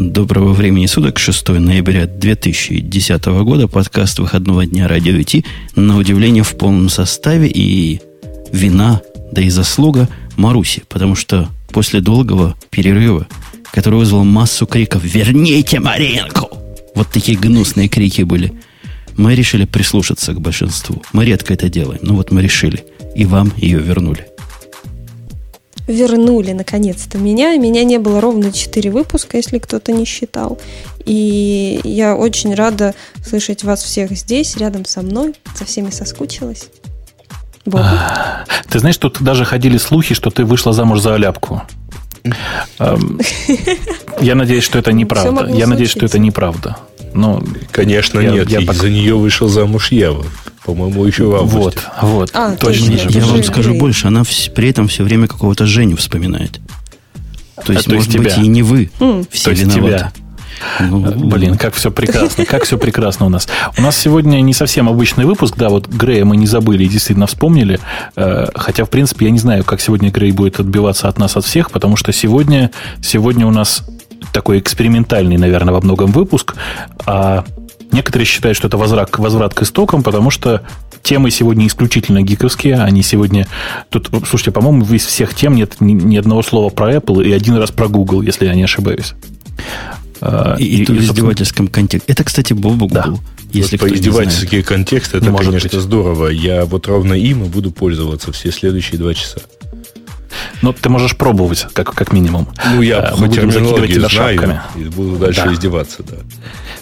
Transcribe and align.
Доброго 0.00 0.54
времени 0.54 0.86
суток, 0.86 1.18
6 1.18 1.48
ноября 1.48 2.06
2010 2.06 3.26
года, 3.44 3.68
подкаст 3.68 4.18
выходного 4.18 4.64
дня 4.64 4.88
Радио 4.88 5.12
IT, 5.12 5.44
на 5.76 5.98
удивление 5.98 6.42
в 6.42 6.56
полном 6.56 6.88
составе 6.88 7.48
и 7.48 8.00
вина, 8.50 9.02
да 9.30 9.42
и 9.42 9.50
заслуга 9.50 10.08
Маруси, 10.38 10.84
потому 10.88 11.16
что 11.16 11.50
после 11.68 12.00
долгого 12.00 12.56
перерыва, 12.70 13.28
который 13.74 13.96
вызвал 13.96 14.24
массу 14.24 14.64
криков 14.64 15.04
«Верните 15.04 15.80
Маринку!» 15.80 16.48
Вот 16.94 17.08
такие 17.10 17.36
гнусные 17.36 17.90
крики 17.90 18.22
были. 18.22 18.54
Мы 19.18 19.34
решили 19.34 19.66
прислушаться 19.66 20.32
к 20.32 20.40
большинству. 20.40 21.02
Мы 21.12 21.26
редко 21.26 21.52
это 21.52 21.68
делаем, 21.68 22.00
но 22.00 22.14
вот 22.14 22.30
мы 22.30 22.40
решили. 22.40 22.84
И 23.14 23.26
вам 23.26 23.52
ее 23.58 23.80
вернули 23.80 24.29
вернули 25.86 26.52
наконец-то 26.52 27.18
меня. 27.18 27.56
Меня 27.56 27.84
не 27.84 27.98
было 27.98 28.20
ровно 28.20 28.52
4 28.52 28.90
выпуска, 28.90 29.36
если 29.36 29.58
кто-то 29.58 29.92
не 29.92 30.04
считал. 30.04 30.58
И 31.04 31.80
я 31.84 32.14
очень 32.14 32.54
рада 32.54 32.94
слышать 33.24 33.64
вас 33.64 33.82
всех 33.82 34.12
здесь, 34.12 34.56
рядом 34.56 34.84
со 34.84 35.02
мной. 35.02 35.34
За 35.58 35.64
всеми 35.64 35.90
соскучилась. 35.90 36.68
Богу. 37.66 37.84
Ты 38.68 38.78
знаешь, 38.78 38.96
тут 38.96 39.20
даже 39.20 39.44
ходили 39.44 39.78
слухи, 39.78 40.14
что 40.14 40.30
ты 40.30 40.44
вышла 40.44 40.72
замуж 40.72 41.00
за 41.00 41.14
Аляпку. 41.14 41.62
Я 44.20 44.34
надеюсь, 44.34 44.64
что 44.64 44.78
это 44.78 44.92
неправда. 44.92 45.46
Я 45.50 45.66
надеюсь, 45.66 45.90
что 45.90 46.04
это 46.04 46.18
неправда. 46.18 46.76
Но 47.14 47.42
Конечно, 47.72 48.20
я, 48.20 48.30
нет. 48.30 48.50
Я, 48.50 48.60
я 48.60 48.72
за 48.72 48.88
нее 48.88 49.16
вышел 49.16 49.48
замуж 49.48 49.90
я. 49.90 50.14
По-моему, 50.64 51.04
еще 51.04 51.24
в 51.24 51.34
августе. 51.34 51.80
Вот, 52.02 52.10
вот. 52.10 52.30
А, 52.34 52.54
точно. 52.56 52.92
Я, 52.92 53.06
я 53.08 53.26
вам 53.26 53.42
скажу 53.42 53.74
больше. 53.74 54.08
Она 54.08 54.22
при 54.54 54.68
этом 54.68 54.88
все 54.88 55.04
время 55.04 55.26
какого-то 55.26 55.66
Женю 55.66 55.96
вспоминает. 55.96 56.60
То 57.64 57.72
есть, 57.72 57.86
а, 57.86 57.90
то 57.90 57.96
может 57.96 58.12
есть 58.12 58.18
быть, 58.18 58.34
тебя. 58.34 58.42
и 58.42 58.48
не 58.48 58.62
вы 58.62 58.90
mm. 58.98 59.26
все 59.30 59.44
то 59.44 59.50
есть 59.50 59.62
виноваты. 59.62 59.96
Тебя. 59.96 60.12
Ну, 60.80 61.00
Блин, 61.00 61.56
как 61.56 61.74
все 61.74 61.90
прекрасно, 61.90 62.44
как 62.44 62.64
все 62.64 62.78
прекрасно 62.78 63.26
у 63.26 63.28
нас. 63.28 63.48
У 63.78 63.82
нас 63.82 63.96
сегодня 63.96 64.40
не 64.40 64.52
совсем 64.52 64.88
обычный 64.88 65.24
выпуск, 65.24 65.54
да, 65.56 65.68
вот 65.68 65.88
Грея 65.88 66.24
мы 66.24 66.36
не 66.36 66.46
забыли 66.46 66.84
и 66.84 66.88
действительно 66.88 67.26
вспомнили, 67.26 67.80
э, 68.16 68.46
хотя, 68.54 68.84
в 68.84 68.90
принципе, 68.90 69.26
я 69.26 69.30
не 69.30 69.38
знаю, 69.38 69.64
как 69.64 69.80
сегодня 69.80 70.10
Грей 70.10 70.32
будет 70.32 70.60
отбиваться 70.60 71.08
от 71.08 71.18
нас, 71.18 71.36
от 71.36 71.44
всех, 71.44 71.70
потому 71.70 71.96
что 71.96 72.12
сегодня, 72.12 72.70
сегодня 73.02 73.46
у 73.46 73.50
нас 73.50 73.84
такой 74.32 74.58
экспериментальный, 74.58 75.38
наверное, 75.38 75.72
во 75.72 75.80
многом 75.80 76.12
выпуск, 76.12 76.54
а 77.06 77.44
некоторые 77.92 78.26
считают, 78.26 78.56
что 78.56 78.68
это 78.68 78.76
возврат, 78.76 79.16
возврат 79.18 79.54
к 79.54 79.62
истокам, 79.62 80.02
потому 80.02 80.30
что 80.30 80.62
темы 81.02 81.30
сегодня 81.30 81.66
исключительно 81.66 82.22
гиковские, 82.22 82.76
они 82.76 83.02
сегодня... 83.02 83.46
Тут, 83.88 84.10
слушайте, 84.28 84.50
по-моему, 84.50 84.84
из 84.94 85.06
всех 85.06 85.34
тем 85.34 85.54
нет 85.54 85.80
ни, 85.80 85.92
ни 85.92 86.16
одного 86.16 86.42
слова 86.42 86.70
про 86.70 86.94
Apple 86.94 87.24
и 87.24 87.32
один 87.32 87.56
раз 87.56 87.70
про 87.70 87.88
Google, 87.88 88.22
если 88.22 88.46
я 88.46 88.54
не 88.54 88.64
ошибаюсь. 88.64 89.14
А, 90.20 90.56
и, 90.58 90.64
и, 90.64 90.82
и 90.82 90.84
то 90.84 90.92
в 90.92 90.98
издевательском 90.98 91.68
контексте. 91.68 92.12
Это, 92.12 92.24
кстати, 92.24 92.52
Бобу 92.52 92.88
да. 92.88 93.06
был. 93.06 93.20
Если 93.52 93.76
вот 93.76 93.88
по 93.88 93.94
издевательский 93.94 94.62
контекст, 94.62 95.14
это, 95.14 95.32
конечно, 95.32 95.70
быть. 95.70 95.80
здорово. 95.80 96.28
Я 96.28 96.64
вот 96.66 96.86
ровно 96.86 97.14
им 97.14 97.44
и 97.44 97.48
буду 97.48 97.70
пользоваться 97.70 98.30
все 98.32 98.52
следующие 98.52 98.98
два 98.98 99.14
часа. 99.14 99.40
Ну, 100.62 100.72
ты 100.72 100.88
можешь 100.88 101.16
пробовать, 101.16 101.66
как, 101.72 101.92
как 101.94 102.12
минимум. 102.12 102.48
Ну, 102.72 102.82
я 102.82 102.98
а, 103.00 103.16
закидывать 103.16 103.90
тебя 103.90 104.08
знаю, 104.08 104.38
шапками. 104.38 104.60
И 104.76 104.84
буду 104.84 105.16
дальше 105.16 105.42
да. 105.46 105.52
издеваться, 105.52 106.02
да. 106.02 106.16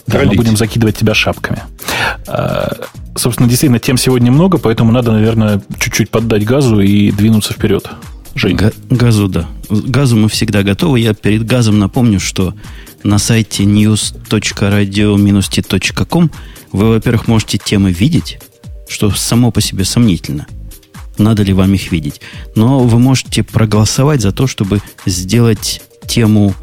Да, 0.09 0.25
мы 0.25 0.35
будем 0.35 0.57
закидывать 0.57 0.97
тебя 0.97 1.15
шапками. 1.15 1.63
А, 2.27 2.73
собственно, 3.17 3.49
действительно, 3.49 3.79
тем 3.79 3.97
сегодня 3.97 4.33
много, 4.33 4.59
поэтому 4.59 4.91
надо, 4.93 5.13
наверное, 5.13 5.63
чуть-чуть 5.79 6.11
поддать 6.11 6.45
газу 6.45 6.81
и 6.81 7.13
двинуться 7.13 7.53
вперед. 7.53 7.89
Жень. 8.35 8.57
Га- 8.57 8.73
газу, 8.91 9.29
да. 9.29 9.47
Газу 9.71 10.17
мы 10.17 10.29
всегда 10.29 10.63
готовы. 10.63 11.01
Я 11.01 11.15
перед 11.15 11.47
газом 11.47 11.79
напомню, 11.79 12.21
что 12.21 12.55
на 13.03 13.19
сайте 13.19 13.65
news.radio-t.com 13.65 16.31
вы, 16.73 16.89
во-первых, 16.89 17.29
можете 17.29 17.59
темы 17.59 17.93
видеть, 17.93 18.39
что 18.89 19.11
само 19.11 19.51
по 19.51 19.61
себе 19.61 19.85
сомнительно– 19.85 20.47
надо 21.19 21.43
ли 21.43 21.53
вам 21.53 21.75
их 21.75 21.93
видеть. 21.93 22.21
Но 22.55 22.81
вы 22.81 22.99
можете 22.99 23.43
проголосовать 23.43 24.21
за 24.21 24.33
то, 24.33 24.47
чтобы 24.47 24.81
сделать 25.07 25.83
тему 26.07 26.55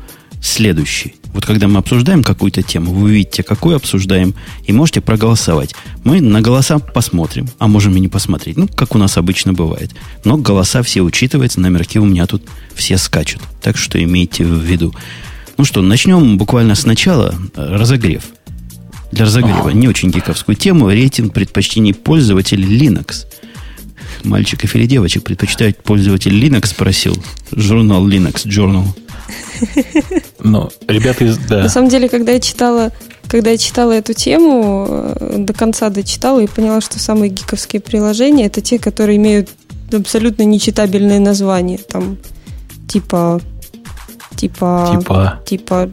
следующей. 0.41 1.15
Вот 1.35 1.45
когда 1.45 1.67
мы 1.67 1.79
обсуждаем 1.79 2.23
какую-то 2.23 2.63
тему, 2.63 2.93
вы 2.93 3.11
видите, 3.11 3.43
какую 3.43 3.75
обсуждаем, 3.75 4.33
и 4.63 4.71
можете 4.71 5.01
проголосовать. 5.01 5.75
Мы 6.05 6.21
на 6.21 6.39
голоса 6.39 6.79
посмотрим, 6.79 7.49
а 7.59 7.67
можем 7.67 7.93
и 7.97 7.99
не 7.99 8.07
посмотреть. 8.07 8.55
Ну, 8.55 8.69
как 8.69 8.95
у 8.95 8.97
нас 8.97 9.17
обычно 9.17 9.51
бывает. 9.51 9.91
Но 10.23 10.37
голоса 10.37 10.81
все 10.81 11.01
учитываются, 11.01 11.59
номерки 11.59 11.99
у 11.99 12.05
меня 12.05 12.25
тут 12.25 12.43
все 12.73 12.97
скачут. 12.97 13.41
Так 13.61 13.75
что 13.75 14.01
имейте 14.01 14.45
в 14.45 14.61
виду. 14.61 14.95
Ну 15.57 15.65
что, 15.65 15.81
начнем 15.81 16.37
буквально 16.37 16.73
сначала. 16.73 17.35
Разогрев. 17.53 18.23
Для 19.11 19.25
разогрева 19.25 19.71
не 19.71 19.89
очень 19.89 20.11
гиковскую 20.11 20.55
тему. 20.55 20.89
Рейтинг 20.89 21.33
предпочтений 21.33 21.93
пользователей 21.93 22.79
Linux– 22.79 23.25
мальчиков 24.23 24.75
или 24.75 24.85
девочек 24.85 25.23
предпочитает 25.23 25.81
пользователь 25.83 26.33
Linux, 26.33 26.67
спросил 26.67 27.15
журнал 27.51 28.07
Linux 28.07 28.45
Journal. 28.45 28.85
Ну, 30.43 30.69
ребята 30.87 31.25
из... 31.25 31.37
Да. 31.37 31.63
На 31.63 31.69
самом 31.69 31.89
деле, 31.89 32.09
когда 32.09 32.31
я 32.31 32.39
читала 32.39 32.91
когда 33.27 33.49
я 33.49 33.57
читала 33.57 33.91
эту 33.91 34.13
тему, 34.13 34.85
э, 34.87 35.35
до 35.39 35.51
конца 35.53 35.89
дочитала 35.89 36.39
и 36.39 36.47
поняла, 36.47 36.79
что 36.79 36.99
самые 36.99 37.31
гиковские 37.31 37.81
приложения 37.81 38.45
это 38.45 38.61
те, 38.61 38.77
которые 38.77 39.17
имеют 39.17 39.49
абсолютно 39.91 40.43
нечитабельные 40.43 41.19
названия. 41.19 41.77
Там 41.77 42.17
типа 42.87 43.41
типа 44.35 44.99
типа, 44.99 45.41
типа 45.45 45.89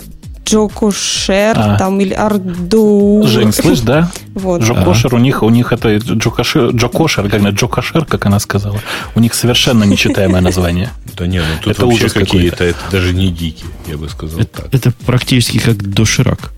Джокошер 0.53 1.57
а. 1.59 1.77
там 1.79 2.01
или 2.01 2.13
Арду. 2.13 3.23
Жень, 3.27 3.53
слышь, 3.53 3.81
да? 3.81 4.11
Вот. 4.35 4.63
Джокошер, 4.63 5.15
а. 5.15 5.17
у 5.17 5.19
них, 5.19 5.43
у 5.43 5.51
них 5.51 5.73
это 5.73 5.97
Джокошер, 5.97 6.71
Джокошер, 6.71 7.31
как 7.31 7.43
Джокошер, 7.43 8.05
как 8.05 8.27
она 8.27 8.39
сказала, 8.39 8.79
у 9.15 9.21
них 9.21 9.35
совершенно 9.35 9.85
нечитаемое 9.85 10.41
название. 10.41 10.91
Да 11.17 11.27
нет, 11.27 11.45
ну 11.49 11.63
тут 11.63 11.73
это 11.73 11.87
вообще 11.87 12.09
какие-то, 12.09 12.65
это 12.65 12.79
даже 12.91 13.15
не 13.15 13.29
гики, 13.29 13.65
я 13.87 13.97
бы 13.97 14.09
сказал 14.09 14.41
это, 14.41 14.63
так. 14.63 14.75
Это 14.75 14.93
практически 15.07 15.59
как 15.59 15.77
доширак. 15.77 16.53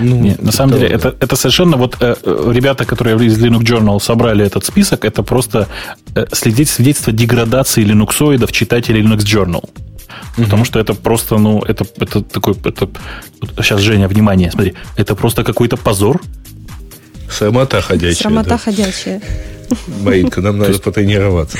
Ну, 0.00 0.20
Нет, 0.20 0.42
на 0.42 0.52
самом 0.52 0.74
деле, 0.74 0.88
это, 0.88 1.14
это 1.20 1.36
совершенно 1.36 1.76
вот 1.76 1.96
э, 2.00 2.16
ребята, 2.52 2.84
которые 2.84 3.16
из 3.24 3.38
Linux 3.38 3.62
Journal 3.62 4.00
собрали 4.00 4.44
этот 4.44 4.64
список, 4.64 5.04
это 5.04 5.22
просто 5.22 5.68
э, 6.14 6.26
следить 6.32 6.68
свидетельство 6.68 7.12
деградации 7.12 7.84
линуксоидов 7.84 8.50
читателей 8.52 9.02
Linux 9.02 9.18
Journal. 9.18 9.68
Угу. 10.36 10.44
Потому 10.44 10.64
что 10.64 10.78
это 10.78 10.94
просто, 10.94 11.38
ну, 11.38 11.62
это, 11.62 11.86
это 11.98 12.22
такой, 12.22 12.54
это, 12.64 12.88
сейчас, 13.62 13.80
Женя, 13.80 14.08
внимание, 14.08 14.50
смотри, 14.50 14.74
это 14.96 15.14
просто 15.14 15.44
какой-то 15.44 15.76
позор. 15.76 16.20
Срамота 17.30 17.80
ходячая. 17.80 18.14
Срамота 18.14 18.50
да. 18.50 18.58
ходячая. 18.58 19.20
Маринка, 20.02 20.40
нам 20.40 20.58
надо 20.58 20.78
потренироваться. 20.78 21.58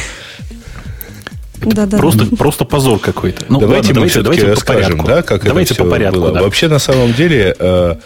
да, 1.61 1.87
да, 1.87 1.99
просто, 1.99 2.25
да. 2.25 2.37
просто 2.37 2.65
позор 2.65 2.99
какой-то. 2.99 3.45
Ну, 3.49 3.61
давайте 3.61 3.89
ладно, 3.89 4.01
мы 4.03 4.09
давайте, 4.09 4.23
давайте 4.23 4.47
расскажем, 4.47 5.05
да, 5.05 5.23
как 5.23 5.45
давайте 5.45 5.75
это 5.75 5.75
все 5.75 5.85
по 5.85 5.91
порядку, 5.91 6.21
было. 6.21 6.33
Да. 6.33 6.43
Вообще, 6.43 6.69
на 6.69 6.79
самом 6.79 7.13
деле, 7.13 7.55
э, 7.59 7.97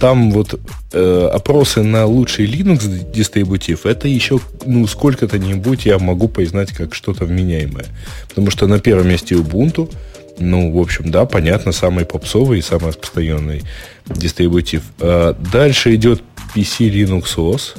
там 0.00 0.30
вот 0.30 0.58
э, 0.92 1.30
опросы 1.32 1.82
на 1.82 2.06
лучший 2.06 2.46
Linux 2.46 3.12
дистрибутив, 3.12 3.84
это 3.84 4.08
еще 4.08 4.40
ну, 4.64 4.86
сколько-то 4.86 5.38
нибудь 5.38 5.84
я 5.86 5.98
могу 5.98 6.26
признать 6.26 6.72
как 6.72 6.94
что-то 6.94 7.26
вменяемое. 7.26 7.84
Потому 8.28 8.50
что 8.50 8.66
на 8.66 8.80
первом 8.80 9.08
месте 9.08 9.34
Ubuntu, 9.34 9.92
ну, 10.38 10.72
в 10.72 10.78
общем, 10.78 11.10
да, 11.10 11.26
понятно, 11.26 11.72
самый 11.72 12.06
попсовый 12.06 12.58
и 12.58 12.62
самый 12.62 12.88
распространенный 12.88 13.62
дистрибутив. 14.06 14.82
А 15.00 15.34
дальше 15.52 15.94
идет 15.94 16.22
PC 16.56 16.90
Linux 16.90 17.36
OS. 17.36 17.76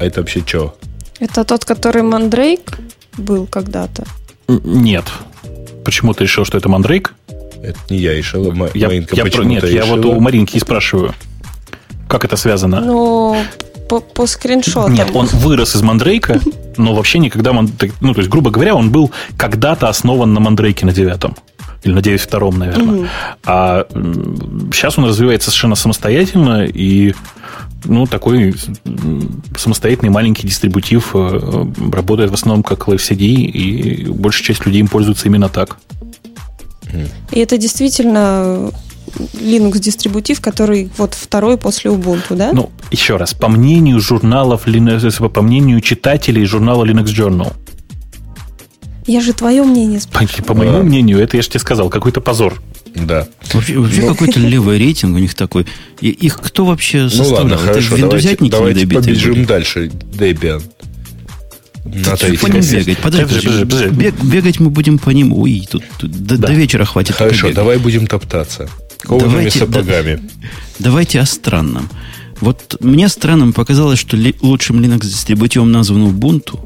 А 0.00 0.04
это 0.04 0.20
вообще 0.20 0.42
что? 0.44 0.76
Это 1.20 1.44
тот, 1.44 1.64
который 1.64 2.02
Mandrake 2.02 2.74
был 3.16 3.46
когда-то? 3.46 4.04
Нет. 4.48 5.04
Почему 5.84 6.14
ты 6.14 6.24
решил, 6.24 6.44
что 6.44 6.58
это 6.58 6.68
Mandrake? 6.68 7.10
Это 7.62 7.78
не 7.90 7.98
я 7.98 8.14
решил, 8.14 8.50
а 8.50 8.70
я, 8.74 8.88
Маринка 8.88 9.16
я, 9.16 9.24
почему 9.24 9.44
Нет, 9.44 9.64
я 9.64 9.84
вот 9.84 10.04
у 10.04 10.20
Маринки 10.20 10.58
спрашиваю. 10.58 11.14
Как 12.08 12.24
это 12.24 12.36
связано? 12.36 12.80
Ну, 12.80 13.36
по, 13.88 14.00
по 14.00 14.26
скриншотам. 14.26 14.94
Нет, 14.94 15.10
он 15.14 15.26
вырос 15.26 15.76
из 15.76 15.82
Мандрейка, 15.82 16.40
но 16.76 16.94
вообще 16.94 17.18
никогда... 17.18 17.52
Ну, 17.52 17.68
то 18.14 18.20
есть, 18.20 18.28
грубо 18.28 18.50
говоря, 18.50 18.74
он 18.74 18.90
был 18.90 19.10
когда-то 19.36 19.88
основан 19.88 20.34
на 20.34 20.40
Мандрейке 20.40 20.84
на 20.84 20.92
девятом. 20.92 21.36
Или 21.84 21.92
на 21.94 21.98
9.2, 21.98 22.56
наверное. 22.56 23.00
Угу. 23.00 23.06
А 23.44 23.86
сейчас 24.72 24.98
он 24.98 25.06
развивается 25.06 25.50
совершенно 25.50 25.74
самостоятельно 25.74 26.64
и 26.64 27.14
ну, 27.84 28.06
такой 28.06 28.54
самостоятельный 29.56 30.10
маленький 30.10 30.46
дистрибутив 30.46 31.10
э, 31.14 31.66
работает 31.92 32.30
в 32.30 32.34
основном 32.34 32.62
как 32.62 32.88
LFCD, 32.88 33.24
и 33.24 34.06
большая 34.08 34.46
часть 34.46 34.66
людей 34.66 34.80
им 34.80 34.88
пользуется 34.88 35.26
именно 35.26 35.48
так. 35.48 35.78
И 37.30 37.38
это 37.38 37.58
действительно 37.58 38.70
Linux 39.34 39.78
дистрибутив, 39.78 40.40
который 40.40 40.90
вот 40.96 41.14
второй 41.14 41.56
после 41.56 41.90
Ubuntu, 41.90 42.36
да? 42.36 42.52
Ну, 42.52 42.70
еще 42.90 43.16
раз, 43.16 43.34
по 43.34 43.48
мнению 43.48 44.00
журналов 44.00 44.66
Linux, 44.66 45.28
по 45.28 45.42
мнению 45.42 45.80
читателей 45.80 46.44
журнала 46.44 46.84
Linux 46.84 47.06
Journal. 47.06 47.52
Я 49.06 49.20
же 49.20 49.32
твое 49.32 49.64
мнение 49.64 50.00
спрашиваю. 50.00 50.44
По, 50.44 50.54
по 50.54 50.58
моему 50.58 50.82
мнению, 50.82 51.18
это 51.18 51.36
я 51.36 51.42
же 51.42 51.48
тебе 51.48 51.60
сказал, 51.60 51.88
какой-то 51.90 52.20
позор. 52.20 52.62
Да. 52.94 53.26
Вообще, 53.52 53.78
вообще 53.78 54.02
ну, 54.02 54.08
какой-то 54.08 54.38
левый 54.38 54.78
рейтинг 54.78 55.16
у 55.16 55.18
них 55.18 55.34
такой. 55.34 55.66
И 56.00 56.10
их 56.10 56.38
кто 56.38 56.64
вообще 56.64 57.08
составлял? 57.08 57.44
Ну 57.44 57.50
ладно, 57.54 57.56
хорошо, 57.56 57.94
Это 57.94 58.06
давайте, 58.08 58.36
давайте 58.40 58.86
побежим 58.86 59.44
дальше. 59.44 59.86
Debian. 59.86 60.62
На 61.84 62.16
по 62.16 62.46
ним 62.46 62.62
бегать. 62.62 62.98
Подожди, 62.98 63.34
подожди, 63.34 63.64
подожди. 63.64 63.88
Бег, 63.94 64.14
бегать 64.22 64.60
мы 64.60 64.70
будем 64.70 64.98
по 64.98 65.10
ним. 65.10 65.32
Ой, 65.32 65.66
тут, 65.68 65.82
тут 65.98 66.10
да. 66.10 66.36
до, 66.36 66.48
до 66.48 66.52
вечера 66.52 66.84
хватит. 66.84 67.16
Хорошо, 67.16 67.52
давай 67.52 67.78
будем 67.78 68.06
топтаться. 68.06 68.68
Коваными 69.00 69.48
сапогами. 69.48 70.16
Да, 70.16 70.48
давайте 70.78 71.20
о 71.20 71.26
странном. 71.26 71.88
Вот 72.40 72.76
мне 72.80 73.08
странным 73.08 73.52
показалось, 73.52 73.98
что 73.98 74.16
ли, 74.16 74.34
лучшим 74.40 74.80
Linux 74.80 75.06
дистрибутивом 75.06 75.72
назван 75.72 76.02
Ubuntu. 76.02 76.58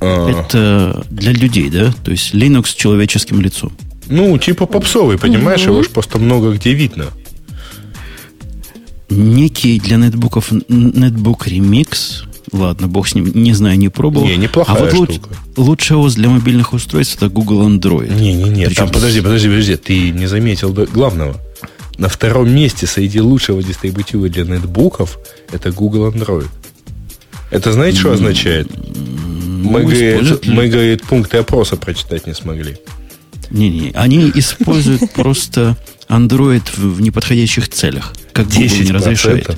А. 0.00 0.30
Это 0.30 1.04
для 1.10 1.32
людей, 1.32 1.68
да? 1.70 1.92
То 2.04 2.10
есть 2.10 2.34
Linux 2.34 2.68
с 2.68 2.74
человеческим 2.74 3.40
лицом. 3.40 3.72
Ну, 4.06 4.38
типа 4.38 4.66
попсовый, 4.66 5.18
понимаешь? 5.18 5.62
Его 5.62 5.82
же 5.82 5.90
просто 5.90 6.18
много 6.18 6.52
где 6.52 6.72
видно. 6.72 7.06
Некий 9.10 9.78
для 9.80 9.96
нетбуков 9.96 10.52
Netbook 10.52 11.46
Remix. 11.46 12.24
Ладно, 12.52 12.88
бог 12.88 13.08
с 13.08 13.14
ним, 13.14 13.30
не 13.34 13.52
знаю, 13.52 13.78
не 13.78 13.88
пробовал. 13.88 14.26
Не, 14.26 14.36
неплохая 14.36 14.76
а 14.76 14.94
вот 14.94 15.10
штука. 15.10 15.30
лучший 15.56 15.96
ОС 15.96 16.14
для 16.14 16.28
мобильных 16.28 16.72
устройств 16.72 17.16
это 17.16 17.28
Google 17.28 17.68
Android. 17.68 18.12
Не-не-не, 18.12 18.66
Причем... 18.66 18.84
там, 18.84 18.90
подожди, 18.90 19.20
подожди, 19.20 19.48
подожди, 19.48 19.76
ты 19.76 20.10
не 20.10 20.26
заметил 20.26 20.72
главного. 20.72 21.36
На 21.98 22.08
втором 22.08 22.48
месте 22.50 22.86
среди 22.86 23.20
лучшего 23.20 23.62
дистрибутива 23.62 24.28
для 24.28 24.44
нетбуков 24.44 25.18
это 25.52 25.72
Google 25.72 26.10
Android. 26.10 26.48
Это 27.50 27.72
знаете, 27.72 27.98
что 27.98 28.12
означает? 28.12 28.68
Ну, 28.94 29.70
мы, 29.70 29.82
говорит, 29.82 30.46
мы, 30.46 30.68
говорит, 30.68 31.02
пункты 31.02 31.38
опроса 31.38 31.76
прочитать 31.76 32.26
не 32.26 32.34
смогли. 32.34 32.76
Не-не, 33.50 33.92
они 33.94 34.30
используют 34.34 35.12
просто 35.12 35.76
Android 36.08 36.62
в 36.76 37.00
неподходящих 37.00 37.68
целях, 37.68 38.14
как 38.32 38.46
Google 38.46 38.60
не 38.60 38.92
разрешает. 38.92 39.56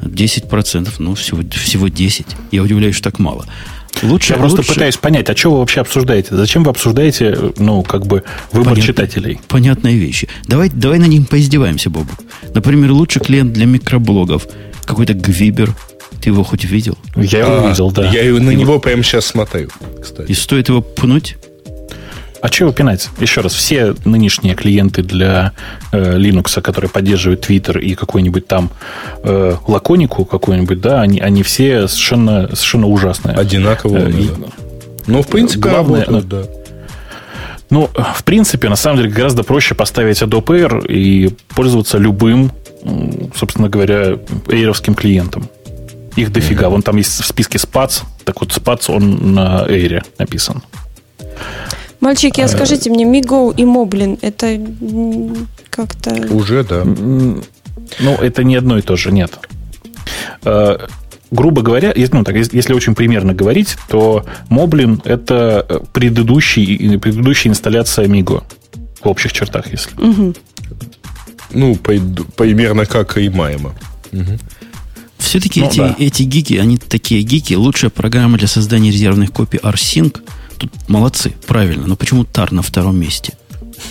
10%, 0.00 0.88
ну, 0.98 1.14
всего, 1.14 1.42
всего 1.50 1.88
10. 1.88 2.26
Я 2.52 2.62
удивляюсь, 2.62 2.94
что 2.94 3.10
так 3.10 3.18
мало. 3.18 3.46
Лучше, 4.02 4.34
Я 4.34 4.38
просто 4.38 4.58
лучше... 4.58 4.74
пытаюсь 4.74 4.96
понять, 4.96 5.30
а 5.30 5.36
что 5.36 5.52
вы 5.52 5.58
вообще 5.58 5.80
обсуждаете? 5.80 6.36
Зачем 6.36 6.64
вы 6.64 6.70
обсуждаете, 6.70 7.52
ну, 7.56 7.82
как 7.82 8.06
бы, 8.06 8.24
выбор 8.52 8.74
Понят... 8.74 8.86
читателей? 8.86 9.40
Понятные 9.48 9.96
вещи. 9.96 10.28
Давай, 10.46 10.68
давай 10.68 10.98
на 10.98 11.06
них 11.06 11.28
поиздеваемся, 11.28 11.88
Бобу. 11.88 12.12
Например, 12.54 12.92
лучший 12.92 13.22
клиент 13.22 13.52
для 13.52 13.66
микроблогов. 13.66 14.46
Какой-то 14.84 15.14
Гвибер. 15.14 15.74
Ты 16.20 16.30
его 16.30 16.42
хоть 16.44 16.64
видел? 16.64 16.98
Я 17.14 17.40
его 17.40 17.64
а, 17.64 17.68
видел, 17.68 17.90
да. 17.90 18.10
Я 18.10 18.32
на 18.34 18.50
него 18.50 18.78
прямо 18.78 19.02
сейчас 19.02 19.26
смотрю, 19.26 19.68
кстати. 20.02 20.30
И 20.30 20.34
стоит 20.34 20.68
его 20.68 20.80
пнуть? 20.80 21.36
А 22.46 22.48
чего 22.48 22.70
пинать? 22.70 23.10
Еще 23.18 23.40
раз, 23.40 23.54
все 23.54 23.96
нынешние 24.04 24.54
клиенты 24.54 25.02
для 25.02 25.50
э, 25.90 26.16
Linux, 26.16 26.60
которые 26.62 26.88
поддерживают 26.88 27.44
Twitter 27.44 27.80
и 27.80 27.96
какой-нибудь 27.96 28.46
там 28.46 28.70
э, 29.24 29.56
лаконику 29.66 30.24
какой-нибудь, 30.24 30.80
да, 30.80 31.00
они, 31.00 31.18
они 31.18 31.42
все 31.42 31.88
совершенно, 31.88 32.46
совершенно 32.54 32.86
ужасные. 32.86 33.34
Одинаково. 33.34 33.96
Э, 33.96 34.10
и, 34.12 34.30
ну, 35.08 35.22
в 35.22 35.26
принципе, 35.26 35.70
главное, 35.70 36.04
работают, 36.04 36.28
да. 36.28 36.42
Ну, 37.68 37.90
в 38.14 38.22
принципе, 38.22 38.68
на 38.68 38.76
самом 38.76 38.98
деле, 38.98 39.10
гораздо 39.10 39.42
проще 39.42 39.74
поставить 39.74 40.22
AdoPair 40.22 40.86
и 40.86 41.34
пользоваться 41.48 41.98
любым, 41.98 42.52
собственно 43.34 43.68
говоря, 43.68 44.18
эйровским 44.48 44.94
клиентом. 44.94 45.48
Их 46.14 46.30
дофига. 46.30 46.66
Mm-hmm. 46.66 46.70
Вон 46.70 46.82
там 46.82 46.96
есть 46.96 47.20
в 47.20 47.26
списке 47.26 47.58
SPATS. 47.58 48.04
Так 48.24 48.40
вот, 48.40 48.50
SPATS, 48.50 48.94
он 48.94 49.34
на 49.34 49.66
Эйре 49.68 50.04
написан. 50.16 50.62
Мальчики, 52.00 52.40
а 52.40 52.48
скажите 52.48 52.90
мне, 52.90 53.04
Миго 53.04 53.52
и 53.56 53.64
Моблин, 53.64 54.18
это 54.20 54.60
как-то... 55.70 56.14
Уже, 56.30 56.64
да. 56.64 56.84
Ну, 56.84 58.14
это 58.14 58.44
не 58.44 58.56
одно 58.56 58.78
и 58.78 58.82
то 58.82 58.96
же, 58.96 59.12
нет. 59.12 59.38
А, 60.42 60.86
грубо 61.30 61.62
говоря, 61.62 61.94
ну, 62.12 62.24
так, 62.24 62.36
если 62.36 62.72
очень 62.72 62.94
примерно 62.94 63.34
говорить, 63.34 63.76
то 63.88 64.24
Moblin– 64.50 65.00
это 65.04 65.82
предыдущий, 65.92 66.98
предыдущая 66.98 67.52
инсталляция 67.52 68.06
Migo 68.06 68.42
в 69.02 69.08
общих 69.08 69.32
чертах, 69.32 69.70
если. 69.70 69.94
Угу. 69.96 70.34
Ну, 71.52 71.76
по, 71.76 71.92
примерно 72.36 72.86
как 72.86 73.16
и 73.18 73.28
Майма. 73.28 73.74
Угу. 74.12 74.38
Все-таки 75.18 75.60
ну, 75.60 75.68
эти, 75.68 75.78
да. 75.78 75.96
эти 75.98 76.22
гики, 76.22 76.54
они 76.54 76.76
такие 76.76 77.22
гики. 77.22 77.54
Лучшая 77.54 77.90
программа 77.90 78.36
для 78.38 78.48
создания 78.48 78.90
резервных 78.90 79.32
копий 79.32 79.58
RSync– 79.58 80.20
Тут 80.58 80.72
молодцы, 80.88 81.34
правильно. 81.46 81.86
Но 81.86 81.96
почему 81.96 82.24
тар 82.24 82.52
на 82.52 82.62
втором 82.62 82.98
месте? 82.98 83.34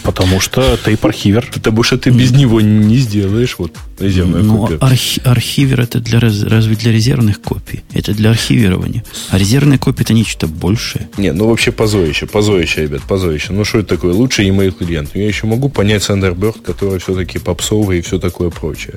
Потому 0.04 0.40
что 0.40 0.78
тейп-архивер. 0.78 1.50
Потому 1.54 1.84
что 1.84 1.98
ты 1.98 2.10
без 2.10 2.32
него 2.32 2.62
не 2.62 2.98
сделаешь 2.98 3.56
вот 3.58 3.74
резервную 4.00 4.44
ну, 4.44 4.58
копию. 4.58 4.80
Архи- 4.82 5.22
архивер 5.24 5.82
это 5.82 6.00
для, 6.00 6.20
разве 6.20 6.76
для 6.76 6.92
резервных 6.92 7.42
копий? 7.42 7.84
Это 7.94 8.14
для 8.14 8.32
архивирования. 8.32 9.04
А 9.30 9.38
резервная 9.38 9.78
копия 9.78 10.04
это 10.04 10.14
нечто 10.14 10.48
большее. 10.48 11.10
Не, 11.18 11.32
ну 11.34 11.48
вообще 11.48 11.72
позорище, 11.72 12.26
позорище, 12.26 12.84
ребят, 12.84 13.04
позорище. 13.04 13.54
Ну 13.54 13.64
что 13.64 13.80
это 13.80 13.90
такое? 13.90 14.14
Лучший 14.14 14.48
email 14.50 14.72
клиент. 14.72 15.12
Я 15.16 15.28
еще 15.28 15.48
могу 15.48 15.70
понять 15.70 16.02
Thunderbird, 16.02 16.62
который 16.62 17.00
все-таки 17.00 17.40
попсовый 17.40 18.00
и 18.00 18.02
все 18.02 18.20
такое 18.20 18.50
прочее. 18.50 18.96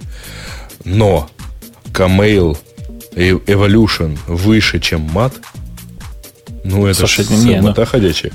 Но 0.84 1.30
Kmail 1.92 2.56
Evolution 3.14 4.18
выше, 4.26 4.80
чем 4.80 5.02
мат– 5.02 5.34
ну, 6.68 6.86
это 6.86 7.00
Слушай, 7.00 7.26
не, 7.44 7.60
ну, 7.60 7.74
ходячая. 7.74 8.32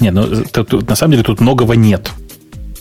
Не, 0.00 0.10
ну, 0.10 0.44
тут, 0.52 0.88
на 0.88 0.96
самом 0.96 1.12
деле 1.12 1.24
тут 1.24 1.40
многого 1.40 1.74
нет. 1.74 2.10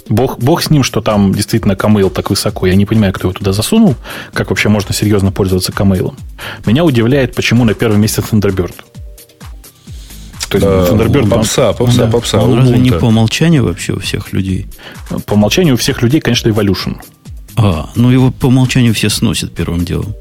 Бог, 0.09 0.39
бог 0.39 0.63
с 0.63 0.69
ним, 0.71 0.83
что 0.83 1.01
там 1.01 1.33
действительно 1.33 1.75
камейл 1.75 2.09
так 2.09 2.29
высоко. 2.31 2.65
Я 2.65 2.75
не 2.75 2.85
понимаю, 2.85 3.13
кто 3.13 3.27
его 3.27 3.37
туда 3.37 3.53
засунул. 3.53 3.95
Как 4.33 4.49
вообще 4.49 4.67
можно 4.67 4.93
серьезно 4.93 5.31
пользоваться 5.31 5.71
камейлом. 5.71 6.17
Меня 6.65 6.83
удивляет, 6.83 7.35
почему 7.35 7.63
на 7.63 7.75
первом 7.75 8.01
месте 8.01 8.21
Thunderbird. 8.21 8.73
То 10.49 10.57
есть 10.57 10.65
да, 10.65 10.87
Thunderbird... 10.87 11.29
Попса, 11.29 11.73
попса, 11.73 12.05
он, 12.05 12.11
попса. 12.11 12.41
Он 12.41 12.57
разве 12.57 12.79
не 12.79 12.91
по 12.91 13.05
умолчанию 13.05 13.63
вообще 13.63 13.93
у 13.93 13.99
всех 13.99 14.33
людей? 14.33 14.67
По 15.27 15.33
умолчанию 15.33 15.75
у 15.75 15.77
всех 15.77 16.01
людей, 16.01 16.21
конечно, 16.21 16.49
Evolution. 16.49 16.97
А, 17.55 17.89
ну 17.95 18.09
его 18.09 18.31
по 18.31 18.47
умолчанию 18.47 18.95
все 18.95 19.09
сносят 19.09 19.53
первым 19.53 19.85
делом. 19.85 20.15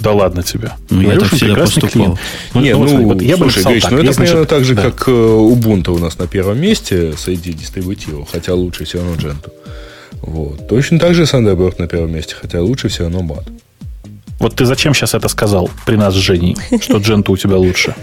Да 0.00 0.12
ладно 0.12 0.42
тебя. 0.42 0.76
Ну, 0.90 1.00
я 1.02 1.18
так 1.18 1.32
всегда 1.32 1.54
поступал. 1.54 1.90
Клиент. 1.90 2.18
Ну, 2.54 2.60
не, 2.60 2.74
ну, 2.74 2.84
ну 2.84 3.04
вот 3.04 3.22
я 3.22 3.36
слушай, 3.36 3.62
бы 3.62 3.70
Гриш, 3.70 3.82
так. 3.82 3.92
ну 3.92 3.98
это, 3.98 4.20
наверное, 4.20 4.44
так 4.44 4.64
же, 4.64 4.74
да. 4.74 4.82
как 4.82 5.08
э, 5.08 5.10
Ubuntu 5.10 5.90
у 5.90 5.98
нас 5.98 6.18
на 6.18 6.26
первом 6.26 6.60
месте 6.60 7.14
среди 7.16 7.52
дистрибутивов, 7.52 8.28
хотя 8.30 8.54
лучше 8.54 8.84
все 8.84 8.98
равно 8.98 9.14
Gentoo. 9.14 9.52
Вот. 10.22 10.68
Точно 10.68 10.98
так 10.98 11.14
же 11.14 11.22
Thunderbird 11.22 11.74
на 11.78 11.86
первом 11.86 12.12
месте, 12.12 12.34
хотя 12.40 12.60
лучше 12.60 12.88
все 12.88 13.04
равно 13.04 13.20
BAT. 13.20 13.44
Вот 14.44 14.56
ты 14.56 14.66
зачем 14.66 14.92
сейчас 14.92 15.14
это 15.14 15.28
сказал 15.28 15.70
при 15.86 15.96
нас 15.96 16.12
с 16.12 16.18
Женей, 16.18 16.54
что 16.82 16.98
Дженту 16.98 17.32
у 17.32 17.36
тебя 17.38 17.56
лучше? 17.56 17.94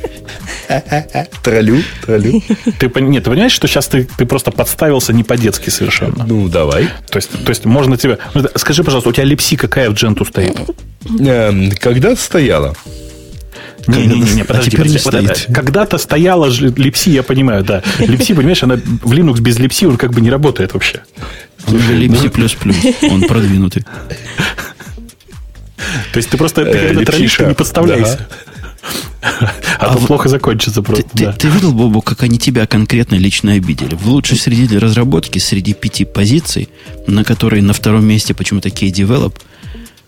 Троллю, 1.43 1.83
троллю. 2.03 2.41
Ты, 2.79 2.91
нет, 3.01 3.23
ты 3.23 3.29
понимаешь, 3.29 3.51
что 3.51 3.67
сейчас 3.67 3.87
ты, 3.87 4.07
ты 4.17 4.25
просто 4.25 4.49
подставился 4.49 5.13
не 5.13 5.23
по-детски 5.23 5.69
совершенно? 5.69 6.25
Ну, 6.25 6.47
давай. 6.47 6.89
То 7.11 7.17
есть, 7.17 7.29
то 7.29 7.49
есть 7.51 7.65
можно 7.65 7.95
тебе... 7.95 8.17
Скажи, 8.55 8.83
пожалуйста, 8.83 9.09
у 9.09 9.13
тебя 9.13 9.25
липси 9.25 9.55
какая 9.55 9.91
в 9.91 9.93
Дженту 9.93 10.25
стоит? 10.25 10.57
Эм, 11.19 11.73
когда 11.79 12.15
стояла? 12.15 12.75
Не-не-не, 13.85 14.43
подожди, 14.43 14.77
а 14.77 14.99
подожди. 15.05 15.45
Вот 15.47 15.55
когда-то 15.55 15.99
стояла 15.99 16.47
липси, 16.49 17.11
я 17.11 17.21
понимаю, 17.21 17.63
да. 17.63 17.83
Липси, 17.99 18.33
понимаешь, 18.33 18.63
она 18.63 18.77
в 18.77 19.11
Linux 19.11 19.41
без 19.41 19.59
липси, 19.59 19.85
он 19.85 19.97
как 19.97 20.11
бы 20.11 20.21
не 20.21 20.31
работает 20.31 20.73
вообще. 20.73 21.01
Он 21.67 21.77
же 21.77 21.93
липси 21.93 22.29
плюс-плюс, 22.29 22.77
он 23.03 23.21
продвинутый. 23.27 23.85
То 26.13 26.17
есть 26.17 26.29
ты 26.29 26.37
просто 26.37 26.65
ты, 26.65 26.87
когда 26.87 27.03
троллишь, 27.03 27.39
не 27.39 27.53
подставляйся. 27.53 28.27
А, 29.21 29.51
а 29.77 29.95
то 29.95 30.05
плохо 30.05 30.29
закончится 30.29 30.81
просто. 30.81 31.03
Ты, 31.03 31.25
да. 31.25 31.31
ты, 31.33 31.47
ты 31.47 31.49
видел, 31.49 31.73
Бобу, 31.73 32.01
как 32.01 32.23
они 32.23 32.39
тебя 32.39 32.65
конкретно 32.65 33.15
лично 33.15 33.53
обидели? 33.53 33.95
В 33.95 34.07
лучшей 34.07 34.37
среде 34.37 34.77
разработки, 34.77 35.37
среди 35.37 35.73
пяти 35.73 36.05
позиций, 36.05 36.69
на 37.05 37.23
которые 37.23 37.61
на 37.61 37.73
втором 37.73 38.05
месте 38.05 38.33
почему-то 38.33 38.69
K-Develop, 38.71 39.35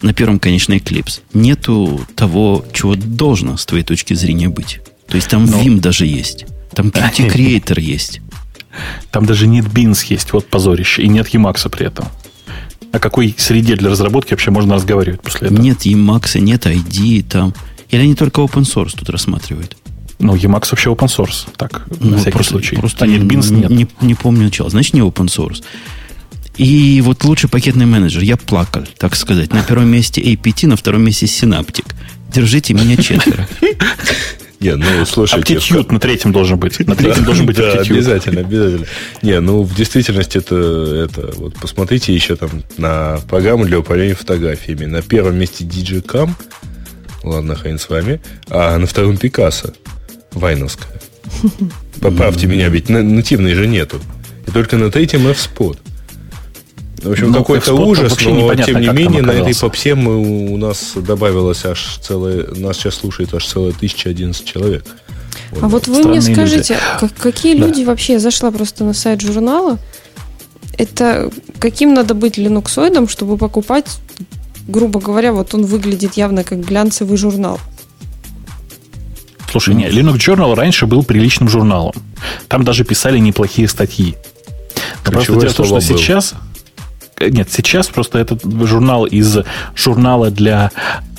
на 0.02 0.14
первом, 0.14 0.40
конечно, 0.40 0.74
Eclipse, 0.74 1.22
нету 1.34 2.06
того, 2.16 2.66
чего 2.74 2.96
должно 2.96 3.58
с 3.58 3.66
твоей 3.66 3.84
точки 3.84 4.14
зрения 4.14 4.50
быть. 4.50 4.82
То 5.08 5.16
есть 5.16 5.30
там 5.30 5.46
Но... 5.46 5.62
Vim 5.62 5.80
даже 5.80 6.06
есть. 6.06 6.46
Там 6.74 6.88
Qt 6.90 7.32
Creator 7.32 7.80
есть. 7.80 8.22
Там 9.12 9.26
даже 9.26 9.48
нет 9.48 9.66
Beans 9.66 10.04
есть, 10.10 10.34
вот 10.34 10.48
позорище. 10.48 11.04
И 11.04 11.08
нет 11.08 11.28
Emacs 11.34 11.70
при 11.70 11.86
этом. 11.86 12.08
О 12.92 13.00
какой 13.00 13.36
среде 13.38 13.76
для 13.76 13.90
разработки 13.90 14.32
вообще 14.32 14.52
можно 14.52 14.76
разговаривать 14.76 15.22
после 15.22 15.48
этого? 15.48 15.62
Нет 15.62 15.86
Emacs, 15.86 16.40
нет 16.40 16.66
ID 16.66 17.24
там. 17.24 17.54
Или 17.90 18.02
они 18.02 18.16
только 18.16 18.42
open 18.42 18.64
source 18.64 18.96
тут 18.98 19.10
рассматривают? 19.10 19.78
Ну, 20.20 20.36
Emacs 20.36 20.70
вообще 20.72 20.90
open 20.90 21.08
source. 21.08 21.48
Так, 21.58 21.86
ну, 22.00 22.12
на 22.12 22.18
всякий 22.18 22.32
просто, 22.32 22.54
случай. 22.54 22.76
Просто 22.76 23.06
а 23.06 23.08
нет, 23.08 23.22
Beans 23.24 23.54
нет. 23.54 23.70
Не, 23.70 23.88
не 24.02 24.16
помню 24.16 24.44
начало. 24.44 24.70
Значит, 24.70 24.94
не 24.94 25.02
open 25.02 25.26
source. 25.26 25.64
И 26.58 27.02
вот 27.04 27.24
лучший 27.24 27.50
пакетный 27.50 27.86
менеджер. 27.86 28.22
Я 28.22 28.38
плакал, 28.38 28.84
так 28.98 29.16
сказать. 29.16 29.52
На 29.52 29.64
первом 29.64 29.90
месте 29.90 30.22
APT, 30.22 30.68
на 30.68 30.76
втором 30.76 31.04
месте 31.04 31.26
Synaptic. 31.26 31.86
Держите 32.32 32.74
меня 32.74 32.98
четверо. 32.98 33.48
Не, 34.64 34.76
ну, 34.76 35.06
слушайте... 35.06 35.56
Aptitude 35.56 35.92
на 35.92 36.00
третьем 36.00 36.32
должен 36.32 36.58
быть. 36.58 36.80
На 36.88 36.96
третьем 36.96 37.26
должен 37.26 37.46
быть 37.46 37.58
Да, 37.58 37.74
обязательно, 37.74 38.42
обязательно. 38.42 38.86
Не, 39.22 39.40
ну, 39.42 39.64
в 39.64 39.76
действительности 39.76 40.38
это, 40.38 40.56
это... 41.10 41.34
Вот 41.36 41.56
посмотрите 41.56 42.14
еще 42.14 42.36
там 42.36 42.64
на 42.78 43.20
программу 43.30 43.66
для 43.66 43.80
управления 43.80 44.16
фотографиями. 44.16 44.86
На 44.86 45.02
первом 45.02 45.38
месте 45.38 45.66
DigiCam, 45.66 46.32
ладно, 47.24 47.56
хрен 47.56 47.78
с 47.78 47.90
вами, 47.90 48.22
а 48.50 48.78
на 48.78 48.88
втором 48.88 49.18
Пикассо, 49.18 49.74
Вайновская. 50.32 51.02
Поправьте 52.00 52.48
меня, 52.48 52.70
ведь 52.70 52.90
нативной 52.90 53.54
же 53.54 53.68
нету. 53.68 54.00
И 54.48 54.52
только 54.52 54.78
на 54.78 54.92
третьем 54.92 55.28
F-Spot. 55.28 55.78
В 57.04 57.12
общем, 57.12 57.32
ну, 57.32 57.40
какой-то 57.40 57.74
ужас, 57.74 58.18
но 58.22 58.56
тем 58.56 58.80
не 58.80 58.88
менее 58.88 59.22
на 59.22 59.32
этой 59.32 59.56
попсе 59.56 59.94
мы, 59.94 60.18
у 60.52 60.58
нас 60.58 60.94
добавилось 60.96 61.66
аж 61.66 62.00
целое, 62.02 62.48
нас 62.56 62.78
сейчас 62.78 62.96
слушает 62.96 63.34
аж 63.34 63.46
целая 63.46 63.72
1011 63.72 64.46
человек. 64.46 64.86
Вот. 65.52 65.64
А 65.64 65.68
вот 65.68 65.88
вы 65.88 66.04
мне 66.04 66.22
скажите, 66.22 66.78
люди. 67.02 67.14
какие 67.20 67.58
да. 67.58 67.68
люди 67.68 67.84
вообще, 67.84 68.14
я 68.14 68.20
зашла 68.20 68.52
просто 68.52 68.86
на 68.86 68.94
сайт 68.94 69.22
журнала, 69.22 69.80
это 70.78 71.30
каким 71.60 71.94
надо 71.94 72.14
быть 72.14 72.38
линуксоидом, 72.38 73.10
чтобы 73.10 73.38
покупать, 73.38 73.86
грубо 74.68 75.02
говоря, 75.02 75.34
вот 75.34 75.54
он 75.54 75.66
выглядит 75.66 76.14
явно 76.14 76.44
как 76.44 76.62
глянцевый 76.62 77.18
журнал. 77.18 77.60
Слушай, 79.52 79.76
не, 79.76 79.86
Linux 79.88 80.16
Journal 80.16 80.56
раньше 80.56 80.88
был 80.88 81.04
приличным 81.04 81.50
журналом. 81.50 81.94
Там 82.48 82.64
даже 82.64 82.86
писали 82.86 83.20
неплохие 83.20 83.68
статьи. 83.68 84.16
Но 85.06 85.12
просто 85.12 85.34
дело 85.34 85.50
в 85.50 85.54
том, 85.54 85.66
что 85.66 85.76
был. 85.76 85.82
сейчас 85.82 86.34
нет, 87.30 87.52
сейчас 87.52 87.88
просто 87.88 88.20
этот 88.20 88.44
журнал 88.44 89.06
из 89.06 89.40
журнала 89.76 90.32
для, 90.32 90.72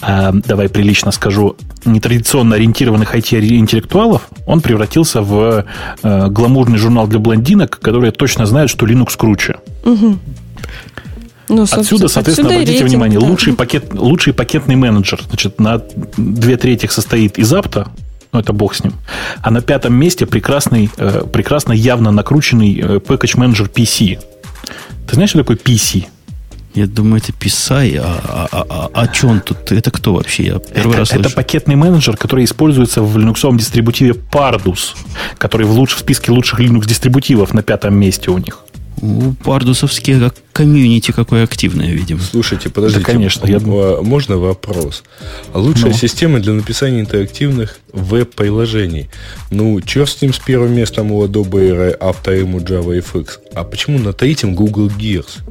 э, 0.03 0.33
давай 0.33 0.69
прилично 0.69 1.11
скажу, 1.13 1.57
нетрадиционно 1.85 2.57
ориентированных 2.57 3.15
IT-интеллектуалов, 3.15 4.29
он 4.47 4.61
превратился 4.61 5.23
в 5.23 5.65
э, 6.03 6.29
гламурный 6.29 6.79
журнал 6.79 7.07
для 7.07 7.19
блондинок, 7.19 7.79
которые 7.81 8.13
точно 8.13 8.47
знают, 8.47 8.71
что 8.71 8.87
Linux 8.87 9.17
круче. 9.17 9.57
Угу. 9.85 10.19
Ну, 11.49 11.63
отсюда, 11.63 12.09
соответственно, 12.09 12.49
отсюда 12.49 12.55
обратите 12.55 12.73
рейтинг, 12.73 12.89
внимание, 12.91 13.21
да. 13.21 13.27
лучший, 13.27 13.53
пакет, 13.53 13.93
лучший 13.93 14.33
пакетный 14.33 14.77
менеджер, 14.77 15.21
значит, 15.29 15.61
на 15.61 15.83
две 16.17 16.57
трети 16.57 16.87
состоит 16.87 17.39
из 17.39 17.53
апта, 17.53 17.89
ну, 18.33 18.41
это 18.41 18.53
бог 18.53 18.75
с 18.75 18.83
ним. 18.83 18.95
А 19.43 19.51
на 19.51 19.61
пятом 19.61 19.95
месте 19.95 20.27
прекрасный, 20.27 20.91
э, 20.97 21.23
прекрасно 21.33 21.73
явно 21.73 22.11
накрученный 22.11 22.81
э, 22.81 22.83
package 22.99 23.39
менеджер 23.39 23.71
PC. 23.73 24.19
Ты 25.07 25.15
знаешь, 25.15 25.31
что 25.31 25.39
такое 25.39 25.57
PC? 25.57 26.07
Я 26.75 26.89
думаю, 26.89 27.23
это 27.23 27.33
PSI. 27.33 28.01
А, 28.03 28.21
а, 28.25 28.49
а, 28.51 28.67
а, 28.69 28.91
а 28.93 29.15
что 29.15 29.29
он 29.29 29.41
тут? 29.41 29.71
Это 29.71 29.93
кто 29.93 30.15
вообще? 30.15 30.43
Я 30.45 30.59
первый 30.59 30.91
это, 30.91 30.99
раз 30.99 31.09
слышу. 31.11 31.29
Это 31.29 31.35
пакетный 31.35 31.77
менеджер, 31.77 32.17
который 32.17 32.45
используется 32.45 33.01
в 33.03 33.17
Linux 33.17 33.57
дистрибутиве 33.57 34.13
Pardus, 34.13 34.97
который 35.39 35.67
в, 35.67 35.71
луч, 35.71 35.95
в 35.95 35.99
списке 36.01 36.33
лучших 36.33 36.59
Linux 36.59 36.87
дистрибутивов 36.87 37.55
на 37.55 37.63
пятом 37.63 37.95
месте 37.95 38.31
у 38.31 38.39
них. 38.39 38.59
У 39.01 39.33
пардусовские 39.33 40.21
как 40.21 40.37
комьюнити 40.53 41.11
какое 41.11 41.45
активное, 41.45 41.91
видимо. 41.91 42.21
Слушайте, 42.21 42.71
подождите. 42.71 43.05
Да, 43.05 43.13
конечно. 43.13 43.47
Я... 43.47 43.59
Можно 43.59 44.39
вопрос? 44.39 45.03
А 45.53 45.59
лучшая 45.59 45.93
ну. 45.93 45.99
система 45.99 46.41
для 46.41 46.53
написания 46.53 47.01
интерактивных 47.01 47.79
веб-приложений. 47.93 49.11
Ну, 49.51 49.81
черт 49.81 50.09
с 50.11 50.23
ним 50.23 50.33
с 50.33 50.39
первым 50.39 50.75
местом 50.75 51.11
у 51.11 51.25
Adobe 51.25 51.51
Air, 51.51 51.97
а 52.01 52.13
вторым 52.13 52.55
у 52.55 52.61
JavaFX. 52.61 53.29
А 53.55 53.65
почему 53.65 53.99
на 53.99 54.13
третьем 54.13 54.55
Google 54.55 54.89
Gears? 54.89 55.43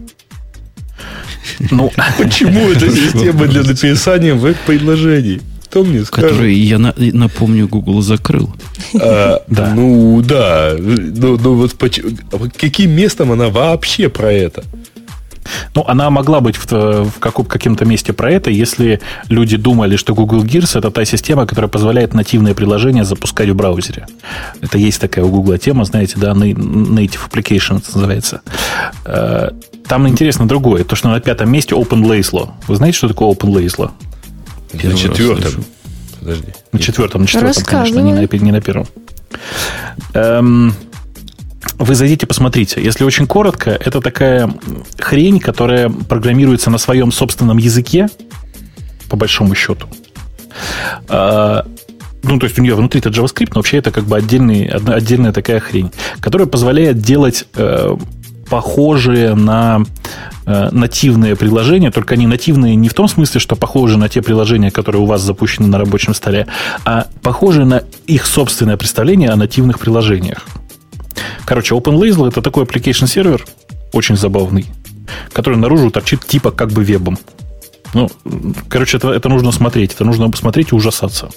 Ну, 1.72 1.92
почему 2.18 2.70
эта 2.72 2.90
система 2.96 3.48
для 3.48 3.64
написания 3.64 4.34
веб-предложений? 4.34 5.42
Кто 5.74 5.84
мне 5.84 6.06
скажет? 6.06 6.30
Который, 6.30 6.54
я 6.54 6.78
на, 6.78 6.94
напомню, 6.96 7.68
Google 7.68 8.04
закрыл. 8.04 8.54
А, 9.02 9.42
да. 9.48 9.74
Ну, 9.74 10.22
да. 10.22 10.76
Ну, 10.78 11.40
ну 11.42 11.56
вот 11.56 11.74
каким 12.56 12.92
местом 12.92 13.32
она 13.32 13.50
вообще 13.50 14.08
про 14.08 14.32
это? 14.32 14.64
Ну, 15.74 15.84
она 15.88 16.12
могла 16.12 16.42
быть 16.42 16.58
в, 16.58 16.72
в 16.72 17.14
каком, 17.20 17.46
каком-то 17.46 17.86
месте 17.86 18.14
про 18.14 18.30
это, 18.30 18.52
если 18.52 19.02
люди 19.30 19.58
думали, 19.58 19.96
что 19.96 20.14
Google 20.14 20.44
Gears 20.44 20.78
это 20.78 20.92
та 20.92 21.06
система, 21.06 21.48
которая 21.48 21.70
позволяет 21.70 22.14
нативное 22.14 22.54
приложение 22.54 23.04
запускать 23.04 23.50
в 23.50 23.56
браузере. 23.56 24.06
Это 24.62 24.78
есть 24.78 25.02
такая 25.02 25.26
у 25.26 25.30
Google 25.30 25.58
тема, 25.58 25.86
знаете, 25.86 26.18
да, 26.18 26.34
Native 26.34 27.32
Application 27.32 27.80
это 27.80 27.96
называется. 27.96 28.42
Э, 29.06 29.50
там 29.88 30.08
интересно 30.08 30.48
другое, 30.48 30.84
то, 30.84 30.96
что 30.96 31.10
на 31.10 31.20
пятом 31.20 31.52
месте 31.52 31.74
Open 31.74 32.04
Law. 32.04 32.52
Вы 32.68 32.76
знаете, 32.76 33.00
что 33.00 33.08
такое 33.08 33.30
Open 33.30 33.50
Law? 33.50 33.90
На 34.74 34.96
четвертом. 34.96 35.66
Подожди. 36.20 36.48
На 36.72 36.80
четвертом, 36.80 37.22
на 37.22 37.28
четвертом, 37.28 37.64
конечно, 37.64 38.00
не 38.00 38.14
на, 38.14 38.44
не 38.44 38.52
на 38.52 38.62
первом. 38.62 38.88
Эм, 40.14 40.74
вы 41.78 41.96
зайдите, 41.96 42.26
посмотрите. 42.26 42.82
Если 42.82 43.04
очень 43.04 43.28
коротко, 43.28 43.72
это 43.72 44.00
такая 44.00 44.54
хрень, 45.00 45.40
которая 45.40 45.90
программируется 45.90 46.70
на 46.70 46.78
своем 46.78 47.12
собственном 47.12 47.58
языке, 47.58 48.08
по 49.10 49.18
большому 49.18 49.54
счету. 49.54 49.88
А, 51.10 51.66
ну, 52.24 52.40
то 52.40 52.46
есть 52.46 52.58
у 52.58 52.62
нее 52.62 52.76
внутри 52.76 53.00
это 53.00 53.10
JavaScript, 53.10 53.50
но 53.54 53.60
вообще 53.60 53.78
это 53.78 53.92
как 53.92 54.06
бы 54.06 54.16
отдельный, 54.16 54.66
отдельная 54.66 55.34
такая 55.34 55.60
хрень, 55.60 55.92
которая 56.20 56.48
позволяет 56.48 57.00
делать 57.00 57.46
э, 57.56 57.98
похожие 58.50 59.36
на 59.36 59.84
э, 60.46 60.70
нативные 60.72 61.36
приложения, 61.36 61.92
только 61.92 62.16
они 62.16 62.28
нативные 62.28 62.76
не 62.76 62.90
в 62.90 62.94
том 62.94 63.08
смысле, 63.08 63.40
что 63.40 63.56
похожи 63.56 63.98
на 63.98 64.10
те 64.10 64.22
приложения, 64.22 64.72
которые 64.72 65.02
у 65.02 65.06
вас 65.06 65.22
запущены 65.22 65.68
на 65.68 65.78
рабочем 65.78 66.14
столе, 66.14 66.48
а 66.86 67.08
похожи 67.22 67.66
на 67.66 67.84
их 68.08 68.26
собственное 68.26 68.78
представление 68.78 69.30
о 69.30 69.36
нативных 69.36 69.80
приложениях. 69.80 70.46
Короче, 71.46 71.76
OpenLazel 71.76 72.28
это 72.28 72.42
такой 72.42 72.64
application 72.64 73.08
сервер, 73.08 73.46
очень 73.92 74.18
забавный, 74.18 74.66
который 75.32 75.58
наружу 75.58 75.92
торчит 75.92 76.26
типа 76.26 76.52
как 76.52 76.72
бы 76.72 76.84
вебом. 76.84 77.18
Ну, 77.94 78.10
короче, 78.70 78.98
это, 78.98 79.12
это 79.12 79.30
нужно 79.30 79.52
смотреть. 79.52 79.94
Это 79.94 80.04
нужно 80.04 80.30
посмотреть 80.30 80.72
и 80.72 80.76
ужасаться. 80.76 81.30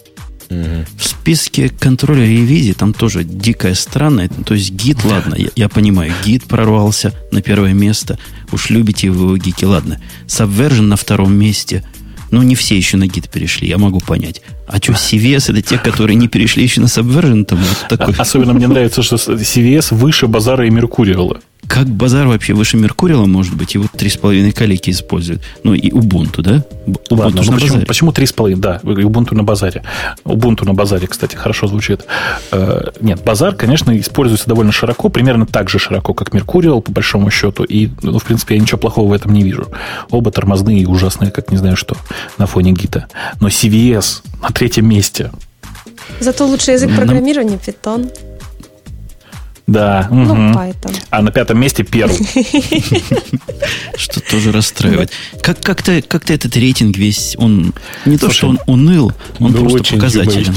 В 0.49 1.05
списке 1.05 1.69
контроля 1.69 2.25
ревизии 2.25 2.73
там 2.73 2.93
тоже 2.93 3.25
дикая 3.25 3.75
странная. 3.75 4.29
То 4.29 4.55
есть 4.55 4.71
гид, 4.71 5.05
ладно, 5.05 5.35
я, 5.37 5.49
я 5.57 5.69
понимаю, 5.69 6.13
гид 6.25 6.45
прорвался 6.45 7.13
на 7.33 7.43
первое 7.43 7.73
место. 7.73 8.19
Уж 8.53 8.71
любите 8.71 9.11
вы 9.11 9.39
гики, 9.39 9.65
ладно. 9.65 10.01
Subversion 10.27 10.83
на 10.83 10.97
втором 10.97 11.35
месте. 11.35 11.85
Ну, 12.31 12.43
не 12.43 12.55
все 12.55 12.77
еще 12.77 12.97
на 12.97 13.07
гид 13.07 13.31
перешли, 13.31 13.69
я 13.69 13.79
могу 13.79 14.01
понять. 14.01 14.43
А 14.67 14.79
что, 14.79 14.93
CVS 14.93 15.53
это 15.53 15.63
те, 15.63 15.79
которые 15.79 16.17
не 16.17 16.29
перешли 16.29 16.65
еще 16.65 16.81
на 16.81 16.87
Subversion? 16.87 17.45
Там 17.45 17.59
вот 17.59 17.87
такой. 17.89 18.15
Особенно 18.17 18.53
мне 18.53 18.67
нравится, 18.67 19.03
что 19.03 19.17
CVS 19.17 19.95
выше 19.95 20.27
Базара 20.27 20.67
и 20.67 20.71
Меркуриала. 20.71 21.41
Как 21.69 21.87
базар 21.87 22.27
вообще 22.27 22.53
выше 22.53 22.77
Меркурила, 22.77 23.27
может 23.27 23.55
быть, 23.55 23.75
и 23.75 23.79
вот 23.79 23.91
3,5 23.93 24.53
калики 24.53 24.91
используют. 24.91 25.43
Ну, 25.65 25.75
и 25.75 25.91
Ubuntu, 25.91 26.43
да? 26.43 26.65
Ubuntu 26.87 26.97
Ладно, 27.11 27.43
ну, 27.45 27.53
почему, 27.53 27.81
почему 27.87 28.11
3,5? 28.13 28.57
Да, 28.57 28.81
Ubuntu 28.83 29.35
на 29.35 29.43
базаре. 29.43 29.83
Ubuntu 30.25 30.65
на 30.65 30.75
базаре, 30.75 31.07
кстати, 31.07 31.35
хорошо 31.35 31.67
звучит. 31.67 32.05
Э, 32.53 32.91
нет, 33.01 33.23
базар, 33.25 33.55
конечно, 33.55 33.99
используется 33.99 34.49
довольно 34.49 34.73
широко, 34.73 35.09
примерно 35.09 35.47
так 35.47 35.69
же 35.69 35.79
широко, 35.79 36.15
как 36.15 36.33
Меркуриал, 36.33 36.83
по 36.83 36.93
большому 36.93 37.31
счету. 37.31 37.65
И, 37.65 37.91
ну, 38.03 38.19
в 38.19 38.25
принципе, 38.25 38.55
я 38.55 38.61
ничего 38.61 38.79
плохого 38.79 39.11
в 39.11 39.13
этом 39.13 39.33
не 39.33 39.43
вижу. 39.43 39.67
Оба 40.11 40.31
тормозные 40.31 40.81
и 40.81 40.87
ужасные, 40.87 41.31
как 41.31 41.51
не 41.51 41.57
знаю 41.57 41.77
что, 41.77 41.97
на 42.39 42.47
фоне 42.47 42.73
гита. 42.73 43.09
Но 43.41 43.49
CVS 43.49 44.23
на 44.41 44.51
третьем 44.51 44.89
месте. 44.89 45.31
Зато 46.21 46.47
лучший 46.47 46.75
язык 46.75 46.95
программирования 46.95 47.59
Python. 47.59 48.11
Да. 49.67 50.07
Ну, 50.13 50.23
угу. 50.23 50.59
Python. 50.59 50.97
А 51.11 51.23
на 51.23 51.33
пятом 51.33 51.59
месте 51.59 51.83
Perl. 51.83 52.13
Что 53.97 54.21
тоже 54.21 54.53
расстраивает. 54.53 55.11
Как, 55.43 55.61
как-то, 55.61 56.01
как-то 56.03 56.33
этот 56.33 56.57
рейтинг 56.57 56.97
весь, 56.97 57.35
он 57.39 57.75
не 58.05 58.17
то, 58.17 58.31
что 58.31 58.49
он 58.49 58.61
уныл, 58.67 59.13
он 59.41 59.53
ну, 59.53 59.69
просто 59.69 59.95
показателен. 59.95 60.55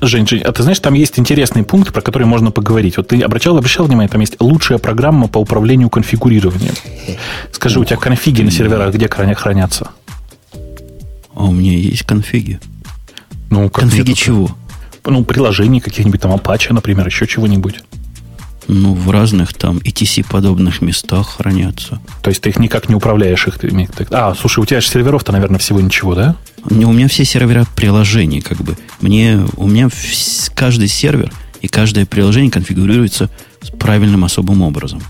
Жень, 0.00 0.26
Жень, 0.26 0.42
а 0.42 0.52
ты 0.52 0.62
знаешь, 0.62 0.80
там 0.80 0.94
есть 0.94 1.18
интересный 1.20 1.62
пункт, 1.62 1.92
про 1.92 2.00
который 2.00 2.26
можно 2.26 2.50
поговорить. 2.50 2.96
Вот 2.96 3.08
ты 3.08 3.20
обращал, 3.20 3.56
обращал 3.56 3.86
внимание, 3.86 4.08
там 4.08 4.20
есть 4.20 4.36
лучшая 4.40 4.78
программа 4.78 5.28
по 5.28 5.38
управлению 5.38 5.88
конфигурированием. 5.88 6.74
Скажи, 7.52 7.78
у 7.78 7.84
тебя 7.84 7.96
конфиги 7.96 8.42
на 8.42 8.50
серверах 8.50 8.92
где 8.92 9.08
хранятся? 9.08 9.90
А 11.34 11.44
у 11.44 11.52
меня 11.52 11.76
есть 11.76 12.02
конфиги. 12.02 12.58
Ну, 13.50 13.70
конфиги 13.70 14.14
чего? 14.14 14.50
Ну, 15.04 15.24
приложений 15.24 15.80
каких-нибудь 15.80 16.20
там 16.20 16.32
Apache, 16.32 16.72
например, 16.72 17.06
еще 17.06 17.28
чего-нибудь. 17.28 17.76
Ну, 18.68 18.94
в 18.94 19.10
разных 19.10 19.54
там 19.54 19.78
ETC-подобных 19.78 20.82
местах 20.82 21.36
хранятся. 21.36 22.00
То 22.22 22.30
есть 22.30 22.42
ты 22.42 22.48
их 22.50 22.58
никак 22.58 22.88
не 22.88 22.94
управляешь 22.94 23.46
их? 23.46 23.58
А, 24.10 24.34
слушай, 24.34 24.60
у 24.60 24.66
тебя 24.66 24.80
же 24.80 24.88
серверов-то, 24.88 25.32
наверное, 25.32 25.58
всего 25.58 25.80
ничего, 25.80 26.14
да? 26.14 26.36
Не, 26.68 26.84
у 26.84 26.92
меня 26.92 27.08
все 27.08 27.24
сервера 27.24 27.64
приложений, 27.76 28.40
как 28.40 28.58
бы. 28.58 28.76
Мне, 29.00 29.46
у 29.56 29.68
меня 29.68 29.88
каждый 30.54 30.88
сервер 30.88 31.32
и 31.60 31.68
каждое 31.68 32.06
приложение 32.06 32.50
конфигурируется 32.50 33.30
правильным 33.78 34.24
особым 34.24 34.62
образом. 34.62 35.00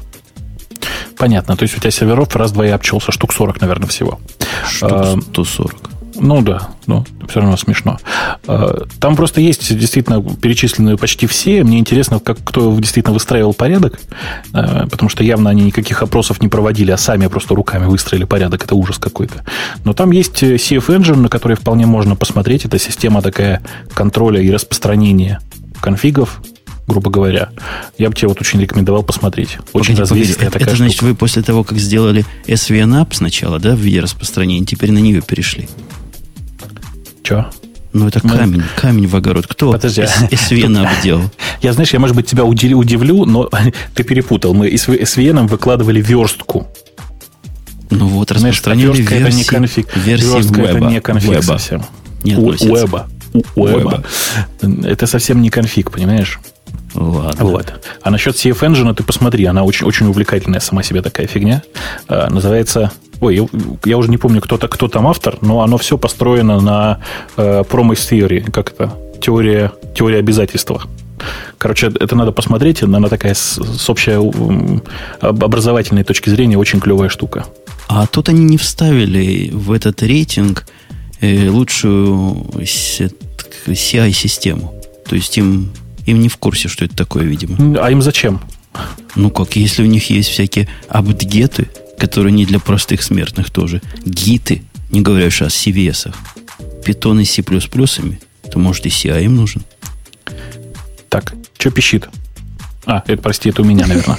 Понятно. 1.17 1.57
То 1.57 1.63
есть 1.63 1.77
у 1.77 1.81
тебя 1.81 1.91
серверов 1.91 2.35
раз-два 2.37 2.67
и 2.67 2.71
обчелся. 2.71 3.11
Штук 3.11 3.33
40, 3.33 3.61
наверное, 3.61 3.89
всего. 3.89 4.21
Штук 4.69 5.23
140. 5.31 5.96
Ну 6.19 6.43
да, 6.43 6.69
но 6.87 7.05
все 7.29 7.41
равно 7.41 7.57
смешно. 7.57 7.99
А, 8.47 8.87
там 9.01 9.17
просто 9.17 9.41
есть 9.41 9.77
действительно 9.77 10.23
перечисленные 10.23 10.97
почти 10.97 11.27
все. 11.27 11.63
Мне 11.63 11.79
интересно, 11.79 12.21
как 12.21 12.39
кто 12.43 12.75
действительно 12.79 13.15
выстраивал 13.15 13.55
порядок, 13.55 14.01
а, 14.53 14.87
потому 14.89 15.09
что 15.09 15.25
явно 15.25 15.51
они 15.51 15.65
никаких 15.65 16.03
опросов 16.03 16.41
не 16.41 16.49
проводили, 16.49 16.91
а 16.91 16.97
сами 16.97 17.27
просто 17.27 17.55
руками 17.55 17.87
выстроили 17.87 18.25
порядок. 18.25 18.65
Это 18.65 18.75
ужас 18.75 18.99
какой-то. 18.99 19.45
Но 19.85 19.93
там 19.93 20.11
есть 20.11 20.43
CF 20.43 20.87
Engine, 20.87 21.17
на 21.17 21.29
который 21.29 21.57
вполне 21.57 21.87
можно 21.87 22.17
посмотреть. 22.17 22.65
Это 22.65 22.79
система 22.79 23.23
такая 23.23 23.63
контроля 23.95 24.41
и 24.41 24.51
распространения 24.51 25.41
конфигов, 25.81 26.41
грубо 26.87 27.11
говоря. 27.11 27.51
Я 27.99 28.09
бы 28.09 28.15
тебе 28.15 28.29
вот 28.29 28.41
очень 28.41 28.61
рекомендовал 28.61 29.03
посмотреть. 29.03 29.59
Очень 29.73 29.97
погоди, 29.97 30.33
погоди. 30.33 30.47
Это, 30.47 30.59
это 30.59 30.77
значит, 30.77 31.03
вы 31.03 31.15
после 31.15 31.43
того, 31.43 31.65
как 31.65 31.79
сделали 31.79 32.25
SVN 32.47 33.03
App 33.03 33.09
сначала, 33.13 33.59
да, 33.59 33.75
в 33.75 33.79
виде 33.79 34.01
распространения, 34.01 34.65
теперь 34.65 34.93
на 34.93 34.99
нее 34.99 35.21
перешли? 35.21 35.69
Че? 37.27 37.47
Ну, 37.93 38.07
это 38.07 38.21
Мы... 38.23 38.37
камень, 38.37 38.63
камень 38.77 39.09
в 39.09 39.17
огород. 39.17 39.49
Кто 39.49 39.73
Подожди. 39.73 40.03
SVN 40.03 41.03
делал? 41.03 41.23
Я, 41.61 41.73
знаешь, 41.73 41.93
я, 41.93 41.99
может 41.99 42.15
быть, 42.15 42.27
тебя 42.27 42.45
удивлю, 42.45 43.25
но 43.25 43.51
ты 43.95 44.05
перепутал. 44.05 44.55
Мы 44.55 44.69
SVN 44.69 45.49
выкладывали 45.49 46.01
верстку. 46.01 46.69
Ну 47.91 48.07
вот, 48.07 48.31
распространили 48.31 48.93
Знаешь, 48.93 49.11
версии, 49.11 49.27
это 49.27 49.37
не 49.37 49.45
конфиг. 49.45 49.97
Версии 49.97 50.25
верстка 50.25 50.61
веба. 50.61 50.69
это 50.69 50.81
не 50.87 51.01
конфиг 51.01 51.31
веба. 51.31 51.43
совсем. 51.43 51.85
Не 52.23 52.37
У, 52.37 52.51
уэба. 52.51 53.09
Уэба. 53.57 54.05
Это 54.85 55.07
совсем 55.07 55.43
не 55.43 55.51
конфиг, 55.51 55.91
понимаешь? 55.91 56.39
Ладно. 56.97 57.45
Вот. 57.45 57.73
А 58.03 58.11
насчет 58.11 58.35
CF 58.35 58.59
Engine 58.61 58.95
ты 58.95 59.03
посмотри, 59.03 59.45
она 59.45 59.65
очень, 59.65 59.87
очень 59.87 60.07
увлекательная 60.07 60.61
сама 60.61 60.83
себе 60.83 61.03
такая 61.03 61.27
фигня. 61.27 61.63
А, 62.09 62.29
называется... 62.31 62.91
Ой, 63.21 63.37
я, 63.37 63.47
я 63.85 63.97
уже 63.97 64.11
не 64.11 64.19
помню, 64.19 64.41
кто, 64.43 64.57
-то, 64.57 64.69
кто 64.69 64.89
там 64.89 65.07
автор, 65.07 65.39
но 65.41 65.63
оно 65.63 65.79
все 65.79 65.97
построено 65.97 66.61
на 66.61 67.01
э, 67.37 67.63
Promise 67.63 68.11
Theory. 68.11 68.51
Как 68.51 68.73
это? 68.73 68.93
Теория, 69.21 69.73
теория 69.95 70.19
обязательства. 70.19 70.83
Короче, 71.57 71.87
это 71.99 72.15
надо 72.15 72.33
посмотреть. 72.33 72.83
Она 72.83 73.09
такая 73.09 73.35
с, 73.35 73.59
с 73.59 73.91
общей 73.91 74.13
образовательной 75.21 76.05
точки 76.05 76.29
зрения 76.29 76.59
очень 76.59 76.81
клевая 76.81 77.09
штука. 77.09 77.47
А 77.89 78.07
тут 78.07 78.29
они 78.29 78.45
не 78.45 78.59
вставили 78.59 79.51
в 79.51 79.73
этот 79.73 80.03
рейтинг 80.03 80.67
э, 81.21 81.49
лучшую 81.49 82.47
CI-систему. 83.67 84.75
То 85.09 85.17
есть 85.17 85.39
им 85.39 85.71
им 86.07 86.21
не 86.21 86.29
в 86.29 86.37
курсе, 86.37 86.69
что 86.69 86.85
это 86.85 86.97
такое, 86.97 87.25
видимо. 87.25 87.79
А 87.83 87.91
им 87.91 88.01
зачем? 88.01 88.41
Ну 89.15 89.31
как, 89.31 89.57
если 89.57 89.83
у 89.83 89.87
них 89.87 90.11
есть 90.11 90.31
всякие 90.31 90.69
апдгеты, 90.89 91.69
которые 91.99 92.33
не 92.33 92.47
для 92.47 92.59
простых 92.59 93.03
смертных 93.03 93.51
тоже, 93.51 93.83
гиты, 94.05 94.63
не 94.91 95.01
говоря 95.01 95.27
уж 95.27 95.43
о 95.43 95.47
CVS, 95.47 96.15
питоны 96.85 97.25
с 97.25 97.31
C++, 97.31 97.43
то 97.43 98.59
может 98.59 98.87
и 98.87 98.89
CI 98.89 99.25
им 99.25 99.37
нужен. 99.37 99.63
Так, 101.09 101.35
что 101.59 101.71
пищит? 101.71 102.09
А, 102.85 103.03
это, 103.07 103.21
прости, 103.21 103.49
это 103.49 103.63
у 103.63 103.65
меня, 103.65 103.87
наверное. 103.87 104.19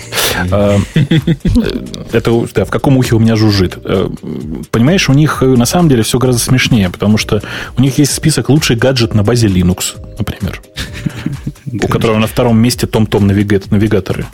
А, 0.51 0.77
это 2.11 2.47
да, 2.53 2.65
в 2.65 2.69
каком 2.69 2.97
ухе 2.97 3.15
у 3.15 3.19
меня 3.19 3.37
жужжит. 3.37 3.77
Э, 3.81 4.09
понимаешь, 4.71 5.07
у 5.07 5.13
них 5.13 5.41
э, 5.41 5.45
на 5.45 5.65
самом 5.65 5.87
деле 5.87 6.03
все 6.03 6.19
гораздо 6.19 6.41
смешнее, 6.41 6.89
потому 6.89 7.17
что 7.17 7.41
у 7.77 7.81
них 7.81 7.97
есть 7.97 8.13
список 8.13 8.49
лучший 8.49 8.75
гаджет 8.75 9.13
на 9.13 9.23
базе 9.23 9.47
Linux, 9.47 9.95
например. 10.17 10.61
У 11.73 11.87
которого 11.87 12.17
на 12.17 12.27
втором 12.27 12.57
месте 12.59 12.87
том-том 12.87 13.27
навигаторы. 13.27 14.25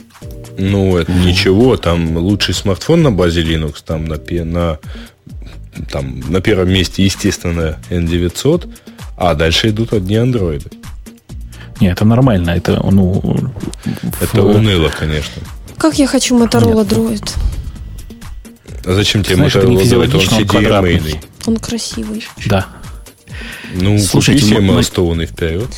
Ну, 0.57 0.97
это 0.97 1.11
ничего, 1.11 1.77
там 1.77 2.17
лучший 2.17 2.53
смартфон 2.53 3.01
на 3.01 3.11
базе 3.11 3.41
Linux, 3.41 3.77
там 3.85 4.05
на, 4.05 4.17
на, 4.17 4.79
там, 5.91 6.19
на 6.29 6.41
первом 6.41 6.69
месте, 6.71 7.03
естественно, 7.03 7.79
N900, 7.89 8.69
а 9.17 9.33
дальше 9.33 9.69
идут 9.69 9.93
одни 9.93 10.15
андроиды. 10.15 10.69
Не, 11.79 11.87
это 11.87 12.05
нормально. 12.05 12.51
Это, 12.51 12.79
ну, 12.91 13.51
это 14.21 14.41
в... 14.41 14.45
уныло, 14.45 14.89
конечно. 14.89 15.41
Как 15.77 15.97
я 15.97 16.07
хочу 16.07 16.37
Motorola 16.37 16.87
Droid. 16.87 17.29
А 18.85 18.93
зачем 18.93 19.23
тебе 19.23 19.35
Знаешь, 19.35 19.55
Motorola 19.55 20.05
Droid? 20.05 21.15
Он. 21.47 21.53
Он 21.55 21.57
красивый. 21.57 22.25
Да. 22.45 22.67
Ну, 23.73 23.97
слушайте, 23.99 24.41
купи 24.41 24.51
себе 24.51 24.61
вперед. 25.25 25.69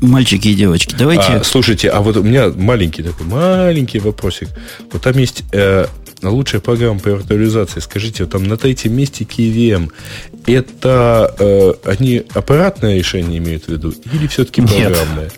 Мальчики 0.00 0.48
и 0.48 0.54
девочки, 0.54 0.94
давайте... 0.96 1.24
А, 1.24 1.44
слушайте, 1.44 1.88
а 1.88 2.00
вот 2.00 2.16
у 2.16 2.22
меня 2.22 2.48
маленький 2.48 3.02
такой, 3.02 3.26
маленький 3.26 3.98
вопросик. 3.98 4.48
Вот 4.92 5.02
там 5.02 5.18
есть 5.18 5.44
э, 5.52 5.86
лучшая 6.22 6.60
программа 6.60 7.00
по 7.00 7.08
виртуализации. 7.08 7.80
Скажите, 7.80 8.26
там 8.26 8.44
на 8.44 8.56
третьем 8.56 8.94
месте 8.94 9.24
KVM. 9.24 9.90
Это 10.46 11.34
э, 11.38 11.72
они 11.84 12.22
аппаратное 12.34 12.96
решение 12.96 13.38
имеют 13.38 13.64
в 13.64 13.68
виду 13.68 13.94
или 14.12 14.26
все-таки 14.26 14.62
программное? 14.62 15.30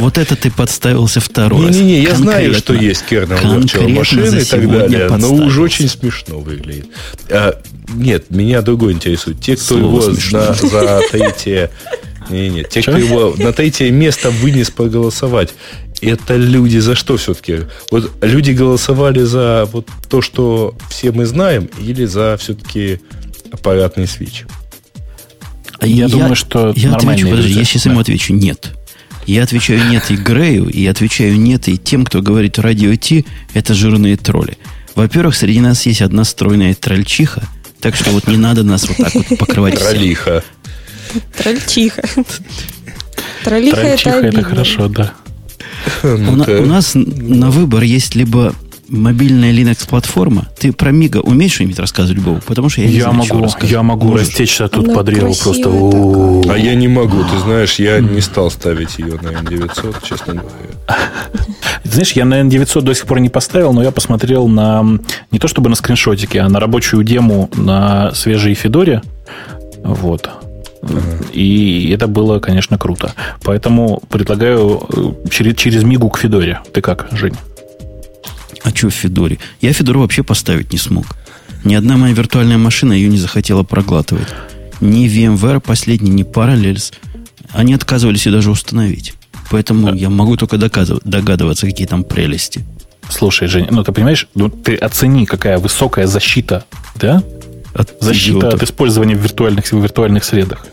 Вот 0.00 0.18
это 0.18 0.36
ты 0.36 0.50
подставился 0.50 1.20
второй. 1.20 1.70
Не-не-не, 1.70 2.02
я 2.02 2.14
знаю, 2.14 2.54
что 2.54 2.74
есть 2.74 3.04
kernel 3.08 3.60
virtual 3.60 3.88
машины 3.88 4.40
и 4.40 4.44
так 4.44 4.70
далее, 4.70 5.08
но 5.16 5.32
уже 5.32 5.62
очень 5.62 5.88
смешно 5.88 6.40
выглядит. 6.40 6.86
А, 7.30 7.60
нет, 7.88 8.30
меня 8.30 8.62
другой 8.62 8.92
интересует. 8.92 9.40
Те, 9.40 9.56
кто 9.56 9.78
его 9.78 10.00
за 10.00 11.00
третье... 11.10 11.70
Не, 12.30 12.50
не, 12.50 12.62
те, 12.62 12.82
кто 12.82 12.98
его 12.98 13.34
на 13.38 13.54
третье 13.54 13.90
место 13.90 14.30
вынес 14.30 14.70
проголосовать, 14.70 15.54
это 16.00 16.36
люди 16.36 16.78
за 16.78 16.94
что 16.94 17.16
все-таки? 17.16 17.60
Вот 17.90 18.12
люди 18.22 18.52
голосовали 18.52 19.22
за 19.22 19.68
вот 19.72 19.88
то, 20.08 20.22
что 20.22 20.74
все 20.90 21.12
мы 21.12 21.26
знаем, 21.26 21.68
или 21.78 22.04
за 22.04 22.36
все-таки 22.38 23.00
аппаратный 23.50 24.06
свич? 24.06 24.44
А 25.80 25.86
я, 25.86 26.04
я 26.04 26.08
думаю, 26.08 26.34
что 26.34 26.72
я 26.76 26.94
отвечу, 26.94 27.28
подожди, 27.28 27.52
я 27.52 27.64
сейчас 27.64 27.84
да. 27.84 27.90
ему 27.90 28.00
отвечу 28.00 28.32
нет. 28.32 28.74
Я 29.26 29.42
отвечаю 29.42 29.88
нет 29.90 30.10
и 30.10 30.16
Грею, 30.16 30.68
и 30.68 30.86
отвечаю 30.86 31.38
нет 31.38 31.68
и 31.68 31.76
тем, 31.76 32.04
кто 32.04 32.22
говорит 32.22 32.58
радио 32.58 32.94
Ти, 32.94 33.26
это 33.52 33.74
жирные 33.74 34.16
тролли. 34.16 34.56
Во-первых, 34.94 35.36
среди 35.36 35.60
нас 35.60 35.84
есть 35.86 36.00
одна 36.00 36.24
стройная 36.24 36.74
трольчиха, 36.74 37.42
так 37.80 37.94
что 37.94 38.10
вот 38.10 38.26
не 38.26 38.36
надо 38.36 38.64
нас 38.64 38.88
вот 38.88 38.96
так 38.96 39.14
вот 39.14 39.38
покрывать 39.38 39.78
Троллиха. 39.78 40.42
Трольчиха. 41.36 42.02
Троллиха 43.44 43.80
это 43.80 44.42
хорошо, 44.42 44.88
да. 44.88 45.12
У, 46.02 46.62
у 46.62 46.66
нас 46.66 46.92
на 46.94 47.50
выбор 47.50 47.82
есть 47.82 48.14
либо 48.14 48.54
мобильная 48.88 49.52
Linux-платформа. 49.52 50.48
Ты 50.58 50.72
про 50.72 50.90
Мига 50.90 51.18
умеешь 51.18 51.52
что-нибудь 51.54 51.78
рассказывать, 51.78 52.22
Богу? 52.22 52.40
Потому 52.46 52.68
что 52.68 52.80
я 52.80 52.88
не 52.88 52.94
я 52.94 53.02
знаю, 53.12 53.16
могу, 53.18 53.48
Я 53.62 53.82
могу 53.82 54.08
Можешь? 54.08 54.28
растечься 54.28 54.68
тут 54.68 54.86
Она 54.86 54.94
по 54.94 55.02
древу 55.02 55.34
просто. 55.34 55.68
А 56.50 56.56
я 56.56 56.74
не 56.74 56.88
могу. 56.88 57.22
Ты 57.22 57.38
знаешь, 57.40 57.78
я 57.78 58.00
не 58.00 58.20
стал 58.20 58.50
ставить 58.50 58.98
ее 58.98 59.18
на 59.22 59.28
N900, 59.28 59.96
честно 60.02 60.34
говоря. 60.34 61.00
Знаешь, 61.84 62.12
я 62.12 62.24
на 62.24 62.40
N900 62.40 62.82
до 62.82 62.94
сих 62.94 63.06
пор 63.06 63.20
не 63.20 63.28
поставил, 63.28 63.72
но 63.72 63.82
я 63.82 63.90
посмотрел 63.90 64.48
на 64.48 64.84
не 65.30 65.38
то 65.38 65.48
чтобы 65.48 65.68
на 65.70 65.76
скриншотики, 65.76 66.38
а 66.38 66.48
на 66.48 66.60
рабочую 66.60 67.04
дему 67.04 67.50
на 67.54 68.12
свежей 68.14 68.54
Федоре. 68.54 69.02
Вот. 69.84 70.28
И 71.32 71.90
это 71.94 72.06
было, 72.06 72.38
конечно, 72.38 72.78
круто. 72.78 73.12
Поэтому 73.42 74.02
предлагаю 74.08 74.86
э, 74.88 75.28
через, 75.30 75.56
через 75.56 75.82
Мигу 75.84 76.08
к 76.08 76.18
Федоре. 76.18 76.60
Ты 76.72 76.80
как, 76.80 77.08
Жень? 77.12 77.34
А 78.62 78.70
что 78.70 78.88
в 78.88 78.94
Федоре? 78.94 79.38
Я 79.60 79.72
Федору 79.72 80.00
вообще 80.00 80.22
поставить 80.22 80.72
не 80.72 80.78
смог. 80.78 81.06
Ни 81.64 81.74
одна 81.74 81.96
моя 81.96 82.14
виртуальная 82.14 82.58
машина 82.58 82.92
ее 82.92 83.08
не 83.08 83.18
захотела 83.18 83.62
проглатывать. 83.62 84.28
Ни 84.80 85.06
VMware 85.06 85.60
последний, 85.60 86.10
ни 86.10 86.24
Parallels. 86.24 86.92
Они 87.52 87.74
отказывались 87.74 88.26
ее 88.26 88.32
даже 88.32 88.50
установить. 88.50 89.14
Поэтому 89.50 89.94
я 89.94 90.10
могу 90.10 90.36
только 90.36 90.58
догадываться, 90.58 91.66
какие 91.66 91.86
там 91.86 92.04
прелести. 92.04 92.64
Слушай, 93.08 93.48
Женя, 93.48 93.68
ну 93.70 93.82
ты 93.82 93.92
понимаешь, 93.92 94.28
ну 94.34 94.50
ты 94.50 94.74
оцени, 94.74 95.24
какая 95.24 95.58
высокая 95.58 96.06
защита, 96.06 96.64
да? 96.94 97.22
От 97.78 97.94
защита 98.00 98.38
идиотов. 98.38 98.54
от 98.54 98.62
использования 98.64 99.14
в 99.14 99.20
виртуальных, 99.20 99.66
в 99.66 99.72
виртуальных 99.72 100.24
средах. 100.24 100.66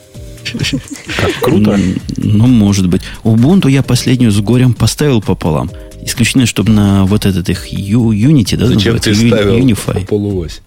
Как 1.18 1.40
круто. 1.42 1.80
Ну, 2.18 2.48
может 2.48 2.88
быть. 2.88 3.02
Ubuntu 3.24 3.70
я 3.70 3.84
последнюю 3.84 4.32
с 4.32 4.40
горем 4.42 4.74
поставил 4.74 5.22
пополам. 5.22 5.70
Исключительно, 6.04 6.46
чтобы 6.46 6.72
на 6.72 7.06
вот 7.06 7.26
этот 7.26 7.50
их 7.50 7.72
Unity, 7.72 8.58
да, 8.58 8.68
Зачем 8.68 9.00
ты 9.00 9.14
ставил 9.16 9.58
Unify. 9.58 10.06
полуось? 10.06 10.62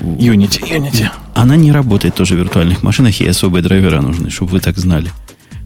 Unity, 0.00 0.60
Unity. 0.60 1.08
Она 1.34 1.56
не 1.56 1.72
работает 1.72 2.14
тоже 2.14 2.34
в 2.34 2.38
виртуальных 2.38 2.82
машинах, 2.82 3.20
и 3.20 3.26
особые 3.26 3.62
драйвера 3.62 4.00
нужны, 4.00 4.30
чтобы 4.30 4.52
вы 4.52 4.60
так 4.60 4.76
знали, 4.78 5.10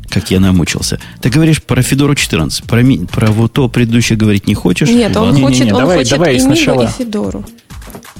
как 0.08 0.30
я 0.30 0.40
намучился. 0.40 1.00
Ты 1.20 1.30
говоришь 1.30 1.62
про 1.62 1.82
Федору 1.82 2.14
14, 2.14 2.64
про, 2.64 2.82
про 3.10 3.30
вот 3.30 3.52
то 3.52 3.68
предыдущее 3.68 4.16
говорить 4.16 4.46
не 4.46 4.54
хочешь? 4.54 4.88
Нет, 4.88 5.16
он 5.16 5.34
не, 5.34 5.42
хочет, 5.42 5.60
не, 5.60 5.66
не, 5.66 5.72
он 5.72 5.80
давай, 5.80 5.98
хочет 5.98 6.12
давай 6.12 6.36
и 6.36 6.38
сначала... 6.38 6.84
и 6.84 6.88
Федору. 6.88 7.44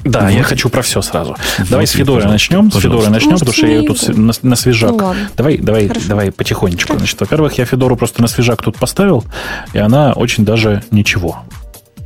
Да, 0.03 0.21
вот. 0.21 0.29
я 0.29 0.43
хочу 0.43 0.69
про 0.69 0.81
все 0.81 1.01
сразу. 1.01 1.35
Вот, 1.57 1.69
давай 1.69 1.87
с 1.87 1.91
Федоры 1.91 2.25
начнем. 2.25 2.69
Пожалуйста. 2.69 2.79
С 2.79 2.81
Федоры 2.81 3.09
начнем, 3.09 3.31
Может, 3.31 3.39
потому 3.45 3.55
что 3.55 3.67
я 3.67 3.77
ее 3.77 3.87
тут 3.87 4.17
на, 4.17 4.33
на 4.41 4.55
свежак. 4.55 4.91
Ну, 4.91 5.15
давай, 5.37 5.57
давай, 5.57 5.87
Хорошо. 5.87 6.07
давай 6.07 6.31
потихонечку. 6.31 6.97
Значит, 6.97 7.19
во-первых, 7.19 7.57
я 7.57 7.65
Федору 7.65 7.95
просто 7.95 8.21
на 8.21 8.27
свежак 8.27 8.61
тут 8.61 8.77
поставил, 8.77 9.23
и 9.73 9.79
она 9.79 10.13
очень 10.13 10.45
даже 10.45 10.83
ничего. 10.91 11.43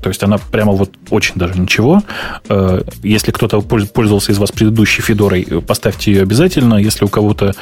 То 0.01 0.09
есть 0.09 0.23
она 0.23 0.37
прямо 0.37 0.73
вот 0.73 0.91
очень 1.09 1.35
даже 1.35 1.59
ничего. 1.59 2.03
Э, 2.49 2.81
если 3.03 3.31
кто-то 3.31 3.61
пользовался 3.61 4.31
из 4.31 4.37
вас 4.37 4.51
предыдущей 4.51 5.01
Федорой, 5.01 5.45
поставьте 5.65 6.11
ее 6.11 6.21
обязательно. 6.23 6.75
Если 6.75 7.05
у 7.05 7.07
кого-то 7.07 7.53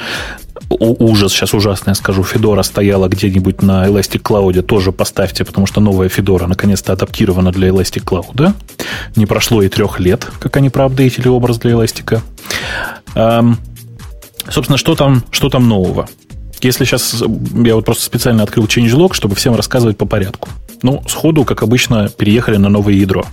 ужас, 0.68 1.32
сейчас 1.32 1.54
ужасно 1.54 1.90
я 1.90 1.94
скажу, 1.94 2.22
Федора 2.22 2.62
стояла 2.62 3.08
где-нибудь 3.08 3.62
на 3.62 3.86
Elastic 3.86 4.22
Cloud, 4.22 4.60
тоже 4.62 4.92
поставьте, 4.92 5.44
потому 5.44 5.66
что 5.66 5.80
новая 5.80 6.08
Федора 6.08 6.46
наконец-то 6.46 6.92
адаптирована 6.92 7.52
для 7.52 7.68
Elastic 7.68 8.04
Cloud. 8.04 8.52
Не 9.16 9.26
прошло 9.26 9.62
и 9.62 9.68
трех 9.68 10.00
лет, 10.00 10.26
как 10.38 10.56
они 10.56 10.70
проапдейтили 10.70 11.28
образ 11.28 11.58
для 11.58 11.72
Elastic. 11.72 12.20
Эм, 13.14 13.58
собственно, 14.48 14.78
что 14.78 14.94
там, 14.94 15.24
что 15.30 15.48
там 15.48 15.68
нового? 15.68 16.08
Если 16.60 16.84
сейчас 16.84 17.22
я 17.64 17.74
вот 17.74 17.84
просто 17.84 18.04
специально 18.04 18.42
открыл 18.42 18.64
changelog, 18.66 19.12
чтобы 19.12 19.34
всем 19.34 19.54
рассказывать 19.54 19.96
по 19.96 20.06
порядку. 20.06 20.48
Ну, 20.82 21.02
сходу, 21.08 21.44
как 21.44 21.62
обычно, 21.62 22.08
переехали 22.08 22.56
на 22.56 22.68
новое 22.68 22.94
ядро. 22.94 23.24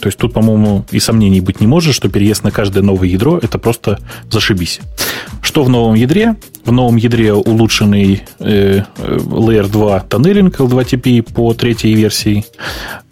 То 0.00 0.08
есть 0.08 0.18
тут, 0.18 0.34
по-моему, 0.34 0.84
и 0.90 1.00
сомнений 1.00 1.40
быть 1.40 1.60
не 1.60 1.66
может, 1.66 1.94
что 1.94 2.08
переезд 2.08 2.44
на 2.44 2.50
каждое 2.50 2.82
новое 2.82 3.08
ядро– 3.08 3.38
это 3.42 3.58
просто 3.58 4.00
зашибись. 4.30 4.80
Что 5.40 5.62
в 5.62 5.68
новом 5.68 5.94
ядре? 5.94 6.36
В 6.64 6.72
новом 6.72 6.96
ядре 6.96 7.32
улучшенный 7.32 8.22
э, 8.38 8.82
Layer 8.98 9.68
2 9.70 10.00
тоннелинг 10.00 10.60
L2TP 10.60 11.22
по 11.22 11.54
третьей 11.54 11.94
версии. 11.94 12.44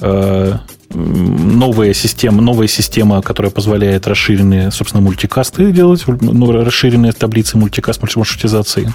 Э, 0.01 0.59
новая 0.95 1.95
система, 1.95 2.43
новая 2.43 2.67
система, 2.67 3.23
которая 3.23 3.51
позволяет 3.51 4.07
расширенные, 4.07 4.71
собственно, 4.71 5.03
мультикасты 5.03 5.73
делать, 5.73 6.05
ну, 6.07 6.53
расширенные 6.53 7.13
таблицы 7.13 7.57
мультикаст 7.57 8.03
маршрутизации. 8.03 8.93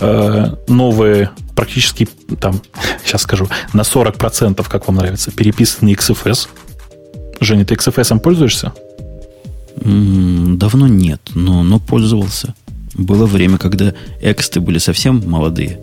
Э, 0.00 0.54
новые, 0.66 1.30
практически, 1.62 2.08
там, 2.40 2.60
сейчас 3.04 3.22
скажу, 3.22 3.48
на 3.72 3.82
40%, 3.82 4.68
как 4.68 4.88
вам 4.88 4.96
нравится, 4.96 5.30
переписанный 5.30 5.92
XFS. 5.92 6.48
Женя, 7.40 7.64
ты 7.64 7.76
XFS 7.76 8.18
пользуешься? 8.18 8.72
Давно 9.76 10.88
нет, 10.88 11.20
но, 11.36 11.62
но 11.62 11.78
пользовался. 11.78 12.54
Было 12.94 13.26
время, 13.26 13.58
когда 13.58 13.94
эксты 14.20 14.58
были 14.58 14.78
совсем 14.78 15.22
молодые. 15.24 15.78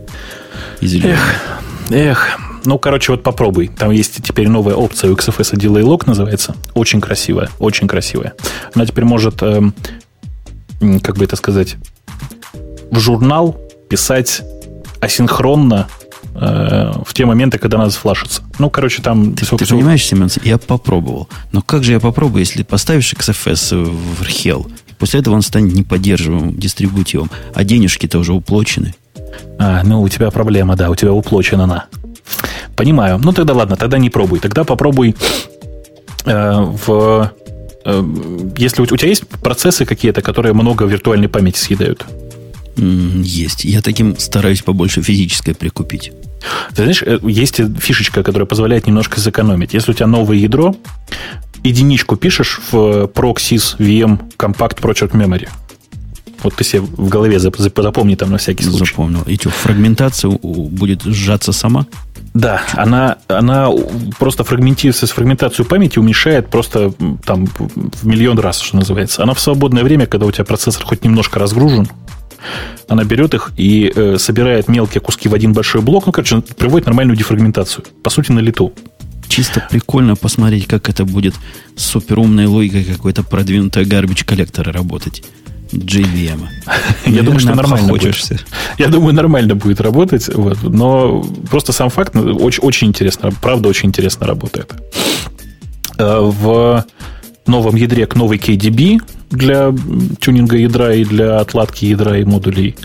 Эх, 0.82 1.36
эх, 1.92 2.38
ну, 2.65 2.78
короче, 2.78 3.13
вот 3.13 3.24
попробуй. 3.24 3.70
Там 3.70 3.92
есть 3.92 4.22
теперь 4.22 4.50
новая 4.50 4.76
опция 4.76 5.10
у 5.10 5.15
XFS 5.15 5.54
Delay 5.54 5.84
Lock 5.84 6.04
называется. 6.08 6.58
Очень 6.74 7.00
красивая, 7.00 7.50
очень 7.60 7.88
красивая. 7.88 8.34
Она 8.74 8.86
теперь 8.86 9.06
может, 9.06 9.42
э, 9.44 9.62
как 11.02 11.15
бы 11.15 11.24
это 11.24 11.38
сказать, 11.38 11.78
в 12.92 13.00
журнал 13.00 13.58
писать 13.88 14.42
асинхронно 15.02 15.88
э, 16.36 16.92
в 17.06 17.14
те 17.14 17.26
моменты, 17.26 17.58
когда 17.58 17.78
надо 17.78 17.92
сфлашиться. 17.92 18.44
Ну, 18.58 18.70
короче, 18.70 19.02
там... 19.02 19.34
Ты, 19.34 19.46
ты 19.46 19.66
понимаешь, 19.66 20.06
Семен, 20.06 20.30
я 20.44 20.58
попробовал. 20.58 21.30
Но 21.52 21.62
как 21.62 21.84
же 21.84 21.94
я 21.94 22.00
попробую, 22.00 22.42
если 22.42 22.64
поставишь 22.64 23.14
XFS 23.14 23.76
в 23.76 24.22
Hell, 24.24 24.72
после 24.98 25.22
этого 25.22 25.36
он 25.36 25.42
станет 25.42 25.74
неподдерживаемым 25.74 26.56
дистрибутивом, 26.56 27.30
а 27.54 27.64
денежки-то 27.64 28.20
уже 28.20 28.34
уплочены. 28.34 28.94
А, 29.58 29.84
ну, 29.84 30.02
у 30.02 30.10
тебя 30.10 30.32
проблема, 30.32 30.76
да, 30.76 30.90
у 30.90 30.96
тебя 30.96 31.14
уплочена 31.14 31.64
она. 31.64 31.86
Понимаю. 32.76 33.20
Ну, 33.24 33.32
тогда 33.34 33.54
ладно, 33.54 33.76
тогда 33.76 33.98
не 33.98 34.10
пробуй. 34.10 34.40
Тогда 34.40 34.64
попробуй 34.64 35.16
э, 36.26 36.62
в... 36.86 37.32
Э, 37.86 38.04
если 38.58 38.82
у, 38.82 38.84
у 38.84 38.98
тебя 38.98 39.10
есть 39.10 39.28
процессы 39.28 39.86
какие-то, 39.86 40.22
которые 40.22 40.54
много 40.54 40.86
виртуальной 40.86 41.28
памяти 41.28 41.58
съедают? 41.58 42.06
Есть. 42.80 43.65
Я 43.65 43.82
таким 43.82 44.18
стараюсь 44.18 44.62
побольше 44.62 45.02
физической 45.02 45.54
прикупить. 45.54 46.12
Ты 46.70 46.84
знаешь, 46.84 47.04
э, 47.06 47.20
есть 47.24 47.60
фишечка, 47.80 48.24
которая 48.24 48.46
позволяет 48.46 48.88
немножко 48.88 49.20
сэкономить. 49.20 49.74
Если 49.74 49.92
у 49.92 49.94
тебя 49.94 50.08
новое 50.08 50.38
ядро, 50.38 50.76
единичку 51.63 52.15
пишешь 52.15 52.60
в 52.72 53.06
Proxys 53.13 53.78
VM 53.78 54.20
Compact 54.38 54.80
Project 54.80 55.12
Memory. 55.12 55.50
Вот 56.44 56.56
ты 56.56 56.63
себе 56.63 56.82
в 56.82 57.10
голове 57.10 57.39
запомни 57.39 58.15
там 58.15 58.32
на 58.32 58.38
всякий 58.38 58.63
случай. 58.63 58.86
Запомнил. 58.86 59.24
И 59.24 59.36
что, 59.36 59.50
фрагментация 59.50 60.32
будет 60.32 61.04
сжаться 61.04 61.52
сама? 61.52 61.86
Да, 62.34 62.62
она, 62.74 63.18
она 63.28 63.70
просто 64.20 64.44
фрагментируется 64.44 65.08
с 65.08 65.12
фрагментацией 65.12 65.68
памяти 65.68 66.00
уменьшает 66.00 66.50
просто 66.50 66.94
там 67.26 67.48
в 67.48 68.06
миллион 68.06 68.39
раз, 68.39 68.60
что 68.60 68.78
называется. 68.78 69.24
Она 69.24 69.34
в 69.34 69.39
свободное 69.39 69.84
время, 69.84 70.06
когда 70.06 70.26
у 70.26 70.32
тебя 70.32 70.46
процессор 70.46 70.86
хоть 70.86 71.04
немножко 71.04 71.39
разгружен, 71.39 71.88
она 72.88 73.04
берет 73.04 73.34
их 73.34 73.52
и 73.58 73.92
э, 73.94 74.18
собирает 74.18 74.68
мелкие 74.68 75.02
куски 75.02 75.28
в 75.28 75.34
один 75.34 75.54
большой 75.54 75.82
блок, 75.82 76.06
ну, 76.06 76.12
короче, 76.12 76.42
приводит 76.42 76.88
нормальную 76.88 77.18
дефрагментацию. 77.18 77.86
По 78.04 78.10
сути, 78.10 78.32
на 78.32 78.39
лету. 78.39 78.74
Чисто 79.28 79.68
прикольно 79.70 80.15
посмотреть, 80.15 80.65
как 80.65 80.89
это 80.89 81.06
будет 81.06 81.36
с 81.76 81.86
суперумной 81.86 82.48
логикой 82.48 82.84
какой-то 82.84 83.24
продвинутой 83.24 83.86
гарбич 83.86 84.24
коллектора 84.24 84.72
работать. 84.72 85.24
JVM. 85.72 86.48
Я 87.06 87.22
думаю, 87.24 87.40
что 87.40 87.56
нормально 87.56 87.88
будет. 87.88 88.16
Я 88.78 88.88
думаю, 88.88 89.14
нормально 89.14 89.56
будет 89.56 89.82
работать. 89.82 90.30
Вот. 90.34 90.62
Но 90.64 91.24
просто 91.50 91.74
сам 91.74 91.90
факт 91.90 92.14
ну, 92.14 92.36
очень, 92.38 92.64
очень 92.64 92.88
интересно. 92.88 93.32
Правда, 93.42 93.70
очень 93.70 93.90
интересно 93.90 94.28
работает. 94.28 94.74
Э, 95.98 96.20
в 96.22 96.86
новом 97.46 97.76
ядре 97.76 98.06
к 98.06 98.16
новой 98.16 98.38
KDB 98.38 99.02
для 99.30 99.74
тюнинга 100.20 100.58
ядра 100.58 100.94
и 100.94 101.04
для 101.04 101.39
отладки 101.39 101.86
ядра 101.86 102.18
и 102.18 102.24
модулей. 102.24 102.76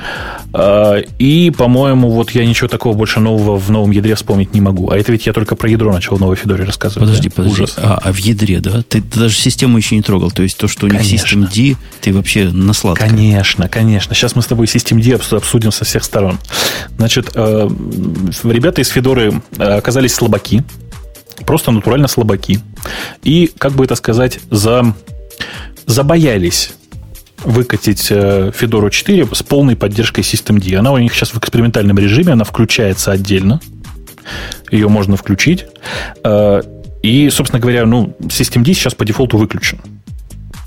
А, 0.53 0.99
и, 1.19 1.51
по-моему, 1.51 2.11
вот 2.11 2.31
я 2.31 2.45
ничего 2.45 2.69
такого 2.69 2.95
больше 2.95 3.21
нового 3.21 3.57
в 3.57 3.71
новом 3.71 3.91
ядре 3.91 4.15
вспомнить 4.15 4.55
не 4.55 4.61
могу. 4.61 4.91
А 4.91 4.97
это 4.97 5.11
ведь 5.11 5.27
я 5.27 5.33
только 5.33 5.57
про 5.57 5.69
ядро 5.69 5.93
начал 5.93 6.17
в 6.17 6.21
новой 6.21 6.37
Федоре 6.37 6.65
рассказывать. 6.65 7.09
Подожди, 7.09 7.29
да? 7.29 7.35
подожди. 7.35 7.63
Ужас. 7.63 7.75
А, 7.79 8.01
а 8.03 8.13
в 8.13 8.19
ядре, 8.19 8.61
да? 8.61 8.83
Ты, 8.83 9.01
ты 9.01 9.21
даже 9.21 9.35
систему 9.35 9.79
еще 9.79 9.97
не 9.97 10.03
трогал. 10.03 10.31
То 10.31 10.43
есть 10.43 10.57
то, 10.57 10.69
что 10.69 10.87
у 10.87 10.89
них 10.89 11.01
System 11.01 11.49
D, 11.53 11.77
ты 12.01 12.13
вообще 12.13 12.51
на 12.51 12.73
сладкое. 12.73 13.09
Конечно, 13.09 13.69
конечно. 13.69 14.15
Сейчас 14.15 14.37
мы 14.37 14.43
с 14.43 14.47
тобой 14.47 14.67
System 14.67 15.03
D 15.03 15.15
обсудим 15.37 15.73
со 15.73 15.85
всех 15.85 16.05
сторон. 16.05 16.39
Значит, 16.97 17.31
э, 17.35 17.69
ребята 18.45 18.83
из 18.83 18.89
Федоры 18.89 19.41
э, 19.59 19.63
оказались 19.63 20.15
слабаки. 20.15 20.63
Просто 21.47 21.73
натурально 21.73 22.07
слабаки. 22.07 22.61
И, 23.23 23.51
как 23.59 23.73
бы 23.73 23.85
это 23.85 23.97
сказать, 23.97 24.39
за 24.51 24.95
забоялись 25.87 26.73
выкатить 27.45 28.09
э, 28.11 28.51
Fedora 28.59 28.91
4 28.91 29.29
с 29.33 29.43
полной 29.43 29.77
поддержкой 29.77 30.21
Systemd. 30.21 30.75
Она 30.77 30.93
у 30.93 30.99
них 30.99 31.15
сейчас 31.15 31.31
в 31.31 31.39
экспериментальном 31.39 31.99
режиме, 31.99 32.33
она 32.33 32.45
включается 32.45 33.13
отдельно. 33.13 33.61
Ее 34.71 34.89
можно 34.89 35.17
включить. 35.17 35.67
Э, 36.23 36.63
и, 37.03 37.29
собственно 37.31 37.61
говоря, 37.61 37.85
ну, 37.85 38.17
Systemd 38.21 38.65
сейчас 38.67 38.95
по 38.95 39.05
дефолту 39.05 39.37
выключен. 39.37 39.79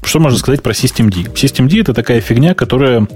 Что 0.03 0.19
можно 0.19 0.37
сказать 0.37 0.61
про 0.61 0.71
Systemd? 0.71 1.33
Systemd 1.33 1.81
это 1.81 1.93
такая 1.93 2.21
фигня, 2.21 2.53
которая 2.53 3.07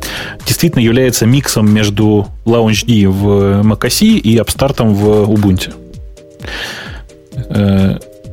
действительно 0.46 0.82
является 0.82 1.26
миксом 1.26 1.72
между 1.72 2.28
LaunchD 2.46 3.08
в 3.08 3.62
macOS 3.62 4.04
и 4.04 4.38
Upstart 4.38 4.84
в 4.84 5.32
Ubuntu. 5.32 5.74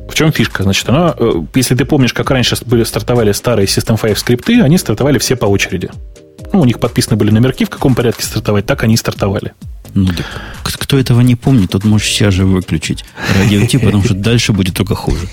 В 0.09 0.15
чем 0.15 0.31
фишка? 0.31 0.63
Значит, 0.63 0.89
она, 0.89 1.13
э, 1.17 1.31
если 1.53 1.75
ты 1.75 1.85
помнишь, 1.85 2.13
как 2.13 2.31
раньше 2.31 2.57
были, 2.65 2.83
стартовали 2.83 3.31
старые 3.31 3.67
System 3.67 3.99
5 4.01 4.17
скрипты, 4.17 4.61
они 4.61 4.77
стартовали 4.77 5.19
все 5.19 5.35
по 5.35 5.45
очереди. 5.45 5.91
Ну, 6.51 6.61
у 6.61 6.65
них 6.65 6.79
подписаны 6.79 7.15
были 7.15 7.29
номерки, 7.29 7.63
в 7.63 7.69
каком 7.69 7.93
порядке 7.93 8.23
стартовать, 8.23 8.65
так 8.65 8.83
они 8.83 8.95
и 8.95 8.97
стартовали. 8.97 9.53
Ну, 9.93 10.07
так, 10.07 10.25
кто 10.63 10.97
этого 10.97 11.21
не 11.21 11.35
помнит, 11.35 11.71
тот 11.71 11.83
может 11.83 12.07
сейчас 12.07 12.33
же 12.33 12.45
выключить 12.45 13.05
радио 13.37 13.65
Ти, 13.65 13.77
потому 13.77 14.03
что 14.03 14.15
дальше 14.15 14.51
будет 14.51 14.75
только 14.75 14.95
хуже. 14.95 15.27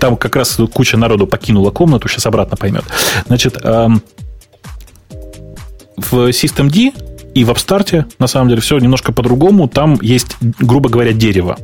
Там 0.00 0.16
как 0.16 0.36
раз 0.36 0.58
куча 0.72 0.98
народу 0.98 1.26
покинула 1.26 1.70
комнату, 1.70 2.08
сейчас 2.08 2.26
обратно 2.26 2.56
поймет. 2.56 2.84
Значит, 3.26 3.58
эм, 3.62 4.02
в 5.96 6.28
System 6.28 6.68
D 6.68 6.92
и 7.34 7.44
в 7.44 7.50
Upstart, 7.50 8.04
на 8.18 8.26
самом 8.26 8.48
деле, 8.50 8.60
все 8.60 8.78
немножко 8.78 9.12
по-другому. 9.12 9.68
Там 9.68 9.98
есть, 10.02 10.36
грубо 10.40 10.90
говоря, 10.90 11.12
дерево 11.12 11.56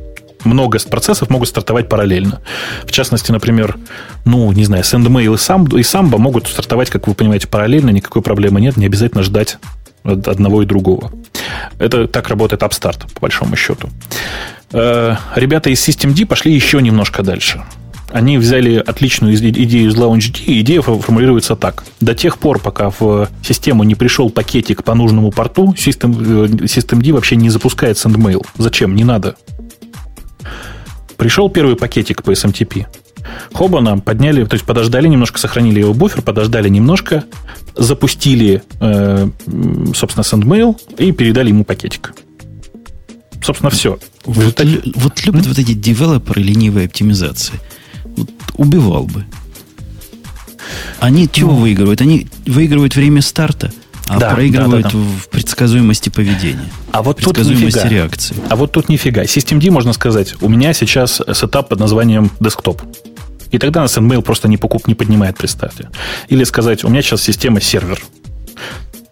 много 0.43 0.79
процессов 0.89 1.29
могут 1.29 1.49
стартовать 1.49 1.89
параллельно. 1.89 2.41
В 2.83 2.91
частности, 2.91 3.31
например, 3.31 3.77
ну, 4.25 4.51
не 4.51 4.65
знаю, 4.65 4.83
SendMail 4.83 5.33
и 5.79 5.81
Samba 5.81 6.17
могут 6.17 6.47
стартовать, 6.47 6.89
как 6.89 7.07
вы 7.07 7.13
понимаете, 7.13 7.47
параллельно, 7.47 7.89
никакой 7.89 8.21
проблемы 8.21 8.61
нет, 8.61 8.77
не 8.77 8.85
обязательно 8.85 9.23
ждать 9.23 9.57
одного 10.03 10.63
и 10.63 10.65
другого. 10.65 11.11
Это 11.79 12.07
так 12.07 12.27
работает 12.29 12.61
Upstart, 12.63 13.13
по 13.13 13.21
большому 13.21 13.55
счету. 13.55 13.89
Э, 14.71 15.15
ребята 15.35 15.69
из 15.69 15.87
Systemd 15.87 16.25
пошли 16.25 16.53
еще 16.53 16.81
немножко 16.81 17.23
дальше. 17.23 17.63
Они 18.11 18.37
взяли 18.37 18.75
отличную 18.75 19.35
идею 19.35 19.89
из 19.89 19.95
LaunchD, 19.95 20.43
и 20.45 20.61
идея 20.61 20.81
формулируется 20.81 21.55
так. 21.55 21.85
До 22.01 22.13
тех 22.13 22.39
пор, 22.39 22.59
пока 22.59 22.89
в 22.89 23.29
систему 23.41 23.83
не 23.83 23.95
пришел 23.95 24.29
пакетик 24.29 24.83
по 24.83 24.93
нужному 24.95 25.31
порту, 25.31 25.73
System, 25.77 26.45
э, 26.45 26.47
Systemd 26.65 27.13
вообще 27.13 27.35
не 27.35 27.49
запускает 27.49 27.97
SendMail. 27.97 28.45
Зачем? 28.57 28.95
Не 28.95 29.03
надо. 29.03 29.35
Пришел 31.17 31.49
первый 31.49 31.75
пакетик 31.75 32.23
по 32.23 32.31
SMTP. 32.31 32.87
Хобана 33.53 33.99
подняли, 33.99 34.43
то 34.45 34.55
есть 34.55 34.65
подождали 34.65 35.07
немножко, 35.07 35.39
сохранили 35.39 35.79
его 35.79 35.93
буфер, 35.93 36.21
подождали 36.21 36.69
немножко, 36.69 37.25
запустили, 37.75 38.63
э, 38.79 39.29
собственно, 39.95 40.23
SendMail 40.23 40.79
и 40.97 41.11
передали 41.11 41.49
ему 41.49 41.63
пакетик. 41.63 42.13
Собственно, 43.43 43.69
все. 43.69 43.99
Вот, 44.25 44.55
так... 44.55 44.67
вот 44.95 45.25
любят 45.25 45.45
mm? 45.45 45.47
вот 45.47 45.59
эти 45.59 45.73
девелоперы 45.73 46.41
ленивые 46.41 46.85
оптимизации. 46.87 47.59
Вот 48.05 48.29
убивал 48.55 49.03
бы. 49.05 49.25
Они 50.99 51.27
чего 51.31 51.53
ну, 51.53 51.61
выигрывают? 51.61 52.01
Они 52.01 52.27
выигрывают 52.45 52.95
время 52.95 53.21
старта, 53.21 53.71
а 54.11 54.19
да, 54.19 54.29
проигрывают 54.31 54.87
да, 54.87 54.91
да, 54.91 54.97
да. 54.97 55.03
в 55.03 55.29
предсказуемости 55.29 56.09
поведения. 56.09 56.69
А 56.91 57.01
вот 57.01 57.21
тут 57.21 57.37
нифига. 57.37 57.87
реакции. 57.87 58.35
А 58.49 58.55
вот 58.55 58.71
тут 58.71 58.89
нифига. 58.89 59.23
Systemd 59.23 59.69
можно 59.71 59.93
сказать, 59.93 60.35
у 60.41 60.49
меня 60.49 60.73
сейчас 60.73 61.21
сетап 61.33 61.69
под 61.69 61.79
названием 61.79 62.29
десктоп. 62.39 62.81
И 63.51 63.57
тогда 63.57 63.81
нас 63.81 63.97
Sendmail 63.97 64.21
просто 64.21 64.47
не, 64.47 64.57
покуп, 64.57 64.87
не 64.87 64.95
поднимает, 64.95 65.37
представьте. 65.37 65.89
Или 66.29 66.43
сказать, 66.43 66.83
у 66.83 66.89
меня 66.89 67.01
сейчас 67.01 67.21
система 67.21 67.61
сервер. 67.61 68.01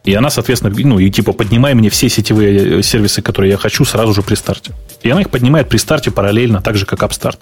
И 0.06 0.14
она, 0.14 0.30
соответственно, 0.30 0.74
ну, 0.76 0.98
и 0.98 1.10
типа 1.10 1.34
поднимай 1.34 1.74
мне 1.74 1.90
все 1.90 2.10
сетевые 2.10 2.80
э, 2.80 2.82
сервисы, 2.82 3.22
которые 3.22 3.52
я 3.52 3.58
хочу, 3.58 3.86
сразу 3.86 4.14
же 4.14 4.22
при 4.22 4.36
старте. 4.36 4.72
И 5.04 5.10
она 5.10 5.22
их 5.22 5.30
поднимает 5.30 5.70
при 5.70 5.78
старте 5.78 6.10
параллельно, 6.10 6.62
так 6.62 6.78
же, 6.78 6.86
как 6.86 7.04
AppStart. 7.04 7.38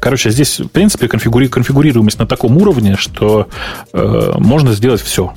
Короче, 0.00 0.30
здесь, 0.30 0.58
в 0.58 0.68
принципе, 0.68 1.06
конфигури- 1.06 1.48
конфигурируемость 1.48 2.18
на 2.18 2.26
таком 2.26 2.56
уровне, 2.56 2.96
что 2.96 3.48
э, 3.92 4.32
можно 4.38 4.72
сделать 4.72 5.02
все. 5.02 5.34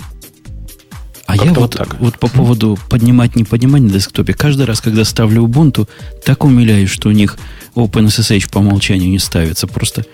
А 1.26 1.36
я 1.36 1.54
вот, 1.54 1.76
так. 1.76 2.00
вот 2.00 2.20
по 2.20 2.28
поводу 2.28 2.78
поднимать, 2.90 3.36
не 3.36 3.44
поднимать 3.44 3.82
на 3.82 3.90
десктопе, 3.90 4.34
каждый 4.34 4.66
раз, 4.66 4.80
когда 4.80 5.04
ставлю 5.04 5.44
Ubuntu, 5.44 5.90
так 6.24 6.44
умиляюсь, 6.44 6.90
что 6.90 7.10
у 7.10 7.12
них 7.12 7.38
OpenSSH 7.76 8.52
по 8.52 8.60
умолчанию 8.60 9.10
не 9.10 9.20
ставится. 9.20 9.66
Просто 9.66 10.06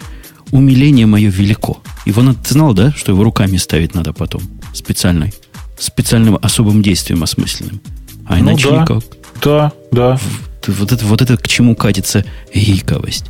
умиление 0.52 1.06
мое 1.06 1.30
велико. 1.30 1.82
Его 2.06 2.22
надо, 2.22 2.40
ты 2.40 2.54
знал, 2.54 2.74
да, 2.74 2.92
что 2.94 3.12
его 3.12 3.24
руками 3.24 3.58
ставить 3.58 3.94
надо 3.94 4.14
потом? 4.14 4.42
Специальной. 4.74 5.34
Специальным 5.78 6.38
особым 6.42 6.82
действием 6.82 7.24
осмысленным. 7.24 7.82
А 8.26 8.38
ну 8.38 8.52
иначе 8.52 8.70
да. 8.70 8.82
никак. 8.82 9.04
Да, 9.44 9.72
да. 9.92 10.20
Вот 10.68 10.92
это, 10.92 11.06
вот 11.06 11.22
это 11.22 11.38
к 11.38 11.48
чему 11.48 11.76
катится 11.76 12.24
гиковость. 12.54 13.26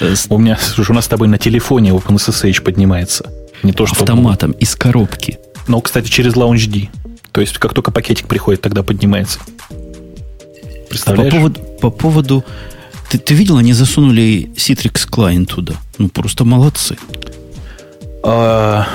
Э, 0.00 0.14
у 0.28 0.38
меня, 0.38 0.56
слушай, 0.56 0.92
у 0.92 0.94
нас 0.94 1.04
с 1.04 1.08
тобой 1.08 1.28
на 1.28 1.36
телефоне 1.36 1.90
OpenSSH 1.90 2.62
поднимается. 2.62 3.30
Не 3.62 3.72
то, 3.72 3.86
что... 3.86 4.00
Автоматом, 4.00 4.52
из 4.52 4.74
коробки. 4.76 5.38
Но, 5.66 5.80
кстати, 5.80 6.08
через 6.08 6.34
LaunchD. 6.34 6.88
То 7.32 7.40
есть, 7.40 7.58
как 7.58 7.74
только 7.74 7.90
пакетик 7.90 8.28
приходит, 8.28 8.60
тогда 8.60 8.82
поднимается. 8.82 9.40
Представляешь? 10.88 11.32
По 11.32 11.38
поводу, 11.38 11.60
по 11.80 11.90
поводу 11.90 12.44
ты, 13.10 13.18
ты 13.18 13.34
видел, 13.34 13.58
они 13.58 13.72
засунули 13.72 14.50
Citrix 14.56 15.08
Client 15.08 15.46
туда. 15.46 15.74
Ну, 15.98 16.08
просто 16.08 16.44
молодцы. 16.44 16.96
А, 18.22 18.86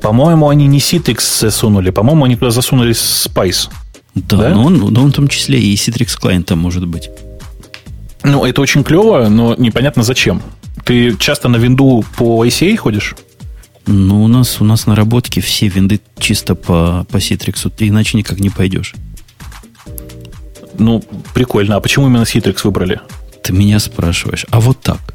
по-моему, 0.00 0.48
они 0.48 0.66
не 0.66 0.78
Citrix 0.78 1.40
засунули. 1.40 1.90
По-моему, 1.90 2.24
они 2.24 2.36
туда 2.36 2.50
засунули 2.50 2.92
Spice. 2.92 3.68
Да, 4.14 4.36
да? 4.36 4.48
Но, 4.50 4.64
он, 4.64 4.78
но 4.78 5.02
он 5.02 5.12
в 5.12 5.14
том 5.14 5.28
числе 5.28 5.60
и 5.60 5.74
Citrix 5.74 6.18
Client 6.20 6.44
там 6.44 6.58
может 6.58 6.86
быть. 6.86 7.10
Ну, 8.22 8.44
это 8.44 8.60
очень 8.60 8.82
клево, 8.82 9.28
но 9.28 9.54
непонятно 9.56 10.02
зачем. 10.02 10.42
Ты 10.84 11.16
часто 11.16 11.48
на 11.48 11.56
винду 11.56 12.04
по 12.16 12.44
ACA 12.44 12.76
ходишь? 12.76 13.14
Ну, 13.86 14.24
у 14.24 14.28
нас, 14.28 14.60
у 14.60 14.64
нас 14.64 14.86
наработки 14.86 15.40
все 15.40 15.68
винды 15.68 16.00
чисто 16.18 16.54
по, 16.54 17.06
по 17.10 17.18
Citrix, 17.18 17.70
ты 17.70 17.88
иначе 17.88 18.18
никак 18.18 18.40
не 18.40 18.50
пойдешь. 18.50 18.94
Ну, 20.78 21.02
прикольно. 21.34 21.76
А 21.76 21.80
почему 21.80 22.08
именно 22.08 22.22
Citrix 22.22 22.60
выбрали? 22.64 23.00
Ты 23.42 23.52
меня 23.52 23.78
спрашиваешь. 23.78 24.44
А 24.50 24.60
вот 24.60 24.80
так. 24.80 25.14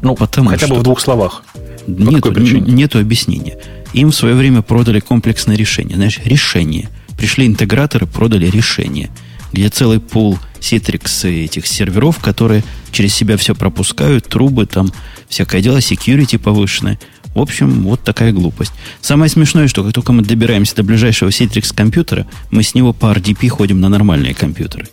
Ну, 0.00 0.14
Потому 0.14 0.48
хотя 0.48 0.66
что... 0.66 0.74
бы 0.74 0.80
в 0.80 0.82
двух 0.82 1.00
словах. 1.00 1.44
Нету, 1.86 2.32
нету 2.32 2.98
объяснения. 2.98 3.58
Им 3.92 4.10
в 4.10 4.14
свое 4.14 4.34
время 4.34 4.62
продали 4.62 5.00
комплексное 5.00 5.56
решение. 5.56 5.96
Знаешь, 5.96 6.18
решение. 6.24 6.88
Пришли 7.16 7.46
интеграторы, 7.46 8.06
продали 8.06 8.46
решение, 8.46 9.10
где 9.52 9.68
целый 9.68 10.00
пул 10.00 10.38
Citrix 10.60 11.28
этих 11.44 11.66
серверов, 11.66 12.18
которые 12.18 12.64
через 12.92 13.14
себя 13.14 13.36
все 13.36 13.54
пропускают, 13.54 14.26
трубы, 14.26 14.66
там 14.66 14.90
всякое 15.28 15.60
дело, 15.62 15.78
security 15.78 16.38
повышенное. 16.38 16.98
В 17.36 17.40
общем, 17.42 17.82
вот 17.82 18.00
такая 18.02 18.32
глупость. 18.32 18.72
Самое 19.02 19.30
смешное, 19.30 19.68
что 19.68 19.84
как 19.84 19.92
только 19.92 20.12
мы 20.12 20.22
добираемся 20.22 20.74
до 20.74 20.82
ближайшего 20.82 21.28
Citrix 21.28 21.74
компьютера, 21.76 22.26
мы 22.50 22.62
с 22.62 22.74
него 22.74 22.94
по 22.94 23.12
RDP 23.12 23.50
ходим 23.50 23.78
на 23.78 23.90
нормальные 23.90 24.32
компьютеры. 24.32 24.88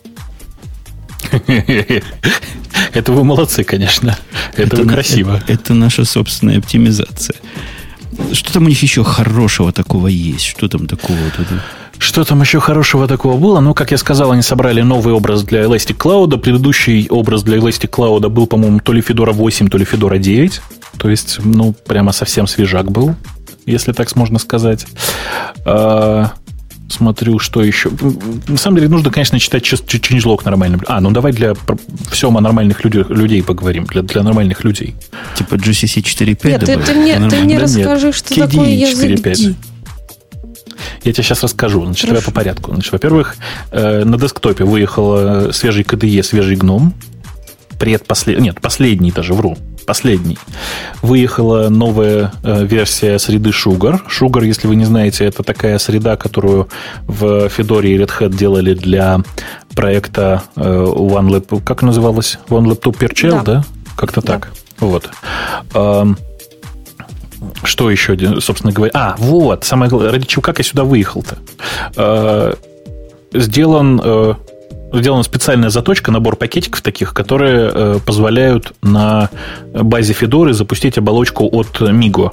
Это 2.92 3.12
вы 3.12 3.24
молодцы, 3.24 3.64
конечно. 3.64 4.18
Это, 4.58 4.76
это 4.76 4.84
красиво. 4.86 5.40
Это, 5.46 5.54
это 5.54 5.72
наша 5.72 6.04
собственная 6.04 6.58
оптимизация. 6.58 7.36
Что 8.32 8.52
там 8.52 8.64
у 8.64 8.68
них 8.68 8.82
еще 8.82 9.04
хорошего 9.04 9.72
такого 9.72 10.08
есть? 10.08 10.44
Что 10.44 10.68
там 10.68 10.86
такого? 10.86 11.18
Вот 11.38 11.46
что 11.98 12.24
там 12.24 12.40
еще 12.40 12.60
хорошего 12.60 13.06
такого 13.06 13.38
было? 13.38 13.60
Ну, 13.60 13.72
как 13.72 13.92
я 13.92 13.98
сказал, 13.98 14.32
они 14.32 14.42
собрали 14.42 14.82
новый 14.82 15.14
образ 15.14 15.42
для 15.42 15.62
Elastic 15.62 15.96
Cloud. 15.96 16.38
Предыдущий 16.38 17.06
образ 17.08 17.42
для 17.42 17.58
Elastic 17.58 17.90
Cloud 17.90 18.28
был, 18.28 18.46
по-моему, 18.46 18.80
то 18.80 18.92
ли 18.92 19.00
Fedora 19.00 19.32
8, 19.32 19.68
то 19.68 19.78
ли 19.78 19.84
Fedora 19.84 20.18
9. 20.18 20.60
То 20.98 21.08
есть, 21.08 21.38
ну, 21.44 21.72
прямо 21.72 22.12
совсем 22.12 22.46
свежак 22.46 22.90
был, 22.90 23.14
если 23.66 23.92
так 23.92 24.14
можно 24.16 24.38
сказать. 24.38 24.86
А, 25.64 26.32
смотрю, 26.88 27.38
что 27.38 27.62
еще. 27.62 27.90
На 28.48 28.56
самом 28.56 28.76
деле, 28.76 28.88
нужно, 28.88 29.10
конечно, 29.10 29.38
читать 29.38 29.64
changelog 29.64 30.42
нормальным. 30.44 30.82
А, 30.86 31.00
ну 31.00 31.10
давай 31.10 31.32
для 31.32 31.54
всем 32.10 32.36
о 32.36 32.40
нормальных 32.40 32.84
людей, 32.84 33.04
людей 33.08 33.42
поговорим. 33.42 33.84
Для, 33.84 34.02
для 34.02 34.22
нормальных 34.22 34.64
людей. 34.64 34.94
Типа 35.36 35.54
GCC 35.54 36.02
4.5? 36.02 36.48
Нет, 36.48 36.64
ты, 36.64 36.78
ты 36.78 36.94
мне, 36.94 37.28
ты 37.28 37.36
мне 37.40 37.58
расскажи, 37.58 38.06
нет. 38.06 38.14
что 38.14 38.34
KDE 38.34 38.50
такое 38.50 38.68
язык 38.68 39.20
4.5. 39.20 39.54
Я 41.04 41.12
тебе 41.12 41.22
сейчас 41.22 41.42
расскажу. 41.42 41.84
Значит, 41.84 42.08
давай 42.08 42.22
по 42.22 42.30
порядку. 42.30 42.72
Значит, 42.72 42.92
во-первых, 42.92 43.36
э, 43.70 44.04
на 44.04 44.18
десктопе 44.18 44.64
выехал 44.64 45.52
свежий 45.52 45.84
KDE, 45.84 46.22
свежий 46.22 46.56
гном. 46.56 46.94
Предпоследний, 47.78 48.44
нет, 48.46 48.60
последний 48.60 49.10
даже, 49.10 49.34
вру 49.34 49.56
последний, 49.84 50.38
выехала 51.02 51.68
новая 51.68 52.32
э, 52.42 52.64
версия 52.64 53.18
среды 53.18 53.50
Sugar. 53.50 54.00
Sugar, 54.08 54.44
если 54.44 54.66
вы 54.66 54.76
не 54.76 54.84
знаете, 54.84 55.24
это 55.24 55.42
такая 55.42 55.78
среда, 55.78 56.16
которую 56.16 56.68
в 57.06 57.46
Fedora 57.46 57.86
и 57.86 57.96
Red 57.96 58.10
Hat 58.18 58.36
делали 58.36 58.74
для 58.74 59.20
проекта 59.74 60.42
э, 60.56 60.62
OneLap, 60.62 61.62
как 61.62 61.82
называлось? 61.82 62.38
OneLaptop 62.48 62.98
per 62.98 63.12
Child, 63.12 63.44
да? 63.44 63.54
да? 63.54 63.64
Как-то 63.96 64.20
да. 64.20 64.26
так. 64.26 64.52
Вот. 64.80 65.10
Что 67.62 67.90
еще, 67.90 68.16
собственно 68.40 68.72
говоря? 68.72 68.90
А, 68.94 69.14
вот, 69.18 69.64
самое 69.64 69.90
главное, 69.90 70.10
ради 70.10 70.26
чего, 70.26 70.42
как 70.42 70.58
я 70.58 70.64
сюда 70.64 70.84
выехал-то? 70.84 71.38
Э, 71.96 72.54
сделан 73.32 74.00
сделана 74.98 75.22
специальная 75.22 75.70
заточка, 75.70 76.10
набор 76.10 76.36
пакетиков 76.36 76.80
таких, 76.82 77.14
которые 77.14 77.70
э, 77.72 77.98
позволяют 78.04 78.72
на 78.82 79.30
базе 79.72 80.12
Федоры 80.12 80.54
запустить 80.54 80.98
оболочку 80.98 81.48
от 81.52 81.80
Migo, 81.80 82.30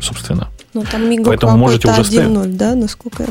собственно. 0.00 0.48
Ну, 0.74 0.84
там 0.90 1.02
Migo 1.02 1.24
Поэтому 1.24 1.56
можете 1.56 1.90
уже 1.90 2.02
1.0, 2.02 2.46
да, 2.56 2.74
насколько 2.74 3.24
я 3.24 3.28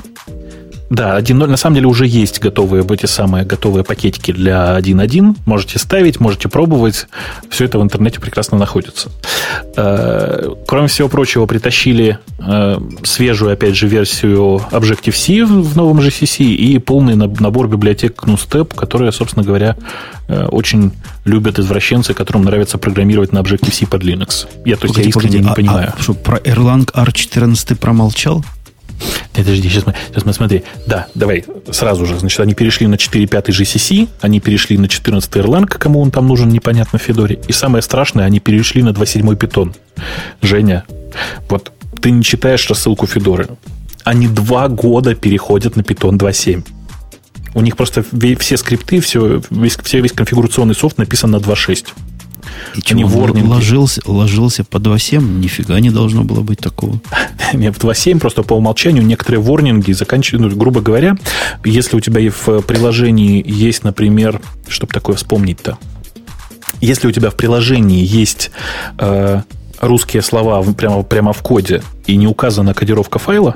да, 0.91 1.17
1.0 1.17 1.47
на 1.47 1.55
самом 1.55 1.75
деле 1.75 1.87
уже 1.87 2.05
есть 2.05 2.41
готовые, 2.41 2.85
эти 2.91 3.05
самые 3.05 3.45
готовые 3.45 3.85
пакетики 3.85 4.33
для 4.33 4.77
1.1. 4.77 5.37
Можете 5.45 5.79
ставить, 5.79 6.19
можете 6.19 6.49
пробовать. 6.49 7.07
Все 7.49 7.63
это 7.63 7.79
в 7.79 7.81
интернете 7.81 8.19
прекрасно 8.19 8.57
находится. 8.57 9.09
Э, 9.77 10.49
кроме 10.67 10.89
всего 10.89 11.07
прочего, 11.07 11.45
притащили 11.45 12.19
э, 12.39 12.77
свежую, 13.03 13.53
опять 13.53 13.77
же, 13.77 13.87
версию 13.87 14.61
Objective-C 14.69 15.45
в 15.45 15.77
новом 15.77 15.99
GCC 15.99 16.43
и 16.43 16.77
полный 16.77 17.15
набор 17.15 17.69
библиотек 17.69 18.21
GNU-Step, 18.21 18.75
которые, 18.75 19.13
собственно 19.13 19.45
говоря, 19.45 19.77
э, 20.27 20.45
очень 20.47 20.91
любят 21.23 21.57
извращенцы, 21.57 22.13
которым 22.13 22.43
нравится 22.43 22.77
программировать 22.77 23.31
на 23.31 23.39
Objective-C 23.39 23.87
под 23.87 24.03
Linux. 24.03 24.45
Я, 24.65 24.75
то 24.75 24.87
есть, 24.87 24.95
погоди, 24.95 25.03
я 25.03 25.09
искренне 25.09 25.13
погоди, 25.13 25.39
не 25.39 25.49
а, 25.49 25.53
понимаю. 25.53 25.93
А, 25.97 26.01
что, 26.01 26.15
про 26.15 26.37
Erlang 26.39 26.91
R14 26.93 27.55
ты 27.65 27.75
промолчал? 27.75 28.43
Подожди, 29.33 29.69
сейчас, 29.69 29.85
сейчас 29.85 30.35
смотри. 30.35 30.63
Да, 30.85 31.07
давай 31.15 31.43
сразу 31.71 32.05
же. 32.05 32.17
Значит, 32.17 32.39
они 32.39 32.53
перешли 32.53 32.87
на 32.87 32.95
4.5 32.95 33.47
GCC, 33.47 34.07
они 34.21 34.39
перешли 34.39 34.77
на 34.77 34.87
14 34.87 35.31
Erlang, 35.33 35.67
кому 35.67 36.01
он 36.01 36.11
там 36.11 36.27
нужен, 36.27 36.49
непонятно 36.49 36.99
Федоре. 36.99 37.39
И 37.47 37.51
самое 37.51 37.81
страшное, 37.81 38.25
они 38.25 38.39
перешли 38.39 38.83
на 38.83 38.89
2.7 38.89 39.37
Python. 39.37 39.75
Женя, 40.41 40.85
вот 41.49 41.71
ты 42.01 42.11
не 42.11 42.23
читаешь 42.23 42.69
рассылку 42.69 43.07
Федоры. 43.07 43.47
Они 44.03 44.27
два 44.27 44.67
года 44.67 45.15
переходят 45.15 45.75
на 45.75 45.81
Python 45.81 46.17
2.7. 46.17 46.65
У 47.53 47.61
них 47.61 47.75
просто 47.75 48.03
все 48.39 48.57
скрипты, 48.57 49.01
все, 49.01 49.41
весь, 49.49 49.77
весь 49.93 50.11
конфигурационный 50.13 50.75
софт 50.75 50.97
написан 50.97 51.31
на 51.31 51.37
2.6. 51.37 51.87
И 52.75 52.81
чего, 52.81 53.23
он 53.23 53.47
ложился, 53.47 54.01
ложился 54.05 54.63
по 54.63 54.77
2.7? 54.77 55.21
Нифига 55.39 55.79
не 55.79 55.89
должно 55.89 56.23
было 56.23 56.41
быть 56.41 56.59
такого. 56.59 56.99
Нет, 57.53 57.75
в 57.75 57.83
2.7 57.83 58.19
просто 58.19 58.43
по 58.43 58.53
умолчанию 58.53 59.05
некоторые 59.05 59.41
ворнинги 59.41 59.91
заканчивают, 59.91 60.53
ну, 60.53 60.59
грубо 60.59 60.81
говоря, 60.81 61.17
если 61.63 61.95
у 61.95 61.99
тебя 61.99 62.21
в 62.29 62.61
приложении 62.61 63.43
есть, 63.45 63.83
например, 63.83 64.41
чтобы 64.67 64.93
такое 64.93 65.15
вспомнить-то, 65.15 65.77
если 66.79 67.07
у 67.07 67.11
тебя 67.11 67.29
в 67.29 67.35
приложении 67.35 68.03
есть 68.03 68.51
э, 68.97 69.41
русские 69.79 70.21
слова 70.21 70.63
прямо, 70.73 71.03
прямо 71.03 71.33
в 71.33 71.41
коде 71.41 71.83
и 72.05 72.15
не 72.15 72.27
указана 72.27 72.73
кодировка 72.73 73.19
файла, 73.19 73.55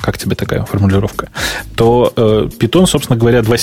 как 0.00 0.18
тебе 0.18 0.34
такая 0.34 0.64
формулировка, 0.64 1.28
то 1.74 2.12
э, 2.16 2.48
Python, 2.58 2.86
собственно 2.86 3.18
говоря, 3.18 3.42
2, 3.42 3.56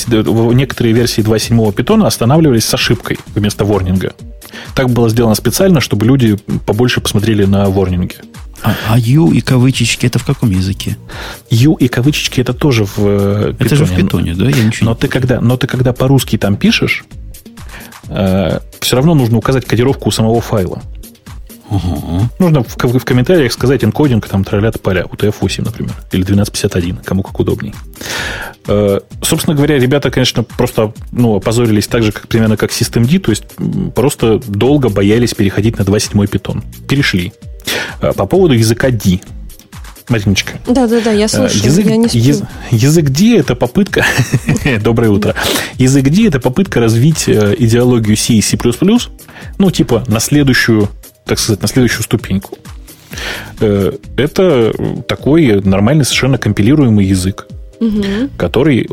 некоторые 0.53 0.93
версии 0.93 1.23
2.7 1.23 1.73
Python 1.73 2.05
останавливались 2.05 2.65
с 2.65 2.73
ошибкой 2.73 3.19
вместо 3.35 3.65
ворнинга. 3.65 4.13
Так 4.75 4.89
было 4.89 5.09
сделано 5.09 5.35
специально, 5.35 5.81
чтобы 5.81 6.05
люди 6.05 6.37
побольше 6.65 7.01
посмотрели 7.01 7.45
на 7.45 7.69
ворнинги. 7.69 8.15
А, 8.63 8.75
а 8.89 8.97
U 8.97 9.31
и 9.31 9.41
кавычечки 9.41 10.05
это 10.05 10.19
в 10.19 10.25
каком 10.25 10.49
языке? 10.49 10.97
U 11.49 11.75
и 11.75 11.87
кавычечки 11.87 12.41
это 12.41 12.53
тоже 12.53 12.85
в 12.85 12.97
Python. 12.99 13.55
Это 13.59 13.75
же 13.75 13.85
в 13.85 13.95
питоне, 13.95 14.33
да? 14.33 14.49
Я 14.49 14.63
ничего 14.63 14.89
но, 14.89 14.91
не 14.93 14.97
ты 14.97 15.07
когда, 15.07 15.41
но 15.41 15.57
ты 15.57 15.67
когда 15.67 15.93
по-русски 15.93 16.37
там 16.37 16.55
пишешь, 16.55 17.05
э, 18.09 18.59
все 18.79 18.95
равно 18.95 19.13
нужно 19.13 19.37
указать 19.37 19.65
кодировку 19.65 20.09
у 20.09 20.11
самого 20.11 20.41
файла. 20.41 20.81
Угу. 21.69 22.29
Нужно 22.39 22.63
в, 22.63 22.77
в, 22.77 22.99
в 22.99 23.05
комментариях 23.05 23.51
сказать 23.51 23.83
энкодинг, 23.83 24.27
там, 24.27 24.43
троллят 24.43 24.81
поля, 24.81 25.03
UTF-8, 25.03 25.65
например, 25.65 25.93
или 26.11 26.23
1251, 26.23 26.97
кому 26.97 27.23
как 27.23 27.39
удобней. 27.39 27.73
Э, 28.67 28.99
собственно 29.21 29.55
говоря, 29.55 29.77
ребята, 29.77 30.09
конечно, 30.11 30.43
просто 30.43 30.93
ну, 31.11 31.35
опозорились 31.35 31.87
так 31.87 32.03
же, 32.03 32.11
как, 32.11 32.27
примерно 32.27 32.57
как 32.57 32.71
Systemd, 32.71 33.19
то 33.19 33.31
есть 33.31 33.43
просто 33.95 34.39
долго 34.47 34.89
боялись 34.89 35.33
переходить 35.33 35.77
на 35.77 35.83
2.7 35.83 36.27
питон. 36.27 36.63
Перешли. 36.87 37.33
Э, 38.01 38.13
по 38.13 38.25
поводу 38.25 38.53
языка 38.53 38.89
D. 38.91 39.19
Мариночка. 40.09 40.53
Да, 40.65 40.87
да, 40.87 41.01
да, 41.01 41.11
я 41.11 41.25
э, 41.25 41.27
слушаю, 41.27 41.65
язык, 41.65 41.85
я 41.85 41.97
не 41.97 42.07
Яз, 42.13 42.43
язык 42.71 43.09
D 43.09 43.37
это 43.37 43.55
попытка... 43.55 44.05
Доброе 44.81 45.09
утро. 45.09 45.35
Язык 45.77 46.05
D 46.05 46.27
это 46.27 46.39
попытка 46.39 46.79
развить 46.79 47.27
э, 47.27 47.55
идеологию 47.57 48.15
C 48.15 48.35
и 48.35 48.41
C++, 48.41 48.57
ну, 49.57 49.71
типа, 49.71 50.05
на 50.07 50.19
следующую, 50.19 50.89
так 51.27 51.39
сказать, 51.39 51.61
на 51.61 51.67
следующую 51.67 52.03
ступеньку. 52.03 52.57
Это 53.59 54.73
такой 55.07 55.61
нормальный, 55.61 56.05
совершенно 56.05 56.37
компилируемый 56.37 57.05
язык, 57.05 57.47
угу. 57.79 58.03
который 58.37 58.87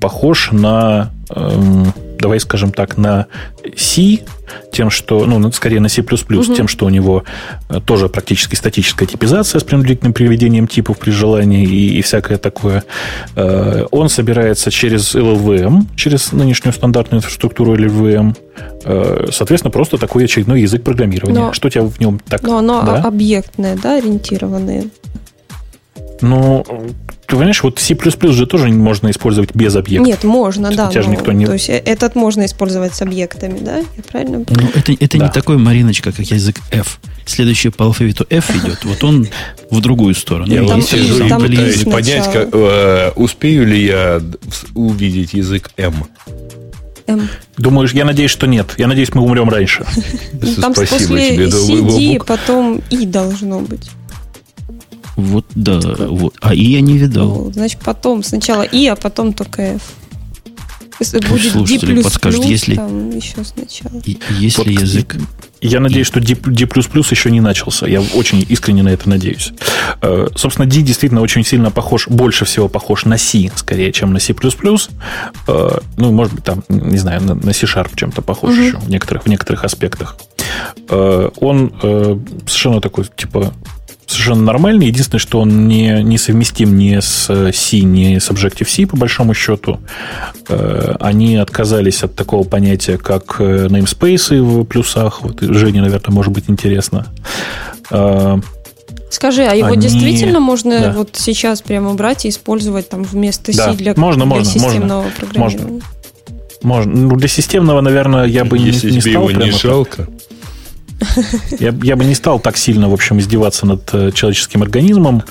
похож 0.00 0.50
на 0.52 1.10
эм, 1.30 1.92
давай 2.18 2.40
скажем 2.40 2.72
так, 2.72 2.96
на 2.96 3.26
C, 3.76 4.18
тем, 4.72 4.90
что, 4.90 5.26
ну, 5.26 5.50
скорее 5.52 5.80
на 5.80 5.88
C++, 5.88 6.02
угу. 6.02 6.54
тем, 6.54 6.68
что 6.68 6.86
у 6.86 6.88
него 6.88 7.24
э, 7.68 7.80
тоже 7.84 8.08
практически 8.08 8.54
статическая 8.54 9.06
типизация 9.06 9.58
с 9.58 9.64
принудительным 9.64 10.12
приведением 10.12 10.66
типов 10.66 10.98
при 10.98 11.10
желании 11.10 11.64
и, 11.64 11.98
и 11.98 12.02
всякое 12.02 12.38
такое. 12.38 12.84
Э, 13.36 13.84
он 13.90 14.08
собирается 14.08 14.70
через 14.70 15.14
LLVM, 15.14 15.86
через 15.96 16.32
нынешнюю 16.32 16.72
стандартную 16.72 17.20
инфраструктуру 17.20 17.76
LLVM. 17.76 18.36
Э, 18.84 19.26
соответственно, 19.32 19.70
просто 19.70 19.98
такой 19.98 20.24
очередной 20.24 20.62
язык 20.62 20.82
программирования. 20.82 21.38
Но, 21.38 21.52
что 21.52 21.68
у 21.68 21.70
тебя 21.70 21.84
в 21.84 22.00
нем 22.00 22.20
так? 22.26 22.42
Но 22.42 22.58
оно 22.58 22.82
да? 22.82 23.02
объектное, 23.02 23.76
да, 23.76 23.98
ориентированное? 23.98 24.86
Ну, 26.20 26.64
понимаешь, 27.36 27.62
вот 27.62 27.78
C++ 27.78 27.94
же 28.32 28.46
тоже 28.46 28.68
можно 28.68 29.10
использовать 29.10 29.54
без 29.54 29.76
объектов. 29.76 30.06
Нет, 30.06 30.24
можно, 30.24 30.70
да. 30.70 30.88
Тебя 30.88 31.02
же 31.02 31.10
никто 31.10 31.32
не... 31.32 31.46
То 31.46 31.52
есть 31.52 31.68
э, 31.68 31.76
этот 31.76 32.14
можно 32.14 32.46
использовать 32.46 32.94
с 32.94 33.02
объектами, 33.02 33.58
да? 33.60 33.78
Я 33.78 34.02
правильно 34.10 34.44
понимаю? 34.44 34.70
Ну, 34.74 34.80
это, 34.80 34.92
это 34.92 35.18
да. 35.18 35.26
не 35.26 35.32
такой, 35.32 35.58
Мариночка, 35.58 36.10
как 36.10 36.26
язык 36.26 36.56
F. 36.70 36.98
Следующий 37.26 37.68
по 37.68 37.84
алфавиту 37.84 38.26
F 38.30 38.50
идет, 38.56 38.84
вот 38.84 39.04
он 39.04 39.28
в 39.70 39.80
другую 39.82 40.14
сторону. 40.14 40.52
Я 40.52 40.66
там, 40.66 40.80
сижу 40.80 41.26
и 41.26 41.28
пытаюсь 41.28 41.84
понять, 41.84 42.32
как, 42.32 42.48
э, 42.52 43.10
успею 43.16 43.66
ли 43.66 43.84
я 43.84 44.22
увидеть 44.74 45.34
язык 45.34 45.70
M. 45.76 45.94
M. 47.06 47.28
Думаешь, 47.58 47.92
я 47.92 48.04
надеюсь, 48.04 48.30
что 48.30 48.46
нет. 48.46 48.74
Я 48.78 48.86
надеюсь, 48.86 49.14
мы 49.14 49.22
умрем 49.22 49.50
раньше. 49.50 49.84
Там 50.60 50.74
Спасибо 50.74 50.98
после 50.98 51.30
тебе. 51.30 51.46
CD 51.46 52.24
потом 52.24 52.80
И 52.90 53.04
должно 53.04 53.60
быть. 53.60 53.90
Вот, 55.18 55.46
да. 55.56 55.80
Вот. 55.80 56.34
А 56.40 56.54
И 56.54 56.62
я 56.62 56.80
не 56.80 56.96
видал. 56.96 57.26
Ну, 57.26 57.52
значит, 57.52 57.80
потом 57.80 58.22
сначала 58.22 58.62
И, 58.62 58.86
а 58.86 58.94
потом 58.94 59.32
только 59.32 59.62
F. 59.62 59.82
Если 61.00 61.18
Пусть 61.18 61.30
будет 61.30 61.52
слушатели 61.52 61.96
D++, 61.96 62.02
подскажут, 62.02 62.44
если, 62.44 62.76
там 62.76 63.10
еще 63.10 63.44
сначала. 63.44 64.00
если 64.38 64.58
вот, 64.58 64.80
язык... 64.80 65.16
Я 65.60 65.80
надеюсь, 65.80 66.06
что 66.06 66.20
D++ 66.20 66.34
D++ 66.34 66.66
еще 66.66 67.30
не 67.32 67.40
начался. 67.40 67.88
Я 67.88 68.00
очень 68.00 68.46
искренне 68.48 68.84
на 68.84 68.90
это 68.90 69.08
надеюсь. 69.08 69.52
Э, 70.02 70.28
собственно, 70.36 70.68
D 70.68 70.82
действительно 70.82 71.20
очень 71.20 71.44
сильно 71.44 71.72
похож, 71.72 72.06
больше 72.06 72.44
всего 72.44 72.68
похож 72.68 73.04
на 73.04 73.18
C, 73.18 73.50
скорее, 73.56 73.92
чем 73.92 74.12
на 74.12 74.20
C++. 74.20 74.34
Э, 74.36 75.78
ну, 75.96 76.12
может 76.12 76.34
быть, 76.34 76.44
там, 76.44 76.62
не 76.68 76.98
знаю, 76.98 77.22
на, 77.22 77.34
на 77.34 77.52
C-Sharp 77.52 77.90
чем-то 77.96 78.22
похож 78.22 78.54
угу. 78.54 78.62
еще 78.62 78.76
в 78.76 78.88
некоторых, 78.88 79.24
в 79.24 79.28
некоторых 79.28 79.64
аспектах. 79.64 80.16
Э, 80.88 81.30
он 81.40 81.72
совершенно 82.46 82.80
такой, 82.80 83.06
типа, 83.16 83.52
совершенно 84.08 84.42
нормальный. 84.42 84.86
Единственное, 84.86 85.20
что 85.20 85.40
он 85.40 85.68
не, 85.68 86.02
не 86.02 86.18
совместим 86.18 86.76
ни 86.76 86.98
с 86.98 87.26
C, 87.52 87.80
ни 87.80 88.18
с 88.18 88.30
Objective-C, 88.30 88.86
по 88.86 88.96
большому 88.96 89.34
счету. 89.34 89.78
Э, 90.48 90.96
они 90.98 91.36
отказались 91.36 92.02
от 92.02 92.14
такого 92.14 92.44
понятия, 92.44 92.96
как 92.96 93.36
э, 93.38 93.66
namespace 93.66 94.40
в 94.40 94.64
плюсах. 94.64 95.22
Вот 95.22 95.40
Жене, 95.40 95.82
наверное, 95.82 96.14
может 96.14 96.32
быть 96.32 96.44
интересно. 96.48 97.06
Э, 97.90 98.38
Скажи, 99.10 99.42
а 99.42 99.54
его 99.54 99.68
Они... 99.68 99.80
действительно 99.80 100.38
можно 100.38 100.80
да. 100.80 100.92
вот 100.92 101.10
сейчас 101.14 101.62
прямо 101.62 101.94
брать 101.94 102.26
и 102.26 102.28
использовать 102.28 102.90
там 102.90 103.04
вместо 103.04 103.52
C 103.52 103.58
да. 103.58 103.72
для, 103.72 103.94
можно, 103.96 104.24
для 104.24 104.34
можно, 104.34 104.44
системного 104.44 105.02
можно, 105.02 105.16
программирования? 105.16 105.82
Можно. 106.62 106.92
Можно. 106.92 106.92
Ну, 106.92 107.16
для 107.16 107.28
системного, 107.28 107.80
наверное, 107.80 108.24
я 108.24 108.44
бы 108.44 108.58
Если 108.58 108.90
не, 108.90 108.96
не 108.96 109.00
тебе 109.00 109.12
стал. 109.12 109.28
его 109.28 109.42
не 109.42 109.50
жалко. 109.50 109.96
Так. 109.96 110.08
Я, 111.58 111.74
я 111.82 111.96
бы 111.96 112.04
не 112.04 112.14
стал 112.14 112.40
так 112.40 112.56
сильно, 112.56 112.88
в 112.88 112.92
общем, 112.92 113.18
издеваться 113.18 113.66
над 113.66 113.88
э, 113.92 114.10
человеческим 114.12 114.62
организмом. 114.62 115.22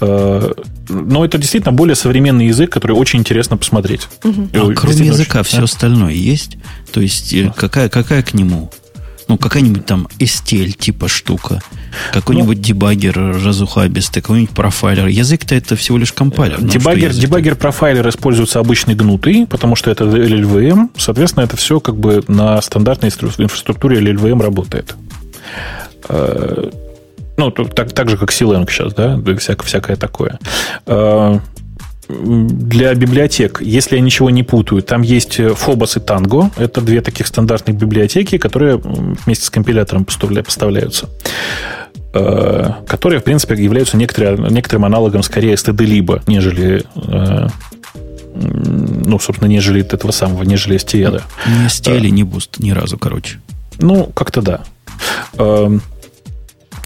Э, 0.00 0.52
но 0.88 1.24
это 1.24 1.38
действительно 1.38 1.72
более 1.72 1.94
современный 1.94 2.46
язык, 2.46 2.70
который 2.70 2.92
очень 2.92 3.20
интересно 3.20 3.56
посмотреть. 3.56 4.08
Угу. 4.24 4.48
А 4.54 4.74
кроме 4.74 5.06
языка 5.06 5.40
очень... 5.40 5.50
все 5.50 5.62
остальное 5.64 6.12
есть? 6.12 6.56
То 6.92 7.00
есть 7.00 7.32
э, 7.32 7.52
какая, 7.54 7.88
какая 7.88 8.22
к 8.22 8.34
нему? 8.34 8.70
Ну, 9.30 9.38
какая-нибудь 9.38 9.86
там 9.86 10.08
STL 10.18 10.72
типа 10.72 11.06
штука, 11.06 11.62
какой-нибудь 12.12 12.56
ну, 12.56 12.62
дебаггер 12.64 13.16
разухабистый, 13.16 14.22
какой-нибудь 14.22 14.52
профайлер. 14.52 15.06
Язык-то 15.06 15.54
это 15.54 15.76
всего 15.76 15.98
лишь 15.98 16.12
компайлер. 16.12 16.60
Ну, 16.60 16.66
дебаггер, 16.66 17.12
дебаггер 17.12 17.54
профайлер 17.54 18.08
используется 18.08 18.58
обычный 18.58 18.96
гнутый, 18.96 19.46
потому 19.46 19.76
что 19.76 19.88
это 19.92 20.02
LLVM. 20.02 20.90
Соответственно, 20.96 21.44
это 21.44 21.56
все 21.56 21.78
как 21.78 21.94
бы 21.94 22.24
на 22.26 22.60
стандартной 22.60 23.10
инфраструктуре 23.10 24.00
LLVM 24.00 24.42
работает. 24.42 24.96
Э, 26.08 26.68
ну, 27.36 27.52
так, 27.52 27.92
так 27.92 28.08
же, 28.08 28.16
как 28.16 28.30
Silang 28.30 28.68
сейчас, 28.68 28.94
да, 28.94 29.16
всякое, 29.38 29.64
всякое 29.64 29.94
такое. 29.94 30.40
Э, 32.10 32.46
для 32.50 32.94
библиотек, 32.94 33.60
если 33.62 33.96
я 33.96 34.02
ничего 34.02 34.30
не 34.30 34.42
путаю, 34.42 34.82
там 34.82 35.02
есть 35.02 35.38
Phobos 35.38 35.98
и 35.98 36.04
Tango. 36.04 36.50
Это 36.56 36.80
две 36.80 37.00
таких 37.00 37.26
стандартных 37.26 37.76
библиотеки, 37.76 38.38
которые 38.38 38.76
вместе 38.76 39.44
с 39.44 39.50
компилятором 39.50 40.04
поставляются. 40.04 41.08
Э, 42.12 42.72
которые, 42.86 43.20
в 43.20 43.24
принципе, 43.24 43.54
являются 43.54 43.96
некоторым, 43.96 44.46
некоторым 44.48 44.84
аналогом 44.84 45.22
скорее 45.22 45.54
std 45.54 45.84
либо, 45.84 46.22
нежели 46.26 46.84
ну, 48.32 49.18
собственно, 49.18 49.48
нежели 49.48 49.82
этого 49.82 50.12
самого, 50.12 50.44
нежели 50.44 50.76
STL. 50.76 51.20
Не 51.46 51.66
STL, 51.66 52.10
не 52.10 52.22
Boost 52.22 52.50
ни 52.58 52.70
разу, 52.70 52.96
короче. 52.96 53.40
Ну, 53.78 54.06
как-то 54.06 54.40
да. 54.40 54.60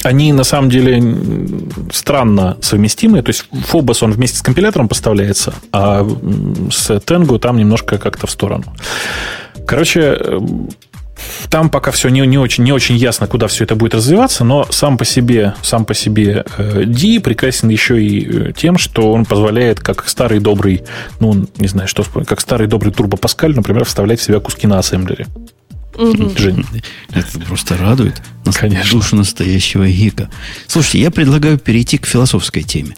Они 0.04 0.32
на 0.32 0.44
самом 0.44 0.70
деле 0.70 1.02
странно 1.92 2.56
совместимы. 2.60 3.22
То 3.22 3.30
есть 3.30 3.46
Phobos, 3.72 4.04
он 4.04 4.12
вместе 4.12 4.38
с 4.38 4.42
компилятором 4.42 4.88
поставляется, 4.88 5.54
а 5.72 6.06
с 6.70 6.90
Tango 6.90 7.38
там 7.38 7.56
немножко 7.56 7.98
как-то 7.98 8.26
в 8.26 8.30
сторону. 8.30 8.64
Короче, 9.66 10.00
эм, 10.00 10.68
там 11.48 11.70
пока 11.70 11.90
все 11.90 12.08
не, 12.08 12.20
не, 12.26 12.38
очень, 12.38 12.64
не 12.64 12.72
очень 12.72 12.96
ясно, 12.96 13.26
куда 13.26 13.46
все 13.46 13.64
это 13.64 13.76
будет 13.76 13.94
развиваться, 13.94 14.44
но 14.44 14.66
сам 14.70 14.98
по 14.98 15.04
себе, 15.04 15.54
сам 15.62 15.84
по 15.84 15.94
себе 15.94 16.44
э, 16.58 16.84
D 16.84 17.20
прекрасен 17.20 17.68
еще 17.68 18.02
и 18.02 18.48
э, 18.48 18.52
тем, 18.52 18.78
что 18.78 19.12
он 19.12 19.24
позволяет, 19.24 19.80
как 19.80 20.06
старый 20.08 20.40
добрый, 20.40 20.82
ну, 21.20 21.46
не 21.56 21.68
знаю, 21.68 21.88
что 21.88 22.04
как 22.26 22.40
старый 22.40 22.66
добрый 22.66 22.92
Turbo 22.92 23.18
Pascal, 23.18 23.54
например, 23.54 23.84
вставлять 23.84 24.20
в 24.20 24.22
себя 24.22 24.40
куски 24.40 24.66
на 24.66 24.78
ассемблере. 24.78 25.26
Угу. 25.94 26.32
Жень. 26.36 26.66
Это 27.10 27.40
просто 27.40 27.76
радует. 27.76 28.22
Конечно. 28.54 28.98
Душу 28.98 29.16
настоящего 29.16 29.88
гика. 29.88 30.30
Слушайте, 30.66 31.00
я 31.00 31.10
предлагаю 31.10 31.58
перейти 31.58 31.98
к 31.98 32.06
философской 32.06 32.62
теме. 32.62 32.94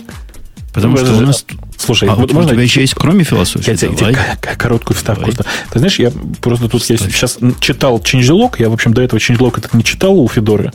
Потому 0.77 0.99
что 0.99 1.15
у 1.15 1.21
нас... 1.21 1.45
Слушай, 1.79 2.09
а 2.09 2.15
вот 2.15 2.33
можно... 2.33 2.51
у 2.51 2.55
тебя 2.55 2.63
еще 2.63 2.83
есть 2.83 2.95
кроме 2.95 3.25
философии? 3.25 3.71
Я 3.71 3.77
тебе 3.77 4.15
короткую 4.59 4.95
вставку. 4.95 5.31
Давай. 5.33 5.47
Ты 5.71 5.79
знаешь, 5.79 5.99
я 5.99 6.13
просто 6.41 6.69
тут 6.69 6.85
я 6.91 6.99
сейчас 6.99 7.39
читал 7.61 7.99
changelog, 7.99 8.57
я, 8.59 8.69
в 8.69 8.75
общем, 8.75 8.93
до 8.93 9.01
этого 9.01 9.19
changelog 9.19 9.57
этот 9.57 9.73
не 9.73 9.83
читал 9.83 10.19
у 10.19 10.29
Федоры, 10.29 10.73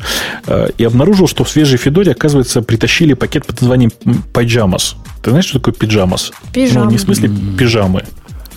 э, 0.47 0.69
и 0.77 0.83
обнаружил, 0.83 1.27
что 1.27 1.43
в 1.43 1.49
свежей 1.49 1.77
Федоре, 1.77 2.13
оказывается, 2.13 2.63
притащили 2.63 3.13
пакет 3.13 3.45
под 3.45 3.61
названием 3.61 3.91
Pyjamas. 4.33 4.95
Ты 5.21 5.29
знаешь, 5.29 5.45
что 5.45 5.59
такое 5.59 5.73
пиджамас? 5.75 6.31
Пижамы. 6.51 6.85
Ну, 6.85 6.91
не 6.91 6.97
в 6.97 7.01
смысле 7.01 7.29
пижамы. 7.57 8.03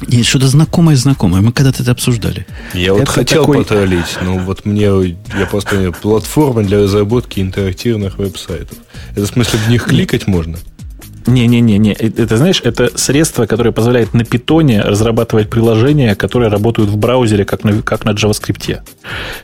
Есть 0.09 0.28
что-то 0.28 0.48
знакомое-знакомое. 0.48 1.40
Мы 1.40 1.52
когда-то 1.52 1.82
это 1.82 1.92
обсуждали. 1.92 2.46
Я 2.72 2.86
это 2.86 2.94
вот 2.94 3.09
хотел 3.09 3.42
такой... 3.42 3.59
потроллить, 3.59 4.18
но 4.22 4.38
вот 4.38 4.64
мне, 4.64 5.16
я 5.38 5.46
просто 5.46 5.92
платформа 5.92 6.62
для 6.62 6.82
разработки 6.82 7.40
интерактивных 7.40 8.18
веб-сайтов. 8.18 8.78
Это 9.12 9.26
в 9.26 9.28
смысле 9.28 9.59
в 9.59 9.68
них 9.68 9.84
кликать 9.84 10.26
можно? 10.26 10.59
Не-не-не, 11.26 11.92
это, 11.92 12.36
знаешь, 12.36 12.61
это 12.62 12.90
средство, 12.96 13.46
которое 13.46 13.72
позволяет 13.72 14.12
на 14.12 14.24
питоне 14.24 14.82
разрабатывать 14.82 15.48
приложения, 15.48 16.14
которые 16.14 16.50
работают 16.50 16.90
в 16.90 16.96
браузере, 16.98 17.46
как 17.46 17.64
на, 17.64 17.80
как 17.80 18.05
на 18.05 18.11
JavaScript. 18.11 18.80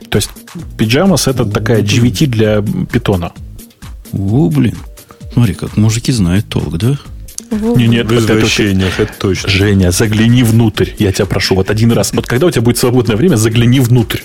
То 0.09 0.17
есть 0.17 0.29
Pyjamas 0.77 1.29
это 1.29 1.45
такая 1.45 1.81
GVT 1.81 2.27
для 2.27 2.63
питона. 2.91 3.31
О, 4.13 4.49
блин. 4.49 4.77
Смотри, 5.33 5.55
как 5.55 5.75
мужики 5.77 6.11
знают 6.11 6.47
толк, 6.47 6.77
да? 6.77 6.97
Не, 7.51 7.87
нет, 7.87 8.09
в 8.09 8.17
извращениях, 8.17 8.99
это, 8.99 9.13
точно. 9.19 9.49
Женя, 9.49 9.91
загляни 9.91 10.43
внутрь, 10.43 10.89
я 10.99 11.11
тебя 11.11 11.25
прошу. 11.25 11.55
Вот 11.55 11.69
один 11.69 11.91
раз. 11.91 12.13
Вот 12.13 12.25
когда 12.25 12.47
у 12.47 12.51
тебя 12.51 12.61
будет 12.61 12.77
свободное 12.77 13.17
время, 13.17 13.35
загляни 13.35 13.81
внутрь. 13.81 14.21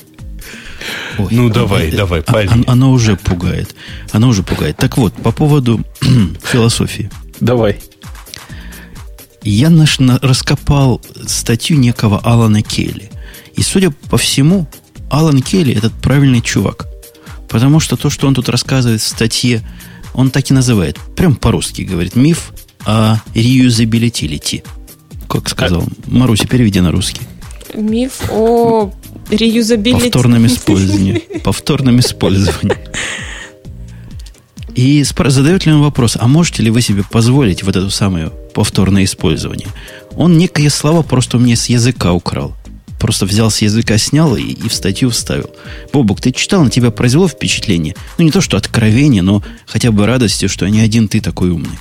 Ой, 1.18 1.28
ну, 1.30 1.48
давай, 1.50 1.88
это, 1.88 1.96
давай, 1.96 2.20
а, 2.26 2.32
а, 2.36 2.72
Она 2.72 2.88
уже 2.88 3.16
пугает. 3.16 3.74
Она 4.12 4.28
уже 4.28 4.42
пугает. 4.42 4.76
Так 4.76 4.96
вот, 4.96 5.12
по 5.14 5.32
поводу 5.32 5.84
философии. 6.44 7.10
Давай. 7.40 7.78
Я 9.42 9.70
наш, 9.70 9.98
на, 9.98 10.18
раскопал 10.20 11.00
статью 11.26 11.78
некого 11.78 12.20
Алана 12.20 12.62
Келли. 12.62 13.10
И, 13.54 13.62
судя 13.62 13.90
по 13.90 14.18
всему, 14.18 14.68
Алан 15.10 15.42
Келли 15.42 15.74
этот 15.74 15.92
правильный 15.94 16.42
чувак. 16.42 16.86
Потому 17.48 17.80
что 17.80 17.96
то, 17.96 18.10
что 18.10 18.26
он 18.28 18.34
тут 18.34 18.48
рассказывает 18.48 19.00
в 19.00 19.06
статье, 19.06 19.62
он 20.14 20.30
так 20.30 20.50
и 20.50 20.54
называет. 20.54 20.98
Прям 21.16 21.34
по-русски 21.34 21.82
говорит. 21.82 22.14
Миф 22.14 22.52
о 22.86 23.16
reusability. 23.34 24.64
Как 25.28 25.48
сказал. 25.48 25.82
А... 25.82 25.86
Маруся, 26.06 26.46
переведи 26.46 26.80
на 26.80 26.92
русский. 26.92 27.22
Миф 27.74 28.30
о 28.30 28.92
реюзабилити. 29.30 30.10
Повторном 30.10 30.46
использовании. 30.46 31.22
Повторном 31.42 32.00
использовании. 32.00 32.78
И 34.74 35.02
задает 35.04 35.64
ли 35.64 35.72
он 35.72 35.80
вопрос, 35.80 36.18
а 36.20 36.28
можете 36.28 36.62
ли 36.62 36.70
вы 36.70 36.82
себе 36.82 37.02
позволить 37.02 37.62
вот 37.62 37.76
это 37.76 37.88
самое 37.88 38.30
повторное 38.54 39.04
использование? 39.04 39.68
Он 40.16 40.36
некие 40.36 40.68
слова 40.70 41.02
просто 41.02 41.38
мне 41.38 41.56
с 41.56 41.66
языка 41.66 42.12
украл. 42.12 42.54
Просто 43.00 43.26
взял 43.26 43.50
с 43.50 43.58
языка, 43.62 43.98
снял 43.98 44.36
и, 44.36 44.42
и 44.42 44.68
в 44.68 44.74
статью 44.74 45.10
вставил. 45.10 45.50
Бобук, 45.92 46.20
ты 46.20 46.32
читал, 46.32 46.62
на 46.64 46.70
тебя 46.70 46.90
произвело 46.90 47.28
впечатление? 47.28 47.94
Ну, 48.18 48.24
не 48.24 48.30
то, 48.30 48.40
что 48.40 48.56
откровение, 48.56 49.22
но 49.22 49.42
хотя 49.66 49.90
бы 49.92 50.06
радости, 50.06 50.46
что 50.46 50.68
не 50.68 50.80
один 50.80 51.08
ты 51.08 51.20
такой 51.20 51.50
умный. 51.50 51.78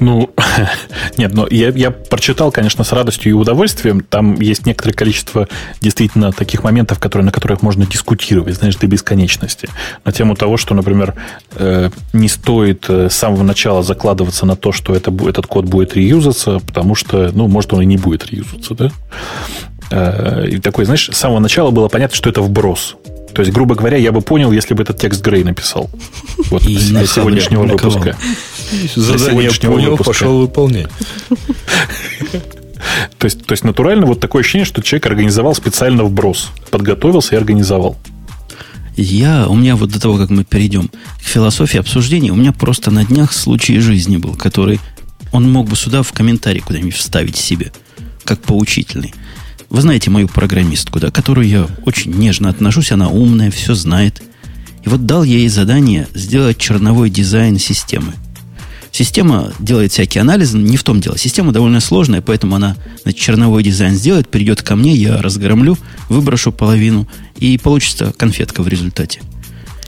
Ну, 0.00 0.30
нет, 1.18 1.32
но 1.34 1.46
я, 1.50 1.68
я 1.68 1.90
прочитал, 1.90 2.50
конечно, 2.50 2.84
с 2.84 2.92
радостью 2.92 3.30
и 3.30 3.34
удовольствием. 3.34 4.00
Там 4.00 4.40
есть 4.40 4.66
некоторое 4.66 4.94
количество 4.94 5.46
действительно 5.80 6.32
таких 6.32 6.64
моментов, 6.64 6.98
которые, 6.98 7.26
на 7.26 7.32
которых 7.32 7.62
можно 7.62 7.86
дискутировать, 7.86 8.54
знаешь, 8.54 8.76
до 8.76 8.86
бесконечности. 8.86 9.68
На 10.04 10.12
тему 10.12 10.34
того, 10.34 10.56
что, 10.56 10.74
например, 10.74 11.14
э, 11.54 11.90
не 12.14 12.28
стоит 12.28 12.86
э, 12.88 13.10
с 13.10 13.14
самого 13.14 13.42
начала 13.42 13.82
закладываться 13.82 14.46
на 14.46 14.56
то, 14.56 14.72
что 14.72 14.94
это, 14.94 15.12
этот 15.28 15.46
код 15.46 15.66
будет 15.66 15.94
реюзаться, 15.94 16.60
потому 16.60 16.94
что, 16.94 17.30
ну, 17.34 17.46
может, 17.46 17.72
он 17.74 17.82
и 17.82 17.86
не 17.86 17.98
будет 17.98 18.26
реюзаться, 18.26 18.74
да? 18.74 18.90
Э, 19.90 20.46
и 20.48 20.58
такой, 20.58 20.86
знаешь, 20.86 21.10
с 21.12 21.16
самого 21.16 21.40
начала 21.40 21.70
было 21.70 21.88
понятно, 21.88 22.16
что 22.16 22.30
это 22.30 22.40
вброс. 22.40 22.96
То 23.34 23.42
есть, 23.42 23.52
грубо 23.52 23.74
говоря, 23.74 23.96
я 23.96 24.12
бы 24.12 24.22
понял, 24.22 24.50
если 24.50 24.74
бы 24.74 24.82
этот 24.82 24.98
текст 24.98 25.22
Грей 25.22 25.44
написал. 25.44 25.90
Вот 26.50 26.64
и 26.64 26.76
для 26.76 27.06
сегодняшнего 27.06 27.62
выпуска. 27.62 28.16
Задание 28.94 29.50
понял, 29.50 29.90
выпуска. 29.92 30.12
пошел 30.12 30.38
выполнять. 30.38 30.88
То 33.18 33.26
есть, 33.26 33.44
то 33.44 33.52
есть, 33.52 33.62
натурально 33.62 34.06
вот 34.06 34.20
такое 34.20 34.40
ощущение, 34.40 34.64
что 34.64 34.82
человек 34.82 35.06
организовал 35.06 35.54
специально 35.54 36.02
вброс. 36.02 36.50
Подготовился 36.70 37.34
и 37.34 37.38
организовал. 37.38 37.98
Я, 38.96 39.48
у 39.48 39.54
меня 39.54 39.76
вот 39.76 39.90
до 39.90 40.00
того, 40.00 40.16
как 40.16 40.30
мы 40.30 40.44
перейдем 40.44 40.88
к 40.88 41.22
философии 41.22 41.78
обсуждения, 41.78 42.32
у 42.32 42.36
меня 42.36 42.52
просто 42.52 42.90
на 42.90 43.04
днях 43.04 43.32
случай 43.32 43.78
жизни 43.78 44.16
был, 44.16 44.34
который 44.34 44.80
он 45.32 45.50
мог 45.50 45.68
бы 45.68 45.76
сюда 45.76 46.02
в 46.02 46.12
комментарий 46.12 46.60
куда-нибудь 46.60 46.94
вставить 46.94 47.36
себе, 47.36 47.72
как 48.24 48.40
поучительный. 48.40 49.14
Вы 49.68 49.82
знаете 49.82 50.10
мою 50.10 50.26
программистку, 50.28 50.98
да, 50.98 51.10
которую 51.10 51.46
я 51.46 51.66
очень 51.86 52.12
нежно 52.12 52.48
отношусь, 52.48 52.90
она 52.90 53.08
умная, 53.08 53.50
все 53.50 53.74
знает. 53.74 54.22
И 54.84 54.88
вот 54.88 55.06
дал 55.06 55.22
я 55.22 55.36
ей 55.38 55.48
задание 55.48 56.08
сделать 56.14 56.58
черновой 56.58 57.08
дизайн 57.08 57.58
системы. 57.58 58.14
Система 58.92 59.52
делает 59.58 59.92
всякие 59.92 60.22
анализы, 60.22 60.58
не 60.58 60.76
в 60.76 60.82
том 60.82 61.00
дело. 61.00 61.16
Система 61.16 61.52
довольно 61.52 61.80
сложная, 61.80 62.20
поэтому 62.20 62.56
она 62.56 62.76
значит, 63.02 63.20
черновой 63.20 63.62
дизайн 63.62 63.94
сделает, 63.94 64.28
придет 64.28 64.62
ко 64.62 64.76
мне, 64.76 64.94
я 64.94 65.22
разгромлю, 65.22 65.78
выброшу 66.08 66.52
половину, 66.52 67.08
и 67.36 67.56
получится 67.56 68.12
конфетка 68.16 68.62
в 68.62 68.68
результате. 68.68 69.20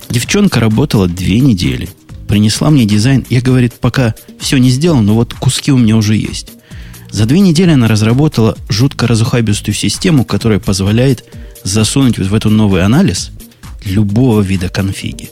Девчонка 0.08 0.60
работала 0.60 1.08
две 1.08 1.40
недели. 1.40 1.88
Принесла 2.28 2.70
мне 2.70 2.84
дизайн. 2.84 3.26
Я, 3.28 3.40
говорит, 3.40 3.74
пока 3.74 4.14
все 4.38 4.56
не 4.58 4.70
сделано, 4.70 5.02
но 5.02 5.14
вот 5.14 5.34
куски 5.34 5.72
у 5.72 5.78
меня 5.78 5.96
уже 5.96 6.16
есть. 6.16 6.52
За 7.10 7.26
две 7.26 7.40
недели 7.40 7.70
она 7.70 7.88
разработала 7.88 8.56
жутко 8.68 9.06
разухабистую 9.06 9.74
систему, 9.74 10.24
которая 10.24 10.58
позволяет 10.58 11.24
засунуть 11.62 12.18
вот 12.18 12.28
в 12.28 12.34
этот 12.34 12.52
новый 12.52 12.84
анализ 12.84 13.30
любого 13.84 14.40
вида 14.40 14.68
конфиги. 14.68 15.28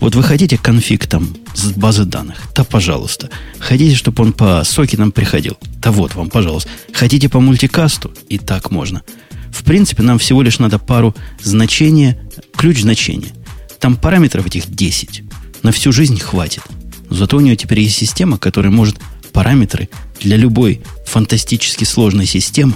Вот 0.00 0.14
вы 0.14 0.22
хотите 0.22 0.58
конфиг 0.58 1.06
там 1.06 1.36
с 1.54 1.70
базы 1.72 2.04
данных? 2.04 2.48
Да, 2.54 2.64
пожалуйста. 2.64 3.30
Хотите, 3.58 3.96
чтобы 3.96 4.22
он 4.22 4.32
по 4.32 4.62
сокетам 4.64 5.10
приходил? 5.10 5.56
Да 5.80 5.90
вот 5.90 6.14
вам, 6.14 6.28
пожалуйста. 6.28 6.70
Хотите 6.92 7.28
по 7.28 7.40
мультикасту? 7.40 8.12
И 8.28 8.38
так 8.38 8.70
можно. 8.70 9.02
В 9.50 9.64
принципе, 9.64 10.02
нам 10.02 10.18
всего 10.18 10.42
лишь 10.42 10.58
надо 10.58 10.78
пару 10.78 11.14
значения, 11.42 12.18
ключ 12.56 12.82
значения. 12.82 13.32
Там 13.80 13.96
параметров 13.96 14.46
этих 14.46 14.68
10. 14.68 15.22
На 15.62 15.72
всю 15.72 15.92
жизнь 15.92 16.20
хватит. 16.20 16.62
Зато 17.08 17.36
у 17.36 17.40
нее 17.40 17.56
теперь 17.56 17.80
есть 17.80 17.96
система, 17.96 18.36
которая 18.36 18.70
может 18.70 18.98
параметры 19.32 19.88
для 20.20 20.36
любой 20.36 20.82
фантастически 21.06 21.84
сложной 21.84 22.26
системы 22.26 22.74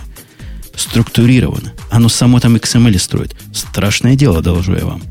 структурировано. 0.74 1.72
Оно 1.90 2.08
само 2.08 2.40
там 2.40 2.56
XML 2.56 2.98
строит. 2.98 3.36
Страшное 3.52 4.16
дело, 4.16 4.40
доложу 4.40 4.74
я 4.74 4.86
вам. 4.86 5.02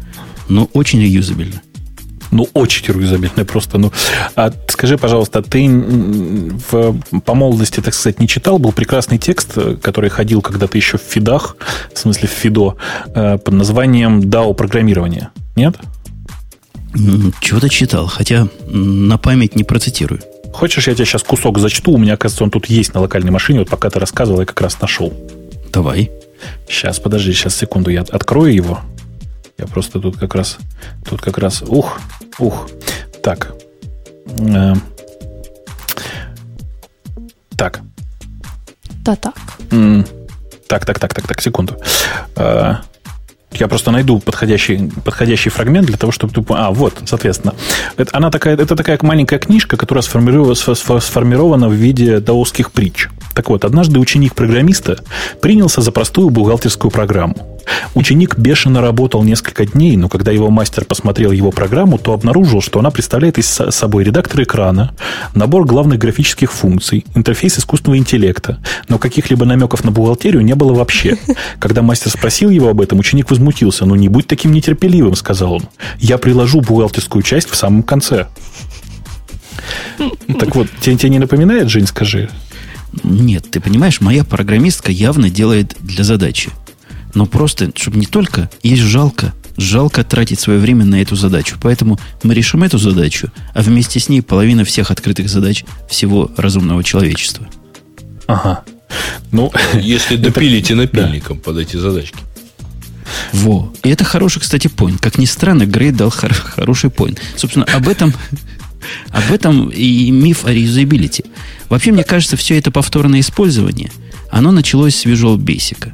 Но 0.48 0.66
очень 0.74 1.02
реюзабельно. 1.02 1.62
Ну, 2.32 2.48
очень 2.54 2.94
реюзабельно 2.94 3.46
просто. 3.46 3.78
Ну, 3.78 3.92
а 4.36 4.52
скажи, 4.68 4.98
пожалуйста, 4.98 5.42
ты 5.42 5.68
в, 5.68 6.96
по 7.26 7.34
молодости, 7.34 7.80
так 7.80 7.94
сказать, 7.94 8.20
не 8.20 8.28
читал? 8.28 8.60
Был 8.60 8.72
прекрасный 8.72 9.18
текст, 9.18 9.58
который 9.82 10.10
ходил 10.10 10.42
когда-то 10.42 10.78
еще 10.78 10.98
в 10.98 11.02
фидах, 11.02 11.58
в 11.94 11.98
смысле 11.98 12.28
в 12.28 12.32
фидо, 12.32 12.78
э, 13.16 13.38
под 13.38 13.54
названием 13.54 14.22
DAO 14.22 14.54
программирование. 14.54 15.30
Нет? 15.56 15.76
Чего-то 17.42 17.70
читал, 17.70 18.08
хотя 18.08 18.48
на 18.68 19.18
память 19.18 19.56
не 19.56 19.64
процитирую. 19.64 20.22
Хочешь, 20.54 20.88
я 20.88 20.96
тебе 20.96 21.06
сейчас 21.06 21.24
кусок 21.24 21.60
зачту? 21.60 21.92
У 21.92 21.98
меня, 21.98 22.14
оказывается, 22.14 22.44
он 22.44 22.52
тут 22.52 22.66
есть 22.66 22.94
на 22.94 23.02
локальной 23.02 23.32
машине. 23.32 23.60
Вот 23.60 23.70
пока 23.70 23.90
ты 23.90 24.00
рассказывал, 24.00 24.40
я 24.40 24.46
как 24.46 24.60
раз 24.62 24.82
нашел. 24.82 25.14
Давай. 25.72 26.12
Сейчас, 26.68 27.00
подожди, 27.00 27.34
сейчас 27.34 27.56
секунду, 27.56 27.92
я 27.92 28.02
открою 28.02 28.54
его. 28.54 28.80
Я 29.60 29.68
просто 29.68 30.00
тут 30.00 30.16
как 30.18 30.36
раз, 30.36 30.58
тут 31.06 31.22
как 31.22 31.38
раз, 31.38 31.62
ух, 31.62 32.00
ух. 32.40 32.70
Так. 33.22 33.52
Э, 34.38 34.74
так. 37.58 37.82
Да 39.04 39.16
так. 39.18 39.36
Так, 40.68 40.86
так, 40.86 41.00
так, 41.00 41.14
так, 41.14 41.28
так, 41.28 41.42
секунду. 41.42 41.76
Э, 42.38 42.76
я 43.52 43.68
просто 43.68 43.92
найду 43.92 44.20
подходящий, 44.20 44.92
подходящий 45.04 45.50
фрагмент 45.50 45.88
для 45.88 45.98
того, 45.98 46.14
чтобы 46.14 46.34
ты... 46.34 46.42
А, 46.54 46.72
вот, 46.72 46.94
соответственно. 47.06 47.54
Это, 47.98 48.16
она 48.16 48.32
такая, 48.32 48.56
это 48.56 48.78
такая 48.78 48.98
маленькая 49.02 49.40
книжка, 49.40 49.76
которая 49.76 50.04
сформирована, 50.04 50.56
сформирована 50.56 51.68
в 51.68 51.74
виде 51.74 52.20
даосских 52.22 52.72
притч. 52.72 53.10
Так 53.36 53.50
вот, 53.50 53.66
однажды 53.66 54.00
ученик 54.00 54.36
программиста 54.36 55.04
принялся 55.42 55.82
за 55.82 55.92
простую 55.92 56.30
бухгалтерскую 56.30 56.92
программу. 56.92 57.49
Ученик 57.96 58.38
бешено 58.38 58.82
работал 58.82 59.24
несколько 59.24 59.66
дней, 59.66 59.98
но 59.98 60.10
когда 60.10 60.32
его 60.32 60.50
мастер 60.50 60.86
посмотрел 60.86 61.32
его 61.32 61.52
программу, 61.52 61.98
то 61.98 62.14
обнаружил, 62.14 62.62
что 62.62 62.80
она 62.80 62.92
представляет 62.92 63.38
из 63.38 63.48
собой 63.48 64.04
редактор 64.04 64.44
экрана, 64.44 64.94
набор 65.34 65.66
главных 65.66 66.00
графических 66.00 66.52
функций, 66.52 67.06
интерфейс 67.16 67.58
искусственного 67.60 67.98
интеллекта, 67.98 68.60
но 68.88 68.98
каких-либо 68.98 69.46
намеков 69.46 69.84
на 69.84 69.92
бухгалтерию 69.92 70.44
не 70.44 70.56
было 70.56 70.74
вообще. 70.74 71.18
Когда 71.60 71.82
мастер 71.82 72.12
спросил 72.12 72.50
его 72.50 72.70
об 72.70 72.82
этом, 72.82 73.00
ученик 73.00 73.30
возмутился. 73.30 73.86
«Ну, 73.86 73.96
не 73.96 74.10
будь 74.10 74.28
таким 74.28 74.52
нетерпеливым»,— 74.52 75.16
сказал 75.16 75.54
он. 75.54 75.64
«Я 76.00 76.18
приложу 76.18 76.62
бухгалтерскую 76.62 77.24
часть 77.24 77.50
в 77.50 77.56
самом 77.56 77.84
конце». 77.84 78.28
Так 80.40 80.56
вот, 80.56 80.68
тебе, 80.80 80.96
тебе 80.96 81.10
не 81.10 81.20
напоминает, 81.20 81.70
Жень, 81.70 81.88
скажи? 81.88 82.30
Нет, 83.04 83.52
ты 83.52 83.60
понимаешь, 83.60 84.02
моя 84.02 84.24
программистка 84.24 84.92
явно 84.92 85.30
делает 85.30 85.76
для 85.80 86.04
задачи. 86.04 86.50
Но 87.14 87.26
просто, 87.26 87.72
чтобы 87.76 87.98
не 87.98 88.06
только, 88.06 88.50
есть 88.64 88.82
жалко, 88.82 89.34
жалко 89.58 90.04
тратить 90.04 90.40
свое 90.40 90.60
время 90.60 90.86
на 90.86 91.02
эту 91.02 91.16
задачу. 91.16 91.58
Поэтому 91.62 92.00
мы 92.24 92.34
решим 92.34 92.64
эту 92.64 92.78
задачу, 92.78 93.32
а 93.54 93.62
вместе 93.62 94.00
с 94.00 94.10
ней 94.10 94.22
половина 94.22 94.64
всех 94.64 94.92
открытых 94.92 95.30
задач 95.30 95.66
всего 95.90 96.32
разумного 96.38 96.84
человечества. 96.84 97.48
Ага. 98.28 98.64
Ну, 99.32 99.52
если 99.74 100.16
допилите 100.16 100.76
напильником 100.76 101.40
под 101.40 101.58
эти 101.58 101.78
задачки. 101.78 102.18
Во. 103.34 103.74
И 103.84 103.90
это 103.90 104.04
хороший, 104.04 104.40
кстати, 104.40 104.68
поинт. 104.68 105.02
Как 105.02 105.18
ни 105.18 105.26
странно, 105.26 105.66
Грей 105.66 105.92
дал 105.92 106.12
хор- 106.12 106.34
хороший 106.34 106.92
поинт. 106.92 107.20
Собственно, 107.36 107.66
об 107.66 107.88
этом 107.88 108.14
Об 109.10 109.32
этом 109.32 109.70
и 109.70 110.12
миф 110.12 110.46
о 110.46 110.52
реюзабилити. 110.52 111.26
Вообще, 111.68 111.92
мне 111.92 112.04
кажется, 112.04 112.38
все 112.38 112.58
это 112.58 112.72
повторное 112.72 113.20
использование, 113.20 113.92
оно 114.32 114.52
началось 114.52 114.96
с 114.96 115.06
Visual 115.06 115.38
Basic. 115.38 115.92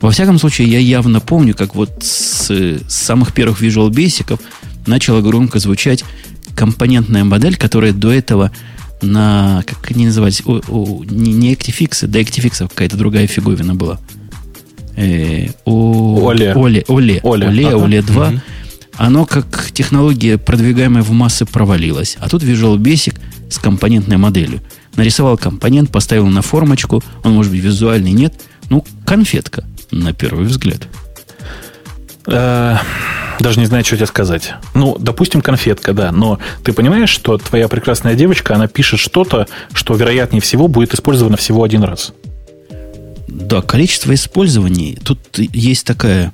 Во 0.00 0.10
всяком 0.10 0.38
случае, 0.38 0.68
я 0.68 0.78
явно 0.78 1.20
помню, 1.20 1.54
как 1.54 1.74
вот 1.74 1.90
с, 2.02 2.50
с 2.50 2.82
самых 2.88 3.32
первых 3.32 3.62
Visual 3.62 3.90
Basic 3.90 4.38
начала 4.86 5.20
громко 5.20 5.58
звучать 5.58 6.04
компонентная 6.54 7.24
модель, 7.24 7.56
которая 7.56 7.92
до 7.92 8.12
этого 8.12 8.50
на, 9.02 9.62
как 9.66 9.90
они 9.90 10.06
назывались, 10.06 10.42
о, 10.44 10.60
о, 10.68 11.04
не, 11.04 11.32
не 11.32 11.54
Actifix, 11.54 12.06
да 12.06 12.20
Actifix, 12.20 12.64
а 12.64 12.68
какая-то 12.68 12.96
другая 12.96 13.26
фиговина 13.26 13.74
была. 13.74 13.98
Э, 14.96 15.48
о, 15.64 16.20
Оле. 16.24 16.54
Оле, 16.54 16.84
Оле, 16.88 17.20
Оле, 17.22 17.48
Оле, 17.48 17.68
ага. 17.68 17.76
Оле 17.76 18.02
2. 18.02 18.28
Угу. 18.28 18.40
Оно 18.96 19.26
как 19.26 19.70
технология, 19.72 20.38
продвигаемая 20.38 21.02
в 21.02 21.10
массы, 21.10 21.44
провалилось. 21.44 22.16
А 22.18 22.28
тут 22.28 22.42
Visual 22.42 22.78
Basic 22.78 23.18
с 23.50 23.58
компонентной 23.58 24.16
моделью. 24.16 24.62
Нарисовал 24.96 25.36
компонент, 25.36 25.90
поставил 25.90 26.26
на 26.26 26.40
формочку, 26.40 27.02
он 27.22 27.34
может 27.34 27.52
быть 27.52 27.62
визуальный, 27.62 28.12
нет. 28.12 28.34
Ну, 28.70 28.84
конфетка, 29.04 29.64
на 30.00 30.12
первый 30.12 30.46
взгляд. 30.46 30.88
Э, 32.26 32.76
даже 33.38 33.60
не 33.60 33.66
знаю, 33.66 33.84
что 33.84 33.96
тебе 33.96 34.06
сказать. 34.06 34.54
Ну, 34.74 34.96
допустим, 34.98 35.42
конфетка, 35.42 35.92
да, 35.92 36.12
но 36.12 36.38
ты 36.64 36.72
понимаешь, 36.72 37.10
что 37.10 37.38
твоя 37.38 37.68
прекрасная 37.68 38.14
девочка, 38.14 38.54
она 38.54 38.66
пишет 38.66 38.98
что-то, 38.98 39.46
что, 39.72 39.94
вероятнее 39.94 40.40
всего, 40.40 40.68
будет 40.68 40.94
использовано 40.94 41.36
всего 41.36 41.62
один 41.62 41.84
раз. 41.84 42.12
Да, 43.28 43.60
количество 43.60 44.14
использований. 44.14 44.98
Тут 45.04 45.38
есть 45.38 45.86
такая 45.86 46.32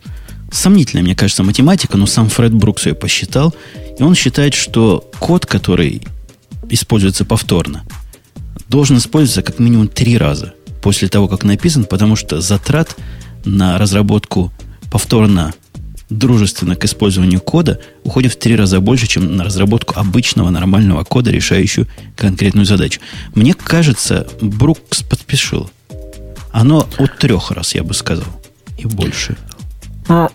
сомнительная, 0.50 1.02
мне 1.02 1.16
кажется, 1.16 1.42
математика, 1.42 1.96
но 1.96 2.06
сам 2.06 2.28
Фред 2.28 2.52
Брукс 2.52 2.86
ее 2.86 2.94
посчитал, 2.94 3.54
и 3.98 4.02
он 4.02 4.14
считает, 4.14 4.54
что 4.54 5.10
код, 5.18 5.46
который 5.46 6.02
используется 6.68 7.24
повторно, 7.24 7.84
должен 8.68 8.98
использоваться 8.98 9.42
как 9.42 9.58
минимум 9.58 9.88
три 9.88 10.16
раза 10.16 10.54
после 10.82 11.08
того, 11.08 11.28
как 11.28 11.44
написан, 11.44 11.84
потому 11.84 12.16
что 12.16 12.40
затрат 12.40 12.96
на 13.44 13.78
разработку 13.78 14.52
повторно 14.90 15.52
дружественно 16.10 16.76
к 16.76 16.84
использованию 16.84 17.40
кода 17.40 17.80
уходит 18.04 18.32
в 18.32 18.38
три 18.38 18.56
раза 18.56 18.80
больше, 18.80 19.06
чем 19.06 19.36
на 19.36 19.44
разработку 19.44 19.98
обычного 19.98 20.50
нормального 20.50 21.04
кода, 21.04 21.30
решающую 21.30 21.86
конкретную 22.16 22.66
задачу. 22.66 23.00
Мне 23.34 23.54
кажется, 23.54 24.26
Брукс 24.40 25.02
подпишил. 25.02 25.70
Оно 26.50 26.86
от 26.98 27.18
трех 27.18 27.50
раз, 27.50 27.74
я 27.74 27.82
бы 27.82 27.94
сказал, 27.94 28.26
и 28.76 28.86
больше. 28.86 29.36
Ну, 30.08 30.28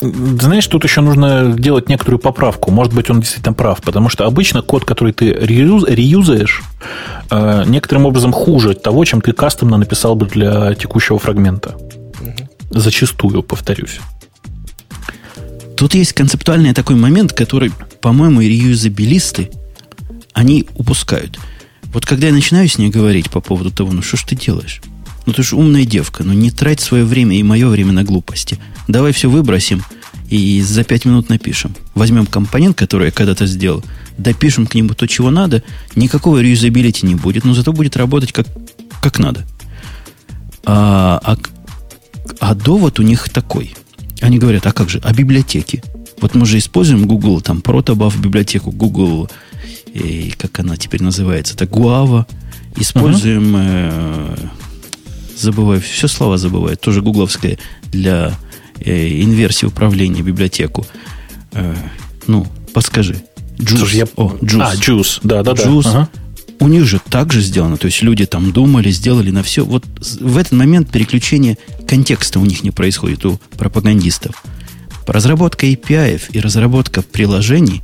знаешь, 0.00 0.66
тут 0.66 0.84
еще 0.84 1.02
нужно 1.02 1.54
делать 1.56 1.88
некоторую 1.88 2.18
поправку. 2.18 2.70
Может 2.70 2.94
быть, 2.94 3.10
он 3.10 3.20
действительно 3.20 3.52
прав, 3.52 3.80
потому 3.82 4.08
что 4.08 4.24
обычно 4.24 4.62
код, 4.62 4.84
который 4.84 5.12
ты 5.12 5.32
реюз, 5.32 5.84
реюзаешь, 5.86 6.62
э, 7.30 7.64
некоторым 7.66 8.06
образом 8.06 8.32
хуже 8.32 8.74
того, 8.74 9.04
чем 9.04 9.20
ты 9.20 9.32
кастомно 9.32 9.76
написал 9.76 10.14
бы 10.14 10.26
для 10.26 10.74
текущего 10.74 11.18
фрагмента. 11.18 11.76
Зачастую, 12.70 13.42
повторюсь. 13.42 13.98
Тут 15.76 15.94
есть 15.94 16.12
концептуальный 16.12 16.74
такой 16.74 16.96
момент, 16.96 17.32
который, 17.32 17.70
по-моему, 18.00 18.40
реюзабилисты, 18.40 19.50
они 20.32 20.66
упускают. 20.74 21.38
Вот 21.92 22.04
когда 22.04 22.26
я 22.26 22.32
начинаю 22.32 22.68
с 22.68 22.78
ней 22.78 22.90
говорить 22.90 23.30
по 23.30 23.40
поводу 23.40 23.70
того, 23.70 23.92
ну 23.92 24.02
что 24.02 24.16
ж 24.16 24.24
ты 24.24 24.36
делаешь? 24.36 24.80
Ну 25.26 25.32
ты 25.32 25.42
же 25.42 25.56
умная 25.56 25.84
девка, 25.84 26.24
ну 26.24 26.32
не 26.32 26.50
трать 26.50 26.80
свое 26.80 27.04
время 27.04 27.38
и 27.38 27.42
мое 27.42 27.68
время 27.68 27.92
на 27.92 28.02
глупости. 28.02 28.58
Давай 28.88 29.12
все 29.12 29.30
выбросим 29.30 29.84
и 30.28 30.60
за 30.62 30.84
пять 30.84 31.04
минут 31.04 31.28
напишем. 31.28 31.74
Возьмем 31.94 32.26
компонент, 32.26 32.76
который 32.76 33.06
я 33.06 33.10
когда-то 33.10 33.46
сделал, 33.46 33.84
допишем 34.16 34.66
к 34.66 34.74
нему 34.74 34.94
то, 34.94 35.06
чего 35.06 35.30
надо, 35.30 35.62
никакого 35.96 36.38
реюзабилити 36.38 37.06
не 37.06 37.14
будет, 37.14 37.44
но 37.44 37.54
зато 37.54 37.72
будет 37.72 37.96
работать 37.96 38.32
как, 38.32 38.46
как 39.00 39.18
надо. 39.18 39.46
А, 40.64 41.20
а, 41.22 41.36
а 42.40 42.54
довод 42.54 42.98
у 42.98 43.02
них 43.02 43.28
такой– 43.28 43.74
они 44.20 44.38
говорят, 44.38 44.66
а 44.66 44.72
как 44.72 44.88
же, 44.88 45.00
а 45.04 45.12
библиотеки? 45.12 45.82
Вот 46.20 46.34
мы 46.34 46.46
же 46.46 46.58
используем 46.58 47.06
Google, 47.06 47.40
там, 47.40 47.58
Protobuf 47.58 48.20
библиотеку, 48.20 48.72
Google, 48.72 49.30
и 49.92 50.32
как 50.36 50.58
она 50.58 50.76
теперь 50.76 51.02
называется, 51.02 51.54
это 51.54 51.64
Guava. 51.64 52.26
Используем, 52.76 53.56
uh-huh. 53.56 54.36
э, 54.36 54.46
забываю, 55.36 55.80
все 55.80 56.08
слова 56.08 56.38
забываю, 56.38 56.76
тоже 56.76 57.02
гугловское 57.02 57.58
для 57.90 58.36
э, 58.80 59.22
инверсии 59.22 59.66
управления 59.66 60.22
библиотеку. 60.22 60.86
Э, 61.52 61.74
ну, 62.26 62.46
подскажи. 62.72 63.16
Juice. 63.58 63.78
Слушай, 63.78 63.96
я... 63.96 64.06
О, 64.16 64.32
Juice. 64.40 64.62
А, 64.62 64.74
Juice, 64.74 65.20
да, 65.22 65.42
да, 65.42 65.52
Juice. 65.52 65.82
да. 65.84 65.90
Ага. 65.90 66.08
У 66.60 66.66
них 66.66 66.84
же 66.84 67.00
так 67.08 67.32
же 67.32 67.40
сделано. 67.40 67.76
То 67.76 67.86
есть 67.86 68.02
люди 68.02 68.26
там 68.26 68.50
думали, 68.52 68.90
сделали 68.90 69.30
на 69.30 69.44
все. 69.44 69.64
Вот 69.64 69.84
в 70.20 70.36
этот 70.36 70.52
момент 70.52 70.90
переключение 70.90 71.56
контекста 71.88 72.38
у 72.38 72.44
них 72.44 72.62
не 72.62 72.70
происходит, 72.70 73.24
у 73.24 73.40
пропагандистов. 73.56 74.44
Разработка 75.06 75.66
API 75.66 76.20
и 76.32 76.40
разработка 76.40 77.00
приложений, 77.00 77.82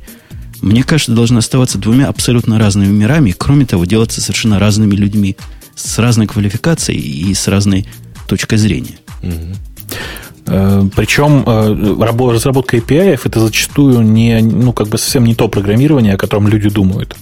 мне 0.61 0.83
кажется, 0.83 1.11
должна 1.11 1.39
оставаться 1.39 1.79
двумя 1.79 2.07
абсолютно 2.07 2.59
разными 2.59 2.91
мирами. 2.91 3.33
Кроме 3.37 3.65
того, 3.65 3.85
делаться 3.85 4.21
совершенно 4.21 4.59
разными 4.59 4.95
людьми 4.95 5.35
с 5.75 5.97
разной 5.97 6.27
квалификацией 6.27 7.01
и 7.01 7.33
с 7.33 7.47
разной 7.47 7.87
точкой 8.27 8.57
зрения. 8.57 8.99
Угу. 9.23 10.91
Причем 10.95 11.43
э, 11.47 12.31
разработка 12.31 12.77
API 12.77 13.19
это 13.23 13.39
зачастую 13.39 14.01
не, 14.01 14.39
ну, 14.41 14.73
как 14.73 14.87
бы 14.87 14.99
совсем 14.99 15.25
не 15.25 15.33
то 15.33 15.47
программирование, 15.47 16.13
о 16.13 16.17
котором 16.17 16.47
люди 16.47 16.69
думают. 16.69 17.15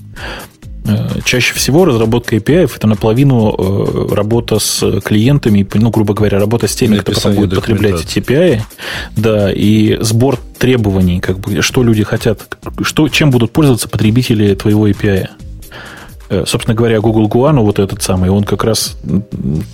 Э, 0.85 1.19
чаще 1.23 1.53
всего 1.53 1.85
разработка 1.85 2.35
API 2.35 2.69
это 2.75 2.87
наполовину 2.87 3.55
э, 3.57 4.13
работа 4.13 4.59
с 4.59 5.01
клиентами, 5.01 5.65
ну, 5.73 5.89
грубо 5.89 6.13
говоря, 6.13 6.39
работа 6.39 6.67
с 6.67 6.75
теми, 6.75 6.97
кто 6.97 7.13
потом 7.13 7.35
будет 7.35 7.55
потреблять 7.55 8.01
эти 8.01 8.19
API, 8.19 8.61
да, 9.15 9.51
и 9.51 9.97
сбор 10.01 10.39
требований, 10.57 11.19
как 11.19 11.39
бы, 11.39 11.61
что 11.61 11.83
люди 11.83 12.03
хотят, 12.03 12.57
что, 12.81 13.07
чем 13.09 13.31
будут 13.31 13.51
пользоваться 13.51 13.87
потребители 13.87 14.55
твоего 14.55 14.87
API. 14.89 15.27
Э, 16.29 16.43
собственно 16.47 16.75
говоря, 16.75 16.99
Google 16.99 17.27
Guano, 17.27 17.61
вот 17.61 17.79
этот 17.79 18.01
самый, 18.01 18.29
он 18.29 18.43
как 18.43 18.63
раз 18.63 18.97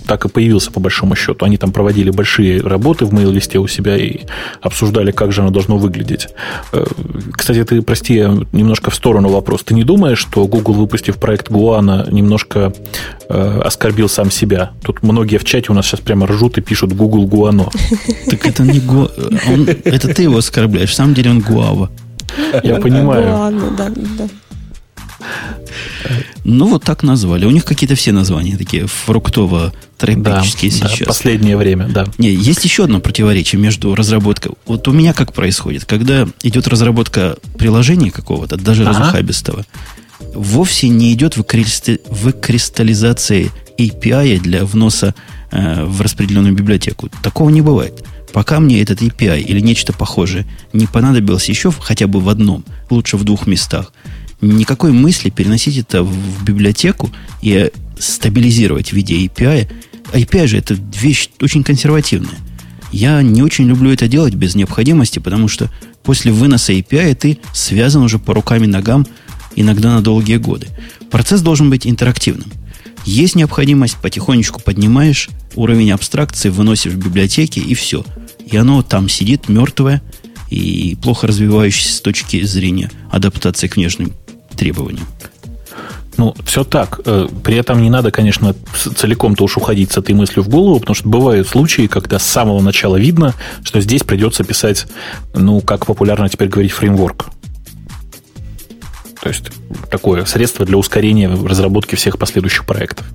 так 0.06 0.24
и 0.24 0.28
появился 0.28 0.70
по 0.70 0.80
большому 0.80 1.14
счету. 1.14 1.44
Они 1.44 1.56
там 1.56 1.72
проводили 1.72 2.10
большие 2.10 2.60
работы 2.60 3.04
в 3.04 3.12
мейл-листе 3.12 3.58
у 3.58 3.68
себя 3.68 3.96
и 3.96 4.20
обсуждали, 4.60 5.10
как 5.10 5.32
же 5.32 5.42
оно 5.42 5.50
должно 5.50 5.78
выглядеть. 5.78 6.28
Э, 6.72 6.84
кстати, 7.32 7.64
ты, 7.64 7.82
прости, 7.82 8.26
немножко 8.52 8.90
в 8.90 8.94
сторону 8.94 9.28
вопрос. 9.28 9.62
Ты 9.64 9.74
не 9.74 9.84
думаешь, 9.84 10.18
что 10.18 10.46
Google, 10.46 10.74
выпустив 10.74 11.16
проект 11.16 11.50
Guano, 11.50 12.12
немножко 12.12 12.72
э, 13.28 13.60
оскорбил 13.64 14.08
сам 14.08 14.30
себя? 14.30 14.72
Тут 14.82 15.02
многие 15.02 15.38
в 15.38 15.44
чате 15.44 15.70
у 15.70 15.74
нас 15.74 15.86
сейчас 15.86 16.00
прямо 16.00 16.26
ржут 16.26 16.58
и 16.58 16.60
пишут 16.60 16.92
Google 16.92 17.26
Guano. 17.26 17.70
Так 18.26 18.46
это 18.46 18.62
не 18.62 18.80
Гу... 18.80 19.08
Это 19.84 20.14
ты 20.14 20.22
его 20.22 20.38
оскорбляешь. 20.38 20.90
В 20.90 20.94
самом 20.94 21.14
деле 21.14 21.30
он 21.30 21.40
Гуава. 21.40 21.90
Я 22.62 22.76
понимаю. 22.76 23.32
Ладно, 23.32 23.70
да, 23.76 23.88
да. 23.88 24.28
Ну, 26.44 26.68
вот 26.68 26.84
так 26.84 27.02
назвали. 27.02 27.44
У 27.44 27.50
них 27.50 27.64
какие-то 27.64 27.94
все 27.94 28.12
названия 28.12 28.56
такие 28.56 28.84
фруктово-тропические 28.84 30.70
да, 30.70 30.88
сейчас. 30.88 31.00
Да, 31.00 31.06
последнее 31.06 31.56
время, 31.56 31.88
да. 31.88 32.06
Не, 32.18 32.32
есть 32.32 32.64
еще 32.64 32.84
одно 32.84 33.00
противоречие 33.00 33.60
между 33.60 33.94
разработкой. 33.94 34.52
Вот 34.66 34.88
у 34.88 34.92
меня 34.92 35.12
как 35.12 35.32
происходит? 35.32 35.84
Когда 35.84 36.26
идет 36.42 36.68
разработка 36.68 37.36
приложения 37.58 38.10
какого-то, 38.10 38.56
даже 38.56 38.84
ага. 38.84 38.98
разухабистого, 38.98 39.66
вовсе 40.34 40.88
не 40.88 41.12
идет 41.12 41.36
выкристаллизация 41.36 43.48
API 43.78 44.40
для 44.40 44.64
вноса 44.64 45.14
э, 45.50 45.84
в 45.84 46.00
распределенную 46.00 46.54
библиотеку. 46.54 47.08
Такого 47.22 47.50
не 47.50 47.62
бывает. 47.62 48.04
Пока 48.32 48.60
мне 48.60 48.80
этот 48.80 49.02
API 49.02 49.40
или 49.40 49.60
нечто 49.60 49.92
похожее 49.92 50.46
не 50.72 50.86
понадобилось 50.86 51.48
еще 51.48 51.72
хотя 51.72 52.06
бы 52.06 52.20
в 52.20 52.28
одном, 52.28 52.64
лучше 52.88 53.16
в 53.16 53.24
двух 53.24 53.46
местах, 53.46 53.92
никакой 54.40 54.92
мысли 54.92 55.30
переносить 55.30 55.78
это 55.78 56.02
в 56.02 56.44
библиотеку 56.44 57.10
и 57.42 57.70
стабилизировать 57.98 58.90
в 58.90 58.92
виде 58.94 59.26
API. 59.26 59.68
API 60.12 60.46
же 60.46 60.58
это 60.58 60.76
вещь 61.00 61.30
очень 61.40 61.62
консервативная. 61.62 62.38
Я 62.92 63.22
не 63.22 63.42
очень 63.42 63.66
люблю 63.66 63.92
это 63.92 64.08
делать 64.08 64.34
без 64.34 64.54
необходимости, 64.54 65.18
потому 65.18 65.46
что 65.46 65.70
после 66.02 66.32
выноса 66.32 66.72
API 66.72 67.14
ты 67.14 67.38
связан 67.52 68.02
уже 68.02 68.18
по 68.18 68.34
рукам 68.34 68.64
и 68.64 68.66
ногам 68.66 69.06
иногда 69.54 69.94
на 69.94 70.02
долгие 70.02 70.36
годы. 70.36 70.66
Процесс 71.10 71.40
должен 71.42 71.70
быть 71.70 71.86
интерактивным. 71.86 72.50
Есть 73.04 73.34
необходимость, 73.34 73.96
потихонечку 73.96 74.60
поднимаешь 74.60 75.30
уровень 75.54 75.92
абстракции, 75.92 76.48
выносишь 76.48 76.92
в 76.92 76.98
библиотеки 76.98 77.58
и 77.58 77.74
все. 77.74 78.04
И 78.46 78.56
оно 78.56 78.82
там 78.82 79.08
сидит 79.08 79.48
мертвое 79.48 80.02
и 80.50 80.96
плохо 81.00 81.26
развивающееся 81.26 81.94
с 81.94 82.00
точки 82.00 82.42
зрения 82.42 82.90
адаптации 83.10 83.68
к 83.68 83.76
внешним 83.76 84.12
требованиям. 84.56 85.06
Ну, 86.16 86.34
все 86.44 86.64
так. 86.64 87.00
Э, 87.06 87.28
при 87.42 87.56
этом 87.56 87.80
не 87.80 87.88
надо, 87.88 88.10
конечно, 88.10 88.54
целиком-то 88.74 89.44
уж 89.44 89.56
уходить 89.56 89.92
с 89.92 89.96
этой 89.96 90.14
мыслью 90.14 90.42
в 90.44 90.48
голову, 90.48 90.78
потому 90.80 90.94
что 90.94 91.08
бывают 91.08 91.48
случаи, 91.48 91.86
когда 91.86 92.18
с 92.18 92.24
самого 92.24 92.60
начала 92.60 92.96
видно, 92.96 93.34
что 93.62 93.80
здесь 93.80 94.02
придется 94.02 94.44
писать, 94.44 94.86
ну, 95.34 95.60
как 95.62 95.86
популярно 95.86 96.28
теперь 96.28 96.48
говорить, 96.48 96.72
фреймворк. 96.72 97.30
То 99.22 99.28
есть 99.28 99.50
такое 99.90 100.24
средство 100.24 100.64
для 100.64 100.76
ускорения 100.78 101.28
разработки 101.28 101.94
всех 101.94 102.18
последующих 102.18 102.64
проектов. 102.66 103.06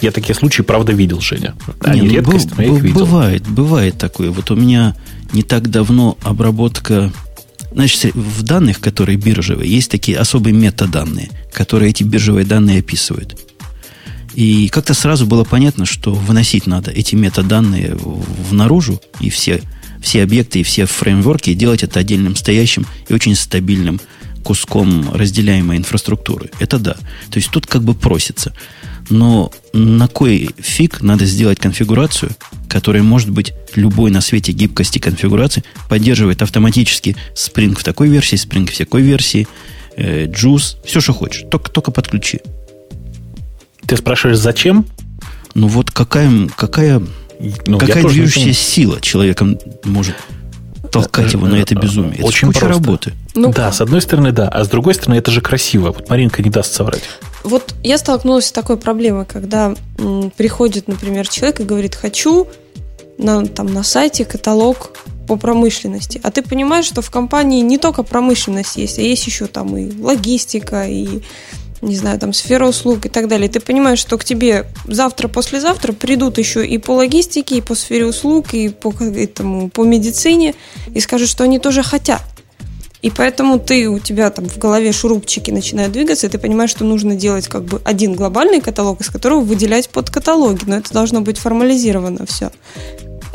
Я 0.00 0.10
такие 0.10 0.34
случаи, 0.34 0.62
правда, 0.62 0.92
видел, 0.92 1.20
Женя. 1.20 1.54
Они 1.80 2.00
не, 2.00 2.06
ну, 2.08 2.14
редкость, 2.14 2.50
б- 2.50 2.54
но 2.56 2.62
я 2.62 2.68
их 2.74 2.82
видел. 2.82 3.00
Бывает, 3.00 3.46
бывает 3.48 3.98
такое. 3.98 4.30
Вот 4.30 4.50
у 4.50 4.56
меня 4.56 4.94
не 5.32 5.42
так 5.42 5.70
давно 5.70 6.16
обработка... 6.22 7.12
Значит, 7.74 8.14
в 8.14 8.42
данных, 8.42 8.80
которые 8.80 9.16
биржевые, 9.16 9.70
есть 9.70 9.90
такие 9.90 10.18
особые 10.18 10.54
метаданные, 10.54 11.30
которые 11.52 11.90
эти 11.90 12.02
биржевые 12.02 12.44
данные 12.44 12.80
описывают. 12.80 13.38
И 14.34 14.68
как-то 14.68 14.94
сразу 14.94 15.26
было 15.26 15.44
понятно, 15.44 15.84
что 15.84 16.14
выносить 16.14 16.66
надо 16.66 16.90
эти 16.90 17.14
метаданные 17.14 17.94
в 17.94 18.52
наружу, 18.52 19.00
и 19.20 19.30
все, 19.30 19.62
все 20.00 20.22
объекты, 20.22 20.60
и 20.60 20.62
все 20.62 20.86
фреймворки, 20.86 21.50
и 21.50 21.54
делать 21.54 21.82
это 21.82 22.00
отдельным 22.00 22.36
стоящим 22.36 22.86
и 23.08 23.14
очень 23.14 23.34
стабильным 23.34 24.00
куском 24.42 25.12
разделяемой 25.12 25.76
инфраструктуры. 25.76 26.50
Это 26.58 26.78
да. 26.78 26.94
То 27.30 27.36
есть 27.36 27.50
тут 27.50 27.66
как 27.66 27.84
бы 27.84 27.94
просится. 27.94 28.54
Но 29.10 29.52
на 29.72 30.08
кой 30.08 30.50
фиг 30.58 31.02
надо 31.02 31.26
сделать 31.26 31.58
конфигурацию, 31.58 32.30
которая 32.72 33.02
может 33.02 33.28
быть 33.28 33.52
любой 33.74 34.10
на 34.10 34.22
свете 34.22 34.52
гибкости 34.52 34.98
конфигурации, 34.98 35.62
поддерживает 35.90 36.40
автоматически 36.40 37.16
Spring 37.34 37.78
в 37.78 37.84
такой 37.84 38.08
версии, 38.08 38.36
Spring 38.36 38.66
в 38.66 38.78
такой 38.78 39.02
версии, 39.02 39.46
э, 39.94 40.24
Juice, 40.24 40.78
все, 40.82 41.02
что 41.02 41.12
хочешь, 41.12 41.44
только, 41.50 41.70
только 41.70 41.90
подключи. 41.90 42.40
Ты 43.86 43.98
спрашиваешь, 43.98 44.38
зачем? 44.38 44.86
Ну 45.54 45.68
вот 45.68 45.90
какая, 45.90 46.48
какая, 46.56 47.02
ну, 47.66 47.78
какая 47.78 48.04
движущая 48.04 48.54
сила 48.54 49.02
человеком 49.02 49.58
может 49.84 50.16
толкать 50.90 51.34
его 51.34 51.46
на 51.46 51.56
это 51.56 51.74
безумие? 51.74 52.14
Это 52.14 52.24
Очень 52.24 52.48
куча 52.48 52.60
просто. 52.60 52.82
работы. 52.82 53.12
Ну, 53.34 53.52
да, 53.52 53.70
с 53.70 53.82
одной 53.82 54.00
стороны, 54.00 54.32
да. 54.32 54.48
А 54.48 54.64
с 54.64 54.68
другой 54.68 54.94
стороны, 54.94 55.16
это 55.18 55.30
же 55.30 55.42
красиво. 55.42 55.92
Вот 55.92 56.08
Маринка 56.08 56.42
не 56.42 56.48
даст 56.48 56.72
соврать. 56.72 57.02
Вот 57.44 57.74
я 57.82 57.98
столкнулась 57.98 58.46
с 58.46 58.52
такой 58.52 58.78
проблемой, 58.78 59.26
когда 59.26 59.74
м, 59.98 60.32
приходит, 60.34 60.88
например, 60.88 61.28
человек 61.28 61.60
и 61.60 61.64
говорит, 61.64 61.94
хочу 61.94 62.46
на, 63.22 63.46
там, 63.46 63.66
на 63.72 63.82
сайте 63.82 64.24
каталог 64.24 64.92
по 65.26 65.36
промышленности. 65.36 66.20
А 66.22 66.30
ты 66.30 66.42
понимаешь, 66.42 66.84
что 66.84 67.02
в 67.02 67.10
компании 67.10 67.60
не 67.60 67.78
только 67.78 68.02
промышленность 68.02 68.76
есть, 68.76 68.98
а 68.98 69.02
есть 69.02 69.26
еще 69.26 69.46
там 69.46 69.76
и 69.76 69.90
логистика, 70.00 70.84
и 70.86 71.22
не 71.80 71.96
знаю, 71.96 72.18
там, 72.18 72.32
сфера 72.32 72.68
услуг 72.68 73.06
и 73.06 73.08
так 73.08 73.28
далее, 73.28 73.48
ты 73.48 73.58
понимаешь, 73.58 73.98
что 73.98 74.16
к 74.16 74.24
тебе 74.24 74.66
завтра, 74.86 75.26
послезавтра 75.28 75.92
придут 75.92 76.38
еще 76.38 76.64
и 76.64 76.78
по 76.78 76.92
логистике, 76.92 77.58
и 77.58 77.60
по 77.60 77.74
сфере 77.74 78.06
услуг, 78.06 78.54
и 78.54 78.68
по, 78.68 78.94
этому, 79.02 79.68
по 79.68 79.84
медицине, 79.84 80.54
и 80.94 81.00
скажут, 81.00 81.28
что 81.28 81.44
они 81.44 81.58
тоже 81.58 81.82
хотят. 81.82 82.22
И 83.02 83.10
поэтому 83.10 83.58
ты, 83.58 83.88
у 83.88 83.98
тебя 83.98 84.30
там 84.30 84.48
в 84.48 84.58
голове 84.58 84.92
шурупчики 84.92 85.50
начинают 85.50 85.92
двигаться, 85.92 86.28
и 86.28 86.30
ты 86.30 86.38
понимаешь, 86.38 86.70
что 86.70 86.84
нужно 86.84 87.16
делать 87.16 87.48
как 87.48 87.64
бы 87.64 87.82
один 87.84 88.14
глобальный 88.14 88.60
каталог, 88.60 89.00
из 89.00 89.08
которого 89.08 89.40
выделять 89.40 89.88
под 89.88 90.08
каталоги, 90.08 90.62
но 90.66 90.76
это 90.76 90.94
должно 90.94 91.20
быть 91.20 91.36
формализировано 91.36 92.26
все. 92.26 92.52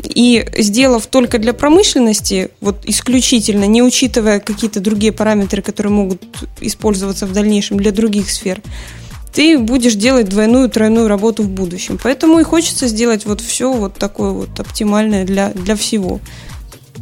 И 0.02 0.46
сделав 0.56 1.06
только 1.06 1.38
для 1.38 1.52
промышленности, 1.52 2.50
вот 2.60 2.84
исключительно, 2.84 3.64
не 3.64 3.82
учитывая 3.82 4.40
какие-то 4.40 4.80
другие 4.80 5.12
параметры, 5.12 5.60
которые 5.60 5.92
могут 5.92 6.22
использоваться 6.60 7.26
в 7.26 7.32
дальнейшем 7.32 7.78
для 7.78 7.90
других 7.90 8.30
сфер, 8.30 8.62
ты 9.32 9.58
будешь 9.58 9.94
делать 9.94 10.28
двойную, 10.28 10.68
тройную 10.68 11.08
работу 11.08 11.42
в 11.42 11.48
будущем. 11.48 11.98
Поэтому 12.02 12.38
и 12.40 12.44
хочется 12.44 12.88
сделать 12.88 13.26
вот 13.26 13.40
все 13.40 13.72
вот 13.72 13.94
такое 13.94 14.30
вот 14.30 14.58
оптимальное 14.58 15.24
для, 15.24 15.50
для 15.50 15.76
всего. 15.76 16.20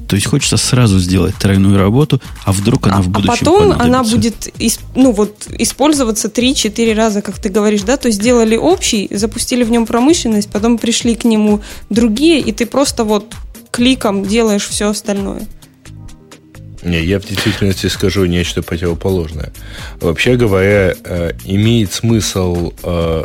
То 0.09 0.15
есть 0.15 0.27
хочется 0.27 0.57
сразу 0.57 0.99
сделать 0.99 1.35
тройную 1.37 1.79
работу, 1.79 2.21
а 2.45 2.53
вдруг 2.53 2.87
она 2.87 2.99
а, 2.99 3.03
в 3.03 3.09
будущем 3.09 3.33
А 3.33 3.37
потом 3.37 3.73
она 3.73 4.03
будет 4.05 4.53
ну, 4.95 5.13
вот, 5.13 5.49
использоваться 5.59 6.29
3-4 6.29 6.95
раза, 6.95 7.23
как 7.23 7.39
ты 7.39 7.49
говоришь, 7.49 7.83
да? 7.83 7.97
То 7.97 8.09
есть 8.09 8.21
сделали 8.21 8.57
общий, 8.57 9.09
запустили 9.11 9.65
в 9.65 9.71
нем 9.71 9.87
промышленность, 9.87 10.51
потом 10.51 10.79
пришли 10.79 11.17
к 11.17 11.25
нему 11.25 11.61
другие, 11.91 12.41
и 12.41 12.53
ты 12.53 12.67
просто 12.67 13.05
вот 13.05 13.35
кликом 13.71 14.25
делаешь 14.25 14.67
все 14.67 14.89
остальное. 14.89 15.43
Не, 16.83 17.03
я 17.03 17.19
в 17.19 17.27
действительности 17.27 17.89
скажу 17.89 18.27
нечто 18.27 18.63
противоположное. 18.63 19.53
Вообще 20.01 20.37
говоря, 20.37 20.95
э, 21.03 21.33
имеет 21.45 21.93
смысл 21.93 22.73
э, 22.85 23.25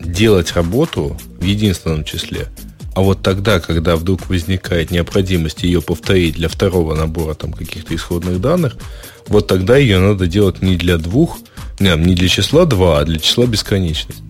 делать 0.00 0.54
работу 0.54 1.18
в 1.38 1.44
единственном 1.44 2.04
числе– 2.04 2.46
а 2.96 3.02
вот 3.02 3.20
тогда, 3.20 3.60
когда 3.60 3.94
вдруг 3.94 4.30
возникает 4.30 4.90
необходимость 4.90 5.64
ее 5.64 5.82
повторить 5.82 6.36
для 6.36 6.48
второго 6.48 6.94
набора 6.94 7.34
там, 7.34 7.52
каких-то 7.52 7.94
исходных 7.94 8.40
данных, 8.40 8.78
вот 9.26 9.46
тогда 9.46 9.76
ее 9.76 9.98
надо 9.98 10.26
делать 10.26 10.62
не 10.62 10.76
для 10.76 10.96
двух, 10.96 11.36
не, 11.78 11.94
не 11.94 12.14
для 12.14 12.28
числа 12.28 12.64
2, 12.64 13.00
а 13.00 13.04
для 13.04 13.18
числа 13.18 13.44
бесконечности. 13.44 14.22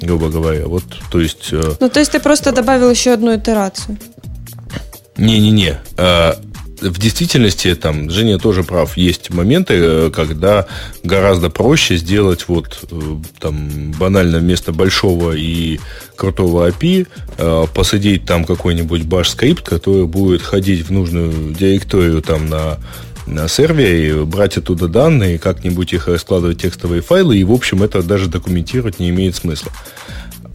Грубо 0.00 0.28
говоря. 0.28 0.66
Вот, 0.66 0.82
то 1.12 1.20
есть... 1.20 1.52
Э, 1.52 1.76
ну, 1.78 1.88
то 1.88 2.00
есть 2.00 2.10
ты 2.10 2.18
просто 2.18 2.50
добавил 2.50 2.90
еще 2.90 3.12
одну 3.12 3.36
итерацию. 3.36 3.96
Не-не-не. 5.16 5.78
В 6.80 6.98
действительности, 6.98 7.74
там, 7.74 8.08
Женя 8.08 8.38
тоже 8.38 8.62
прав, 8.62 8.96
есть 8.96 9.30
моменты, 9.30 9.74
э, 9.74 10.10
когда 10.14 10.66
гораздо 11.02 11.50
проще 11.50 11.96
сделать 11.96 12.44
вот 12.46 12.86
э, 12.90 13.16
там 13.40 13.92
банально 13.92 14.38
вместо 14.38 14.72
большого 14.72 15.32
и 15.32 15.80
крутого 16.14 16.68
API 16.68 17.08
э, 17.36 17.66
посадить 17.74 18.24
там 18.26 18.44
какой-нибудь 18.44 19.04
баш 19.04 19.30
скрипт, 19.30 19.68
который 19.68 20.06
будет 20.06 20.42
ходить 20.42 20.86
в 20.86 20.92
нужную 20.92 21.54
директорию 21.54 22.22
там 22.22 22.48
на 22.48 22.78
на 23.28 23.46
сервере, 23.46 24.24
брать 24.24 24.56
оттуда 24.56 24.88
данные, 24.88 25.38
как-нибудь 25.38 25.92
их 25.92 26.08
раскладывать 26.08 26.58
в 26.58 26.62
текстовые 26.62 27.02
файлы, 27.02 27.36
и, 27.36 27.44
в 27.44 27.52
общем, 27.52 27.82
это 27.82 28.02
даже 28.02 28.26
документировать 28.26 28.98
не 29.00 29.10
имеет 29.10 29.36
смысла. 29.36 29.70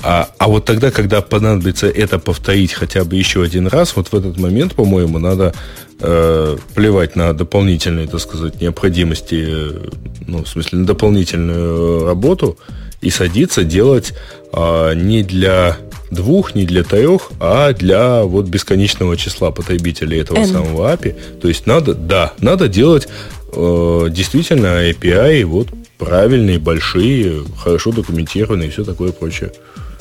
А, 0.04 0.30
а 0.38 0.48
вот 0.50 0.66
тогда, 0.66 0.92
когда 0.92 1.22
понадобится 1.22 1.88
это 1.88 2.20
повторить 2.20 2.74
хотя 2.74 3.06
бы 3.06 3.16
еще 3.16 3.42
один 3.42 3.68
раз, 3.68 3.96
вот 3.96 4.10
в 4.10 4.14
этот 4.14 4.38
момент, 4.38 4.74
по-моему, 4.74 5.18
надо 5.18 5.54
э, 6.02 6.58
плевать 6.76 7.16
на 7.16 7.34
дополнительные, 7.34 8.08
так 8.08 8.20
сказать, 8.20 8.60
необходимости, 8.60 9.46
э, 9.48 9.88
ну, 10.28 10.44
в 10.44 10.50
смысле, 10.50 10.80
на 10.80 10.86
дополнительную 10.86 12.06
работу 12.06 12.58
и 13.00 13.10
садиться 13.10 13.64
делать 13.64 14.14
э, 14.52 14.94
не 14.96 15.24
для 15.24 15.78
двух, 16.12 16.54
не 16.54 16.66
для 16.66 16.84
трех, 16.84 17.32
а 17.40 17.72
для 17.72 18.24
вот 18.24 18.48
бесконечного 18.48 19.16
числа 19.16 19.52
потребителей 19.52 20.20
этого 20.20 20.40
N. 20.40 20.48
самого 20.48 20.94
API. 20.94 21.16
То 21.40 21.48
есть 21.48 21.66
надо, 21.66 21.94
да, 21.94 22.34
надо 22.40 22.68
делать 22.68 23.08
э, 23.54 24.08
действительно 24.12 24.90
API 24.90 25.46
вот 25.46 25.70
правильные, 25.98 26.60
большие, 26.60 27.44
хорошо 27.58 27.92
документированные 27.92 28.68
и 28.68 28.72
все 28.72 28.84
такое 28.84 29.14
прочее. 29.14 29.54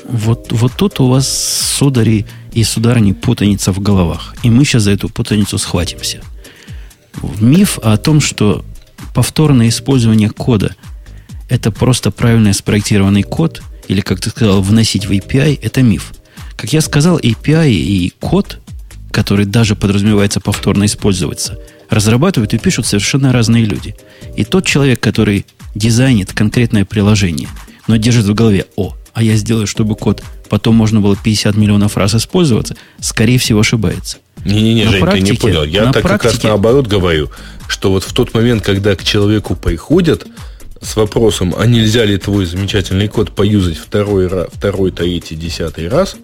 Вот, 0.04 0.50
вот 0.50 0.72
тут 0.76 1.00
у 1.00 1.08
вас, 1.08 1.28
судари 1.78 2.26
и 2.52 2.64
сударыни, 2.64 3.12
путаница 3.12 3.72
в 3.72 3.80
головах. 3.80 4.34
И 4.42 4.50
мы 4.50 4.64
сейчас 4.64 4.82
за 4.82 4.92
эту 4.92 5.08
путаницу 5.08 5.58
схватимся. 5.58 6.20
Миф 7.40 7.78
о 7.82 7.96
том, 7.96 8.20
что 8.20 8.64
повторное 9.14 9.68
использование 9.68 10.30
кода– 10.30 10.74
это 11.48 11.70
просто 11.70 12.10
правильно 12.10 12.52
спроектированный 12.52 13.22
код, 13.22 13.62
или, 13.88 14.00
как 14.00 14.20
ты 14.20 14.30
сказал, 14.30 14.62
вносить 14.62 15.06
в 15.06 15.10
API– 15.10 15.58
это 15.62 15.82
миф. 15.82 16.12
Как 16.56 16.72
я 16.72 16.80
сказал, 16.80 17.18
API 17.18 17.70
и 17.70 18.12
код, 18.20 18.58
который 19.10 19.44
даже 19.44 19.76
подразумевается 19.76 20.40
повторно 20.40 20.86
использоваться, 20.86 21.58
разрабатывают 21.90 22.54
и 22.54 22.58
пишут 22.58 22.86
совершенно 22.86 23.32
разные 23.32 23.64
люди. 23.64 23.94
И 24.36 24.44
тот 24.44 24.64
человек, 24.64 25.00
который 25.00 25.44
дизайнит 25.74 26.32
конкретное 26.32 26.84
приложение, 26.84 27.48
но 27.86 27.96
держит 27.96 28.26
в 28.26 28.34
голове 28.34 28.66
«О, 28.76 28.96
а 29.12 29.22
я 29.22 29.36
сделаю, 29.36 29.66
чтобы 29.66 29.94
код 29.94 30.22
потом 30.48 30.74
можно 30.74 31.00
было 31.00 31.16
50 31.16 31.56
миллионов 31.56 31.96
раз 31.96 32.14
использоваться, 32.14 32.76
скорее 33.00 33.38
всего, 33.38 33.60
ошибается. 33.60 34.18
Не-не-не, 34.44 34.86
Жень, 34.86 35.00
практике, 35.00 35.26
ты 35.26 35.32
не 35.32 35.38
понял. 35.38 35.64
Я 35.64 35.92
так 35.92 36.02
практике... 36.02 36.12
как 36.12 36.24
раз 36.24 36.42
наоборот 36.42 36.86
говорю, 36.86 37.30
что 37.68 37.90
вот 37.90 38.04
в 38.04 38.12
тот 38.12 38.34
момент, 38.34 38.62
когда 38.64 38.94
к 38.96 39.04
человеку 39.04 39.54
приходят 39.54 40.26
с 40.80 40.96
вопросом, 40.96 41.54
а 41.56 41.66
нельзя 41.66 42.04
ли 42.04 42.18
твой 42.18 42.44
замечательный 42.44 43.08
код 43.08 43.32
поюзать 43.32 43.78
второй, 43.78 44.28
второй 44.52 44.90
третий, 44.90 45.36
десятый 45.36 45.88
раз, 45.88 46.16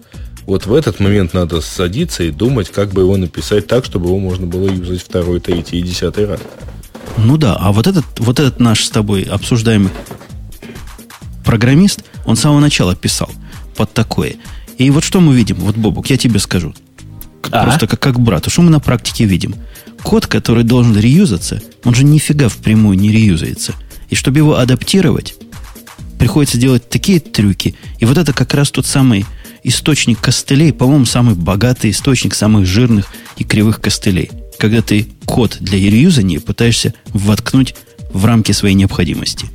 вот 0.45 0.65
в 0.65 0.73
этот 0.73 0.99
момент 0.99 1.33
надо 1.33 1.61
садиться 1.61 2.23
и 2.23 2.31
думать, 2.31 2.69
как 2.69 2.91
бы 2.91 3.01
его 3.01 3.17
написать 3.17 3.67
так, 3.67 3.85
чтобы 3.85 4.07
его 4.07 4.19
можно 4.19 4.47
было 4.47 4.67
юзать 4.67 5.01
второй, 5.01 5.39
третий 5.39 5.79
и 5.79 5.81
десятый 5.81 6.25
раз. 6.25 6.39
Ну 7.17 7.37
да, 7.37 7.55
а 7.55 7.71
вот 7.71 7.87
этот, 7.87 8.05
вот 8.17 8.39
этот 8.39 8.59
наш 8.59 8.83
с 8.83 8.89
тобой 8.89 9.23
обсуждаемый 9.23 9.91
программист, 11.49 12.03
он 12.25 12.35
с 12.35 12.41
самого 12.41 12.59
начала 12.59 12.95
писал 12.95 13.27
под 13.75 13.91
такое. 13.91 14.35
И 14.77 14.91
вот 14.91 15.03
что 15.03 15.19
мы 15.19 15.35
видим, 15.35 15.55
вот, 15.55 15.75
Бобук, 15.75 16.07
я 16.11 16.15
тебе 16.15 16.37
скажу. 16.37 16.75
А? 17.49 17.63
Просто 17.63 17.87
как, 17.87 17.99
как 17.99 18.19
брат. 18.19 18.45
Что 18.51 18.61
мы 18.61 18.69
на 18.69 18.79
практике 18.79 19.25
видим? 19.25 19.55
Код, 20.03 20.27
который 20.27 20.63
должен 20.63 20.95
реюзаться, 20.95 21.59
он 21.83 21.95
же 21.95 22.03
нифига 22.03 22.49
впрямую 22.49 22.99
не 22.99 23.11
реюзается. 23.11 23.73
И 24.11 24.15
чтобы 24.15 24.37
его 24.37 24.59
адаптировать, 24.59 25.33
приходится 26.19 26.59
делать 26.59 26.87
такие 26.87 27.19
трюки. 27.19 27.73
И 27.97 28.05
вот 28.05 28.19
это 28.19 28.31
как 28.31 28.53
раз 28.53 28.69
тот 28.69 28.85
самый 28.85 29.25
источник 29.63 30.19
костылей, 30.19 30.71
по-моему, 30.71 31.05
самый 31.05 31.33
богатый 31.33 31.89
источник 31.89 32.35
самых 32.35 32.67
жирных 32.67 33.07
и 33.37 33.43
кривых 33.43 33.81
костылей. 33.81 34.29
Когда 34.59 34.83
ты 34.83 35.07
код 35.25 35.57
для 35.61 35.79
реюзания 35.79 36.39
пытаешься 36.39 36.93
воткнуть 37.07 37.73
в 38.13 38.23
рамки 38.23 38.51
своей 38.51 38.75
необходимости. 38.75 39.47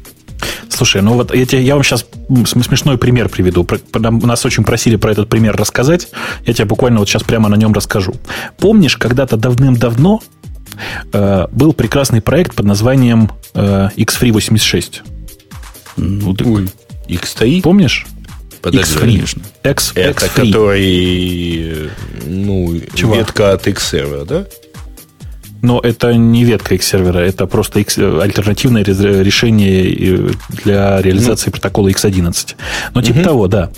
Слушай, 0.68 1.02
ну 1.02 1.14
вот 1.14 1.34
я, 1.34 1.46
тебе, 1.46 1.62
я 1.62 1.74
вам 1.74 1.84
сейчас 1.84 2.06
смешной 2.46 2.98
пример 2.98 3.28
приведу. 3.28 3.66
Нас 3.92 4.44
очень 4.44 4.64
просили 4.64 4.96
про 4.96 5.12
этот 5.12 5.28
пример 5.28 5.56
рассказать. 5.56 6.08
Я 6.44 6.52
тебе 6.52 6.64
буквально 6.66 6.98
вот 6.98 7.08
сейчас 7.08 7.22
прямо 7.22 7.48
на 7.48 7.56
нем 7.56 7.72
расскажу. 7.72 8.14
Помнишь, 8.58 8.96
когда-то 8.96 9.36
давным-давно 9.36 10.20
э, 11.12 11.46
был 11.50 11.72
прекрасный 11.72 12.20
проект 12.20 12.54
под 12.54 12.66
названием 12.66 13.30
э, 13.54 13.88
X-Free 13.96 14.32
86? 14.32 15.02
Ну, 15.96 16.34
так... 16.34 16.46
Ой, 16.46 16.68
X-3? 17.08 17.62
Помнишь? 17.62 18.06
Подожди, 18.64 18.98
конечно. 18.98 19.42
X, 19.62 19.92
Это 19.94 20.24
X3. 20.24 20.28
который 20.28 21.90
ну, 22.24 22.80
Чего? 22.94 23.16
ветка 23.16 23.52
от 23.52 23.66
X-сервера, 23.68 24.24
да? 24.24 24.46
Но 25.64 25.80
это 25.80 26.12
не 26.14 26.44
ветка 26.44 26.74
X-сервера, 26.74 27.20
это 27.20 27.46
просто 27.46 27.80
X, 27.80 27.96
альтернативное 27.96 28.84
решение 28.84 30.30
для 30.62 31.00
реализации 31.00 31.46
ну. 31.46 31.52
протокола 31.52 31.88
X11. 31.88 32.54
Но 32.92 33.00
типа 33.00 33.16
угу. 33.16 33.24
того, 33.24 33.48
да. 33.48 33.70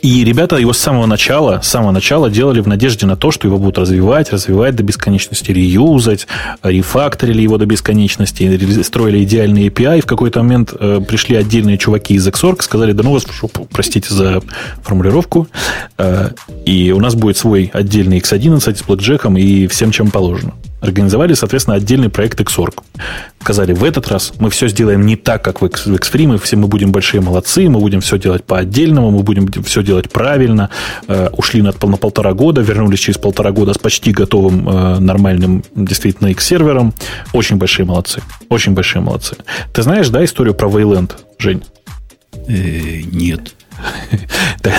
И 0.00 0.24
ребята 0.24 0.56
его 0.56 0.72
с 0.72 0.78
самого 0.78 1.06
начала, 1.06 1.60
с 1.62 1.68
самого 1.68 1.92
начала 1.92 2.30
делали 2.30 2.60
в 2.60 2.68
надежде 2.68 3.06
на 3.06 3.16
то, 3.16 3.30
что 3.30 3.46
его 3.46 3.58
будут 3.58 3.78
развивать, 3.78 4.32
развивать 4.32 4.74
до 4.74 4.82
бесконечности, 4.82 5.52
реюзать, 5.52 6.26
рефакторили 6.62 7.42
его 7.42 7.58
до 7.58 7.66
бесконечности, 7.66 8.82
строили 8.82 9.22
идеальный 9.22 9.68
API. 9.68 9.98
И 9.98 10.00
в 10.00 10.06
какой-то 10.06 10.42
момент 10.42 10.72
э, 10.78 11.00
пришли 11.06 11.36
отдельные 11.36 11.78
чуваки 11.78 12.14
из 12.14 12.26
Xorg, 12.26 12.62
сказали, 12.62 12.92
да 12.92 13.02
ну 13.02 13.12
вас 13.12 13.26
простите 13.70 14.12
за 14.12 14.42
формулировку, 14.82 15.48
э, 15.98 16.30
и 16.64 16.92
у 16.92 17.00
нас 17.00 17.14
будет 17.14 17.36
свой 17.36 17.70
отдельный 17.72 18.18
X11 18.18 18.76
с 18.76 18.82
блэкджеком 18.82 19.36
и 19.36 19.66
всем, 19.66 19.90
чем 19.90 20.10
положено 20.10 20.54
организовали, 20.82 21.34
соответственно, 21.34 21.76
отдельный 21.76 22.10
проект 22.10 22.40
Xorg. 22.40 22.82
Сказали, 23.40 23.72
в 23.72 23.84
этот 23.84 24.08
раз 24.08 24.32
мы 24.38 24.50
все 24.50 24.68
сделаем 24.68 25.06
не 25.06 25.16
так, 25.16 25.42
как 25.42 25.62
в 25.62 25.64
Xfree, 25.64 26.26
мы 26.26 26.38
все 26.38 26.56
мы 26.56 26.66
будем 26.66 26.92
большие 26.92 27.20
молодцы, 27.20 27.68
мы 27.68 27.78
будем 27.80 28.00
все 28.00 28.18
делать 28.18 28.44
по 28.44 28.58
отдельному, 28.58 29.10
мы 29.10 29.22
будем 29.22 29.50
все 29.62 29.82
делать 29.82 30.10
правильно. 30.10 30.70
Э, 31.08 31.28
ушли 31.32 31.62
на, 31.62 31.72
на 31.72 31.96
полтора 31.96 32.34
года, 32.34 32.60
вернулись 32.60 33.00
через 33.00 33.18
полтора 33.18 33.52
года 33.52 33.72
с 33.72 33.78
почти 33.78 34.12
готовым 34.12 34.68
э, 34.68 34.98
нормальным 34.98 35.64
действительно 35.74 36.28
X-сервером. 36.28 36.94
Очень 37.32 37.56
большие 37.56 37.86
молодцы. 37.86 38.20
Очень 38.48 38.74
большие 38.74 39.02
молодцы. 39.02 39.36
Ты 39.72 39.82
знаешь, 39.82 40.08
да, 40.08 40.24
историю 40.24 40.54
про 40.54 40.68
Wayland, 40.68 41.12
Жень? 41.38 41.62
Э, 42.48 43.02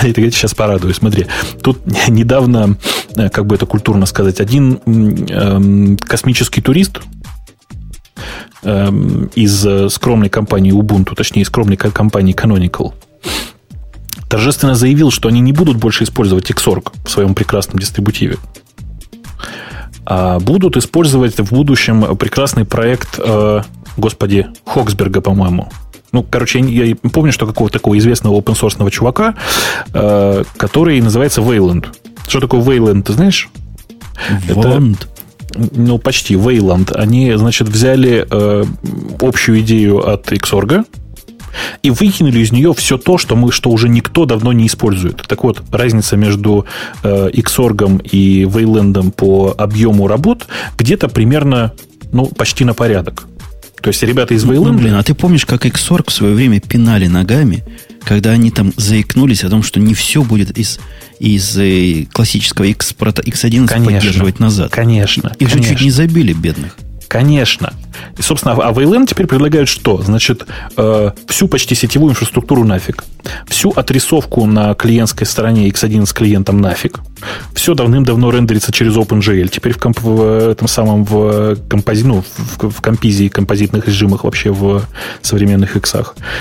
нет. 0.02 0.18
Я 0.18 0.30
сейчас 0.30 0.54
порадую. 0.54 0.94
Смотри, 0.94 1.26
тут 1.62 1.80
недавно, 2.08 2.76
э, 3.16 3.28
как 3.30 3.46
бы 3.46 3.54
это 3.54 3.66
культурно 3.66 4.06
сказать, 4.06 4.40
один 4.40 4.80
эм, 4.86 5.96
космический 5.96 6.60
турист 6.60 7.00
эм, 8.62 9.30
из 9.34 9.66
э, 9.66 9.88
скромной 9.88 10.28
компании 10.28 10.72
Ubuntu, 10.72 11.14
точнее, 11.14 11.42
из 11.42 11.48
скромной 11.48 11.76
компании 11.76 12.34
Canonical, 12.34 12.92
торжественно 14.28 14.74
заявил, 14.74 15.10
что 15.10 15.28
они 15.28 15.40
не 15.40 15.52
будут 15.52 15.76
больше 15.76 16.04
использовать 16.04 16.50
Xorg 16.50 16.92
в 17.04 17.10
своем 17.10 17.34
прекрасном 17.34 17.78
дистрибутиве, 17.78 18.38
а 20.06 20.38
будут 20.38 20.76
использовать 20.76 21.38
в 21.38 21.52
будущем 21.52 22.16
прекрасный 22.16 22.64
проект, 22.64 23.18
э, 23.18 23.62
господи, 23.96 24.48
Хоксберга, 24.66 25.20
по-моему, 25.20 25.70
ну, 26.14 26.22
короче, 26.22 26.60
я 26.60 26.94
помню, 27.12 27.32
что 27.32 27.44
какого-то 27.44 27.74
такого 27.74 27.98
известного 27.98 28.38
open 28.40 28.54
source 28.54 28.90
чувака, 28.90 29.34
э, 29.92 30.44
который 30.56 31.00
называется 31.00 31.40
Wayland. 31.40 31.86
Что 32.28 32.38
такое 32.38 32.60
Wayland, 32.60 33.02
ты 33.02 33.12
знаешь? 33.14 33.48
Wayland. 34.46 35.08
Ну, 35.72 35.98
почти 35.98 36.34
Wayland. 36.34 36.94
Они, 36.94 37.32
значит, 37.34 37.68
взяли 37.68 38.26
э, 38.30 38.64
общую 39.20 39.60
идею 39.60 40.08
от 40.08 40.30
Xorg, 40.30 40.84
и 41.82 41.90
выкинули 41.90 42.38
из 42.38 42.52
нее 42.52 42.74
все 42.74 42.96
то, 42.96 43.18
что 43.18 43.34
мы, 43.34 43.50
что 43.50 43.70
уже 43.70 43.88
никто 43.88 44.24
давно 44.24 44.52
не 44.52 44.66
использует. 44.68 45.22
Так 45.26 45.42
вот, 45.42 45.62
разница 45.72 46.16
между 46.16 46.64
э, 47.02 47.30
Xorg 47.30 48.02
и 48.06 48.44
Wayland 48.44 49.10
по 49.12 49.52
объему 49.58 50.06
работ 50.06 50.46
где-то 50.78 51.08
примерно, 51.08 51.72
ну, 52.12 52.26
почти 52.26 52.64
на 52.64 52.74
порядок. 52.74 53.26
То 53.84 53.88
есть 53.88 54.02
ребята 54.02 54.32
из 54.32 54.44
Вейлэнда... 54.44 54.72
Ну, 54.72 54.78
блин, 54.78 54.94
а 54.94 55.02
ты 55.02 55.12
помнишь, 55.14 55.44
как 55.44 55.66
Xorg 55.66 56.08
в 56.08 56.12
свое 56.12 56.34
время 56.34 56.58
пинали 56.58 57.06
ногами, 57.06 57.62
когда 58.02 58.30
они 58.30 58.50
там 58.50 58.72
заикнулись 58.78 59.44
о 59.44 59.50
том, 59.50 59.62
что 59.62 59.78
не 59.78 59.92
все 59.92 60.22
будет 60.22 60.56
из, 60.56 60.80
из 61.18 61.54
э, 61.58 62.06
классического 62.10 62.64
X, 62.64 62.94
X11 62.98 63.66
конечно, 63.66 63.84
поддерживать 63.84 64.40
назад. 64.40 64.70
Конечно. 64.72 65.36
Их 65.38 65.50
конечно. 65.50 65.62
же 65.62 65.68
чуть 65.68 65.82
не 65.82 65.90
забили, 65.90 66.32
бедных. 66.32 66.78
Конечно. 67.08 67.72
И, 68.18 68.22
собственно, 68.22 68.54
а 68.54 68.72
VLAN 68.72 69.06
теперь 69.06 69.26
предлагают 69.26 69.68
что? 69.68 70.02
Значит, 70.02 70.46
э, 70.76 71.10
всю 71.28 71.48
почти 71.48 71.74
сетевую 71.74 72.12
инфраструктуру 72.12 72.64
нафиг. 72.64 73.04
Всю 73.46 73.70
отрисовку 73.70 74.46
на 74.46 74.74
клиентской 74.74 75.26
стороне 75.26 75.68
X11 75.68 76.06
с 76.06 76.12
клиентом 76.12 76.60
нафиг. 76.60 77.00
Все 77.54 77.74
давным-давно 77.74 78.30
рендерится 78.30 78.72
через 78.72 78.96
OpenGL. 78.96 79.48
Теперь 79.48 79.72
в, 79.72 79.78
комп, 79.78 80.00
в 80.00 80.50
этом 80.50 80.68
самом 80.68 81.04
в, 81.04 81.56
компози, 81.68 82.04
ну, 82.04 82.22
в, 82.36 82.70
в 82.70 82.80
компизе 82.80 83.28
композитных 83.30 83.86
режимах 83.86 84.24
вообще 84.24 84.50
в 84.50 84.82
современных 85.22 85.76
X. 85.76 85.96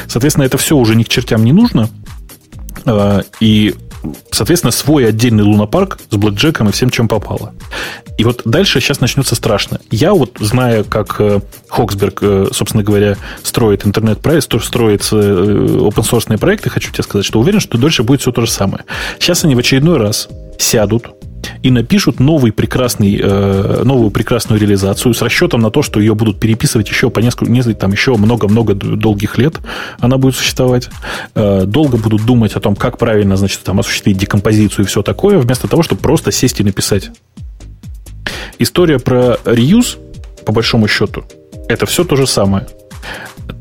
Соответственно, 0.08 0.46
это 0.46 0.58
все 0.58 0.76
уже 0.76 0.96
ни 0.96 1.04
к 1.04 1.10
чертям 1.10 1.44
не 1.44 1.54
нужно. 1.54 1.90
Э, 2.86 3.22
и 3.40 3.76
соответственно, 4.32 4.72
свой 4.72 5.08
отдельный 5.08 5.44
лунопарк 5.44 6.00
с 6.10 6.16
блэкджеком 6.16 6.70
и 6.70 6.72
всем, 6.72 6.90
чем 6.90 7.08
попало. 7.08 7.54
И 8.18 8.24
вот 8.24 8.42
дальше 8.46 8.80
сейчас 8.80 9.00
начнется 9.00 9.36
страшно. 9.36 9.80
Я 9.90 10.14
вот, 10.14 10.38
зная, 10.40 10.84
как 10.84 11.16
э, 11.20 11.42
Хоксберг, 11.68 12.20
э, 12.22 12.48
собственно 12.52 12.84
говоря, 12.84 13.18
строит 13.44 13.86
интернет-проект, 13.86 14.44
строит 14.64 15.02
э, 15.12 15.16
open 15.16 16.04
source 16.04 16.38
проекты, 16.38 16.70
хочу 16.70 16.92
тебе 16.92 17.04
сказать, 17.04 17.26
что 17.26 17.40
уверен, 17.40 17.60
что 17.60 17.78
дальше 17.78 18.04
будет 18.04 18.22
все 18.22 18.32
то 18.32 18.42
же 18.42 18.52
самое. 18.52 18.86
Сейчас 19.20 19.44
они 19.44 19.56
в 19.56 19.60
очередной 19.60 19.98
раз 19.98 20.28
сядут, 20.60 21.08
и 21.64 21.72
напишут 21.72 22.20
новый 22.20 22.52
прекрасный, 22.52 23.20
э, 23.20 23.82
новую 23.84 24.12
прекрасную 24.12 24.60
реализацию 24.60 25.14
с 25.14 25.22
расчетом 25.22 25.62
на 25.62 25.72
то, 25.72 25.82
что 25.82 26.00
ее 26.00 26.14
будут 26.14 26.40
переписывать 26.40 26.90
еще 26.90 27.10
по 27.10 27.20
несколько, 27.20 27.52
несколько 27.52 27.80
там 27.80 27.94
еще 27.94 28.16
много-много 28.16 28.76
долгих 28.76 29.38
лет 29.38 29.56
она 30.00 30.18
будет 30.18 30.36
существовать. 30.36 30.90
Э, 31.36 31.64
долго 31.66 31.98
будут 31.98 32.26
думать 32.26 32.54
о 32.54 32.60
том, 32.60 32.76
как 32.76 32.98
правильно, 32.98 33.38
значит, 33.38 33.62
там 33.64 33.80
осуществить 33.80 34.18
декомпозицию 34.18 34.86
и 34.86 34.88
все 34.88 35.02
такое, 35.02 35.40
вместо 35.40 35.70
того, 35.70 35.84
чтобы 35.84 36.02
просто 36.02 36.32
сесть 36.32 36.60
и 36.60 36.64
написать. 36.64 37.12
История 38.60 39.00
про 39.00 39.38
reuse, 39.46 39.98
по 40.46 40.52
большому 40.52 40.90
счету, 40.90 41.24
это 41.70 41.86
все 41.86 42.04
то 42.04 42.18
же 42.18 42.28
самое 42.28 42.68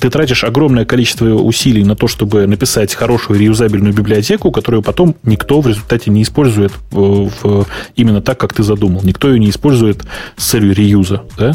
ты 0.01 0.11
тратишь 0.11 0.45
огромное 0.45 0.85
количество 0.85 1.27
усилий 1.27 1.85
на 1.85 1.97
то, 1.97 2.09
чтобы 2.09 2.47
написать 2.47 2.95
хорошую 2.95 3.39
реюзабельную 3.39 3.95
библиотеку, 3.95 4.51
которую 4.51 4.83
потом 4.83 5.17
никто 5.23 5.61
в 5.61 5.69
результате 5.69 6.11
не 6.11 6.23
использует 6.23 6.73
в, 6.91 7.31
в, 7.43 7.67
именно 7.97 8.21
так, 8.21 8.39
как 8.39 8.53
ты 8.53 8.63
задумал. 8.63 9.03
Никто 9.05 9.31
ее 9.31 9.39
не 9.39 9.51
использует 9.51 10.05
с 10.37 10.45
целью 10.45 10.75
реюза. 10.75 11.23
Да? 11.39 11.53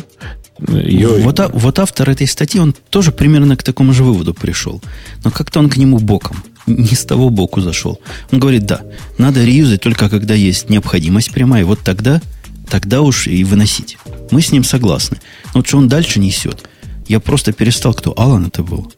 Ее... 0.68 1.10
Вот, 1.10 1.40
а, 1.40 1.50
вот 1.50 1.80
автор 1.80 2.10
этой 2.10 2.28
статьи, 2.28 2.60
он 2.60 2.74
тоже 2.90 3.12
примерно 3.12 3.56
к 3.58 3.64
такому 3.64 3.94
же 3.94 4.04
выводу 4.04 4.34
пришел. 4.34 4.82
Но 5.24 5.32
как-то 5.32 5.60
он 5.60 5.70
к 5.70 5.78
нему 5.78 6.00
боком, 6.00 6.38
не 6.66 6.96
с 6.96 7.06
того 7.06 7.30
боку 7.30 7.62
зашел. 7.62 8.00
Он 8.32 8.40
говорит, 8.40 8.66
да, 8.66 8.82
надо 9.18 9.44
реюзать 9.44 9.82
только 9.82 10.10
когда 10.10 10.34
есть 10.34 10.70
необходимость 10.70 11.32
прямая, 11.32 11.66
вот 11.66 11.80
тогда, 11.80 12.22
тогда 12.70 13.02
уж 13.02 13.28
и 13.28 13.44
выносить. 13.44 13.98
Мы 14.32 14.42
с 14.42 14.52
ним 14.52 14.64
согласны. 14.64 15.18
Но 15.54 15.60
вот 15.60 15.68
что 15.68 15.78
он 15.78 15.88
дальше 15.88 16.20
несет– 16.20 16.64
я 17.08 17.20
просто 17.20 17.54
перестал, 17.54 17.94
кто 17.94 18.14
Алан 18.18 18.48
это 18.48 18.64
был. 18.64 18.92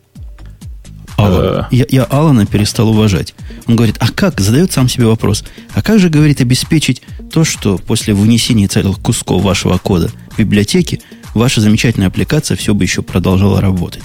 Алан. 1.17 1.65
Я, 1.71 1.85
я 1.89 2.03
Алана 2.05 2.45
перестал 2.45 2.89
уважать. 2.89 3.33
Он 3.67 3.75
говорит, 3.75 3.97
а 3.99 4.09
как? 4.09 4.39
Задает 4.39 4.71
сам 4.71 4.87
себе 4.87 5.05
вопрос. 5.05 5.43
А 5.73 5.81
как 5.81 5.99
же, 5.99 6.09
говорит, 6.09 6.41
обеспечить 6.41 7.01
то, 7.31 7.43
что 7.43 7.77
после 7.77 8.13
вынесения 8.13 8.67
целых 8.67 8.99
кусков 8.99 9.43
вашего 9.43 9.77
кода 9.77 10.09
в 10.31 10.39
библиотеке 10.39 11.01
ваша 11.33 11.61
замечательная 11.61 12.07
аппликация 12.07 12.55
все 12.55 12.73
бы 12.73 12.83
еще 12.83 13.01
продолжала 13.01 13.61
работать? 13.61 14.03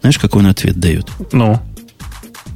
Знаешь, 0.00 0.18
какой 0.18 0.42
он 0.42 0.48
ответ 0.48 0.78
дает? 0.78 1.08
Ну? 1.30 1.60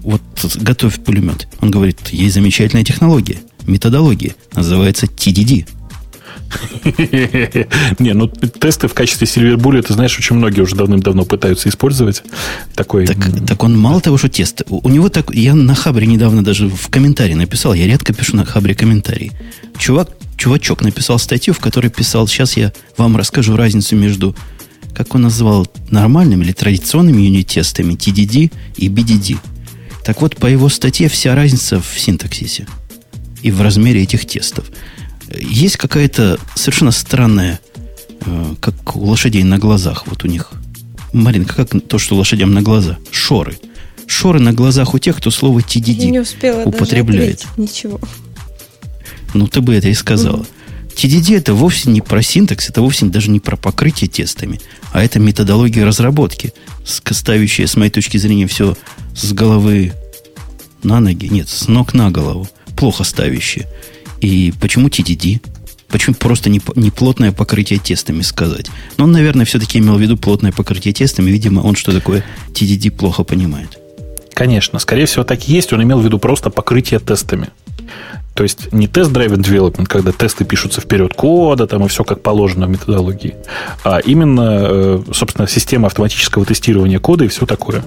Вот 0.03 0.22
готовь 0.57 1.03
пулемет. 1.03 1.49
Он 1.61 1.70
говорит, 1.70 2.09
есть 2.11 2.35
замечательная 2.35 2.85
технология, 2.85 3.39
методология, 3.66 4.35
называется 4.55 5.07
TDD. 5.07 5.66
Не, 7.98 8.12
ну 8.14 8.28
тесты 8.28 8.88
в 8.88 8.94
качестве 8.94 9.26
Silver 9.26 9.57
Bullet, 9.57 9.82
ты 9.82 9.94
знаешь, 9.94 10.16
очень 10.18 10.36
многие 10.36 10.61
уже 10.61 10.76
давным-давно 10.76 11.24
пытаются 11.24 11.68
использовать. 11.68 12.22
Такой... 12.74 13.07
Так, 13.07 13.46
так 13.46 13.62
он 13.62 13.78
мало 13.78 14.00
того, 14.00 14.18
что 14.18 14.28
тест. 14.28 14.62
У 14.68 14.88
него 14.88 15.09
так... 15.09 15.34
Я 15.34 15.54
на 15.54 15.74
Хабре 15.74 16.07
недавно 16.07 16.44
даже 16.44 16.68
в 16.68 16.88
комментарии 16.88 17.34
написал. 17.34 17.74
Я 17.74 17.86
редко 17.86 18.12
пишу 18.12 18.36
на 18.36 18.44
Хабре 18.44 18.74
комментарии. 18.74 19.32
Чувак, 19.78 20.11
чувачок 20.36 20.82
написал 20.82 21.18
статью, 21.18 21.54
в 21.54 21.59
которой 21.59 21.88
писал, 21.88 22.28
сейчас 22.28 22.57
я 22.57 22.72
вам 22.96 23.16
расскажу 23.16 23.57
разницу 23.57 23.96
между, 23.96 24.36
как 24.94 25.14
он 25.14 25.22
назвал, 25.22 25.66
нормальными 25.90 26.44
или 26.44 26.52
традиционными 26.52 27.22
юнит-тестами 27.22 27.94
TDD 27.94 28.52
и 28.76 28.88
BDD. 28.88 29.38
Так 30.04 30.22
вот, 30.22 30.36
по 30.36 30.46
его 30.46 30.68
статье 30.68 31.09
вся 31.09 31.34
разница 31.34 31.80
в 31.80 31.98
синтаксисе 31.98 32.66
и 33.42 33.50
в 33.50 33.61
размере 33.61 34.02
этих 34.02 34.24
тестов 34.24 34.70
есть 35.39 35.76
какая-то 35.76 36.39
совершенно 36.55 36.91
странная 36.91 37.61
э, 38.20 38.55
как 38.61 38.97
у 38.97 39.05
лошадей 39.05 39.43
на 39.43 39.59
глазах. 39.59 40.07
Вот 40.07 40.24
у 40.24 40.28
них. 40.28 40.51
Маринка, 41.12 41.66
как 41.66 41.82
то, 41.89 41.99
что 41.99 42.16
лошадям 42.16 42.53
на 42.53 42.62
глаза? 42.62 42.99
Шоры. 43.11 43.59
Шоры 44.07 44.39
на 44.41 44.53
глазах 44.53 44.95
у 44.95 44.99
тех, 44.99 45.16
кто 45.16 45.30
слово 45.30 45.61
TDD 45.61 46.11
не 46.11 46.20
успела 46.20 46.62
употребляет. 46.62 47.47
Даже 47.57 47.70
ничего. 47.70 48.01
Ну, 49.34 49.47
ты 49.47 49.61
бы 49.61 49.74
это 49.74 49.89
и 49.89 49.95
сказала. 49.95 50.43
Mm. 50.43 50.47
TDD 50.97 51.37
это 51.37 51.53
вовсе 51.53 51.91
не 51.91 52.01
про 52.01 52.22
синтакс, 52.22 52.70
это 52.70 52.80
вовсе 52.80 53.05
даже 53.07 53.30
не 53.30 53.39
про 53.39 53.57
покрытие 53.57 54.09
тестами, 54.09 54.61
а 54.93 55.05
это 55.05 55.18
методология 55.18 55.84
разработки, 55.84 56.55
ставящая, 56.84 57.66
с 57.66 57.76
моей 57.76 57.91
точки 57.91 58.16
зрения, 58.16 58.47
все 58.47 58.76
с 59.14 59.32
головы 59.34 59.93
на 60.82 61.01
ноги, 61.01 61.26
нет, 61.26 61.51
с 61.51 61.68
ног 61.68 61.93
на 61.93 62.11
голову, 62.11 62.49
плохо 62.76 63.05
ставящая. 63.05 63.66
И 64.20 64.52
почему 64.60 64.88
TDD? 64.88 65.40
Почему 65.88 66.14
просто 66.16 66.50
не, 66.50 66.60
не 66.74 66.90
плотное 66.90 67.32
покрытие 67.32 67.78
тестами 67.78 68.22
сказать? 68.22 68.66
Но 68.96 69.04
он, 69.04 69.12
наверное, 69.12 69.44
все-таки 69.44 69.78
имел 69.78 69.96
в 69.96 70.00
виду 70.00 70.16
плотное 70.16 70.52
покрытие 70.52 70.92
тестами. 70.92 71.30
Видимо, 71.30 71.60
он 71.60 71.76
что 71.76 71.92
такое 71.92 72.24
TDD 72.52 72.90
плохо 72.90 73.24
понимает. 73.24 73.78
Конечно, 74.34 74.78
скорее 74.78 75.06
всего, 75.06 75.24
так 75.24 75.48
и 75.48 75.52
есть. 75.52 75.72
Он 75.72 75.82
имел 75.82 76.00
в 76.00 76.04
виду 76.04 76.18
просто 76.18 76.50
покрытие 76.50 77.00
тестами. 77.00 77.48
То 78.36 78.42
есть 78.42 78.70
не 78.70 78.86
тест-драйвен 78.86 79.40
development, 79.40 79.86
когда 79.86 80.12
тесты 80.12 80.44
пишутся 80.44 80.82
вперед 80.82 81.14
кода, 81.14 81.66
там 81.66 81.86
и 81.86 81.88
все 81.88 82.04
как 82.04 82.22
положено 82.22 82.66
в 82.66 82.70
методологии, 82.70 83.34
а 83.82 83.98
именно, 83.98 84.58
э, 84.60 85.02
собственно, 85.14 85.48
система 85.48 85.86
автоматического 85.86 86.44
тестирования 86.44 86.98
кода 86.98 87.24
и 87.24 87.28
все 87.28 87.46
такое. 87.46 87.82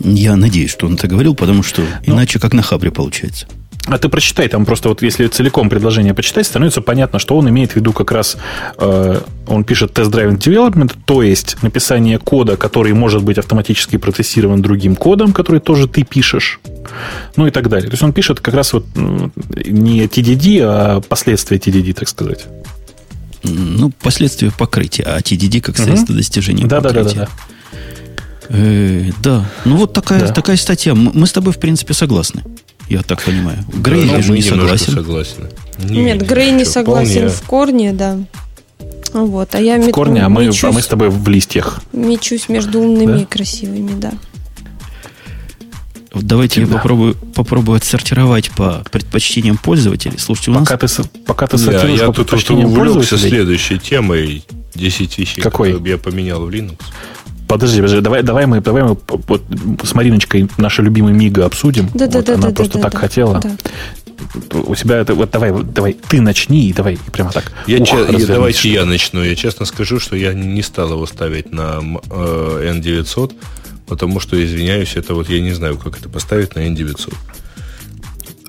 Я 0.00 0.36
надеюсь, 0.36 0.70
что 0.70 0.86
он 0.86 0.94
это 0.94 1.06
говорил, 1.06 1.34
потому 1.34 1.62
что 1.62 1.82
ну, 2.06 2.14
иначе 2.14 2.38
как 2.38 2.54
на 2.54 2.62
хабре 2.62 2.90
получается. 2.90 3.46
А 3.86 3.98
ты 3.98 4.08
прочитай, 4.08 4.48
там 4.48 4.64
просто 4.64 4.88
вот 4.88 5.02
если 5.02 5.26
целиком 5.26 5.68
предложение 5.68 6.14
почитать, 6.14 6.46
становится 6.46 6.80
понятно, 6.82 7.18
что 7.18 7.36
он 7.36 7.48
имеет 7.48 7.72
в 7.72 7.76
виду 7.76 7.92
как 7.92 8.12
раз, 8.12 8.36
э, 8.78 9.20
он 9.48 9.64
пишет 9.64 9.98
test-driven 9.98 10.38
development, 10.38 10.94
то 11.04 11.22
есть 11.22 11.60
написание 11.62 12.18
кода, 12.18 12.56
который 12.56 12.92
может 12.92 13.24
быть 13.24 13.38
автоматически 13.38 13.96
процессирован 13.96 14.62
другим 14.62 14.94
кодом, 14.94 15.32
который 15.32 15.60
тоже 15.60 15.88
ты 15.88 16.04
пишешь, 16.04 16.60
ну 17.36 17.48
и 17.48 17.50
так 17.50 17.68
далее. 17.68 17.88
То 17.88 17.94
есть 17.94 18.04
он 18.04 18.12
пишет 18.12 18.38
как 18.38 18.54
раз 18.54 18.72
вот 18.72 18.86
не 18.94 20.04
TDD, 20.04 20.60
а 20.62 21.00
последствия 21.00 21.58
TDD, 21.58 21.92
так 21.92 22.08
сказать. 22.08 22.46
Ну, 23.42 23.90
последствия 24.00 24.52
покрытия, 24.52 25.02
а 25.02 25.18
TDD 25.18 25.60
как 25.60 25.76
средство 25.76 26.12
угу. 26.12 26.18
достижения 26.18 26.66
да, 26.66 26.80
покрытия. 26.80 27.02
Да, 27.02 27.14
да, 27.14 27.14
да, 27.14 27.26
да. 27.26 27.52
Э, 28.48 29.10
да, 29.22 29.50
ну 29.64 29.76
вот 29.76 29.92
такая, 29.92 30.20
да. 30.20 30.32
такая 30.32 30.56
статья. 30.56 30.94
Мы 30.94 31.26
с 31.26 31.32
тобой, 31.32 31.52
в 31.52 31.58
принципе, 31.58 31.94
согласны. 31.94 32.42
Я 32.92 33.02
так 33.02 33.22
понимаю. 33.22 33.56
Грей, 33.72 34.06
да, 34.06 34.20
же 34.20 34.32
не 34.32 34.42
согласен. 34.42 34.92
согласны. 34.92 35.48
Не, 35.78 36.04
Нет, 36.04 36.26
Грей 36.26 36.50
не 36.50 36.66
согласен 36.66 37.30
вполне... 37.30 37.30
в 37.30 37.42
корне, 37.42 37.92
да. 37.94 38.18
Вот, 39.14 39.54
а 39.54 39.60
я 39.60 39.80
в 39.80 39.90
корне, 39.92 40.20
а 40.20 40.28
мы, 40.28 40.44
мечусь, 40.44 40.64
а 40.64 40.72
мы 40.72 40.82
с 40.82 40.86
тобой 40.88 41.08
в 41.08 41.26
листьях. 41.26 41.80
Мечусь 41.94 42.50
между 42.50 42.80
умными 42.80 43.12
да? 43.14 43.22
и 43.22 43.24
красивыми, 43.24 43.98
да. 43.98 44.12
Давайте 46.14 46.60
я 46.60 46.66
попробую, 46.66 47.14
попробую 47.14 47.78
отсортировать 47.78 48.50
по 48.50 48.84
предпочтениям 48.92 49.56
пользователей. 49.56 50.18
Слушайте, 50.18 50.50
у 50.50 50.54
пока 50.54 50.78
нас... 50.82 50.92
Ты, 50.92 51.04
пока 51.24 51.46
ты 51.46 51.56
сортируешь 51.56 51.98
я, 51.98 52.04
я 52.04 52.06
по 52.08 52.12
предпочтениям 52.12 52.74
пользователей... 52.74 53.30
следующей 53.30 53.78
темой 53.78 54.44
10 54.74 55.18
вещей, 55.18 55.40
Какой? 55.40 55.72
которые 55.72 55.92
я 55.92 55.98
поменял 55.98 56.44
в 56.44 56.50
Linux. 56.50 56.76
Подожди, 57.52 57.82
подожди, 57.82 58.00
давай, 58.00 58.22
давай 58.22 58.46
мы, 58.46 58.60
давай 58.62 58.82
мы 58.82 58.96
вот, 59.06 59.42
с 59.84 59.94
Мариночкой 59.94 60.48
наша 60.56 60.80
любимая 60.80 61.12
Мига 61.12 61.44
обсудим. 61.44 61.90
Да, 61.92 62.06
вот, 62.06 62.24
да, 62.24 62.34
она 62.34 62.48
да, 62.48 62.54
просто 62.54 62.78
да, 62.78 62.84
так 62.84 62.92
да, 62.92 62.98
хотела. 62.98 63.40
Да. 63.40 64.58
У 64.58 64.74
себя 64.74 64.96
это 64.96 65.14
вот 65.14 65.30
давай, 65.30 65.52
давай, 65.62 65.92
ты 65.92 66.22
начни 66.22 66.66
и 66.68 66.72
давай 66.72 66.98
прямо 67.12 67.30
так. 67.30 67.52
Я 67.66 67.78
ух, 67.78 67.88
че, 67.88 68.26
давайте 68.26 68.72
я 68.72 68.86
начну. 68.86 69.22
Я 69.22 69.36
честно 69.36 69.66
скажу, 69.66 70.00
что 70.00 70.16
я 70.16 70.32
не 70.32 70.62
стал 70.62 70.92
его 70.92 71.04
ставить 71.04 71.52
на 71.52 71.80
э, 72.10 72.72
N900, 72.74 73.34
потому 73.86 74.18
что, 74.18 74.42
извиняюсь, 74.42 74.96
это 74.96 75.14
вот 75.14 75.28
я 75.28 75.40
не 75.40 75.52
знаю, 75.52 75.76
как 75.76 75.98
это 75.98 76.08
поставить 76.08 76.54
на 76.54 76.60
N900. 76.60 77.12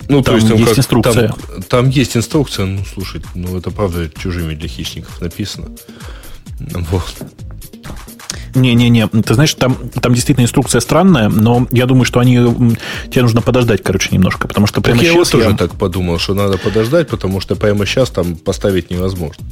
Ну, 0.08 0.22
там 0.22 0.24
то 0.24 0.36
есть, 0.36 0.48
там 0.48 0.58
есть 0.58 0.70
как, 0.70 0.80
инструкция. 0.80 1.28
Там, 1.28 1.64
там 1.64 1.90
есть 1.90 2.16
инструкция, 2.16 2.66
ну, 2.66 2.86
слушай, 2.86 3.22
ну, 3.36 3.58
это 3.58 3.70
правда 3.70 4.10
чужими 4.10 4.54
для 4.56 4.70
хищников 4.70 5.20
написано. 5.20 5.70
Вот. 6.60 7.16
Не-не-не, 8.56 9.08
ты 9.08 9.34
знаешь, 9.34 9.54
там, 9.56 9.76
там 10.02 10.14
действительно 10.14 10.44
инструкция 10.46 10.80
странная, 10.80 11.30
но 11.30 11.68
я 11.72 11.86
думаю, 11.86 12.06
что 12.06 12.20
они 12.20 12.36
тебе 13.10 13.22
нужно 13.24 13.42
подождать, 13.42 13.82
короче, 13.82 14.10
немножко, 14.12 14.48
потому 14.48 14.68
что 14.68 14.82
прямо 14.82 15.00
так 15.00 15.08
сейчас... 15.10 15.28
Я 15.34 15.40
тоже 15.40 15.50
я... 15.52 15.58
так 15.58 15.72
подумал, 15.76 16.20
что 16.20 16.34
надо 16.34 16.58
подождать, 16.58 17.08
потому 17.08 17.40
что 17.40 17.56
прямо 17.56 17.86
сейчас 17.86 18.10
там 18.10 18.36
поставить 18.36 18.92
невозможно. 18.92 19.44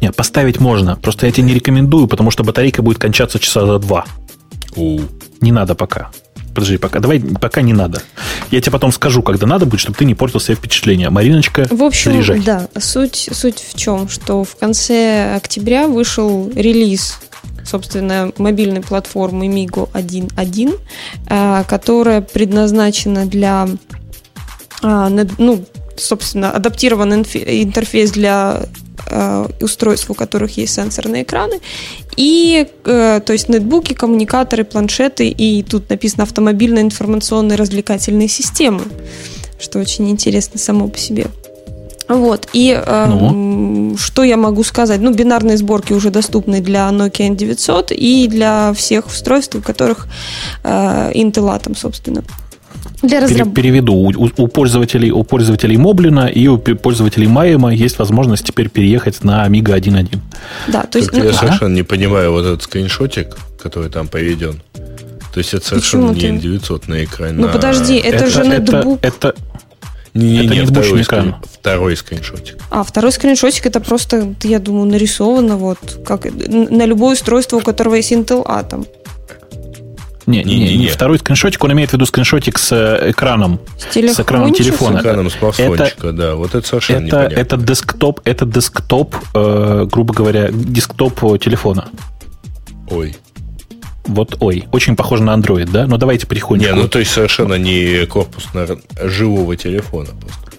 Нет, 0.00 0.14
поставить 0.14 0.60
можно, 0.60 0.96
просто 0.96 1.26
я 1.26 1.32
тебе 1.32 1.44
не 1.44 1.54
рекомендую, 1.54 2.06
потому 2.06 2.30
что 2.30 2.44
батарейка 2.44 2.82
будет 2.82 2.98
кончаться 2.98 3.38
часа 3.38 3.64
за 3.66 3.78
два. 3.78 4.04
У. 4.76 5.00
Не 5.40 5.52
надо 5.52 5.74
пока. 5.74 6.10
Подожди, 6.54 6.76
пока. 6.76 7.00
Давай, 7.00 7.20
пока 7.20 7.62
не 7.62 7.72
надо. 7.72 8.02
Я 8.50 8.60
тебе 8.60 8.72
потом 8.72 8.92
скажу, 8.92 9.22
когда 9.22 9.46
надо 9.46 9.64
будет, 9.64 9.80
чтобы 9.80 9.96
ты 9.96 10.04
не 10.04 10.14
портил 10.14 10.38
себе 10.38 10.54
впечатление. 10.56 11.08
Мариночка, 11.08 11.66
В 11.70 11.82
общем, 11.82 12.12
заряжай. 12.12 12.40
да. 12.40 12.68
Суть, 12.78 13.30
суть 13.32 13.64
в 13.72 13.78
чем? 13.78 14.08
Что 14.08 14.44
в 14.44 14.56
конце 14.56 15.34
октября 15.36 15.86
вышел 15.86 16.50
релиз 16.54 17.18
собственно, 17.64 18.32
мобильной 18.38 18.80
платформы 18.80 19.46
Migo 19.46 19.88
1.1, 19.92 20.78
э, 21.28 21.64
которая 21.68 22.20
предназначена 22.20 23.26
для 23.26 23.68
а, 24.82 25.08
ну, 25.08 25.64
собственно, 25.96 26.50
адаптирован 26.50 27.14
интерфейс 27.14 28.10
для 28.10 28.62
э, 29.06 29.46
устройств, 29.60 30.10
у 30.10 30.14
которых 30.14 30.56
есть 30.56 30.74
сенсорные 30.74 31.22
экраны, 31.22 31.60
и, 32.16 32.66
э, 32.84 33.20
то 33.24 33.32
есть, 33.32 33.48
нетбуки, 33.48 33.94
коммуникаторы, 33.94 34.64
планшеты, 34.64 35.28
и 35.28 35.62
тут 35.62 35.88
написано 35.88 36.24
автомобильные 36.24 36.82
информационные 36.82 37.56
развлекательные 37.56 38.28
системы, 38.28 38.82
что 39.60 39.78
очень 39.78 40.10
интересно 40.10 40.58
само 40.58 40.88
по 40.88 40.98
себе. 40.98 41.28
Вот. 42.16 42.48
И 42.52 42.70
э, 42.72 43.06
ну. 43.08 43.96
что 43.98 44.22
я 44.22 44.36
могу 44.36 44.64
сказать? 44.64 45.00
Ну, 45.00 45.12
бинарные 45.12 45.56
сборки 45.56 45.92
уже 45.92 46.10
доступны 46.10 46.60
для 46.60 46.88
Nokia 46.90 47.30
N900 47.30 47.94
и 47.94 48.28
для 48.28 48.72
всех 48.74 49.06
устройств, 49.06 49.56
у 49.56 49.60
которых 49.60 50.06
э, 50.64 51.12
Intel 51.14 51.48
Atom, 51.48 51.76
собственно. 51.76 52.22
Для 53.02 53.20
разраб... 53.20 53.54
Переведу. 53.54 53.94
У, 53.94 54.30
у, 54.36 54.48
пользователей, 54.48 55.10
у 55.10 55.24
пользователей 55.24 55.76
Моблина 55.76 56.26
и 56.26 56.46
у 56.46 56.58
пользователей 56.58 57.26
Майема 57.26 57.74
есть 57.74 57.98
возможность 57.98 58.44
теперь 58.44 58.68
переехать 58.68 59.24
на 59.24 59.46
Amiga 59.46 59.76
1.1. 59.76 60.18
Да, 60.68 60.82
то 60.82 60.98
есть... 60.98 61.10
Только 61.10 61.24
ну, 61.24 61.32
я 61.32 61.36
совершенно 61.36 61.74
не 61.74 61.82
понимаю 61.82 62.32
вот 62.32 62.44
этот 62.44 62.62
скриншотик, 62.62 63.36
который 63.60 63.90
там 63.90 64.08
поведен. 64.08 64.62
То 65.32 65.38
есть 65.38 65.54
это 65.54 65.66
совершенно 65.66 66.12
Почему 66.12 66.32
не 66.32 66.38
N900 66.38 66.82
на 66.88 67.04
экране. 67.04 67.38
Ну, 67.38 67.48
подожди, 67.48 67.96
это, 67.96 68.16
это 68.16 68.30
же 68.30 68.46
нетбук. 68.46 68.98
Это, 69.02 69.28
это, 69.28 69.34
не, 70.14 70.44
это 70.44 70.54
не, 70.54 70.60
не 70.60 70.66
второй, 70.66 71.02
экран. 71.02 71.36
второй 71.50 71.96
скриншотик. 71.96 72.58
А, 72.70 72.82
второй 72.84 73.12
скриншотик 73.12 73.66
это 73.66 73.80
просто, 73.80 74.34
я 74.42 74.58
думаю, 74.58 74.86
нарисовано 74.86 75.56
вот 75.56 75.78
как 76.04 76.26
на 76.26 76.84
любое 76.84 77.14
устройство, 77.14 77.56
у 77.56 77.60
которого 77.60 77.94
есть 77.94 78.12
Intel 78.12 78.44
Atom. 78.44 78.86
Не, 80.26 80.44
не, 80.44 80.58
не, 80.58 80.76
не. 80.76 80.88
Второй 80.88 81.18
скриншотик, 81.18 81.64
он 81.64 81.72
имеет 81.72 81.90
в 81.90 81.92
виду 81.94 82.06
скриншотик 82.06 82.58
с 82.58 82.72
э, 82.72 83.10
экраном. 83.10 83.58
С, 83.78 83.92
с 83.92 84.20
экраном 84.20 84.52
телефона. 84.52 84.98
С 84.98 85.00
экраном 85.00 85.30
смартфончика, 85.30 85.84
это, 85.84 86.12
да. 86.12 86.34
Вот 86.36 86.54
это 86.54 86.66
совершенно 86.66 87.06
это, 87.06 87.06
непонятно. 87.06 87.40
Это 87.40 87.56
десктоп, 87.56 88.20
это 88.24 88.46
десктоп, 88.46 89.16
э, 89.34 89.86
грубо 89.90 90.14
говоря, 90.14 90.50
десктоп 90.52 91.40
телефона. 91.40 91.88
Ой. 92.88 93.16
Вот, 94.04 94.36
ой, 94.40 94.64
очень 94.72 94.96
похоже 94.96 95.22
на 95.22 95.34
Android, 95.34 95.70
да? 95.70 95.86
Но 95.86 95.96
давайте 95.96 96.26
потихонечку. 96.26 96.74
Не, 96.74 96.80
ну 96.80 96.88
то 96.88 96.98
есть 96.98 97.12
совершенно 97.12 97.54
не 97.54 98.06
корпус 98.06 98.48
на 98.52 98.66
живого 99.08 99.56
телефона 99.56 100.08
просто. 100.20 100.52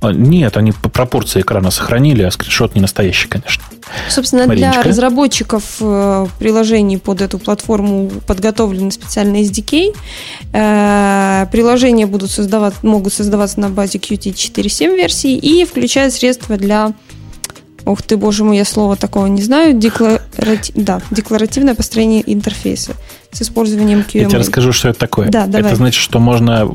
А, 0.00 0.12
нет, 0.12 0.56
они 0.56 0.72
по 0.72 0.88
пропорции 0.88 1.40
экрана 1.40 1.70
сохранили, 1.70 2.22
а 2.22 2.30
скриншот 2.30 2.74
не 2.74 2.80
настоящий, 2.80 3.28
конечно. 3.28 3.62
Собственно, 4.08 4.46
Мариночка. 4.46 4.82
для 4.82 4.90
разработчиков 4.90 5.64
э, 5.80 6.26
приложений 6.38 6.98
под 6.98 7.20
эту 7.20 7.38
платформу 7.38 8.10
подготовлены 8.26 8.90
специальные 8.92 9.44
SDK. 9.44 9.94
Э, 10.52 11.46
приложения 11.52 12.06
будут 12.06 12.30
создавать, 12.30 12.82
могут 12.82 13.12
создаваться 13.12 13.60
на 13.60 13.68
базе 13.68 13.98
Qt 13.98 14.32
4.7 14.32 14.96
версии 14.96 15.36
и 15.36 15.64
включают 15.64 16.14
средства 16.14 16.56
для 16.56 16.92
Ух 17.84 18.02
ты, 18.02 18.16
боже 18.16 18.44
мой, 18.44 18.56
я 18.56 18.64
слова 18.64 18.96
такого 18.96 19.26
не 19.26 19.42
знаю. 19.42 19.74
Декларати... 19.74 20.72
Да, 20.74 21.00
декларативное 21.10 21.74
построение 21.74 22.22
интерфейса 22.32 22.94
с 23.32 23.42
использованием 23.42 24.00
QML. 24.00 24.22
Я 24.22 24.28
тебе 24.28 24.38
расскажу, 24.38 24.72
что 24.72 24.88
это 24.88 24.98
такое. 24.98 25.28
Да, 25.28 25.46
давай. 25.46 25.68
Это 25.68 25.76
значит, 25.76 26.00
что 26.00 26.18
можно 26.18 26.68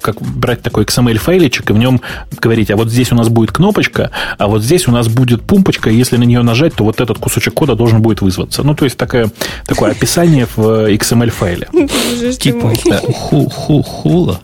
как 0.00 0.20
брать 0.22 0.62
такой 0.62 0.84
XML-файличек 0.84 1.70
и 1.70 1.72
в 1.72 1.78
нем 1.78 2.00
говорить, 2.40 2.70
а 2.70 2.76
вот 2.76 2.90
здесь 2.90 3.12
у 3.12 3.16
нас 3.16 3.28
будет 3.28 3.52
кнопочка, 3.52 4.10
а 4.38 4.46
вот 4.46 4.62
здесь 4.62 4.86
у 4.86 4.92
нас 4.92 5.08
будет 5.08 5.42
пумпочка, 5.42 5.90
и 5.90 5.96
если 5.96 6.16
на 6.16 6.24
нее 6.24 6.42
нажать, 6.42 6.74
то 6.74 6.84
вот 6.84 7.00
этот 7.00 7.18
кусочек 7.18 7.54
кода 7.54 7.74
должен 7.74 8.02
будет 8.02 8.20
вызваться. 8.20 8.62
Ну, 8.62 8.74
то 8.74 8.84
есть 8.84 8.96
такое, 8.96 9.30
такое 9.66 9.90
описание 9.90 10.46
в 10.54 10.90
XML-файле. 10.92 11.68
Типа 12.38 12.72
хула. 12.74 14.40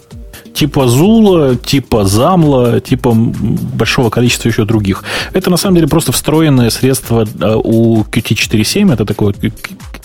Типа 0.55 0.89
Зула, 0.89 1.57
типа 1.57 2.05
Замла, 2.05 2.81
типа 2.81 3.13
большого 3.15 4.11
количества 4.11 4.49
еще 4.49 4.65
других. 4.65 5.05
Это 5.33 5.51
на 5.51 5.57
самом 5.57 5.77
деле 5.77 5.89
просто 5.89 6.13
встроенное 6.13 6.71
средство 6.71 7.27
э, 7.41 7.57
у 7.63 8.03
Qt4.7, 8.03 8.93
это 8.93 9.05
такое 9.05 9.35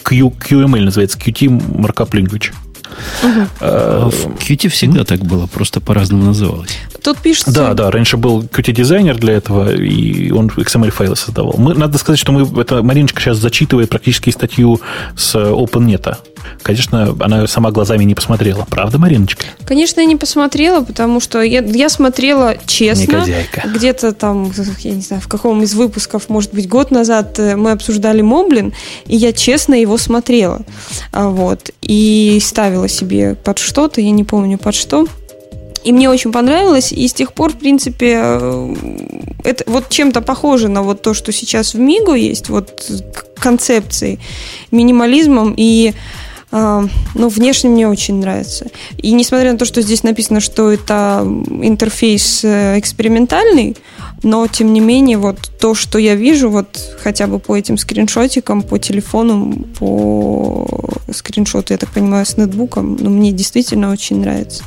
Q, 0.03 0.33
QML 0.49 0.85
называется, 0.85 1.17
Qt 1.17 1.47
Markup 1.47 2.11
Language. 2.11 2.53
Угу. 3.23 3.47
А, 3.61 4.09
в 4.09 4.27
Qt 4.37 4.69
всегда 4.69 5.03
так 5.03 5.19
было, 5.25 5.47
просто 5.47 5.81
по-разному 5.81 6.25
называлось. 6.25 6.77
Тут 7.03 7.19
пишется... 7.19 7.53
Да, 7.53 7.73
да, 7.73 7.91
раньше 7.91 8.17
был 8.17 8.43
Qt-дизайнер 8.43 9.17
для 9.17 9.33
этого, 9.33 9.73
и 9.73 10.31
он 10.31 10.47
XML-файлы 10.47 11.15
создавал. 11.15 11.55
Мы, 11.57 11.73
надо 11.73 11.97
сказать, 11.97 12.19
что 12.19 12.31
мы, 12.31 12.61
это 12.61 12.83
Мариночка 12.83 13.21
сейчас 13.21 13.37
зачитывает 13.37 13.89
практически 13.89 14.29
статью 14.29 14.81
с 15.15 15.35
OpenNet. 15.35 16.17
Конечно, 16.61 17.15
она 17.19 17.47
сама 17.47 17.71
глазами 17.71 18.03
не 18.03 18.15
посмотрела. 18.15 18.65
Правда, 18.69 18.97
Мариночка? 18.97 19.45
Конечно, 19.65 20.01
я 20.01 20.05
не 20.05 20.15
посмотрела, 20.15 20.83
потому 20.83 21.19
что 21.19 21.41
я, 21.41 21.61
я 21.61 21.89
смотрела 21.89 22.55
честно. 22.65 23.25
Где-то 23.65 24.13
там, 24.13 24.51
я 24.79 24.91
не 24.91 25.01
знаю, 25.01 25.21
в 25.21 25.27
каком 25.27 25.63
из 25.63 25.73
выпусков, 25.73 26.29
может 26.29 26.53
быть, 26.53 26.67
год 26.67 26.91
назад 26.91 27.39
э, 27.39 27.55
мы 27.55 27.71
обсуждали 27.71 28.21
Моблин, 28.21 28.73
и 29.05 29.15
я 29.15 29.33
честно 29.33 29.75
его 29.75 29.97
смотрела. 29.97 30.61
А, 31.11 31.29
вот. 31.29 31.71
И 31.81 32.39
ставила 32.41 32.87
себе 32.87 33.35
под 33.35 33.59
что-то, 33.59 34.01
я 34.01 34.11
не 34.11 34.23
помню 34.23 34.57
под 34.57 34.75
что. 34.75 35.07
И 35.83 35.91
мне 35.93 36.09
очень 36.09 36.33
понравилось, 36.33 36.91
и 36.91 37.07
с 37.07 37.13
тех 37.13 37.31
пор, 37.31 37.53
в 37.53 37.57
принципе, 37.57 38.19
э, 38.21 38.75
это 39.45 39.63
вот 39.67 39.89
чем-то 39.89 40.21
похоже 40.21 40.67
на 40.67 40.83
вот 40.83 41.01
то, 41.01 41.13
что 41.13 41.31
сейчас 41.31 41.73
в 41.73 41.79
Мигу 41.79 42.13
есть, 42.13 42.49
вот 42.49 42.91
концепции 43.35 44.19
минимализмом 44.71 45.53
и 45.55 45.93
ну, 46.51 47.27
внешне 47.29 47.69
мне 47.69 47.87
очень 47.87 48.19
нравится. 48.19 48.67
И 48.97 49.11
несмотря 49.11 49.51
на 49.51 49.57
то, 49.57 49.65
что 49.65 49.81
здесь 49.81 50.03
написано, 50.03 50.39
что 50.39 50.71
это 50.71 51.21
интерфейс 51.61 52.43
э, 52.43 52.79
экспериментальный, 52.79 53.75
но, 54.23 54.47
тем 54.47 54.73
не 54.73 54.79
менее, 54.79 55.17
вот 55.17 55.37
то, 55.59 55.75
что 55.75 55.99
я 55.99 56.15
вижу, 56.15 56.49
вот 56.49 56.79
хотя 57.01 57.27
бы 57.27 57.39
по 57.39 57.55
этим 57.55 57.77
скриншотикам, 57.77 58.61
по 58.61 58.79
телефону, 58.79 59.53
по 59.77 60.67
скриншоту, 61.11 61.73
я 61.73 61.77
так 61.77 61.89
понимаю, 61.89 62.25
с 62.25 62.37
нетбуком, 62.37 62.97
ну, 62.99 63.09
мне 63.09 63.31
действительно 63.31 63.91
очень 63.91 64.21
нравится. 64.21 64.63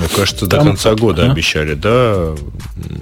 Ну, 0.00 0.06
кажется, 0.14 0.46
Там... 0.46 0.60
до 0.60 0.64
конца 0.70 0.94
года 0.94 1.26
а? 1.26 1.32
обещали, 1.32 1.74
да? 1.74 2.34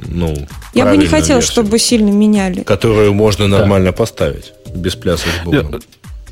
Ну, 0.08 0.34
я 0.74 0.86
бы 0.86 0.96
не 0.96 1.06
хотел, 1.06 1.42
чтобы 1.42 1.78
сильно 1.78 2.10
меняли. 2.10 2.62
Которую 2.62 3.14
можно 3.14 3.46
нормально 3.48 3.90
да. 3.90 3.96
поставить, 3.96 4.52
без 4.74 4.94
пляса 4.94 5.26
с. 5.44 5.80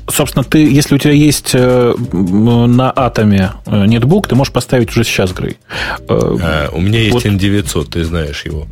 Собственно, 0.07 0.43
ты, 0.43 0.59
если 0.59 0.95
у 0.95 0.97
тебя 0.97 1.13
есть 1.13 1.51
э, 1.53 1.93
на 2.13 2.91
атоме 2.91 3.53
э, 3.65 3.85
нетбук, 3.85 4.27
ты 4.27 4.35
можешь 4.35 4.53
поставить 4.53 4.89
уже 4.91 5.03
сейчас 5.03 5.31
Грей. 5.33 5.57
Э, 6.01 6.03
а, 6.09 6.69
у 6.71 6.79
меня 6.79 6.99
есть 6.99 7.13
вот. 7.13 7.25
N900, 7.25 7.85
ты 7.85 8.03
знаешь 8.03 8.45
его. 8.45 8.67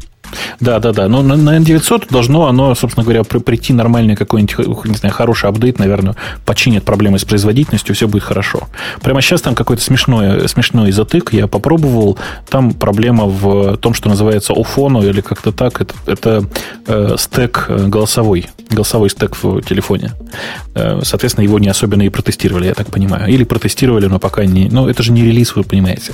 Да, 0.60 0.80
да, 0.80 0.92
да. 0.92 1.08
Но 1.08 1.22
на, 1.22 1.36
на 1.36 1.58
N900 1.58 2.08
должно 2.10 2.48
оно, 2.48 2.76
собственно 2.76 3.04
говоря, 3.04 3.24
при, 3.24 3.40
прийти 3.40 3.74
нормальный 3.74 4.16
какой-нибудь, 4.16 4.86
не 4.86 4.96
знаю, 4.96 5.14
хороший 5.14 5.50
апдейт, 5.50 5.80
наверное, 5.80 6.16
починит 6.46 6.84
проблемы 6.84 7.20
с 7.20 7.26
производительностью, 7.26 7.96
все 7.96 8.08
будет 8.08 8.24
хорошо. 8.24 8.68
Прямо 9.02 9.22
сейчас 9.22 9.42
там 9.42 9.56
какой-то 9.56 9.82
смешной, 9.82 10.48
смешной 10.48 10.92
затык, 10.92 11.34
я 11.34 11.48
попробовал. 11.48 12.18
Там 12.50 12.74
проблема 12.74 13.26
в 13.26 13.78
том, 13.78 13.94
что 13.94 14.10
называется 14.10 14.54
уфону 14.54 15.02
или 15.04 15.22
как-то 15.22 15.52
так. 15.52 15.82
Это, 15.82 15.94
это 16.06 16.46
э, 16.88 17.16
стек 17.18 17.70
голосовой, 17.70 18.48
голосовой 18.70 19.10
стек 19.10 19.38
в 19.42 19.62
телефоне. 19.62 20.12
Э, 20.76 21.02
соответственно, 21.04 21.44
его 21.44 21.60
не 21.60 21.68
особенно 21.68 22.04
и 22.04 22.10
протестировали, 22.10 22.68
я 22.68 22.74
так 22.74 22.88
понимаю. 22.88 23.28
Или 23.32 23.44
протестировали, 23.44 24.08
но 24.08 24.20
пока 24.20 24.46
не... 24.46 24.70
Ну, 24.70 24.88
это 24.88 25.04
же 25.04 25.12
не 25.12 25.24
релиз, 25.24 25.56
вы 25.56 25.64
понимаете. 25.64 26.14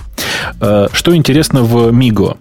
Э, 0.60 0.88
что 0.94 1.16
интересно 1.16 1.64
в 1.64 1.90
Migo? 1.90 2.38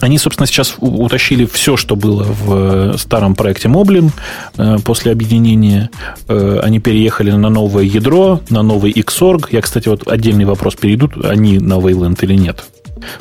Они, 0.00 0.18
собственно, 0.18 0.46
сейчас 0.46 0.74
утащили 0.78 1.46
все, 1.46 1.76
что 1.76 1.96
было 1.96 2.24
в 2.24 2.96
старом 2.98 3.34
проекте 3.34 3.68
Moblin 3.68 4.10
э, 4.56 4.76
после 4.84 5.12
объединения. 5.12 5.90
Э, 6.28 6.60
они 6.62 6.80
переехали 6.80 7.30
на 7.30 7.48
новое 7.48 7.84
ядро, 7.84 8.40
на 8.50 8.62
новый 8.62 8.92
Xorg. 8.92 9.48
Я, 9.50 9.62
кстати, 9.62 9.88
вот 9.88 10.06
отдельный 10.06 10.44
вопрос, 10.44 10.74
перейдут 10.74 11.24
они 11.24 11.58
на 11.58 11.74
Wayland 11.74 12.18
или 12.22 12.34
нет. 12.34 12.64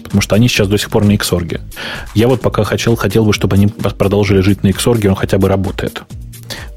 Потому 0.04 0.22
что 0.22 0.36
они 0.36 0.48
сейчас 0.48 0.68
до 0.68 0.78
сих 0.78 0.90
пор 0.90 1.06
на 1.06 1.14
Xorg. 1.16 1.62
Я 2.16 2.28
вот 2.28 2.42
пока 2.42 2.64
хотел, 2.64 2.96
хотел 2.96 3.26
бы, 3.26 3.34
чтобы 3.34 3.56
они 3.56 3.68
продолжили 3.68 4.42
жить 4.42 4.64
на 4.64 4.70
Xorg, 4.70 5.08
он 5.08 5.16
хотя 5.16 5.38
бы 5.38 5.48
работает. 5.48 6.04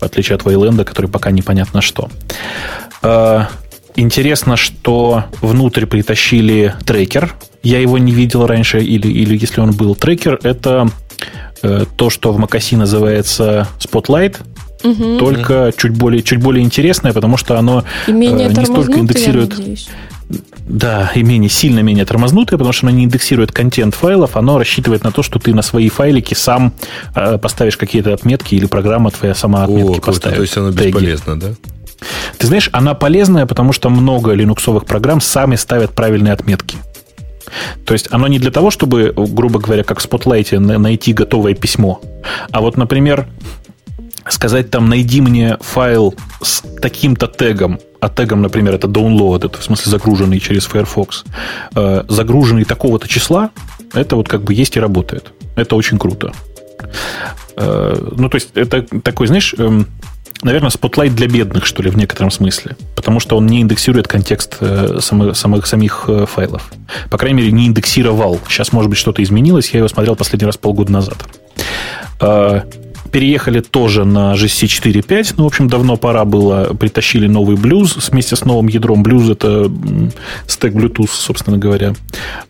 В 0.00 0.04
отличие 0.04 0.36
от 0.36 0.42
Wayland, 0.42 0.84
который 0.84 1.10
пока 1.10 1.30
непонятно 1.30 1.80
что. 1.80 2.10
Э, 3.02 3.44
интересно, 3.94 4.56
что 4.56 5.24
внутрь 5.40 5.86
притащили 5.86 6.74
трекер, 6.84 7.34
я 7.66 7.80
его 7.80 7.98
не 7.98 8.12
видел 8.12 8.46
раньше, 8.46 8.80
или, 8.80 9.08
или 9.08 9.36
если 9.36 9.60
он 9.60 9.72
был 9.72 9.96
трекер, 9.96 10.38
это 10.44 10.88
э, 11.62 11.84
то, 11.96 12.10
что 12.10 12.32
в 12.32 12.38
Макаси 12.38 12.76
называется 12.76 13.66
Spotlight, 13.80 14.36
угу. 14.84 15.18
только 15.18 15.72
чуть 15.76 15.92
более, 15.92 16.22
чуть 16.22 16.38
более 16.40 16.64
интересное, 16.64 17.12
потому 17.12 17.36
что 17.36 17.58
оно 17.58 17.84
э, 18.06 18.12
не 18.12 18.64
столько 18.64 18.98
индексирует... 18.98 19.54
Да, 20.68 21.12
и 21.14 21.22
менее, 21.22 21.48
сильно 21.48 21.78
менее 21.78 22.04
тормознутое, 22.04 22.58
потому 22.58 22.72
что 22.72 22.88
оно 22.88 22.96
не 22.96 23.04
индексирует 23.04 23.52
контент 23.52 23.94
файлов, 23.94 24.36
оно 24.36 24.58
рассчитывает 24.58 25.04
на 25.04 25.12
то, 25.12 25.22
что 25.22 25.38
ты 25.38 25.54
на 25.54 25.62
свои 25.62 25.88
файлики 25.88 26.34
сам 26.34 26.72
э, 27.14 27.38
поставишь 27.38 27.76
какие-то 27.76 28.12
отметки 28.12 28.56
или 28.56 28.66
программа 28.66 29.12
твоя 29.12 29.36
сама 29.36 29.62
отметки 29.62 29.98
О, 29.98 30.00
поставит. 30.00 30.36
То 30.36 30.42
есть 30.42 30.56
оно 30.56 30.72
бесполезно, 30.72 31.38
да? 31.38 31.48
Ты 32.38 32.46
знаешь, 32.48 32.68
она 32.72 32.94
полезная, 32.94 33.46
потому 33.46 33.72
что 33.72 33.90
много 33.90 34.32
линуксовых 34.32 34.84
программ 34.86 35.20
сами 35.20 35.54
ставят 35.54 35.92
правильные 35.92 36.32
отметки. 36.32 36.78
То 37.84 37.92
есть 37.92 38.08
оно 38.10 38.26
не 38.28 38.38
для 38.38 38.50
того, 38.50 38.70
чтобы, 38.70 39.12
грубо 39.16 39.60
говоря, 39.60 39.84
как 39.84 40.00
в 40.00 40.06
Spotlight 40.06 40.58
найти 40.58 41.12
готовое 41.12 41.54
письмо, 41.54 42.00
а 42.50 42.60
вот, 42.60 42.76
например, 42.76 43.26
сказать 44.28 44.70
там, 44.70 44.88
найди 44.88 45.20
мне 45.20 45.56
файл 45.60 46.14
с 46.42 46.62
таким-то 46.80 47.26
тегом, 47.26 47.78
а 48.00 48.08
тегом, 48.08 48.42
например, 48.42 48.74
это 48.74 48.88
download, 48.88 49.46
это 49.46 49.58
в 49.58 49.64
смысле 49.64 49.90
загруженный 49.90 50.40
через 50.40 50.64
Firefox, 50.64 51.24
э, 51.74 52.04
загруженный 52.08 52.64
такого-то 52.64 53.08
числа, 53.08 53.50
это 53.94 54.16
вот 54.16 54.28
как 54.28 54.42
бы 54.42 54.54
есть 54.54 54.76
и 54.76 54.80
работает. 54.80 55.32
Это 55.54 55.76
очень 55.76 55.98
круто. 55.98 56.32
Э, 57.56 57.96
ну, 58.16 58.28
то 58.28 58.36
есть, 58.36 58.50
это 58.54 58.82
такой, 59.00 59.26
знаешь, 59.26 59.54
эм, 59.58 59.86
наверное, 60.42 60.70
Spotlight 60.70 61.10
для 61.10 61.26
бедных, 61.26 61.66
что 61.66 61.82
ли, 61.82 61.90
в 61.90 61.96
некотором 61.96 62.30
смысле. 62.30 62.76
Потому 62.94 63.20
что 63.20 63.36
он 63.36 63.46
не 63.46 63.62
индексирует 63.62 64.08
контекст 64.08 64.56
э, 64.60 64.98
самых, 65.00 65.36
самых, 65.36 65.66
самих 65.66 66.04
э, 66.08 66.26
файлов. 66.26 66.70
По 67.10 67.18
крайней 67.18 67.38
мере, 67.38 67.52
не 67.52 67.66
индексировал. 67.66 68.40
Сейчас, 68.48 68.72
может 68.72 68.90
быть, 68.90 68.98
что-то 68.98 69.22
изменилось. 69.22 69.70
Я 69.70 69.78
его 69.78 69.88
смотрел 69.88 70.16
последний 70.16 70.46
раз 70.46 70.56
полгода 70.56 70.92
назад. 70.92 71.18
Переехали 73.16 73.60
тоже 73.60 74.04
на 74.04 74.34
GC 74.34 74.66
4.5. 74.66 75.36
Ну, 75.38 75.44
в 75.44 75.46
общем, 75.46 75.68
давно 75.68 75.96
пора 75.96 76.26
было. 76.26 76.74
Притащили 76.78 77.26
новый 77.26 77.56
блюз 77.56 78.10
вместе 78.10 78.36
с 78.36 78.44
новым 78.44 78.66
ядром. 78.66 79.02
Блюз 79.02 79.30
это 79.30 79.72
стек 80.46 80.74
Bluetooth, 80.74 81.08
собственно 81.10 81.56
говоря. 81.56 81.94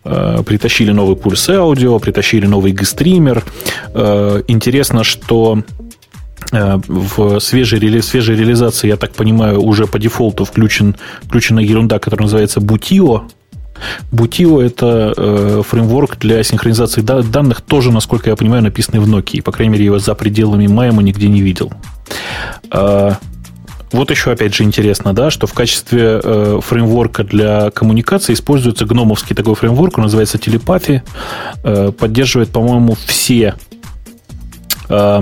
Притащили 0.02 0.90
новый 0.90 1.14
пульс 1.14 1.48
аудио, 1.50 2.00
притащили 2.00 2.46
новый 2.46 2.72
G-стример. 2.72 3.44
Интересно, 4.48 5.04
что 5.04 5.62
Э, 6.52 6.78
в 6.86 7.40
свежей, 7.40 7.78
реали, 7.80 8.00
свежей 8.00 8.36
реализации, 8.36 8.88
я 8.88 8.96
так 8.96 9.12
понимаю, 9.12 9.60
уже 9.60 9.86
по 9.86 9.98
дефолту 9.98 10.44
включен, 10.44 10.96
включена 11.22 11.60
ерунда, 11.60 11.98
которая 11.98 12.24
называется 12.24 12.60
Butio. 12.60 13.22
Butio– 14.12 14.62
это 14.64 15.12
э, 15.16 15.62
фреймворк 15.66 16.18
для 16.18 16.42
синхронизации 16.42 17.00
данных, 17.00 17.60
тоже, 17.60 17.92
насколько 17.92 18.30
я 18.30 18.36
понимаю, 18.36 18.62
написанный 18.62 19.00
в 19.00 19.08
Nokia. 19.08 19.42
По 19.42 19.52
крайней 19.52 19.72
мере, 19.72 19.84
его 19.84 19.98
за 19.98 20.14
пределами 20.14 20.66
Майма 20.66 21.02
нигде 21.02 21.28
не 21.28 21.40
видел. 21.40 21.72
Э, 22.70 23.12
вот 23.92 24.10
еще, 24.10 24.32
опять 24.32 24.54
же, 24.54 24.64
интересно, 24.64 25.12
да, 25.12 25.30
что 25.30 25.46
в 25.46 25.54
качестве 25.54 26.20
э, 26.22 26.60
фреймворка 26.62 27.24
для 27.24 27.70
коммуникации 27.70 28.32
используется 28.32 28.84
гномовский 28.84 29.34
такой 29.34 29.54
фреймворк, 29.54 29.98
он 29.98 30.04
называется 30.04 30.38
телепатия, 30.38 31.04
э, 31.62 31.92
поддерживает, 31.92 32.50
по-моему, 32.50 32.96
все 33.06 33.54
э, 34.88 35.20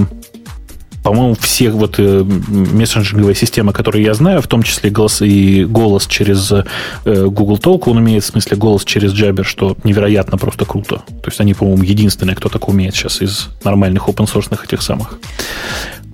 по-моему, 1.05 1.36
все 1.38 1.70
вот 1.70 1.96
э, 1.98 2.24
мессенджинговые 2.24 3.34
системы, 3.34 3.74
которые 3.74 4.05
я 4.05 4.14
знаю, 4.14 4.40
в 4.40 4.46
том 4.46 4.62
числе 4.62 4.88
голос 4.88 5.20
и 5.20 5.66
голос 5.66 6.07
через 6.07 6.50
э, 6.50 6.64
Google 7.05 7.59
Talk, 7.59 7.82
он 7.86 7.98
умеет, 7.98 8.24
в 8.24 8.26
смысле, 8.28 8.57
голос 8.57 8.84
через 8.86 9.12
Jabber, 9.12 9.44
что 9.44 9.76
невероятно 9.84 10.38
просто 10.38 10.64
круто. 10.64 11.02
То 11.07 11.26
есть 11.26 11.38
они, 11.40 11.52
по-моему, 11.52 11.82
единственные, 11.82 12.34
кто 12.34 12.48
так 12.48 12.68
умеет 12.68 12.94
сейчас 12.94 13.20
из 13.20 13.48
нормальных 13.64 14.09
open 14.09 14.24
source 14.24 14.64
этих 14.64 14.80
самых. 14.80 15.18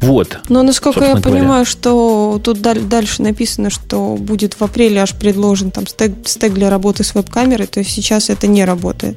Вот. 0.01 0.41
Но 0.49 0.65
насколько 0.65 1.05
я 1.05 1.17
понимаю, 1.17 1.45
говоря. 1.45 1.65
что 1.67 2.41
тут 2.43 2.61
дальше 2.61 3.23
написано, 3.23 3.71
что 3.71 4.17
будет 4.17 4.55
в 4.55 4.63
апреле 4.63 5.03
аж 5.03 5.15
предложен 5.15 5.71
там 5.71 5.87
стек, 5.87 6.15
стек 6.25 6.53
для 6.53 6.69
работы 6.69 7.05
с 7.05 7.15
веб-камерой, 7.15 7.69
то 7.69 7.79
есть 7.79 7.93
сейчас 7.93 8.29
это 8.29 8.49
не 8.49 8.65
работает. 8.65 9.17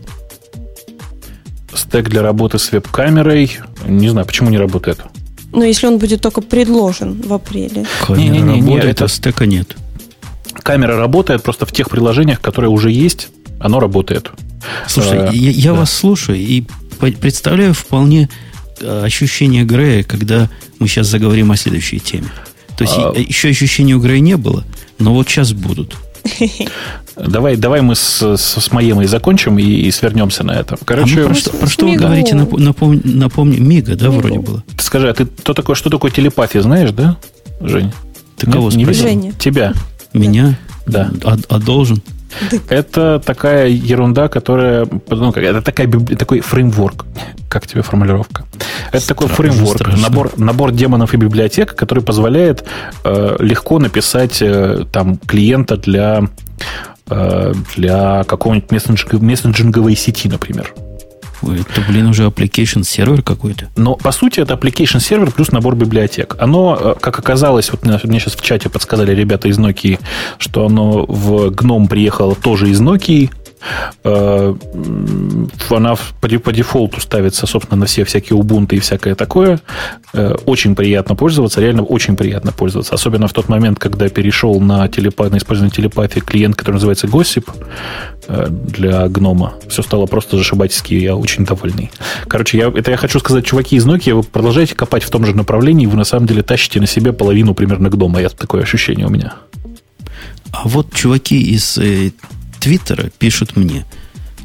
Стек 1.74 2.10
для 2.10 2.22
работы 2.22 2.60
с 2.60 2.72
веб-камерой, 2.72 3.58
не 3.88 4.10
знаю, 4.10 4.28
почему 4.28 4.52
не 4.52 4.60
работает. 4.60 5.00
Но 5.54 5.64
если 5.64 5.88
он 5.88 5.98
будет 5.98 6.22
только 6.22 6.42
предложен 6.42 7.22
в 7.22 7.34
апреле. 7.34 7.86
Не, 8.10 8.30
не, 8.30 8.42
не, 8.42 8.60
не, 8.60 8.78
это 8.78 9.08
стека 9.08 9.46
нет. 9.46 9.76
Камера 10.64 10.98
работает 10.98 11.44
просто 11.44 11.66
в 11.66 11.72
тех 11.72 11.90
приложениях, 11.90 12.42
которые 12.42 12.70
уже 12.70 12.92
есть. 12.92 13.30
Оно 13.60 13.80
работает. 13.80 14.32
Слушай, 14.88 15.30
а, 15.30 15.32
я, 15.32 15.52
я 15.52 15.72
да. 15.72 15.80
вас 15.80 15.94
слушаю 15.94 16.38
и 16.38 16.64
представляю 17.20 17.74
вполне 17.74 18.30
э, 18.80 19.04
ощущение 19.04 19.64
Грея, 19.64 20.04
когда 20.04 20.50
мы 20.80 20.88
сейчас 20.88 21.08
заговорим 21.08 21.52
о 21.52 21.58
следующей 21.58 22.00
теме. 22.00 22.30
То 22.78 22.84
есть 22.84 22.96
а... 22.98 23.14
еще 23.16 23.50
ощущения 23.50 23.94
у 23.94 24.00
Грея 24.00 24.20
не 24.20 24.38
было, 24.38 24.64
но 25.00 25.14
вот 25.14 25.28
сейчас 25.28 25.54
будут. 25.54 25.96
Давай, 27.16 27.58
давай 27.58 27.82
мы 27.82 27.96
с, 27.96 28.22
с, 28.22 28.60
с 28.60 28.72
Маемой 28.72 29.06
закончим 29.06 29.60
и, 29.60 29.64
и 29.64 29.92
свернемся 29.92 30.44
на 30.44 30.52
это. 30.54 30.78
Короче, 30.84 31.24
а 31.24 31.28
про, 31.28 31.36
что, 31.36 31.50
про 31.52 31.68
что 31.68 31.88
вы 31.88 31.96
говорите? 31.96 32.34
Напом, 32.34 33.02
напомни, 33.04 33.60
Мига, 33.60 33.96
да, 33.96 34.08
Мигу. 34.08 34.20
вроде 34.20 34.40
было? 34.40 34.64
Ты 34.76 34.84
скажи, 34.84 35.10
а 35.10 35.14
ты 35.14 35.26
кто 35.26 35.54
такое, 35.54 35.76
что 35.76 35.90
такое 35.92 36.10
телепатия, 36.10 36.62
знаешь, 36.62 36.92
да, 36.92 37.18
Жень? 37.62 37.92
Ты 38.38 38.48
Нет, 38.48 38.56
кого 38.56 38.72
не 38.72 38.84
спросил? 38.84 39.04
Женя. 39.04 39.34
Тебя. 39.34 39.74
Меня? 40.14 40.58
Да. 40.88 41.12
А, 41.24 41.38
а 41.50 41.60
должен? 41.60 42.02
Это 42.70 43.20
такая 43.20 43.68
ерунда, 43.68 44.28
которая... 44.28 44.88
Ну, 45.10 45.32
это 45.32 45.62
такая, 45.62 45.90
такой 45.90 46.42
фреймворк. 46.42 47.06
Как 47.50 47.68
тебе 47.68 47.82
формулировка? 47.82 48.46
Это 48.92 49.08
такой 49.08 49.28
фреймворк, 49.28 49.88
набор, 49.98 50.32
набор 50.38 50.72
демонов 50.72 51.14
и 51.14 51.18
библиотек, 51.18 51.76
который 51.76 52.04
позволяет 52.04 52.64
э, 53.04 53.36
легко 53.40 53.80
написать 53.80 54.42
э, 54.42 54.86
там 54.92 55.18
клиента 55.18 55.78
для, 55.78 56.24
э, 57.10 57.54
для 57.76 58.24
какого-нибудь 58.24 58.72
мессенджинговой 58.72 59.96
сети, 59.96 60.28
например. 60.30 60.74
Это, 61.52 61.82
блин, 61.88 62.08
уже 62.08 62.26
application 62.26 62.84
сервер 62.84 63.22
какой-то. 63.22 63.70
Но, 63.76 63.96
по 63.96 64.12
сути, 64.12 64.40
это 64.40 64.54
application 64.54 65.00
сервер 65.00 65.32
плюс 65.32 65.52
набор 65.52 65.76
библиотек. 65.76 66.36
Оно, 66.40 66.78
э, 66.80 66.96
как 67.00 67.20
оказалось, 67.20 67.72
вот 67.72 67.84
мне 67.84 68.20
сейчас 68.20 68.36
в 68.36 68.42
чате 68.42 68.70
подсказали 68.70 69.14
ребята 69.14 69.48
из 69.48 69.60
Nokia, 69.60 70.00
что 70.38 70.66
оно 70.66 71.06
в 71.08 71.50
GNOME 71.50 71.88
приехало 71.88 72.36
тоже 72.36 72.70
из 72.70 72.82
Nokia, 72.82 73.30
она 75.70 75.96
по, 76.22 76.28
по 76.40 76.52
дефолту 76.52 77.00
ставится, 77.00 77.48
собственно, 77.48 77.80
на 77.80 77.86
все 77.86 78.04
всякие 78.04 78.40
Ubuntu 78.40 78.76
и 78.76 78.80
всякое 78.80 79.16
такое. 79.16 79.60
Э, 80.14 80.36
очень 80.46 80.76
приятно 80.76 81.16
пользоваться, 81.16 81.62
реально 81.62 81.84
очень 81.84 82.16
приятно 82.16 82.52
пользоваться. 82.52 82.94
Особенно 82.94 83.28
в 83.28 83.34
тот 83.34 83.50
момент, 83.50 83.80
когда 83.80 84.10
перешел 84.10 84.60
на, 84.60 84.88
телепа, 84.88 85.30
на 85.30 85.38
использование 85.38 85.76
телепатии 85.76 86.20
клиент, 86.20 86.56
который 86.56 86.76
называется 86.76 87.08
Gossip 87.08 87.50
э, 88.28 88.48
для 88.50 89.08
гнома. 89.08 89.54
Все 89.68 89.82
стало 89.82 90.06
просто 90.06 90.38
зашибательски, 90.38 90.94
я 90.94 91.16
очень 91.16 91.46
довольный. 91.46 91.92
Короче, 92.28 92.58
я, 92.58 92.68
это 92.68 92.92
я 92.92 92.98
хочу 92.98 93.20
сказать, 93.20 93.46
чуваки 93.46 93.76
из 93.76 93.86
Nokia, 93.86 94.14
вы 94.14 94.24
продолжаете 94.24 94.76
копать 94.76 95.04
в 95.04 95.10
том 95.10 95.26
же 95.26 95.36
направлении, 95.36 95.86
вы 95.86 95.98
на 95.98 96.04
самом 96.04 96.28
деле 96.28 96.44
тащите 96.44 96.80
на 96.80 96.88
себе 96.88 97.14
половину 97.14 97.54
примерно 97.54 97.90
гнома. 97.90 98.22
Я, 98.22 98.30
такое 98.30 98.64
ощущение 98.64 99.08
у 99.08 99.10
меня. 99.10 99.34
А 100.52 100.68
вот 100.68 100.94
чуваки 100.94 101.42
из 101.42 101.80
Твиттера 102.64 103.10
пишут 103.20 103.58
мне, 103.58 103.86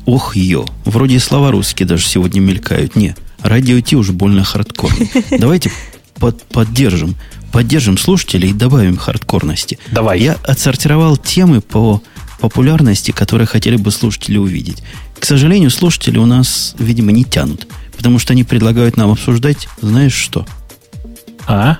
ох, 0.05 0.35
ё, 0.35 0.67
вроде 0.85 1.21
слова 1.21 1.53
русские 1.53 1.87
даже 1.87 2.05
сегодня 2.05 2.41
мелькают. 2.41 2.97
Не, 2.97 3.15
радио 3.43 3.81
Ти 3.81 3.95
уже 3.95 4.13
больно 4.13 4.43
хардкорно. 4.43 5.07
Давайте 5.39 5.71
под, 6.17 6.43
поддержим, 6.43 7.15
поддержим 7.53 7.97
слушателей 7.97 8.51
и 8.51 8.53
добавим 8.53 8.97
хардкорности. 8.97 9.79
Давай. 9.93 10.19
Я 10.21 10.33
отсортировал 10.43 11.17
темы 11.17 11.61
по 11.61 12.03
популярности, 12.41 13.13
которые 13.13 13.47
хотели 13.47 13.77
бы 13.77 13.93
слушатели 13.93 14.37
увидеть. 14.37 14.83
К 15.21 15.25
сожалению, 15.25 15.71
слушатели 15.71 16.19
у 16.19 16.27
нас, 16.27 16.75
видимо, 16.81 17.13
не 17.13 17.23
тянут, 17.23 17.69
потому 17.97 18.19
что 18.19 18.33
они 18.33 18.43
предлагают 18.43 18.97
нам 18.97 19.13
обсуждать, 19.13 19.69
знаешь 19.81 20.15
что? 20.15 20.45
А? 21.47 21.79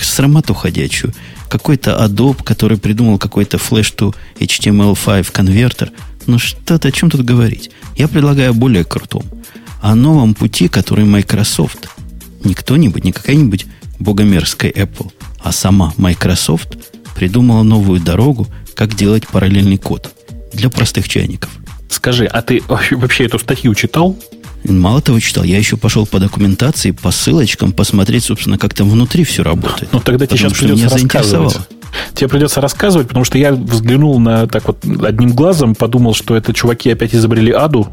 Срамоту 0.00 0.52
ходячую 0.52 1.14
какой-то 1.48 2.04
Adobe, 2.04 2.42
который 2.42 2.78
придумал 2.78 3.18
какой-то 3.18 3.56
Flash 3.56 3.94
to 3.96 4.14
HTML5 4.38 5.32
конвертер. 5.32 5.90
Ну 6.26 6.38
что-то 6.38 6.88
о 6.88 6.92
чем 6.92 7.10
тут 7.10 7.24
говорить? 7.24 7.70
Я 7.96 8.08
предлагаю 8.08 8.54
более 8.54 8.84
крутом. 8.84 9.24
О 9.80 9.94
новом 9.94 10.34
пути, 10.34 10.68
который 10.68 11.04
Microsoft, 11.04 11.88
не 12.44 12.54
кто-нибудь, 12.54 13.04
не 13.04 13.12
какая-нибудь 13.12 13.66
богомерзкая 13.98 14.72
Apple, 14.72 15.10
а 15.40 15.52
сама 15.52 15.92
Microsoft 15.96 16.76
придумала 17.14 17.62
новую 17.62 18.00
дорогу, 18.00 18.46
как 18.74 18.94
делать 18.94 19.26
параллельный 19.26 19.78
код 19.78 20.12
для 20.52 20.70
простых 20.70 21.08
чайников. 21.08 21.50
Скажи, 21.90 22.26
а 22.26 22.42
ты 22.42 22.62
вообще 22.68 23.24
эту 23.26 23.38
статью 23.38 23.74
читал? 23.74 24.16
Мало 24.68 25.00
того 25.00 25.20
читал, 25.20 25.44
я 25.44 25.58
еще 25.58 25.76
пошел 25.76 26.06
по 26.06 26.18
документации, 26.18 26.90
по 26.90 27.10
ссылочкам, 27.10 27.72
посмотреть, 27.72 28.24
собственно, 28.24 28.58
как 28.58 28.74
там 28.74 28.88
внутри 28.88 29.24
все 29.24 29.42
работает. 29.42 29.92
Ну, 29.92 30.00
тогда 30.00 30.26
тебе 30.26 30.38
сейчас 30.38 30.52
придется 30.52 30.88
рассказывать. 30.88 31.56
Тебе 32.14 32.28
придется 32.28 32.60
рассказывать, 32.60 33.08
потому 33.08 33.24
что 33.24 33.38
я 33.38 33.52
взглянул 33.52 34.20
на 34.20 34.46
так 34.46 34.66
вот 34.66 34.84
одним 35.02 35.32
глазом, 35.32 35.74
подумал, 35.74 36.14
что 36.14 36.36
это 36.36 36.52
чуваки 36.52 36.90
опять 36.90 37.14
изобрели 37.14 37.50
аду, 37.50 37.88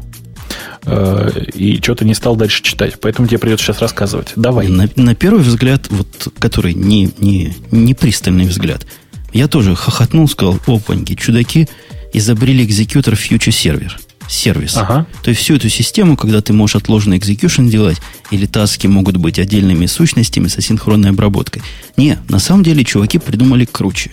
э, 0.84 1.30
и 1.54 1.80
что-то 1.82 2.04
не 2.04 2.14
стал 2.14 2.36
дальше 2.36 2.62
читать. 2.62 3.00
Поэтому 3.00 3.26
тебе 3.26 3.38
придется 3.38 3.66
сейчас 3.66 3.80
рассказывать. 3.80 4.32
Давай. 4.36 4.68
На, 4.68 4.88
на 4.96 5.14
первый 5.14 5.42
взгляд, 5.42 5.86
вот, 5.88 6.28
который 6.38 6.74
не, 6.74 7.10
не, 7.18 7.56
не 7.70 7.94
пристальный 7.94 8.46
взгляд, 8.46 8.86
я 9.32 9.48
тоже 9.48 9.74
хохотнул, 9.74 10.28
сказал, 10.28 10.58
опаньки, 10.66 11.14
чудаки 11.14 11.68
изобрели 12.12 12.64
экзекьютор 12.64 13.14
Future 13.14 13.50
Server 13.50 13.92
сервис. 14.28 14.76
Ага. 14.76 15.06
То 15.22 15.30
есть 15.30 15.40
всю 15.42 15.56
эту 15.56 15.68
систему, 15.68 16.16
когда 16.16 16.40
ты 16.40 16.52
можешь 16.52 16.76
отложенный 16.76 17.18
execution 17.18 17.68
делать, 17.68 17.98
или 18.30 18.46
таски 18.46 18.86
могут 18.86 19.16
быть 19.16 19.38
отдельными 19.38 19.86
сущностями 19.86 20.48
с 20.48 20.58
асинхронной 20.58 21.10
обработкой. 21.10 21.62
Не, 21.96 22.18
на 22.28 22.38
самом 22.38 22.62
деле 22.62 22.84
чуваки 22.84 23.18
придумали 23.18 23.64
круче. 23.64 24.10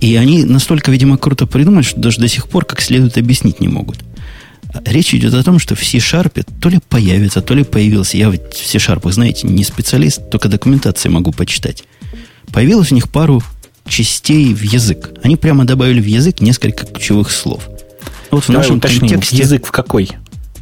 И 0.00 0.16
они 0.16 0.44
настолько, 0.44 0.90
видимо, 0.90 1.16
круто 1.16 1.46
придумали, 1.46 1.84
что 1.84 2.00
даже 2.00 2.20
до 2.20 2.28
сих 2.28 2.48
пор 2.48 2.64
как 2.64 2.80
следует 2.80 3.16
объяснить 3.16 3.60
не 3.60 3.68
могут. 3.68 3.98
Речь 4.84 5.14
идет 5.14 5.34
о 5.34 5.42
том, 5.44 5.58
что 5.58 5.74
в 5.74 5.84
C-Sharp 5.84 6.44
то 6.60 6.68
ли 6.68 6.80
появится, 6.88 7.40
то 7.42 7.54
ли 7.54 7.62
появился. 7.62 8.16
Я 8.16 8.30
ведь 8.30 8.54
в 8.54 8.66
C-Sharp, 8.66 9.10
знаете, 9.12 9.46
не 9.46 9.64
специалист, 9.64 10.30
только 10.30 10.48
документации 10.48 11.08
могу 11.08 11.30
почитать. 11.30 11.84
Появилось 12.52 12.90
у 12.90 12.94
них 12.94 13.10
пару 13.10 13.42
частей 13.86 14.54
в 14.54 14.62
язык. 14.62 15.10
Они 15.22 15.36
прямо 15.36 15.64
добавили 15.64 16.00
в 16.00 16.06
язык 16.06 16.40
несколько 16.40 16.86
ключевых 16.86 17.30
слов. 17.30 17.68
Вот 18.32 18.44
в 18.44 18.46
Давай 18.46 18.62
нашем 18.62 18.78
уточним, 18.78 19.00
контексте... 19.00 19.36
Язык 19.36 19.66
в 19.66 19.70
какой? 19.70 20.10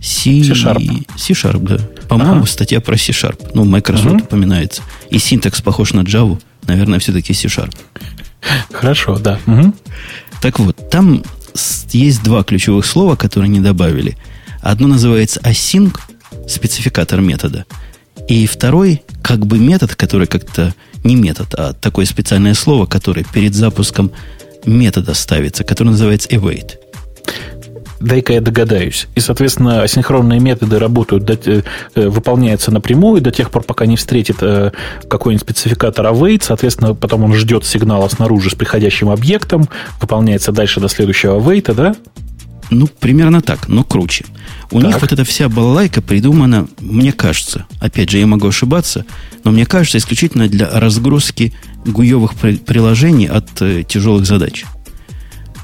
C... 0.02 0.42
C-Sharp. 0.42 1.06
C-Sharp, 1.16 1.60
да. 1.60 1.78
По-моему, 2.08 2.40
ага. 2.40 2.46
статья 2.46 2.80
про 2.80 2.96
C-Sharp. 2.98 3.52
Ну, 3.54 3.64
Microsoft 3.64 4.06
угу. 4.06 4.24
упоминается. 4.24 4.82
И 5.08 5.18
синтекс 5.18 5.62
похож 5.62 5.92
на 5.92 6.00
Java. 6.00 6.40
Наверное, 6.66 6.98
все-таки 6.98 7.32
C-Sharp. 7.32 7.72
Хорошо, 8.72 9.18
да. 9.18 9.38
Угу. 9.46 9.72
Так 10.42 10.58
вот, 10.58 10.90
там 10.90 11.22
есть 11.92 12.24
два 12.24 12.42
ключевых 12.42 12.84
слова, 12.84 13.14
которые 13.14 13.48
не 13.48 13.60
добавили. 13.60 14.18
Одно 14.62 14.88
называется 14.88 15.38
async, 15.40 15.96
спецификатор 16.48 17.20
метода. 17.20 17.66
И 18.28 18.48
второй, 18.48 19.02
как 19.22 19.46
бы 19.46 19.58
метод, 19.60 19.94
который 19.94 20.26
как-то 20.26 20.74
не 21.04 21.14
метод, 21.14 21.54
а 21.54 21.72
такое 21.72 22.04
специальное 22.04 22.54
слово, 22.54 22.86
которое 22.86 23.22
перед 23.22 23.54
запуском 23.54 24.10
метода 24.66 25.14
ставится, 25.14 25.62
который 25.62 25.90
называется 25.90 26.28
await 26.30 26.80
дай-ка 28.00 28.32
я 28.32 28.40
догадаюсь. 28.40 29.06
И, 29.14 29.20
соответственно, 29.20 29.82
асинхронные 29.82 30.40
методы 30.40 30.78
работают, 30.78 31.24
до, 31.24 31.34
э, 31.34 31.62
выполняются 31.94 32.72
напрямую 32.72 33.20
до 33.20 33.30
тех 33.30 33.50
пор, 33.50 33.62
пока 33.62 33.86
не 33.86 33.96
встретит 33.96 34.38
э, 34.40 34.72
какой-нибудь 35.08 35.42
спецификатор 35.42 36.06
await, 36.06 36.42
соответственно, 36.42 36.94
потом 36.94 37.24
он 37.24 37.34
ждет 37.34 37.64
сигнала 37.64 38.08
снаружи 38.08 38.50
с 38.50 38.54
приходящим 38.54 39.10
объектом, 39.10 39.68
выполняется 40.00 40.52
дальше 40.52 40.80
до 40.80 40.88
следующего 40.88 41.38
await, 41.38 41.72
да? 41.74 41.94
Ну, 42.70 42.86
примерно 42.86 43.42
так, 43.42 43.68
но 43.68 43.82
круче. 43.82 44.24
У 44.70 44.80
так. 44.80 44.86
них 44.86 45.00
вот 45.00 45.12
эта 45.12 45.24
вся 45.24 45.48
балалайка 45.48 46.00
придумана, 46.00 46.68
мне 46.78 47.12
кажется, 47.12 47.66
опять 47.80 48.10
же, 48.10 48.18
я 48.18 48.26
могу 48.26 48.48
ошибаться, 48.48 49.04
но 49.42 49.50
мне 49.50 49.66
кажется, 49.66 49.98
исключительно 49.98 50.48
для 50.48 50.70
разгрузки 50.70 51.52
гуевых 51.84 52.34
приложений 52.34 53.26
от 53.26 53.60
э, 53.60 53.82
тяжелых 53.82 54.24
задач. 54.24 54.64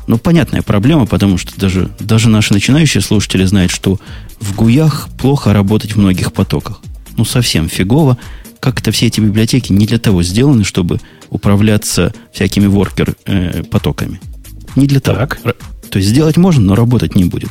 Ну, 0.06 0.18
понятная 0.18 0.62
проблема, 0.62 1.06
потому 1.06 1.36
что 1.36 1.58
даже, 1.58 1.90
даже 1.98 2.28
наши 2.28 2.52
начинающие 2.52 3.00
слушатели 3.00 3.44
знают, 3.44 3.72
что 3.72 3.98
в 4.40 4.54
гуях 4.54 5.08
плохо 5.18 5.52
работать 5.52 5.92
в 5.92 5.98
многих 5.98 6.32
потоках. 6.32 6.80
Ну, 7.16 7.24
совсем 7.24 7.68
фигово. 7.68 8.16
Как 8.60 8.80
это 8.80 8.92
все 8.92 9.06
эти 9.06 9.20
библиотеки 9.20 9.72
не 9.72 9.86
для 9.86 9.98
того 9.98 10.22
сделаны, 10.22 10.64
чтобы 10.64 11.00
управляться 11.30 12.14
всякими 12.32 12.66
воркер-потоками. 12.66 14.20
Э, 14.22 14.80
не 14.80 14.86
для 14.86 15.00
того. 15.00 15.18
Так. 15.18 15.40
То 15.90 15.98
есть 15.98 16.10
сделать 16.10 16.36
можно, 16.36 16.62
но 16.62 16.74
работать 16.74 17.16
не 17.16 17.24
будет. 17.24 17.50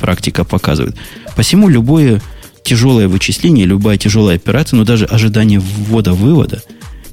Практика 0.00 0.44
показывает. 0.44 0.96
Посему 1.36 1.68
любое 1.68 2.20
тяжелое 2.64 3.08
вычисление, 3.08 3.66
любая 3.66 3.98
тяжелая 3.98 4.36
операция, 4.36 4.76
но 4.76 4.84
даже 4.84 5.04
ожидание 5.04 5.60
ввода-вывода 5.60 6.62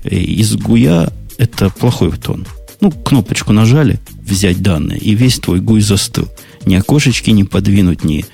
э, 0.04 0.16
из 0.16 0.56
гуя 0.56 1.12
это 1.38 1.70
плохой 1.70 2.12
тон. 2.12 2.46
Ну, 2.82 2.92
кнопочку 2.92 3.54
нажали, 3.54 4.00
взять 4.24 4.62
данные, 4.62 5.00
и 5.00 5.14
весь 5.14 5.40
твой 5.40 5.60
гуй 5.60 5.82
застыл. 5.82 6.28
Ни 6.66 6.76
окошечки 6.76 7.30
не 7.30 7.44
подвинуть, 7.44 8.04
ни, 8.04 8.26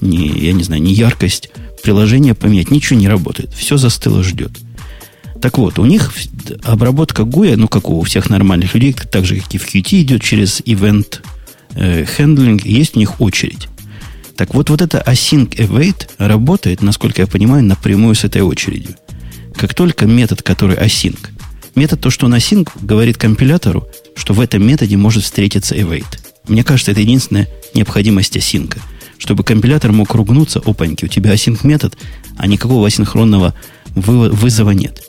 ни, 0.00 0.44
я 0.44 0.52
не 0.52 0.62
знаю, 0.62 0.80
ни 0.80 0.90
яркость 0.90 1.50
приложения 1.82 2.34
поменять, 2.34 2.70
ничего 2.70 2.98
не 2.98 3.08
работает. 3.08 3.52
Все 3.52 3.76
застыло, 3.76 4.22
ждет. 4.22 4.52
Так 5.42 5.58
вот, 5.58 5.78
у 5.78 5.84
них 5.84 6.12
обработка 6.62 7.24
гуя, 7.24 7.56
ну, 7.56 7.68
как 7.68 7.88
у 7.88 8.00
всех 8.02 8.30
нормальных 8.30 8.74
людей, 8.74 8.92
так 8.92 9.24
же, 9.24 9.40
как 9.40 9.54
и 9.54 9.58
в 9.58 9.66
Qt, 9.66 10.00
идет 10.00 10.22
через 10.22 10.60
event 10.60 11.20
э, 11.74 12.04
handling, 12.04 12.60
есть 12.64 12.96
у 12.96 13.00
них 13.00 13.20
очередь. 13.20 13.68
Так 14.36 14.54
вот, 14.54 14.70
вот 14.70 14.82
это 14.82 15.02
async 15.06 15.48
await 15.56 16.08
работает, 16.18 16.82
насколько 16.82 17.22
я 17.22 17.26
понимаю, 17.26 17.64
напрямую 17.64 18.14
с 18.14 18.24
этой 18.24 18.42
очередью. 18.42 18.94
Как 19.56 19.74
только 19.74 20.06
метод, 20.06 20.42
который 20.42 20.76
async, 20.76 21.18
метод 21.76 22.00
то, 22.00 22.10
что 22.10 22.26
async, 22.26 22.68
говорит 22.80 23.16
компилятору, 23.16 23.86
что 24.14 24.34
в 24.34 24.40
этом 24.40 24.66
методе 24.66 24.96
может 24.96 25.22
встретиться 25.22 25.76
await. 25.76 26.06
Мне 26.48 26.64
кажется, 26.64 26.92
это 26.92 27.00
единственная 27.00 27.48
необходимость 27.74 28.36
async. 28.36 28.78
Чтобы 29.18 29.44
компилятор 29.44 29.92
мог 29.92 30.14
ругнуться, 30.14 30.60
опаньки, 30.64 31.04
у 31.04 31.08
тебя 31.08 31.32
async 31.32 31.58
метод, 31.62 31.96
а 32.36 32.46
никакого 32.46 32.86
асинхронного 32.86 33.54
вызова 33.94 34.72
нет. 34.72 35.02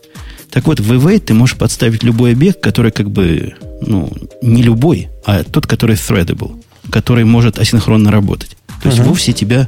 Так 0.49 0.67
вот, 0.67 0.79
в 0.79 0.93
await 0.93 1.19
ты 1.19 1.33
можешь 1.33 1.57
подставить 1.57 2.03
любой 2.03 2.33
объект, 2.33 2.61
который 2.61 2.91
как 2.91 3.09
бы, 3.09 3.55
ну, 3.81 4.11
не 4.41 4.63
любой, 4.63 5.09
а 5.25 5.43
тот, 5.43 5.67
который 5.67 5.95
threadable, 5.95 6.63
который 6.89 7.25
может 7.25 7.59
асинхронно 7.59 8.11
работать. 8.11 8.57
То 8.81 8.89
есть 8.89 8.99
uh-huh. 8.99 9.07
вовсе 9.07 9.33
тебя 9.33 9.67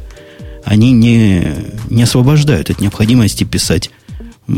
они 0.63 0.91
не, 0.91 1.51
не 1.89 2.03
освобождают 2.03 2.69
от 2.69 2.80
необходимости 2.80 3.43
писать 3.43 3.89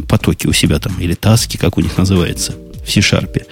потоки 0.07 0.47
у 0.47 0.53
себя 0.53 0.80
там, 0.80 0.93
или 0.99 1.13
таски, 1.13 1.57
как 1.57 1.77
у 1.77 1.81
них 1.81 1.97
называется, 1.97 2.53
в 2.85 2.91
C-Sharp. 2.91 3.43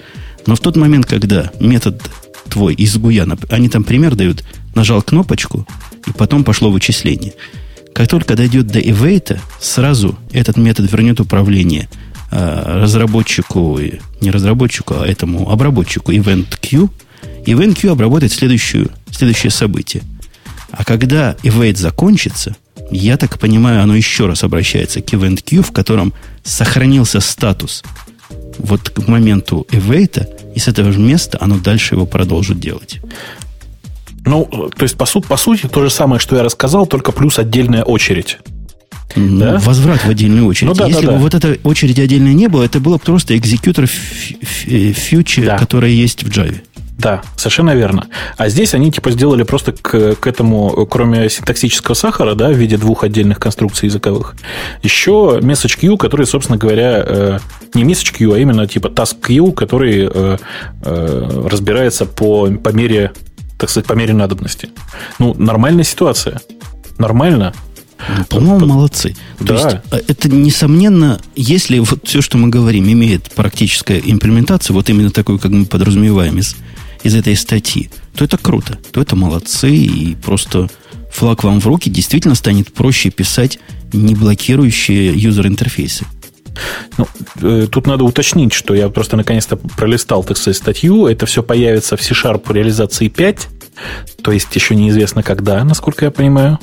Но 0.46 0.56
в 0.56 0.60
тот 0.60 0.76
момент, 0.76 1.06
когда 1.06 1.50
метод 1.60 2.00
твой 2.48 2.74
из 2.74 2.96
Гуяна, 2.96 3.38
они 3.50 3.68
там 3.68 3.84
пример 3.84 4.14
дают, 4.14 4.44
нажал 4.74 5.02
кнопочку, 5.02 5.66
и 6.06 6.12
потом 6.12 6.44
пошло 6.44 6.70
вычисление. 6.70 7.34
Как 7.92 8.08
только 8.08 8.36
дойдет 8.36 8.66
до 8.66 8.80
evade, 8.80 9.38
сразу 9.60 10.18
этот 10.32 10.56
метод 10.56 10.90
вернет 10.90 11.20
управление 11.20 11.88
э, 12.30 12.80
разработчику, 12.82 13.78
не 14.20 14.30
разработчику, 14.30 14.94
а 14.98 15.06
этому 15.06 15.50
обработчику 15.50 16.12
event 16.12 16.58
queue. 16.60 16.88
Event 17.46 17.76
queue 17.76 17.90
обработает 17.90 18.32
следующую, 18.32 18.90
следующее 19.10 19.50
событие– 19.50 20.02
а 20.72 20.84
когда 20.84 21.36
evade 21.42 21.76
закончится, 21.76 22.56
я 22.90 23.16
так 23.16 23.38
понимаю, 23.38 23.82
оно 23.82 23.94
еще 23.94 24.26
раз 24.26 24.44
обращается 24.44 25.00
к 25.00 25.12
event 25.12 25.42
queue, 25.44 25.62
в 25.62 25.72
котором 25.72 26.12
сохранился 26.42 27.20
статус 27.20 27.82
вот 28.58 28.90
к 28.90 29.08
моменту 29.08 29.66
evade, 29.70 30.28
и 30.54 30.58
с 30.58 30.68
этого 30.68 30.92
же 30.92 30.98
места 30.98 31.38
оно 31.40 31.58
дальше 31.58 31.94
его 31.94 32.06
продолжит 32.06 32.60
делать. 32.60 33.00
Ну, 34.24 34.44
то 34.76 34.82
есть, 34.82 34.96
по, 34.96 35.06
су- 35.06 35.22
по 35.22 35.36
сути, 35.36 35.66
то 35.66 35.82
же 35.82 35.90
самое, 35.90 36.20
что 36.20 36.36
я 36.36 36.42
рассказал, 36.42 36.86
только 36.86 37.10
плюс 37.12 37.38
отдельная 37.38 37.82
очередь. 37.82 38.38
Ну, 39.16 39.40
да? 39.40 39.58
Возврат 39.58 40.04
в 40.04 40.08
отдельную 40.08 40.46
очередь. 40.46 40.68
Ну, 40.68 40.74
да, 40.74 40.86
Если 40.86 41.06
да, 41.06 41.12
бы 41.12 41.18
да. 41.18 41.22
вот 41.22 41.34
этой 41.34 41.60
очереди 41.64 42.00
отдельной 42.00 42.34
не 42.34 42.48
было, 42.48 42.62
это 42.62 42.80
было 42.80 42.94
бы 42.94 43.00
просто 43.00 43.36
экзекьютор 43.36 43.86
фьючер, 43.86 45.46
да. 45.46 45.58
который 45.58 45.92
есть 45.92 46.22
в 46.22 46.28
Java. 46.28 46.60
Да, 47.00 47.22
совершенно 47.34 47.74
верно. 47.74 48.08
А 48.36 48.50
здесь 48.50 48.74
они 48.74 48.92
типа 48.92 49.10
сделали 49.10 49.42
просто 49.42 49.72
к, 49.72 50.16
к 50.16 50.26
этому, 50.26 50.86
кроме 50.86 51.30
синтаксического 51.30 51.94
сахара, 51.94 52.34
да, 52.34 52.48
в 52.48 52.52
виде 52.52 52.76
двух 52.76 53.04
отдельных 53.04 53.40
конструкций 53.40 53.86
языковых, 53.86 54.34
еще 54.82 55.38
message 55.40 55.78
queue, 55.80 55.96
который, 55.96 56.26
собственно 56.26 56.58
говоря, 56.58 57.02
э, 57.06 57.38
не 57.72 57.84
message 57.84 58.14
queue, 58.18 58.34
а 58.34 58.38
именно 58.38 58.66
типа 58.66 58.88
task 58.88 59.16
queue, 59.26 59.52
который 59.52 60.10
э, 60.12 60.36
э, 60.82 61.46
разбирается 61.50 62.04
по, 62.04 62.48
по 62.48 62.68
мере, 62.68 63.12
так 63.56 63.70
сказать, 63.70 63.86
по 63.86 63.94
мере 63.94 64.12
надобности. 64.12 64.68
Ну, 65.18 65.34
нормальная 65.38 65.84
ситуация. 65.84 66.42
Нормально. 66.98 67.54
Ну, 68.18 68.24
по-моему, 68.24 68.66
молодцы. 68.66 69.16
Да. 69.38 69.46
То 69.46 69.54
есть, 69.54 69.76
э, 69.90 70.00
это, 70.06 70.28
несомненно, 70.28 71.18
если 71.34 71.78
вот 71.78 72.00
все, 72.04 72.20
что 72.20 72.36
мы 72.36 72.48
говорим, 72.48 72.90
имеет 72.92 73.30
практическая 73.32 73.98
имплементация, 73.98 74.74
вот 74.74 74.90
именно 74.90 75.10
такую, 75.10 75.38
как 75.38 75.50
мы 75.50 75.64
подразумеваем 75.64 76.38
из 76.38 76.56
из 77.02 77.14
этой 77.14 77.36
статьи, 77.36 77.90
то 78.14 78.24
это 78.24 78.36
круто, 78.36 78.78
то 78.92 79.00
это 79.00 79.16
молодцы, 79.16 79.70
и 79.70 80.14
просто 80.14 80.68
флаг 81.12 81.44
вам 81.44 81.60
в 81.60 81.66
руки 81.66 81.90
действительно 81.90 82.34
станет 82.34 82.72
проще 82.72 83.10
писать 83.10 83.58
не 83.92 84.14
блокирующие 84.14 85.12
юзер-интерфейсы. 85.14 86.06
Ну, 86.98 87.06
э, 87.42 87.66
тут 87.70 87.86
надо 87.86 88.04
уточнить, 88.04 88.52
что 88.52 88.74
я 88.74 88.88
просто 88.88 89.16
наконец-то 89.16 89.56
пролистал, 89.56 90.22
так 90.24 90.36
сказать, 90.36 90.56
статью. 90.56 91.06
Это 91.06 91.26
все 91.26 91.42
появится 91.42 91.96
в 91.96 92.02
C-Sharp 92.02 92.52
реализации 92.52 93.08
5, 93.08 93.48
то 94.22 94.32
есть 94.32 94.54
еще 94.54 94.74
неизвестно 94.74 95.22
когда, 95.22 95.64
насколько 95.64 96.04
я 96.04 96.10
понимаю. 96.10 96.58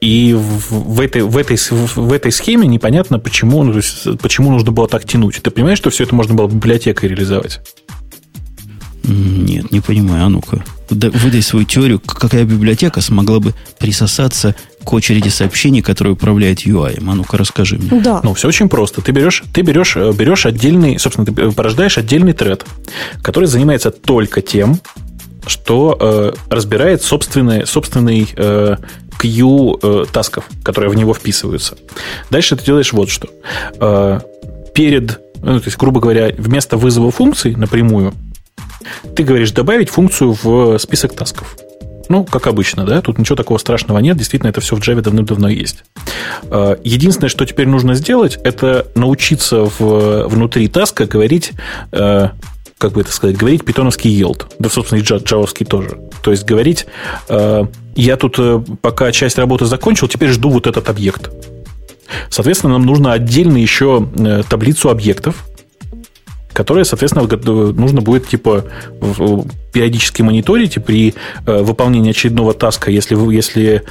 И 0.00 0.32
в, 0.34 0.70
в, 0.70 1.00
этой, 1.00 1.22
в, 1.22 1.36
этой, 1.36 1.56
в 1.56 2.12
этой 2.12 2.32
схеме 2.32 2.66
непонятно, 2.68 3.18
почему, 3.18 3.62
ну, 3.64 3.80
почему 4.20 4.50
нужно 4.50 4.70
было 4.70 4.88
так 4.88 5.04
тянуть. 5.04 5.40
Ты 5.42 5.50
понимаешь, 5.50 5.78
что 5.78 5.90
все 5.90 6.04
это 6.04 6.14
можно 6.14 6.34
было 6.34 6.48
библиотекой 6.48 7.08
реализовать? 7.08 7.60
Нет, 9.02 9.70
не 9.70 9.80
понимаю. 9.80 10.26
А 10.26 10.28
ну-ка. 10.28 10.64
Выдай 10.88 11.42
свою 11.42 11.64
теорию, 11.64 12.00
какая 12.00 12.44
библиотека 12.44 13.00
смогла 13.00 13.40
бы 13.40 13.54
присосаться 13.78 14.54
к 14.84 14.92
очереди 14.92 15.28
сообщений, 15.28 15.82
которые 15.82 16.14
управляет 16.14 16.64
UI. 16.64 17.02
А 17.04 17.14
ну-ка, 17.14 17.36
расскажи 17.36 17.76
мне. 17.76 18.00
Да. 18.00 18.20
Ну, 18.22 18.34
все 18.34 18.48
очень 18.48 18.68
просто. 18.68 19.00
Ты 19.02 19.12
берешь, 19.12 19.42
ты 19.52 19.62
берешь, 19.62 19.96
э, 19.96 20.12
берешь 20.12 20.46
отдельный, 20.46 20.98
собственно, 20.98 21.26
ты 21.26 21.50
порождаешь 21.52 21.98
отдельный 21.98 22.32
тред, 22.32 22.64
который 23.22 23.46
занимается 23.46 23.90
только 23.90 24.42
тем, 24.42 24.80
что 25.46 25.96
э, 25.98 26.32
разбирает 26.50 27.02
собственный, 27.02 27.66
собственный 27.66 28.28
э, 28.36 28.76
queue 29.18 29.78
э, 29.82 30.06
тасков, 30.10 30.48
которые 30.62 30.90
в 30.90 30.94
него 30.94 31.14
вписываются. 31.14 31.76
Дальше 32.30 32.56
ты 32.56 32.64
делаешь 32.64 32.92
вот 32.92 33.10
что. 33.10 33.28
Э, 33.80 34.20
перед, 34.74 35.20
ну, 35.42 35.58
то 35.58 35.66
есть, 35.66 35.78
грубо 35.78 36.00
говоря, 36.00 36.32
вместо 36.36 36.76
вызова 36.76 37.10
функции 37.10 37.54
напрямую, 37.54 38.14
ты 39.14 39.22
говоришь 39.22 39.52
добавить 39.52 39.88
функцию 39.88 40.36
в 40.42 40.78
список 40.78 41.14
тасков. 41.14 41.56
Ну, 42.08 42.24
как 42.24 42.46
обычно, 42.46 42.84
да, 42.84 43.02
тут 43.02 43.18
ничего 43.18 43.34
такого 43.34 43.58
страшного 43.58 43.98
нет, 43.98 44.16
действительно, 44.16 44.50
это 44.50 44.60
все 44.60 44.76
в 44.76 44.80
Java 44.80 45.00
давным-давно 45.00 45.48
есть. 45.48 45.84
Э, 46.44 46.76
единственное, 46.84 47.28
что 47.28 47.44
теперь 47.44 47.66
нужно 47.66 47.94
сделать, 47.94 48.38
это 48.44 48.86
научиться 48.94 49.64
в, 49.78 50.28
внутри 50.28 50.68
таска 50.68 51.06
говорить 51.06 51.52
э, 51.92 52.28
как 52.78 52.92
бы 52.92 53.00
это 53.00 53.10
сказать, 53.10 53.36
говорить 53.36 53.64
питоновский 53.64 54.20
yield. 54.20 54.46
Да, 54.58 54.68
собственно, 54.68 55.00
и 55.00 55.02
джавовский 55.02 55.64
тоже. 55.64 55.98
То 56.22 56.30
есть 56.30 56.44
говорить, 56.44 56.86
э, 57.28 57.64
я 57.94 58.16
тут 58.16 58.36
э, 58.38 58.62
пока 58.82 59.10
часть 59.12 59.38
работы 59.38 59.64
закончил, 59.64 60.08
теперь 60.08 60.30
жду 60.30 60.50
вот 60.50 60.66
этот 60.66 60.88
объект. 60.88 61.30
Соответственно, 62.28 62.74
нам 62.74 62.84
нужно 62.84 63.12
отдельно 63.12 63.56
еще 63.56 64.06
э, 64.18 64.42
таблицу 64.48 64.90
объектов, 64.90 65.46
которая, 66.52 66.84
соответственно, 66.84 67.26
нужно 67.72 68.00
будет 68.00 68.28
типа 68.28 68.64
периодически 69.72 70.22
мониторить 70.22 70.76
и 70.76 70.80
при 70.80 71.14
выполнении 71.44 72.12
очередного 72.12 72.54
таска, 72.54 72.90
если, 72.90 73.14
если 73.30 73.82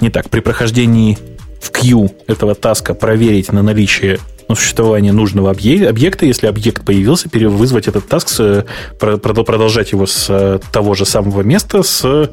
не 0.00 0.08
так, 0.08 0.30
при 0.30 0.40
прохождении 0.40 1.18
в 1.60 1.70
queue 1.70 2.10
этого 2.26 2.54
таска 2.54 2.94
проверить 2.94 3.52
на 3.52 3.62
наличие 3.62 4.18
на 4.48 4.54
существование 4.54 5.12
нужного 5.12 5.50
объекта. 5.50 6.26
Если 6.26 6.46
объект 6.46 6.84
появился, 6.84 7.28
вызвать 7.32 7.88
этот 7.88 8.08
таск, 8.08 8.28
продолжать 8.98 9.92
его 9.92 10.06
с 10.06 10.26
э, 10.28 10.60
того 10.72 10.94
же 10.94 11.04
самого 11.04 11.42
места 11.42 11.82
с 11.82 12.30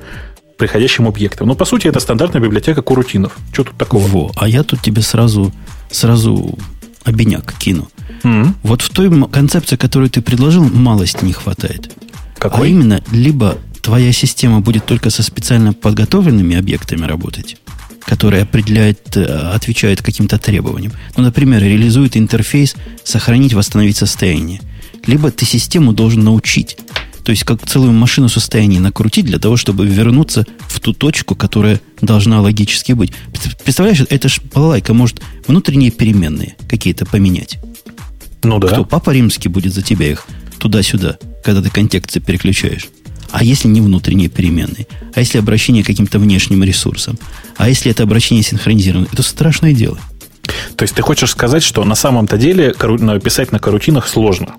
приходящим 0.58 1.08
объектом. 1.08 1.48
Но, 1.48 1.56
по 1.56 1.66
сути, 1.66 1.88
это 1.88 2.00
стандартная 2.00 2.42
библиотека 2.42 2.82
курутинов. 2.82 3.38
Что 3.54 3.64
тут 3.64 3.78
такого? 3.78 4.06
Во, 4.08 4.32
а 4.36 4.48
я 4.48 4.64
тут 4.64 4.82
тебе 4.82 5.02
сразу, 5.02 5.54
сразу 5.90 6.58
обиняк 7.06 7.54
кину. 7.58 7.88
Mm-hmm. 8.24 8.54
Вот 8.64 8.82
в 8.82 8.90
той 8.90 9.10
концепции, 9.30 9.78
которую 9.78 10.10
ты 10.10 10.22
предложил, 10.22 10.64
малость 10.64 11.22
не 11.22 11.32
хватает. 11.32 11.92
Какой? 12.38 12.68
А 12.68 12.70
именно, 12.70 13.02
либо 13.12 13.58
твоя 13.82 14.12
система 14.12 14.60
будет 14.60 14.86
только 14.86 15.10
со 15.10 15.24
специально 15.24 15.74
подготовленными 15.74 16.58
объектами 16.58 17.06
работать, 17.06 17.58
который 18.10 18.42
определяет, 18.42 19.16
э, 19.16 19.24
отвечает 19.24 20.02
каким-то 20.02 20.40
требованиям. 20.40 20.92
Ну, 21.16 21.22
например, 21.22 21.62
реализует 21.62 22.18
интерфейс 22.18 22.76
сохранить, 23.04 23.54
восстановить 23.54 23.98
состояние. 23.98 24.62
Либо 25.06 25.30
ты 25.30 25.46
систему 25.46 25.94
должен 25.94 26.24
научить. 26.24 26.76
То 27.24 27.30
есть, 27.32 27.44
как 27.44 27.68
целую 27.68 27.92
машину 27.92 28.28
состояния 28.28 28.80
накрутить 28.80 29.26
для 29.26 29.38
того, 29.38 29.58
чтобы 29.58 29.86
вернуться 29.86 30.48
в 30.68 30.80
ту 30.80 30.94
точку, 30.94 31.36
которая 31.36 31.82
должна 32.02 32.42
логически 32.42 32.94
быть. 32.94 33.14
Представляешь, 33.64 34.02
это 34.10 34.28
ж 34.28 34.40
балалайка 34.52 34.96
может 34.96 35.22
внутренние 35.46 35.92
переменные 35.92 36.56
какие-то 36.68 37.06
поменять. 37.06 37.60
Ну 38.42 38.58
да. 38.58 38.70
Кто, 38.70 38.86
папа 38.86 39.12
римский 39.12 39.50
будет 39.50 39.76
за 39.76 39.84
тебя 39.84 40.10
их 40.10 40.26
туда-сюда, 40.58 41.20
когда 41.44 41.62
ты 41.62 41.70
контексты 41.70 42.20
переключаешь. 42.20 42.88
А 43.32 43.44
если 43.44 43.68
не 43.68 43.82
внутренние 43.82 44.30
переменные? 44.30 44.88
А 45.14 45.20
если 45.20 45.38
обращение 45.38 45.84
к 45.84 45.88
каким-то 45.88 46.20
внешним 46.20 46.64
ресурсам? 46.64 47.18
А 47.58 47.70
если 47.70 47.92
это 47.92 48.04
обращение 48.04 48.44
синхронизировано? 48.44 49.08
Это 49.12 49.24
страшное 49.24 49.74
дело. 49.74 50.00
То 50.76 50.84
есть 50.84 50.96
ты 50.96 51.02
хочешь 51.02 51.32
сказать, 51.32 51.64
что 51.64 51.84
на 51.84 51.96
самом-то 51.96 52.38
деле 52.38 52.74
писать 53.24 53.52
на 53.52 53.60
карутинах 53.60 54.08
сложно? 54.08 54.56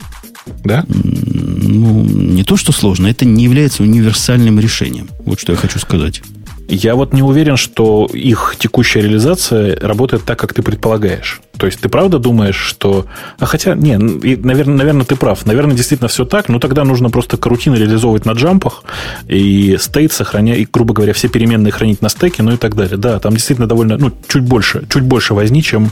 Да? 0.65 0.85
Ну, 0.89 2.03
не 2.03 2.45
то, 2.45 2.57
что 2.57 2.73
сложно, 2.73 3.07
это 3.07 3.25
не 3.25 3.45
является 3.45 3.83
универсальным 3.83 4.61
решением. 4.61 5.09
Вот 5.25 5.41
что 5.41 5.53
я 5.53 5.59
хочу 5.59 5.79
сказать. 5.79 6.23
Я 6.71 6.95
вот 6.95 7.13
не 7.13 7.21
уверен, 7.23 7.57
что 7.57 8.07
их 8.13 8.55
текущая 8.57 9.01
реализация 9.01 9.77
работает 9.81 10.25
так, 10.25 10.39
как 10.39 10.55
ты 10.55 10.63
предполагаешь. 10.63 11.41
То 11.59 11.67
есть 11.67 11.81
ты 11.81 11.89
правда 11.89 12.21
думаешь, 12.21 12.57
что... 12.57 13.07
А 13.41 13.47
хотя, 13.47 13.75
не, 13.75 13.99
наверное, 13.99 14.77
наверное, 14.77 15.05
ты 15.05 15.17
прав. 15.17 15.45
Наверное, 15.47 15.75
действительно 15.75 16.07
все 16.07 16.25
так, 16.25 16.49
но 16.49 16.61
тогда 16.61 16.85
нужно 16.85 17.11
просто 17.11 17.37
карутины 17.37 17.75
реализовывать 17.75 18.25
на 18.25 18.33
джампах 18.33 18.85
и 19.27 19.77
стейт 19.81 20.13
сохранять, 20.13 20.59
и, 20.59 20.69
грубо 20.73 20.95
говоря, 20.95 21.13
все 21.13 21.29
переменные 21.29 21.73
хранить 21.73 22.03
на 22.03 22.09
стеке, 22.09 22.45
ну 22.45 22.53
и 22.53 22.57
так 22.57 22.77
далее. 22.77 22.97
Да, 22.97 23.19
там 23.19 23.33
действительно 23.33 23.67
довольно, 23.67 23.97
ну, 23.99 24.13
чуть 24.29 24.45
больше, 24.45 24.87
чуть 24.89 25.03
больше 25.03 25.35
возни, 25.35 25.65
чем, 25.65 25.91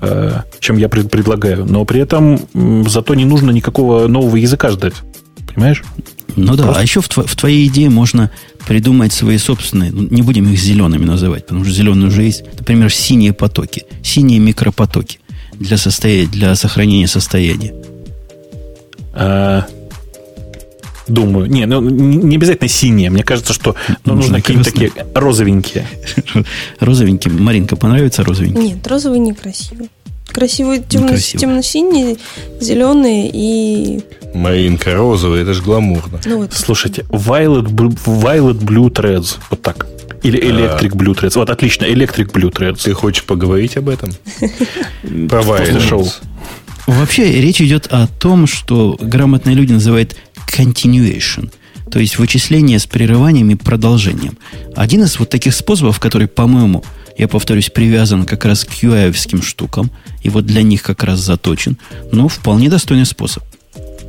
э, 0.00 0.42
чем 0.60 0.76
я 0.76 0.88
пред, 0.88 1.10
предлагаю. 1.10 1.66
Но 1.66 1.84
при 1.84 2.00
этом 2.00 2.38
зато 2.88 3.16
не 3.16 3.24
нужно 3.24 3.50
никакого 3.50 4.06
нового 4.06 4.36
языка 4.36 4.70
ждать. 4.70 4.94
Понимаешь? 5.52 5.82
Ну 6.36 6.56
да, 6.56 6.72
а 6.74 6.82
еще 6.82 7.00
в, 7.00 7.08
тво, 7.08 7.24
в 7.26 7.36
твоей 7.36 7.66
идее 7.68 7.90
можно 7.90 8.30
придумать 8.66 9.12
свои 9.12 9.38
собственные, 9.38 9.92
ну, 9.92 10.02
не 10.02 10.22
будем 10.22 10.50
их 10.50 10.58
зелеными 10.58 11.04
называть, 11.04 11.46
потому 11.46 11.64
что 11.64 11.72
зеленые 11.72 12.08
уже 12.08 12.22
есть, 12.22 12.44
например, 12.58 12.92
синие 12.92 13.32
потоки, 13.32 13.84
синие 14.02 14.38
микропотоки 14.38 15.18
для, 15.54 15.76
состоя... 15.76 16.26
для 16.26 16.54
сохранения 16.54 17.06
состояния. 17.06 17.74
А, 19.14 19.66
думаю. 21.08 21.50
Не, 21.50 21.66
ну 21.66 21.80
не 21.80 22.36
обязательно 22.36 22.68
синие. 22.68 23.10
Мне 23.10 23.22
кажется, 23.22 23.52
что 23.52 23.74
ну, 24.04 24.14
нужно 24.14 24.40
какие-то 24.40 24.64
такие 24.64 24.92
розовенькие. 25.14 25.86
Розовенькие. 26.80 27.34
Маринка, 27.34 27.76
понравится 27.76 28.24
розовенький? 28.24 28.62
Нет, 28.62 28.86
розовый 28.86 29.18
некрасивый. 29.18 29.90
Красивые 30.32 30.82
темно, 30.82 31.16
темно-синие, 31.16 32.16
зеленые 32.60 33.30
и... 33.32 34.00
Маринка 34.34 34.94
розовая, 34.94 35.42
это 35.42 35.52
же 35.52 35.62
гламурно. 35.62 36.20
Ну, 36.24 36.38
вот. 36.38 36.52
Слушайте, 36.52 37.02
Violet, 37.08 37.66
Violet 37.66 38.58
Blue 38.58 38.90
Threads, 38.90 39.36
вот 39.50 39.60
так. 39.60 39.86
Или 40.22 40.40
Electric 40.40 40.92
Blue 40.92 41.14
Threads. 41.14 41.32
Вот 41.34 41.50
отлично, 41.50 41.84
Electric 41.84 42.32
Blue 42.32 42.50
Threads. 42.50 42.82
Ты 42.84 42.94
хочешь 42.94 43.24
поговорить 43.24 43.76
об 43.76 43.88
этом? 43.88 44.10
Про 45.28 45.40
Violet. 45.40 45.80
шоу. 45.80 46.08
Вообще, 46.86 47.40
речь 47.40 47.60
идет 47.60 47.86
о 47.90 48.06
том, 48.06 48.46
что 48.46 48.96
грамотные 49.00 49.54
люди 49.54 49.72
называют 49.72 50.16
continuation, 50.48 51.52
то 51.90 51.98
есть 51.98 52.18
вычисление 52.18 52.78
с 52.78 52.86
прерыванием 52.86 53.50
и 53.50 53.54
продолжением. 53.54 54.36
Один 54.74 55.04
из 55.04 55.18
вот 55.18 55.30
таких 55.30 55.54
способов, 55.54 56.00
который, 56.00 56.26
по-моему, 56.26 56.84
я 57.22 57.28
повторюсь, 57.28 57.70
привязан 57.70 58.24
как 58.24 58.44
раз 58.44 58.64
к 58.64 58.72
ui 58.82 59.42
штукам, 59.42 59.92
и 60.22 60.28
вот 60.28 60.44
для 60.44 60.62
них 60.62 60.82
как 60.82 61.04
раз 61.04 61.20
заточен, 61.20 61.78
но 62.10 62.26
вполне 62.26 62.68
достойный 62.68 63.06
способ. 63.06 63.44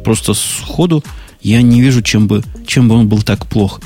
Просто 0.03 0.33
сходу 0.33 1.03
я 1.41 1.61
не 1.61 1.79
вижу, 1.79 2.01
чем 2.01 2.27
бы, 2.27 2.43
чем 2.65 2.89
бы 2.89 2.95
он 2.95 3.07
был 3.07 3.21
так 3.21 3.45
плох 3.45 3.79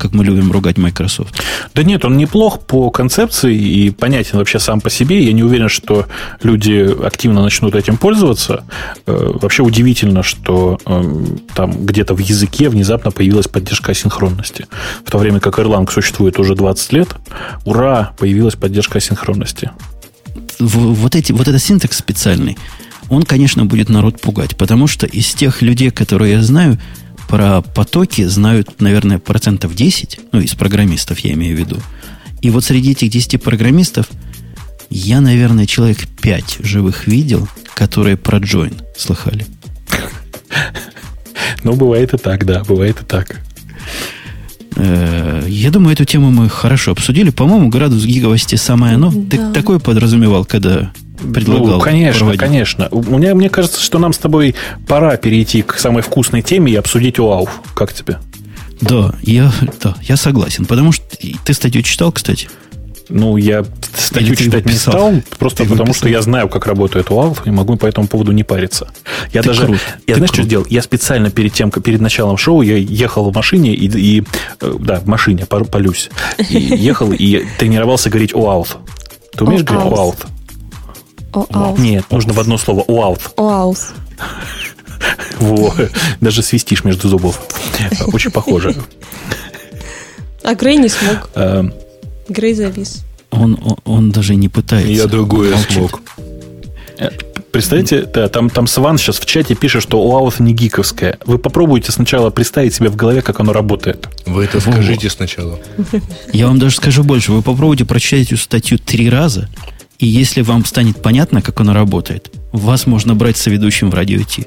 как 0.00 0.12
мы 0.12 0.24
любим 0.24 0.50
ругать 0.50 0.78
Microsoft. 0.78 1.40
Да 1.74 1.82
нет, 1.82 2.04
он 2.04 2.16
неплох 2.16 2.60
по 2.60 2.90
концепции 2.90 3.54
и 3.54 3.90
понятен 3.90 4.38
вообще 4.38 4.58
сам 4.58 4.80
по 4.80 4.90
себе. 4.90 5.22
Я 5.22 5.32
не 5.32 5.42
уверен, 5.42 5.68
что 5.68 6.06
люди 6.42 6.88
активно 7.04 7.42
начнут 7.42 7.74
этим 7.74 7.96
пользоваться. 7.96 8.64
Э, 9.06 9.32
вообще 9.40 9.62
удивительно, 9.62 10.22
что 10.22 10.78
эм, 10.86 11.40
там 11.54 11.86
где-то 11.86 12.14
в 12.14 12.18
языке 12.18 12.68
внезапно 12.68 13.10
появилась 13.10 13.46
поддержка 13.46 13.92
асинхронности. 13.92 14.66
В 15.04 15.10
то 15.10 15.18
время 15.18 15.40
как 15.40 15.58
Erlang 15.58 15.90
существует 15.90 16.38
уже 16.38 16.54
20 16.54 16.92
лет, 16.92 17.08
ура, 17.64 18.12
появилась 18.18 18.54
поддержка 18.54 18.98
асинхронности. 18.98 19.70
Вот, 20.58 21.14
эти, 21.14 21.32
вот 21.32 21.48
этот 21.48 21.62
синтекс 21.62 21.98
специальный, 21.98 22.58
он, 23.08 23.24
конечно, 23.24 23.66
будет 23.66 23.88
народ 23.88 24.20
пугать, 24.20 24.56
потому 24.56 24.86
что 24.86 25.06
из 25.06 25.34
тех 25.34 25.62
людей, 25.62 25.90
которые 25.90 26.32
я 26.32 26.42
знаю, 26.42 26.78
про 27.30 27.62
потоки 27.62 28.24
знают, 28.24 28.80
наверное, 28.80 29.20
процентов 29.20 29.76
10, 29.76 30.18
ну, 30.32 30.40
из 30.40 30.54
программистов 30.56 31.20
я 31.20 31.32
имею 31.34 31.56
в 31.56 31.60
виду. 31.60 31.76
И 32.42 32.50
вот 32.50 32.64
среди 32.64 32.90
этих 32.90 33.08
10 33.08 33.40
программистов 33.40 34.08
я, 34.90 35.20
наверное, 35.20 35.66
человек 35.66 36.08
5 36.20 36.58
живых 36.64 37.06
видел, 37.06 37.48
которые 37.74 38.16
про 38.16 38.38
join 38.38 38.74
слыхали. 38.96 39.46
Ну, 41.62 41.74
бывает 41.74 42.14
и 42.14 42.16
так, 42.16 42.46
да, 42.46 42.64
бывает 42.64 43.02
и 43.02 43.04
так. 43.04 43.40
Э, 44.76 45.44
я 45.46 45.70
думаю, 45.70 45.92
эту 45.92 46.06
тему 46.06 46.30
мы 46.30 46.48
хорошо 46.48 46.92
обсудили. 46.92 47.28
По-моему, 47.30 47.68
градус 47.68 48.04
гиговости 48.04 48.54
самое 48.54 48.94
оно. 48.94 49.12
Да. 49.14 49.36
Ты 49.36 49.52
такое 49.52 49.78
подразумевал, 49.78 50.46
когда 50.46 50.90
предлагал. 51.34 51.66
Ну, 51.66 51.80
конечно, 51.80 52.20
проводить. 52.20 52.40
конечно. 52.40 52.88
Мне, 52.90 53.34
мне 53.34 53.48
кажется, 53.48 53.80
что 53.80 53.98
нам 53.98 54.12
с 54.12 54.18
тобой 54.18 54.54
пора 54.86 55.16
перейти 55.16 55.62
к 55.62 55.78
самой 55.78 56.02
вкусной 56.02 56.42
теме 56.42 56.72
и 56.72 56.76
обсудить 56.76 57.18
УАУФ. 57.18 57.60
Как 57.74 57.92
тебе? 57.92 58.18
Да, 58.80 59.14
я, 59.22 59.52
да, 59.82 59.94
я 60.02 60.16
согласен. 60.16 60.64
Потому 60.64 60.92
что 60.92 61.04
ты 61.44 61.52
статью 61.54 61.82
читал, 61.82 62.12
кстати? 62.12 62.48
Ну, 63.10 63.36
я 63.36 63.64
статью 63.96 64.36
читать 64.36 64.66
не 64.66 64.72
стал, 64.72 65.14
просто 65.38 65.64
ты 65.64 65.68
потому 65.68 65.88
выписал. 65.88 65.94
что 65.94 66.08
я 66.08 66.22
знаю, 66.22 66.48
как 66.48 66.66
работает 66.66 67.10
УАВ, 67.10 67.44
и 67.44 67.50
могу 67.50 67.76
по 67.76 67.86
этому 67.86 68.06
поводу 68.06 68.30
не 68.30 68.44
париться. 68.44 68.88
Я 69.32 69.42
ты 69.42 69.48
даже, 69.48 69.66
крут. 69.66 69.80
я 70.06 70.14
ты 70.14 70.20
знаешь, 70.20 70.30
крут. 70.30 70.34
что 70.34 70.42
сделал? 70.44 70.66
Я 70.70 70.80
специально 70.80 71.28
перед 71.28 71.52
тем, 71.52 71.72
перед 71.72 72.00
началом 72.00 72.36
шоу, 72.36 72.62
я 72.62 72.76
ехал 72.76 73.28
в 73.28 73.34
машине 73.34 73.74
и, 73.74 73.88
и 73.88 74.24
э, 74.60 74.74
да, 74.78 75.00
в 75.00 75.06
машине, 75.06 75.44
полюсь, 75.46 76.08
и 76.50 76.56
ехал 76.58 77.12
и 77.12 77.44
тренировался 77.58 78.10
говорить 78.10 78.32
УАВ. 78.32 78.76
Ты 79.36 79.44
умеешь 79.44 79.64
говорить 79.64 79.92
УАВ? 79.92 80.14
ОАУ. 81.32 81.76
Нет, 81.78 82.04
нужно 82.10 82.32
в 82.32 82.40
одно 82.40 82.58
слово. 82.58 82.82
УАУФ. 82.86 83.32
ОАУС. 83.36 83.88
Во, 85.40 85.74
даже 86.20 86.42
свистишь 86.42 86.84
между 86.84 87.08
зубов. 87.08 87.40
Очень 88.12 88.30
похоже. 88.30 88.74
А 90.42 90.54
Грей 90.54 90.76
не 90.76 90.88
смог. 90.88 91.30
Эм. 91.34 91.72
Грей 92.28 92.54
завис. 92.54 93.02
Он, 93.30 93.58
он, 93.62 93.76
он 93.84 94.10
даже 94.10 94.34
не 94.34 94.48
пытается. 94.48 94.90
Я 94.90 95.06
другое 95.06 95.56
смог. 95.56 96.00
Э, 96.98 97.10
представляете, 97.52 98.02
да, 98.02 98.28
там, 98.28 98.50
там 98.50 98.66
Сван 98.66 98.98
сейчас 98.98 99.18
в 99.18 99.26
чате 99.26 99.54
пишет, 99.54 99.82
что 99.82 100.02
УАУФ 100.02 100.40
не 100.40 100.52
гиковская. 100.52 101.18
Вы 101.24 101.38
попробуйте 101.38 101.92
сначала 101.92 102.30
представить 102.30 102.74
себе 102.74 102.88
в 102.88 102.96
голове, 102.96 103.22
как 103.22 103.40
оно 103.40 103.52
работает. 103.52 104.08
Вы 104.26 104.44
это 104.44 104.60
скажите 104.60 105.08
сначала. 105.10 105.58
Я 106.32 106.48
вам 106.48 106.58
даже 106.58 106.76
скажу 106.76 107.04
больше. 107.04 107.32
Вы 107.32 107.42
попробуйте 107.42 107.84
прочитать 107.84 108.28
эту 108.28 108.36
статью 108.36 108.78
три 108.78 109.08
раза, 109.08 109.48
и 110.00 110.06
если 110.06 110.40
вам 110.40 110.64
станет 110.64 111.02
понятно, 111.02 111.42
как 111.42 111.60
оно 111.60 111.74
работает, 111.74 112.34
вас 112.52 112.86
можно 112.86 113.14
брать 113.14 113.36
соведущим 113.36 113.90
в 113.90 113.94
радио 113.94 114.22
Ти. 114.22 114.46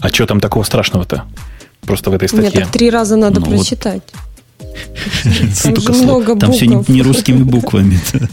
А 0.00 0.08
что 0.08 0.26
там 0.26 0.40
такого 0.40 0.64
страшного-то? 0.64 1.24
Просто 1.82 2.10
в 2.10 2.14
этой 2.14 2.28
статье. 2.28 2.50
Нет, 2.50 2.54
так 2.54 2.70
три 2.72 2.90
раза 2.90 3.16
надо 3.16 3.40
ну, 3.40 3.46
прочитать. 3.46 4.02
Там 5.62 5.76
же 5.80 5.92
много 5.92 6.36
Там 6.36 6.52
все 6.52 6.66
не 6.66 7.02
русскими 7.02 7.42
буквами. 7.42 7.98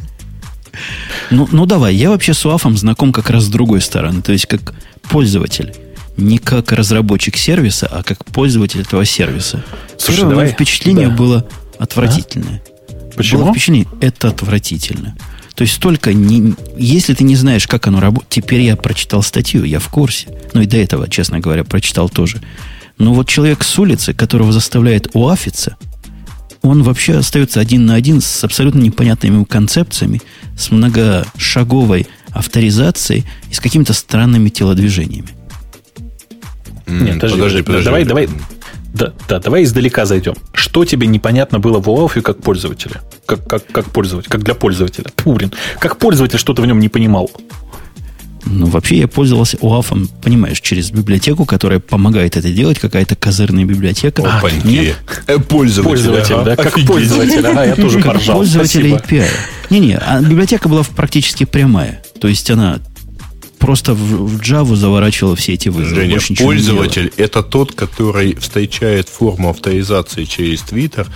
Ну, 1.31 1.47
ну 1.51 1.65
давай, 1.65 1.93
я 1.93 2.09
вообще 2.09 2.33
с 2.33 2.43
УАФом 2.45 2.77
знаком 2.77 3.11
как 3.11 3.29
раз 3.29 3.43
с 3.43 3.47
другой 3.49 3.81
стороны, 3.81 4.21
то 4.21 4.31
есть 4.31 4.45
как 4.45 4.73
пользователь. 5.09 5.75
Не 6.15 6.37
как 6.37 6.71
разработчик 6.71 7.35
сервиса, 7.35 7.85
а 7.85 8.01
как 8.01 8.23
пользователь 8.25 8.81
этого 8.81 9.03
сервиса. 9.05 9.63
Слушай, 9.97 10.19
Первое 10.19 10.35
давай. 10.35 10.51
впечатление 10.51 11.09
да. 11.09 11.15
было 11.15 11.47
отвратительное. 11.77 12.63
А? 12.89 13.15
Почему? 13.15 13.41
Было 13.41 13.51
впечатление, 13.51 13.87
это 13.99 14.29
отвратительно. 14.29 15.15
То 15.59 15.63
есть 15.63 15.81
только 15.81 16.13
не, 16.13 16.53
если 16.77 17.13
ты 17.13 17.25
не 17.25 17.35
знаешь, 17.35 17.67
как 17.67 17.85
оно 17.85 17.99
работает, 17.99 18.29
теперь 18.29 18.61
я 18.61 18.77
прочитал 18.77 19.21
статью, 19.21 19.65
я 19.65 19.79
в 19.79 19.89
курсе. 19.89 20.29
Ну 20.53 20.61
и 20.61 20.65
до 20.65 20.77
этого, 20.77 21.09
честно 21.09 21.41
говоря, 21.41 21.65
прочитал 21.65 22.07
тоже. 22.07 22.41
Но 22.97 23.13
вот 23.13 23.27
человек 23.27 23.65
с 23.65 23.77
улицы, 23.77 24.13
которого 24.13 24.53
заставляет 24.53 25.09
уафиться, 25.11 25.75
он 26.61 26.81
вообще 26.83 27.17
остается 27.17 27.59
один 27.59 27.85
на 27.85 27.95
один 27.95 28.21
с 28.21 28.41
абсолютно 28.45 28.79
непонятными 28.79 29.43
концепциями, 29.43 30.21
с 30.57 30.71
многошаговой 30.71 32.07
авторизацией 32.29 33.25
и 33.51 33.53
с 33.53 33.59
какими-то 33.59 33.91
странными 33.91 34.47
телодвижениями. 34.47 35.27
Нет, 36.87 37.15
подожди, 37.15 37.37
подожди, 37.37 37.61
подожди. 37.63 37.85
Давай, 37.85 38.05
давай, 38.05 38.29
да, 38.93 39.13
да, 39.27 39.39
давай 39.39 39.63
издалека 39.63 40.05
зайдем. 40.05 40.35
Что 40.53 40.83
тебе 40.85 41.07
непонятно 41.07 41.59
было 41.59 41.79
в 41.79 41.87
OAuth 41.87 42.21
как 42.21 42.41
пользователя? 42.41 43.01
Как, 43.25 43.45
как, 43.47 43.65
как 43.67 43.85
пользователь, 43.91 44.29
как 44.29 44.43
для 44.43 44.55
пользователя? 44.55 45.05
Фу, 45.17 45.33
блин. 45.33 45.53
Как 45.79 45.97
пользователь 45.97 46.39
что-то 46.39 46.61
в 46.61 46.65
нем 46.65 46.79
не 46.79 46.89
понимал? 46.89 47.29
Ну, 48.45 48.65
вообще 48.67 48.97
я 48.97 49.07
пользовался 49.07 49.57
OAuth, 49.57 50.09
понимаешь, 50.23 50.59
через 50.61 50.91
библиотеку, 50.91 51.45
которая 51.45 51.79
помогает 51.79 52.37
это 52.37 52.51
делать, 52.51 52.79
какая-то 52.79 53.15
козырная 53.15 53.65
библиотека. 53.65 54.21
Опаньки. 54.21 54.65
Нет. 54.65 54.97
Э, 55.27 55.37
пользователь, 55.37 55.89
пользователь 55.89 56.45
да, 56.45 56.55
как 56.55 56.67
Офигеть. 56.67 56.87
пользователь. 56.87 57.45
Ага, 57.45 57.65
я 57.65 57.75
тоже 57.75 57.99
поржал. 57.99 58.37
Пользователь 58.37 58.87
API. 58.87 59.25
Не-не, 59.69 59.97
а 59.97 60.21
библиотека 60.21 60.67
была 60.67 60.83
практически 60.95 61.43
прямая. 61.43 62.01
То 62.19 62.27
есть 62.27 62.49
она 62.49 62.79
просто 63.59 63.93
в, 63.93 63.97
в 63.97 64.41
Java 64.41 64.75
заворачивала 64.75 65.35
все 65.35 65.53
эти 65.53 65.69
вызовы. 65.69 65.95
Женя, 65.95 66.19
пользователь 66.37 67.11
это 67.17 67.43
тот, 67.43 67.73
который 67.73 68.35
встречает 68.35 69.09
форму 69.09 69.49
авторизации 69.49 70.23
через 70.23 70.61
Twitter, 70.61 71.07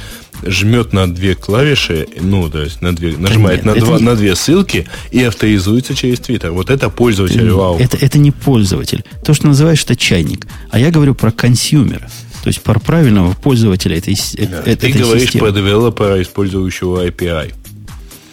жмет 0.45 0.93
на 0.93 1.11
две 1.11 1.35
клавиши, 1.35 2.07
ну, 2.19 2.49
то 2.49 2.61
есть 2.61 2.81
на 2.81 2.95
две, 2.95 3.17
нажимает 3.17 3.65
нет, 3.65 3.75
на, 3.75 3.81
два, 3.81 3.97
не... 3.97 4.03
на 4.03 4.15
две 4.15 4.35
ссылки 4.35 4.87
и 5.11 5.23
авторизуется 5.23 5.95
через 5.95 6.19
Twitter. 6.19 6.51
Вот 6.51 6.69
это 6.69 6.89
пользователь 6.89 7.49
вау. 7.51 7.79
Это, 7.79 7.97
это 7.97 8.17
не 8.17 8.31
пользователь. 8.31 9.03
То, 9.25 9.33
что 9.33 9.47
называешь, 9.47 9.83
это 9.83 9.95
чайник. 9.95 10.47
А 10.69 10.79
я 10.79 10.91
говорю 10.91 11.15
про 11.15 11.31
консюмера. 11.31 12.09
То 12.43 12.49
есть 12.49 12.61
про 12.61 12.77
правильного 12.77 13.33
пользователя 13.33 13.97
этой, 13.97 14.17
да, 14.37 14.63
э, 14.65 14.75
Ты 14.75 14.91
говоришь 14.91 15.23
системы. 15.23 15.47
про 15.47 15.55
девелопера, 15.55 16.21
использующего 16.21 17.07
API. 17.07 17.53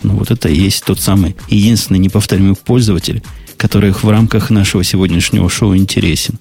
Ну, 0.02 0.16
вот 0.16 0.30
это 0.30 0.48
и 0.48 0.56
есть 0.56 0.84
тот 0.84 0.98
самый 0.98 1.36
единственный 1.48 1.98
неповторимый 1.98 2.56
пользователь, 2.56 3.22
который 3.60 3.92
в 3.92 4.04
рамках 4.08 4.48
нашего 4.48 4.82
сегодняшнего 4.82 5.50
шоу 5.50 5.76
интересен. 5.76 6.38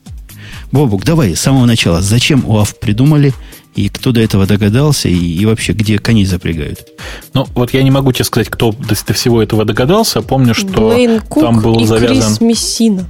Бобук, 0.72 1.04
давай 1.04 1.36
с 1.36 1.42
самого 1.42 1.66
начала. 1.66 2.02
Зачем 2.02 2.50
УАФ 2.50 2.80
придумали? 2.80 3.34
И 3.76 3.90
кто 3.90 4.14
до 4.14 4.22
этого 4.22 4.46
догадался? 4.46 5.10
И, 5.10 5.16
и 5.16 5.46
вообще, 5.46 5.74
где 5.74 6.00
коней 6.00 6.26
запрягают? 6.26 6.88
Ну, 7.34 7.46
вот 7.56 7.74
я 7.74 7.84
не 7.84 7.92
могу 7.92 8.14
тебе 8.14 8.24
сказать, 8.24 8.48
кто 8.48 8.72
до, 8.72 8.96
до 9.06 9.14
всего 9.14 9.44
этого 9.44 9.66
догадался. 9.66 10.22
Помню, 10.22 10.54
что 10.54 10.68
Блейн 10.68 11.20
Кук 11.20 11.44
там 11.44 11.60
был 11.60 11.80
и 11.82 11.86
завязан... 11.86 12.38
Крис 12.38 12.42
Мессина. 12.42 13.06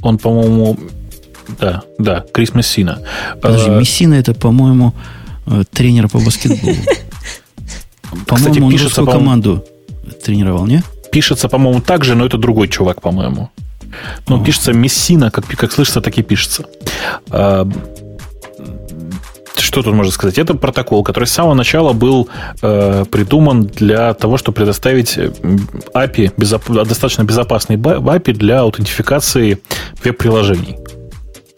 Он, 0.00 0.16
по-моему... 0.16 0.78
Да, 1.60 1.82
да, 1.98 2.24
Крис 2.32 2.54
Мессина. 2.54 3.02
Подожди, 3.42 3.70
а... 3.70 3.78
Мессина 3.78 4.14
это, 4.14 4.32
по-моему, 4.32 4.94
э, 5.46 5.64
тренер 5.70 6.08
по 6.08 6.18
баскетболу. 6.18 6.76
По-моему, 8.26 8.66
он 8.66 8.72
пишется, 8.72 9.04
команду 9.04 9.64
тренировал, 10.24 10.66
не? 10.66 10.82
Пишется, 11.12 11.48
по-моему, 11.48 11.80
так 11.80 12.04
же, 12.04 12.14
но 12.14 12.24
это 12.24 12.38
другой 12.38 12.68
чувак, 12.68 13.02
по-моему. 13.02 13.50
Ну, 14.28 14.40
О. 14.40 14.44
пишется 14.44 14.72
Мессина, 14.72 15.30
как, 15.30 15.46
как 15.46 15.70
слышится, 15.70 16.00
так 16.00 16.18
и 16.18 16.22
пишется. 16.22 16.64
Что 19.58 19.82
тут 19.82 19.94
можно 19.94 20.12
сказать? 20.12 20.38
Это 20.38 20.54
протокол, 20.54 21.04
который 21.04 21.24
с 21.24 21.32
самого 21.32 21.54
начала 21.54 21.92
был 21.92 22.28
э, 22.62 23.04
придуман 23.10 23.64
для 23.64 24.12
того, 24.14 24.36
чтобы 24.38 24.56
предоставить 24.56 25.16
API, 25.16 26.32
безоп... 26.36 26.68
достаточно 26.68 27.24
безопасный 27.24 27.76
API 27.76 28.32
для 28.32 28.60
аутентификации 28.60 29.58
веб-приложений. 30.02 30.78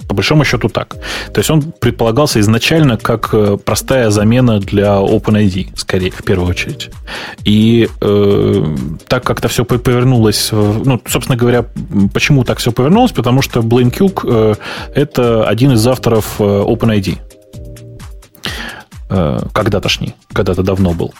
По 0.09 0.15
большому 0.15 0.45
счету 0.45 0.69
так. 0.69 0.97
То 1.33 1.41
есть 1.41 1.51
он 1.51 1.63
предполагался 1.63 2.41
изначально 2.41 2.97
как 2.97 3.31
э, 3.33 3.57
простая 3.65 4.11
замена 4.11 4.61
для 4.61 4.97
OpenID, 4.99 5.77
скорее, 5.77 6.11
в 6.11 6.23
первую 6.23 6.51
очередь. 6.51 6.91
И 7.45 7.89
э, 8.01 8.77
так 9.09 9.25
как-то 9.25 9.49
все 9.49 9.65
повернулось, 9.65 10.51
ну, 10.53 11.01
собственно 11.07 11.37
говоря, 11.37 11.65
почему 12.13 12.45
так 12.45 12.59
все 12.59 12.73
повернулось? 12.73 13.13
Потому 13.13 13.43
что 13.43 13.63
Кюк 13.63 14.25
э, 14.27 14.55
это 14.95 15.47
один 15.47 15.73
из 15.73 15.87
авторов 15.87 16.37
э, 16.39 16.45
OpenID. 16.45 17.19
Э, 19.11 19.39
когда-тошний, 19.53 20.15
когда-то 20.33 20.63
давно 20.63 20.93
был. 20.93 21.13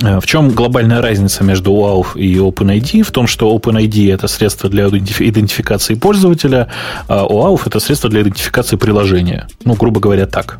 Э, 0.00 0.20
в 0.20 0.26
чем 0.26 0.50
глобальная 0.50 1.00
разница 1.00 1.44
между 1.44 1.72
OAuth 1.72 2.18
и 2.18 2.36
OpenID? 2.36 3.02
В 3.02 3.10
том, 3.10 3.26
что 3.26 3.54
OpenID– 3.56 4.12
это 4.14 4.28
средство 4.28 4.68
для 4.68 4.86
идентификации 4.88 5.94
пользователя, 5.94 6.68
а 7.08 7.24
OAuth– 7.24 7.62
это 7.66 7.80
средство 7.80 8.08
для 8.10 8.22
идентификации 8.22 8.76
приложения. 8.76 9.48
Ну, 9.64 9.74
грубо 9.74 10.00
говоря, 10.00 10.26
так, 10.26 10.58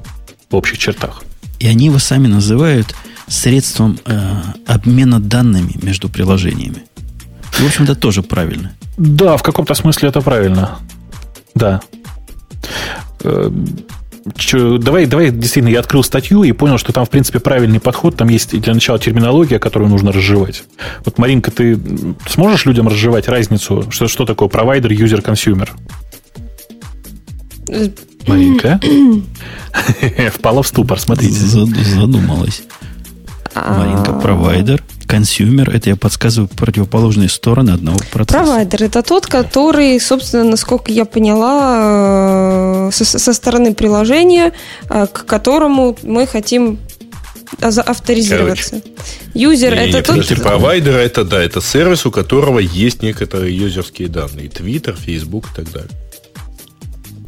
в 0.51 0.57
общих 0.57 0.79
чертах. 0.79 1.23
И 1.59 1.67
они 1.67 1.87
его 1.87 1.99
сами 1.99 2.27
называют 2.27 2.95
средством 3.29 3.99
э, 4.05 4.35
обмена 4.67 5.21
данными 5.21 5.73
между 5.83 6.09
приложениями. 6.09 6.85
И, 7.59 7.63
в 7.63 7.67
общем-то, 7.67 7.95
тоже 7.95 8.23
правильно. 8.23 8.73
Да, 8.97 9.37
в 9.37 9.43
каком-то 9.43 9.75
смысле 9.75 10.09
это 10.09 10.21
правильно. 10.21 10.79
Да. 11.55 11.81
Че, 14.37 14.79
давай, 14.79 15.07
давай, 15.07 15.31
действительно, 15.31 15.73
я 15.73 15.81
открыл 15.81 16.05
статью 16.05 16.45
и 16.45 16.53
понял, 16.53 16.79
что 16.79 16.93
там, 16.93 17.05
в 17.05 17.11
принципе, 17.11 17.41
правильный 17.41 17.81
подход. 17.81 18.17
Там 18.17 18.29
есть 18.29 18.59
для 18.59 18.75
начала 18.75 18.99
терминология, 18.99 19.59
которую 19.59 19.91
нужно 19.91 20.13
разжевать. 20.13 20.65
Вот, 21.05 21.19
Маринка, 21.19 21.51
ты 21.51 21.79
сможешь 22.29 22.65
людям 22.65 22.89
разжевать 22.89 23.29
разницу, 23.29 23.87
что, 23.91 24.09
что 24.09 24.25
такое 24.25 24.49
провайдер, 24.49 24.93
юзер, 24.93 25.23
consumer? 25.23 25.73
Маринка? 28.27 28.81
Впала 30.33 30.63
в 30.63 30.69
ступор, 30.69 31.01
смотрите. 31.01 31.35
Задумалась. 31.35 32.63
Маринка, 33.55 34.13
провайдер, 34.13 34.83
consumer, 35.13 35.69
это 35.69 35.91
я 35.91 35.97
подсказываю 35.97 36.49
противоположные 36.49 37.29
стороны 37.29 37.73
одного 37.73 37.99
процесса. 38.11 38.39
Провайдер 38.39 38.85
это 38.85 39.03
тот, 39.03 39.27
который, 39.27 40.01
собственно, 40.01 40.45
насколько 40.45 40.91
я 40.91 41.05
поняла, 41.05 42.89
э, 42.89 42.91
со, 42.93 43.33
стороны 43.35 43.75
приложения, 43.75 44.55
э, 44.89 45.07
к 45.13 45.27
которому 45.27 45.99
мы 46.03 46.27
хотим 46.27 46.79
авторизироваться. 47.61 48.81
Юзер 49.35 49.75
это 49.75 50.15
нет, 50.15 50.29
тот... 50.29 50.43
Провайдер 50.43 50.97
это, 50.97 51.25
да, 51.25 51.43
это 51.43 51.61
сервис, 51.61 52.07
у 52.07 52.11
которого 52.11 52.59
есть 52.59 53.03
некоторые 53.03 53.55
юзерские 53.55 54.09
данные. 54.09 54.49
Твиттер, 54.49 54.97
Фейсбук 54.97 55.45
и 55.53 55.57
так 55.57 55.71
далее. 55.71 55.91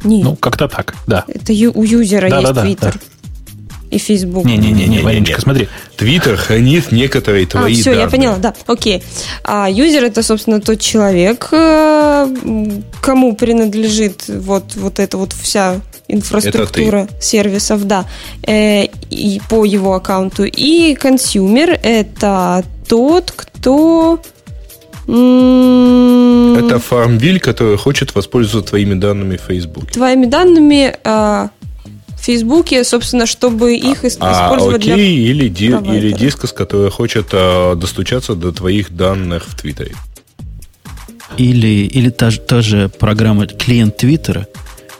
Нет. 0.03 0.23
Ну, 0.23 0.35
как-то 0.35 0.67
так, 0.67 0.95
да. 1.05 1.23
Это 1.27 1.53
ю, 1.53 1.71
у 1.75 1.83
юзера 1.83 2.29
да, 2.31 2.39
есть 2.39 2.53
да, 2.53 2.61
Твиттер. 2.63 2.93
Да, 2.93 2.99
да 2.99 3.14
и 3.91 3.97
Facebook. 3.97 4.45
Не-не-не, 4.45 5.01
Мариночка, 5.01 5.41
смотри. 5.41 5.67
Твиттер 5.95 6.37
хранит 6.37 6.91
некоторые 6.91 7.45
твои 7.45 7.73
а, 7.73 7.75
все, 7.75 7.91
данные. 7.91 8.01
я 8.01 8.09
поняла, 8.09 8.35
да, 8.37 8.53
окей. 8.67 9.03
А 9.43 9.69
юзер 9.69 10.03
это, 10.03 10.23
собственно, 10.23 10.59
тот 10.59 10.79
человек, 10.79 11.49
э, 11.51 12.27
кому 13.01 13.35
принадлежит 13.35 14.25
вот, 14.27 14.75
вот 14.75 14.99
эта 14.99 15.17
вот 15.17 15.33
вся 15.33 15.81
инфраструктура 16.07 17.07
сервисов, 17.19 17.85
да, 17.85 18.05
э, 18.45 18.85
и 19.09 19.41
по 19.49 19.65
его 19.65 19.93
аккаунту. 19.93 20.43
И 20.45 20.95
consumer 20.95 21.79
это 21.81 22.63
тот, 22.87 23.31
кто... 23.35 24.19
Это 25.07 26.79
FarmVille, 26.79 27.39
который 27.39 27.77
хочет 27.77 28.15
воспользоваться 28.15 28.69
твоими 28.69 28.95
данными 28.95 29.37
в 29.37 29.41
Facebook. 29.41 29.91
Твоими 29.91 30.25
данными 30.25 30.95
а, 32.25 32.31
Фейсбуке, 32.31 32.83
собственно, 32.83 33.25
чтобы 33.25 33.75
их 33.75 34.03
а, 34.03 34.07
использовать 34.07 34.81
окей, 34.81 34.95
для 34.95 35.31
или, 35.31 35.47
ди, 35.47 35.67
или 35.67 36.11
Disqus, 36.11 36.51
который 36.51 36.89
хочет 36.91 37.27
а, 37.31 37.75
достучаться 37.75 38.35
до 38.35 38.51
твоих 38.51 38.95
данных 38.95 39.45
в 39.47 39.55
Твиттере. 39.55 39.95
Или, 41.37 41.85
или 41.85 42.09
та, 42.09 42.31
та 42.31 42.61
же 42.61 42.89
программа 42.89 43.47
клиент 43.47 43.97
Твиттера, 43.97 44.47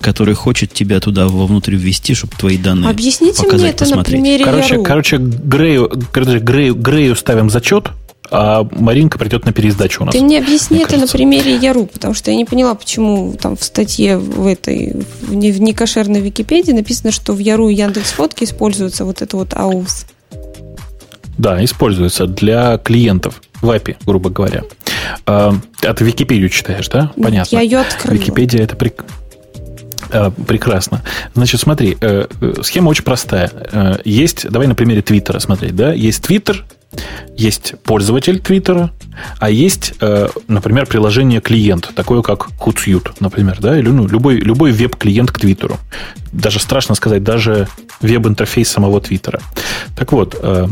который 0.02 0.36
хочет 0.36 0.74
тебя 0.74 1.00
туда 1.00 1.28
вовнутрь 1.28 1.76
ввести, 1.76 2.14
чтобы 2.14 2.34
твои 2.38 2.58
данные 2.58 2.90
Объясните 2.90 3.44
показать, 3.44 3.62
мне 3.62 3.70
это 3.70 3.80
посмотреть. 3.86 4.18
на 4.18 4.22
примере 4.24 4.46
Короче, 4.46 4.74
Яру. 4.74 4.84
короче 4.84 5.18
Грею, 5.18 5.92
Грею, 6.14 6.76
Грею 6.76 7.16
ставим 7.16 7.50
зачет– 7.50 7.90
а 8.32 8.68
Маринка 8.72 9.18
придет 9.18 9.46
на 9.46 9.54
пересдачу 9.54 10.04
у 10.04 10.06
нас. 10.06 10.16
Ты 10.16 10.22
мне 10.22 10.40
объясни 10.40 10.78
мне 10.78 10.84
это 10.84 10.94
кажется. 10.94 11.14
на 11.14 11.18
примере 11.18 11.56
Яру, 11.56 11.86
потому 11.86 12.14
что 12.14 12.32
я 12.32 12.38
не 12.38 12.46
поняла, 12.46 12.76
почему 12.76 13.34
там 13.40 13.56
в 13.56 13.64
статье 13.64 14.18
в 14.18 14.46
этой, 14.48 15.06
в 15.22 15.34
некошерной 15.36 16.22
Википедии 16.22 16.72
написано, 16.72 17.12
что 17.12 17.34
в 17.34 17.40
Яру 17.40 17.70
и 17.70 17.76
Яндекс 17.76 18.12
Фотки 18.12 18.44
используется 18.44 19.06
вот 19.06 19.22
это 19.22 19.38
вот 19.38 19.54
AUS. 19.54 20.06
Да, 21.38 21.64
используется 21.64 22.28
для 22.28 22.78
клиентов 22.78 23.42
в 23.62 23.70
API, 23.70 23.98
грубо 24.06 24.30
говоря. 24.30 24.64
А, 25.26 25.54
а 25.84 25.94
ты 25.94 26.04
Википедию 26.06 26.50
читаешь, 26.50 26.88
да? 26.88 27.12
Понятно. 27.22 27.56
Я 27.56 27.62
ее 27.62 27.80
открыла. 27.80 28.16
Википедия 28.16 28.64
это 28.64 28.76
прик... 28.76 29.04
А, 30.12 30.32
прекрасно. 30.32 31.02
Значит, 31.34 31.60
смотри, 31.60 31.98
э, 32.00 32.28
э, 32.40 32.54
схема 32.64 32.90
очень 32.90 33.04
простая. 33.04 33.52
Э, 33.72 33.98
есть, 34.06 34.50
давай 34.50 34.68
на 34.68 34.76
примере 34.76 35.02
Твиттера 35.02 35.40
смотреть, 35.40 35.76
да? 35.76 35.92
Есть 35.94 36.24
Твиттер, 36.24 36.66
есть 37.38 37.76
пользователь 37.84 38.40
Твиттера, 38.40 38.92
а 39.40 39.50
есть, 39.50 39.94
э, 40.02 40.28
например, 40.48 40.86
приложение 40.86 41.42
клиент, 41.42 41.92
такое 41.96 42.22
как 42.22 42.50
Hootsuite, 42.60 43.14
например, 43.20 43.58
да, 43.60 43.78
или 43.78 43.90
ну, 43.90 44.08
любой, 44.08 44.36
любой 44.36 44.72
веб-клиент 44.72 45.32
к 45.32 45.40
Твиттеру. 45.40 45.78
Даже 46.32 46.60
страшно 46.60 46.96
сказать, 46.96 47.24
даже 47.24 47.68
веб-интерфейс 48.02 48.70
самого 48.70 49.02
Твиттера. 49.02 49.42
Так 49.96 50.12
вот, 50.12 50.38
э, 50.42 50.68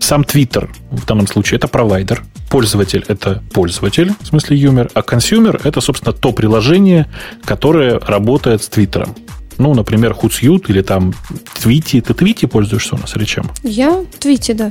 сам 0.00 0.24
Твиттер 0.24 0.70
в 0.90 1.06
данном 1.06 1.26
случае 1.26 1.56
это 1.56 1.68
провайдер, 1.68 2.22
пользователь 2.50 3.04
это 3.08 3.42
пользователь, 3.52 4.12
в 4.20 4.26
смысле 4.26 4.56
юзер, 4.56 4.90
а 4.94 5.02
consumer 5.02 5.60
это, 5.64 5.80
собственно, 5.80 6.12
то 6.12 6.32
приложение, 6.32 7.06
которое 7.44 7.98
работает 7.98 8.62
с 8.62 8.68
Твиттером. 8.68 9.14
Ну, 9.58 9.74
например, 9.74 10.12
Hootsuite 10.12 10.66
или 10.68 10.82
там 10.82 11.14
Твити. 11.60 12.00
Ты 12.00 12.14
Твити 12.14 12.46
пользуешься 12.46 12.94
у 12.94 12.98
нас 12.98 13.16
или 13.16 13.24
чем? 13.24 13.50
Я 13.62 14.04
Твити, 14.18 14.52
да. 14.52 14.70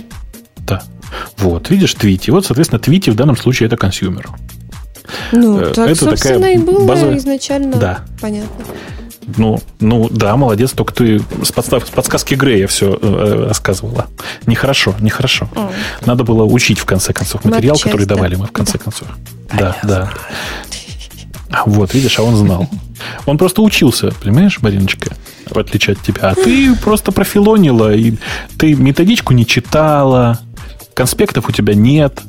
Да. 0.65 0.81
Вот, 1.37 1.69
видишь, 1.69 1.93
твити. 1.93 2.31
Вот, 2.31 2.45
соответственно, 2.45 2.79
твити 2.79 3.09
в 3.09 3.15
данном 3.15 3.37
случае 3.37 3.67
это 3.67 3.77
consumer. 3.77 4.29
Ну, 5.31 5.59
э, 5.59 5.73
так, 5.73 5.89
это 5.89 6.05
собственно, 6.05 6.35
такая 6.35 6.55
и 6.55 6.57
было 6.57 6.85
базовая... 6.85 7.17
изначально. 7.17 7.77
Да. 7.77 8.05
Понятно. 8.19 8.65
Ну, 9.37 9.59
ну 9.79 10.07
да, 10.09 10.37
молодец, 10.37 10.71
только 10.71 10.93
ты 10.93 11.21
с, 11.43 11.51
подстав, 11.51 11.87
с 11.87 11.89
подсказки 11.89 12.35
Грея 12.35 12.67
все 12.67 12.97
э, 13.01 13.45
рассказывала. 13.47 14.07
Нехорошо, 14.45 14.95
нехорошо. 14.99 15.49
О. 15.55 15.71
Надо 16.05 16.23
было 16.23 16.43
учить, 16.43 16.77
в 16.77 16.85
конце 16.85 17.11
концов, 17.11 17.43
материал, 17.43 17.73
Матчасть, 17.73 17.83
который 17.85 18.05
да. 18.05 18.15
давали 18.15 18.35
мы 18.35 18.45
в 18.45 18.51
конце 18.51 18.73
да. 18.73 18.83
концов. 18.83 19.07
А 19.49 19.57
да, 19.57 19.77
да. 19.83 20.13
Вот, 21.65 21.93
видишь, 21.93 22.19
а 22.19 22.23
он 22.23 22.35
знал. 22.35 22.69
Он 23.25 23.37
просто 23.37 23.61
учился, 23.61 24.11
понимаешь, 24.21 24.61
Мариночка, 24.61 25.15
в 25.49 25.57
отличие 25.57 25.93
от 25.93 26.01
тебя. 26.01 26.29
А 26.29 26.35
ты 26.35 26.75
просто 26.75 27.11
профилонила, 27.11 27.93
и 27.93 28.13
ты 28.57 28.75
методичку 28.75 29.33
не 29.33 29.45
читала, 29.45 30.39
конспектов 30.95 31.47
у 31.49 31.51
тебя 31.51 31.75
нет, 31.75 32.21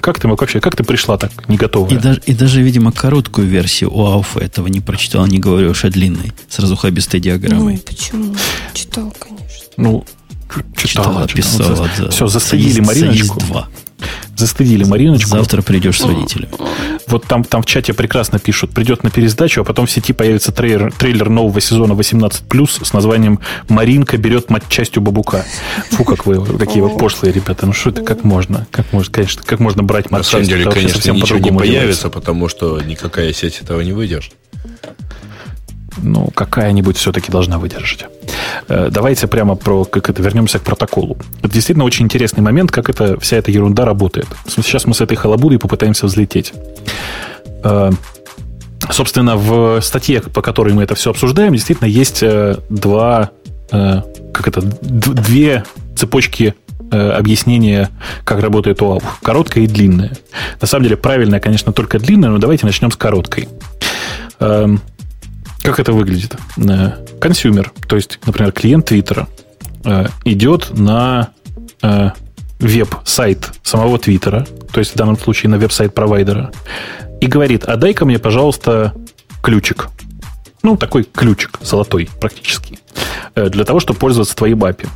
как 0.00 0.18
ты 0.18 0.26
мог 0.26 0.40
вообще, 0.40 0.60
как 0.60 0.74
ты 0.74 0.84
пришла 0.84 1.16
так 1.18 1.48
не 1.48 1.56
готова? 1.56 1.88
И 1.88 1.96
даже, 1.96 2.20
и 2.26 2.34
даже, 2.34 2.62
видимо, 2.62 2.92
короткую 2.92 3.46
версию 3.46 3.92
у 3.92 4.04
Ауфа 4.04 4.40
этого 4.40 4.66
не 4.66 4.80
прочитал, 4.80 5.26
не 5.26 5.38
говорю 5.38 5.70
уж 5.70 5.84
о 5.84 5.90
длинной, 5.90 6.32
с 6.48 6.58
разухабистой 6.58 7.20
диаграммой. 7.20 7.74
Ну, 7.74 7.80
почему? 7.80 8.36
Читал, 8.74 9.14
конечно. 9.18 9.66
Ну, 9.76 10.04
читала, 10.76 11.28
читала, 11.28 11.28
писала. 11.28 11.90
Да. 11.98 12.10
Все, 12.10 12.26
застыдили 12.26 12.80
Мариночку. 12.80 13.40
2. 13.40 13.68
Застыдили 14.36 14.84
Мариночку. 14.84 15.30
Завтра 15.30 15.62
придешь 15.62 16.00
с 16.00 16.04
родителями. 16.04 16.52
Вот 17.08 17.26
там, 17.26 17.44
там 17.44 17.62
в 17.62 17.66
чате 17.66 17.92
прекрасно 17.92 18.38
пишут. 18.38 18.70
Придет 18.70 19.02
на 19.02 19.10
пересдачу, 19.10 19.60
а 19.60 19.64
потом 19.64 19.86
в 19.86 19.90
сети 19.90 20.12
появится 20.12 20.52
трейлер, 20.52 20.92
трейлер 20.92 21.28
нового 21.28 21.60
сезона 21.60 21.92
18+, 21.92 22.84
с 22.84 22.92
названием 22.92 23.40
«Маринка 23.68 24.16
берет 24.16 24.50
мать 24.50 24.64
частью 24.68 25.02
бабука». 25.02 25.44
Фу, 25.90 26.04
как 26.04 26.26
вы, 26.26 26.44
какие 26.58 26.80
вы 26.82 26.90
пошлые 26.96 27.32
ребята. 27.32 27.66
Ну 27.66 27.72
что 27.72 27.90
это, 27.90 28.02
как 28.02 28.24
можно? 28.24 28.66
Как 28.70 28.92
можно, 28.92 29.12
конечно, 29.12 29.42
как 29.44 29.60
можно 29.60 29.82
брать 29.82 30.10
мать 30.10 30.22
На 30.22 30.24
самом 30.24 30.46
деле, 30.46 30.70
конечно, 30.70 31.12
ничего 31.12 31.38
не 31.38 31.50
появится, 31.50 32.08
потому 32.08 32.48
что 32.48 32.80
никакая 32.80 33.32
сеть 33.32 33.60
этого 33.60 33.80
не 33.80 33.92
выдержит 33.92 34.34
ну, 36.00 36.28
какая-нибудь 36.34 36.96
все-таки 36.96 37.30
должна 37.30 37.58
выдержать. 37.58 38.06
Э, 38.68 38.88
давайте 38.90 39.26
прямо 39.26 39.54
про, 39.54 39.84
как 39.84 40.10
это, 40.10 40.22
вернемся 40.22 40.58
к 40.58 40.62
протоколу. 40.62 41.16
Это 41.42 41.52
действительно 41.52 41.84
очень 41.84 42.04
интересный 42.04 42.42
момент, 42.42 42.70
как 42.70 42.88
это, 42.88 43.18
вся 43.20 43.36
эта 43.36 43.50
ерунда 43.50 43.84
работает. 43.84 44.26
Сейчас 44.46 44.86
мы 44.86 44.94
с 44.94 45.00
этой 45.00 45.16
халабудой 45.16 45.58
попытаемся 45.58 46.06
взлететь. 46.06 46.52
Э, 47.64 47.90
собственно, 48.90 49.36
в 49.36 49.80
статье, 49.80 50.20
по 50.20 50.42
которой 50.42 50.74
мы 50.74 50.82
это 50.82 50.94
все 50.94 51.10
обсуждаем, 51.10 51.52
действительно 51.52 51.88
есть 51.88 52.22
э, 52.22 52.58
два, 52.68 53.30
как 53.70 54.48
это, 54.48 54.60
две 54.60 55.64
цепочки 55.96 56.54
объяснения, 56.90 57.88
как 58.22 58.42
работает 58.42 58.82
ОАУ. 58.82 59.00
Короткая 59.22 59.64
и 59.64 59.66
длинная. 59.66 60.12
На 60.60 60.66
самом 60.66 60.84
деле, 60.84 60.98
правильная, 60.98 61.40
конечно, 61.40 61.72
только 61.72 61.98
длинная, 61.98 62.28
но 62.28 62.36
давайте 62.36 62.66
начнем 62.66 62.90
с 62.90 62.96
короткой. 62.96 63.48
Как 65.62 65.78
это 65.78 65.92
выглядит? 65.92 66.36
Э, 66.56 67.04
consumer, 67.20 67.72
то 67.86 67.96
есть, 67.96 68.18
например, 68.26 68.52
клиент 68.52 68.86
Твиттера 68.86 69.28
э, 69.84 70.06
идет 70.24 70.76
на 70.76 71.30
э, 71.82 72.10
веб-сайт 72.58 73.52
самого 73.62 73.98
Твиттера, 73.98 74.46
то 74.72 74.80
есть 74.80 74.94
в 74.94 74.96
данном 74.96 75.16
случае 75.16 75.50
на 75.50 75.58
веб-сайт 75.58 75.94
провайдера, 75.94 76.50
и 77.20 77.26
говорит, 77.26 77.64
а 77.64 77.76
дай-ка 77.76 78.04
мне, 78.04 78.18
пожалуйста, 78.18 78.92
ключик. 79.42 79.88
Ну, 80.64 80.76
такой 80.76 81.04
ключик, 81.04 81.58
золотой 81.62 82.08
практически, 82.20 82.78
для 83.34 83.64
того, 83.64 83.80
чтобы 83.80 83.98
пользоваться 83.98 84.36
твоей 84.36 84.54
API. 84.54 84.86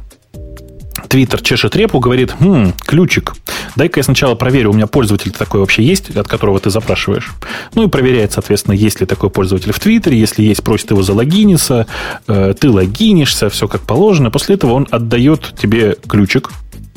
Твиттер 1.08 1.42
чешет 1.42 1.76
репу, 1.76 2.00
говорит, 2.00 2.34
хм, 2.38 2.72
ключик. 2.84 3.34
Дай-ка 3.76 4.00
я 4.00 4.04
сначала 4.04 4.34
проверю, 4.34 4.70
у 4.70 4.72
меня 4.72 4.86
пользователь 4.86 5.30
такой 5.30 5.60
вообще 5.60 5.82
есть, 5.82 6.14
от 6.16 6.26
которого 6.26 6.58
ты 6.58 6.70
запрашиваешь. 6.70 7.32
Ну 7.74 7.86
и 7.86 7.88
проверяет, 7.88 8.32
соответственно, 8.32 8.74
есть 8.74 9.00
ли 9.00 9.06
такой 9.06 9.30
пользователь 9.30 9.72
в 9.72 9.78
Твиттере. 9.78 10.18
Если 10.18 10.42
есть, 10.42 10.62
просит 10.62 10.90
его 10.90 11.02
залогиниться. 11.02 11.86
Э, 12.26 12.54
ты 12.58 12.70
логинишься, 12.70 13.50
все 13.50 13.68
как 13.68 13.82
положено. 13.82 14.30
После 14.30 14.54
этого 14.54 14.72
он 14.72 14.88
отдает 14.90 15.54
тебе 15.60 15.96
ключик. 16.08 16.50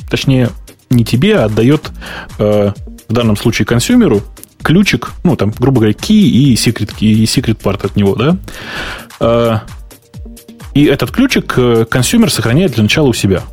Точнее, 0.09 0.49
не 0.89 1.03
тебе, 1.03 1.37
а 1.37 1.45
отдает 1.45 1.91
э, 2.39 2.71
в 3.07 3.13
данном 3.13 3.35
случае 3.35 3.65
consumer 3.65 4.15
у 4.15 4.21
ключик, 4.63 5.11
ну, 5.23 5.35
там, 5.35 5.51
грубо 5.57 5.79
говоря, 5.81 5.93
key 5.93 6.21
и 6.21 6.55
secret, 6.55 6.95
и 6.99 7.23
secret 7.23 7.61
part 7.61 7.85
от 7.85 7.95
него, 7.95 8.15
да. 8.15 8.37
Э, 9.19 9.59
и 10.73 10.85
этот 10.85 11.11
ключик 11.11 11.53
э, 11.57 11.85
consumer 11.89 12.31
сохраняет 12.31 12.73
для 12.73 12.83
начала 12.83 13.07
у 13.07 13.13
себя. 13.13 13.43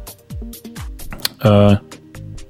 Э, 1.42 1.78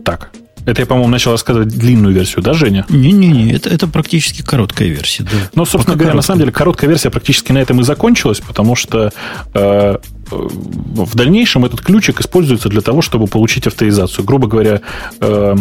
так. 0.05 0.31
Это 0.67 0.83
я, 0.83 0.87
по-моему, 0.87 1.09
начал 1.09 1.31
рассказывать 1.31 1.69
длинную 1.69 2.13
версию, 2.13 2.43
да, 2.43 2.53
Женя? 2.53 2.85
Не-не-не, 2.89 3.53
это, 3.53 3.71
это 3.71 3.87
практически 3.87 4.43
короткая 4.43 4.89
версия, 4.89 5.23
да. 5.23 5.31
Ну, 5.55 5.65
собственно 5.65 5.95
Пока 5.95 5.99
говоря, 5.99 6.11
короткая. 6.11 6.17
на 6.17 6.23
самом 6.23 6.39
деле, 6.41 6.53
короткая 6.53 6.91
версия 6.91 7.11
практически 7.11 7.53
на 7.53 7.59
этом 7.59 7.81
и 7.81 7.85
закончилась, 7.85 8.41
потому 8.41 8.75
что 8.75 9.13
э, 9.55 9.99
в 10.31 11.15
дальнейшем 11.15 11.65
этот 11.65 11.81
ключик 11.83 12.21
используется 12.21 12.69
для 12.69 12.81
того, 12.81 13.01
чтобы 13.01 13.29
получить 13.29 13.69
авторизацию. 13.69 14.25
Грубо 14.25 14.49
говоря, 14.49 14.81
э, 15.21 15.57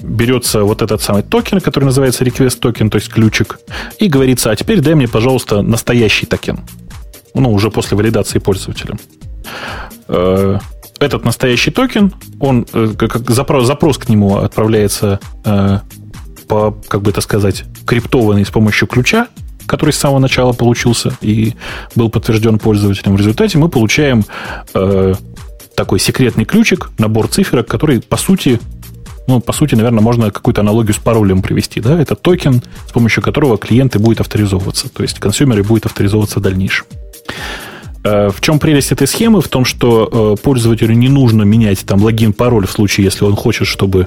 берется 0.00 0.62
вот 0.62 0.82
этот 0.82 1.02
самый 1.02 1.24
токен, 1.24 1.60
который 1.60 1.86
называется 1.86 2.24
request 2.24 2.60
токен, 2.60 2.90
то 2.90 2.96
есть 2.98 3.08
ключик, 3.08 3.58
и 3.98 4.06
говорится, 4.06 4.52
а 4.52 4.56
теперь 4.56 4.80
дай 4.80 4.94
мне, 4.94 5.08
пожалуйста, 5.08 5.62
настоящий 5.62 6.26
токен. 6.26 6.60
Ну, 7.34 7.52
уже 7.52 7.72
после 7.72 7.96
валидации 7.96 8.38
пользователем. 8.38 8.98
Этот 10.98 11.24
настоящий 11.24 11.70
токен, 11.70 12.12
он, 12.40 12.66
э, 12.72 12.92
как 12.96 13.30
запрос, 13.30 13.66
запрос 13.66 13.98
к 13.98 14.08
нему 14.08 14.38
отправляется 14.38 15.20
э, 15.44 15.78
по, 16.48 16.72
как 16.88 17.02
бы 17.02 17.10
это 17.10 17.20
сказать, 17.20 17.64
криптованный 17.86 18.44
с 18.44 18.50
помощью 18.50 18.88
ключа, 18.88 19.28
который 19.66 19.92
с 19.92 19.98
самого 19.98 20.18
начала 20.18 20.52
получился 20.52 21.16
и 21.20 21.54
был 21.94 22.10
подтвержден 22.10 22.58
пользователем. 22.58 23.14
В 23.14 23.18
результате 23.18 23.58
мы 23.58 23.68
получаем 23.68 24.24
э, 24.74 25.14
такой 25.76 26.00
секретный 26.00 26.44
ключик, 26.44 26.90
набор 26.98 27.28
циферок, 27.28 27.68
который, 27.68 28.00
по 28.00 28.16
сути, 28.16 28.58
ну, 29.28 29.40
по 29.40 29.52
сути, 29.52 29.76
наверное, 29.76 30.02
можно 30.02 30.30
какую-то 30.32 30.62
аналогию 30.62 30.94
с 30.94 30.98
паролем 30.98 31.42
привести. 31.42 31.80
Да? 31.80 32.00
Это 32.00 32.16
токен, 32.16 32.62
с 32.88 32.92
помощью 32.92 33.22
которого 33.22 33.58
клиенты 33.58 34.00
будут 34.00 34.20
авторизовываться. 34.20 34.88
То 34.88 35.02
есть 35.02 35.20
consumer 35.20 35.57
ы 35.57 35.62
будут 35.62 35.86
авторизовываться 35.86 36.40
в 36.40 36.42
дальнейшем. 36.42 36.86
Э, 38.04 38.30
в 38.30 38.40
чем 38.40 38.58
прелесть 38.58 38.92
этой 38.92 39.06
схемы? 39.06 39.40
В 39.40 39.48
том, 39.48 39.64
что 39.64 40.36
э, 40.38 40.42
пользователю 40.42 40.94
не 40.94 41.08
нужно 41.08 41.42
менять 41.42 41.84
там 41.84 42.02
логин-пароль 42.02 42.66
в 42.66 42.70
случае, 42.70 43.04
если 43.04 43.24
он 43.24 43.36
хочет, 43.36 43.66
чтобы 43.66 44.06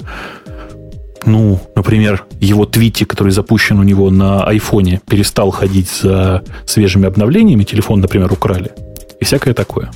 ну, 1.24 1.60
например, 1.76 2.24
его 2.40 2.66
твити, 2.66 3.04
который 3.04 3.32
запущен 3.32 3.78
у 3.78 3.84
него 3.84 4.10
на 4.10 4.42
айфоне, 4.42 5.00
перестал 5.08 5.50
ходить 5.52 5.88
за 5.88 6.42
свежими 6.66 7.06
обновлениями, 7.06 7.62
телефон, 7.62 8.00
например, 8.00 8.32
украли. 8.32 8.72
И 9.20 9.24
всякое 9.24 9.54
такое. 9.54 9.92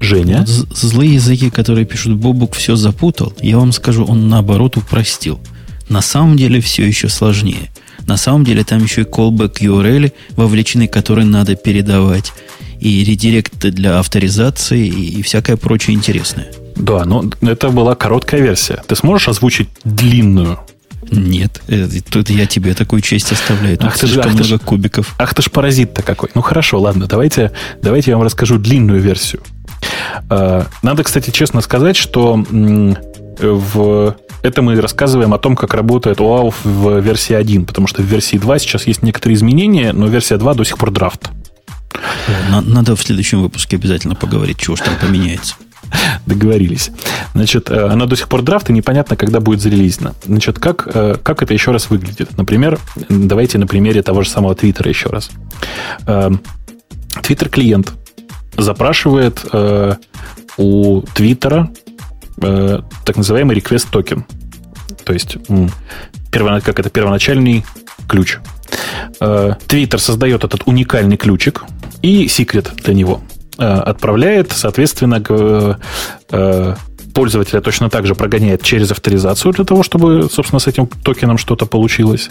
Женя? 0.00 0.44
Злые 0.46 1.14
языки, 1.14 1.50
которые 1.50 1.84
пишут 1.84 2.14
Бобук, 2.14 2.54
все 2.54 2.76
запутал. 2.76 3.32
Я 3.40 3.58
вам 3.58 3.72
скажу, 3.72 4.04
он 4.04 4.28
наоборот 4.28 4.76
упростил. 4.76 5.40
На 5.88 6.00
самом 6.00 6.36
деле 6.36 6.60
все 6.60 6.86
еще 6.86 7.08
сложнее. 7.08 7.70
На 8.06 8.16
самом 8.16 8.44
деле 8.44 8.64
там 8.64 8.82
еще 8.82 9.02
и 9.02 9.04
callback 9.04 9.58
URL 9.60 10.12
вовлечены, 10.36 10.88
которые 10.88 11.26
надо 11.26 11.56
передавать, 11.56 12.32
и 12.78 13.04
редиректы 13.04 13.70
для 13.70 13.98
авторизации, 13.98 14.86
и, 14.86 15.18
и 15.18 15.22
всякое 15.22 15.56
прочее 15.56 15.96
интересное. 15.96 16.48
Да, 16.76 17.04
но 17.04 17.24
это 17.40 17.70
была 17.70 17.94
короткая 17.94 18.40
версия. 18.40 18.82
Ты 18.86 18.96
сможешь 18.96 19.28
озвучить 19.28 19.68
длинную? 19.84 20.60
Нет, 21.10 21.62
э, 21.68 21.88
тут 22.10 22.30
я 22.30 22.46
тебе 22.46 22.74
такую 22.74 23.00
честь 23.00 23.30
оставляю. 23.32 23.78
Тут 23.78 23.88
ах 23.88 23.98
ты 23.98 24.06
же, 24.06 24.20
ах 24.20 24.26
много 24.26 24.42
ты 24.42 24.44
ж, 24.44 24.58
кубиков. 24.58 25.14
Ах 25.18 25.34
ты 25.34 25.42
ж 25.42 25.50
паразит-то 25.50 26.02
какой. 26.02 26.30
Ну 26.34 26.42
хорошо, 26.42 26.80
ладно, 26.80 27.06
давайте, 27.06 27.52
давайте 27.80 28.10
я 28.10 28.16
вам 28.16 28.26
расскажу 28.26 28.58
длинную 28.58 29.00
версию. 29.00 29.42
А, 30.28 30.66
надо, 30.82 31.04
кстати, 31.04 31.30
честно 31.30 31.60
сказать, 31.60 31.96
что 31.96 32.44
в 33.38 34.16
это 34.42 34.62
мы 34.62 34.80
рассказываем 34.80 35.34
о 35.34 35.38
том, 35.38 35.56
как 35.56 35.74
работает 35.74 36.18
OAuth 36.18 36.54
в 36.62 37.00
версии 37.00 37.34
1, 37.34 37.66
потому 37.66 37.86
что 37.86 38.02
в 38.02 38.04
версии 38.04 38.36
2 38.36 38.58
сейчас 38.60 38.86
есть 38.86 39.02
некоторые 39.02 39.34
изменения, 39.34 39.92
но 39.92 40.06
версия 40.06 40.36
2 40.36 40.54
до 40.54 40.64
сих 40.64 40.78
пор 40.78 40.90
драфт. 40.90 41.30
Надо 42.48 42.94
в 42.94 43.02
следующем 43.02 43.42
выпуске 43.42 43.76
обязательно 43.76 44.14
поговорить, 44.14 44.58
чего 44.58 44.76
же 44.76 44.82
там 44.82 44.94
поменяется. 45.00 45.56
Договорились. 46.26 46.90
Значит, 47.34 47.70
э, 47.70 47.86
она 47.86 48.06
до 48.06 48.16
сих 48.16 48.28
пор 48.28 48.42
драфт, 48.42 48.70
и 48.70 48.72
непонятно, 48.72 49.16
когда 49.16 49.40
будет 49.40 49.60
зарелизена. 49.60 50.14
Значит, 50.24 50.58
как, 50.58 50.88
э, 50.92 51.16
как 51.22 51.42
это 51.42 51.54
еще 51.54 51.70
раз 51.70 51.90
выглядит? 51.90 52.36
Например, 52.36 52.78
давайте 53.08 53.58
на 53.58 53.66
примере 53.66 54.02
того 54.02 54.22
же 54.22 54.30
самого 54.30 54.54
Твиттера 54.54 54.88
еще 54.88 55.08
раз. 55.08 55.30
Твиттер-клиент 57.22 57.92
запрашивает 58.56 59.44
э, 59.52 59.94
у 60.56 61.02
Твиттера 61.14 61.70
так 62.38 63.16
называемый 63.16 63.56
request 63.56 63.88
токен. 63.90 64.24
То 65.04 65.12
есть, 65.12 65.36
как 66.30 66.78
это, 66.78 66.90
первоначальный 66.90 67.64
ключ. 68.08 68.38
Твиттер 69.18 70.00
создает 70.00 70.44
этот 70.44 70.62
уникальный 70.66 71.16
ключик 71.16 71.64
и 72.02 72.28
секрет 72.28 72.72
для 72.84 72.94
него. 72.94 73.20
Отправляет, 73.56 74.52
соответственно, 74.52 75.78
пользователя 77.16 77.62
точно 77.62 77.88
так 77.88 78.06
же 78.06 78.14
прогоняет 78.14 78.62
через 78.62 78.90
авторизацию 78.90 79.54
для 79.54 79.64
того, 79.64 79.82
чтобы, 79.82 80.28
собственно, 80.30 80.60
с 80.60 80.66
этим 80.66 80.86
токеном 80.86 81.38
что-то 81.38 81.64
получилось. 81.64 82.28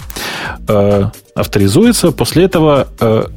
авторизуется, 1.35 2.11
после 2.11 2.43
этого, 2.43 2.87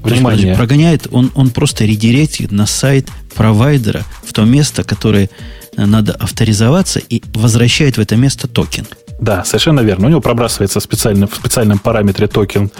внимание... 0.03 0.55
Прогоняет, 0.55 1.07
он, 1.11 1.31
он 1.35 1.49
просто 1.49 1.87
редиректит 1.87 2.53
на 2.53 2.67
сайт 2.67 3.09
провайдера 3.35 4.03
в 4.27 4.35
то 4.35 4.45
место, 4.45 4.85
которое 4.85 5.31
надо 5.77 6.13
авторизоваться 6.13 7.01
и 7.01 7.23
возвращает 7.33 7.97
в 7.97 8.01
это 8.01 8.17
место 8.17 8.47
токен. 8.47 8.85
Да, 9.19 9.43
совершенно 9.45 9.81
верно. 9.81 10.07
У 10.07 10.11
него 10.11 10.21
пробрасывается 10.21 10.81
специально, 10.81 11.27
в 11.27 11.35
специальном 11.35 11.79
параметре 11.79 12.27
токен 12.27 12.71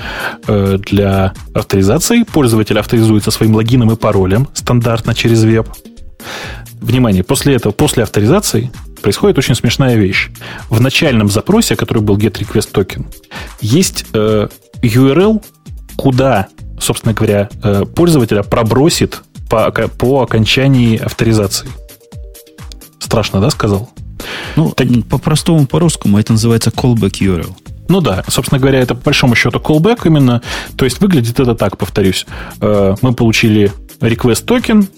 э, 0.47 0.79
для 0.79 1.33
авторизации. 1.55 2.23
Пользователь 2.23 2.79
авторизуется 2.79 3.31
своим 3.31 3.55
логином 3.55 3.91
и 3.91 3.97
паролем 3.97 4.47
стандартно 4.53 5.15
через 5.15 5.43
веб. 5.43 5.69
Внимание, 6.81 7.25
после 7.25 7.55
этого, 7.57 7.73
после 7.73 8.05
авторизации 8.05 8.71
происходит 9.03 9.39
очень 9.39 9.55
смешная 9.55 9.97
вещь. 9.97 10.31
В 10.71 10.81
начальном 10.81 11.29
запросе, 11.29 11.77
который 11.77 12.03
был 12.03 12.17
get 12.17 12.35
request 12.35 12.73
token, 12.73 13.07
есть 13.61 14.07
э, 14.13 14.49
URL, 14.83 15.45
куда, 15.97 16.49
собственно 16.81 17.15
говоря, 17.15 17.49
э, 17.63 17.85
пользователя 17.85 18.43
пробросит 18.43 19.23
по, 19.49 19.71
по 19.71 20.23
окончании 20.23 20.97
авторизации. 20.97 21.69
Страшно, 23.01 23.41
да, 23.41 23.51
сказал? 23.51 23.91
Ну, 24.57 24.71
так... 24.71 24.89
по-простому, 25.09 25.67
по-русскому 25.67 26.19
это 26.19 26.33
называется 26.33 26.71
callback 26.71 27.21
URL. 27.21 27.55
Ну 27.89 28.03
да, 28.03 28.23
собственно 28.29 28.61
говоря, 28.61 28.81
это 28.81 28.95
по 28.95 29.05
большому 29.05 29.35
счету 29.35 29.59
callback 29.59 30.03
именно. 30.05 30.43
То 30.77 30.85
есть 30.85 31.01
выглядит 31.01 31.41
это 31.41 31.55
так, 31.55 31.79
повторюсь. 31.79 32.27
Э, 32.61 32.95
мы 33.01 33.15
получили 33.15 33.73
request 34.01 34.45
токен, 34.45 34.89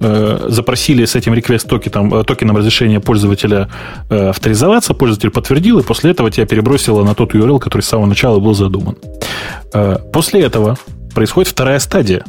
э, 0.00 0.46
запросили 0.48 1.04
с 1.04 1.14
этим 1.14 1.34
request 1.34 1.68
токеном, 1.68 2.14
э, 2.14 2.24
токеном 2.24 2.56
разрешения 2.56 3.00
пользователя 3.00 3.68
авторизоваться, 4.08 4.94
пользователь 4.94 5.30
подтвердил, 5.30 5.78
и 5.78 5.82
после 5.82 6.10
этого 6.10 6.30
тебя 6.30 6.46
перебросило 6.46 7.04
на 7.04 7.14
тот 7.14 7.34
URL, 7.34 7.58
который 7.58 7.82
с 7.82 7.86
самого 7.86 8.06
начала 8.06 8.38
был 8.38 8.54
задуман. 8.54 8.96
После 10.12 10.40
этого 10.40 10.76
происходит 11.14 11.50
вторая 11.50 11.78
стадия. 11.78 12.24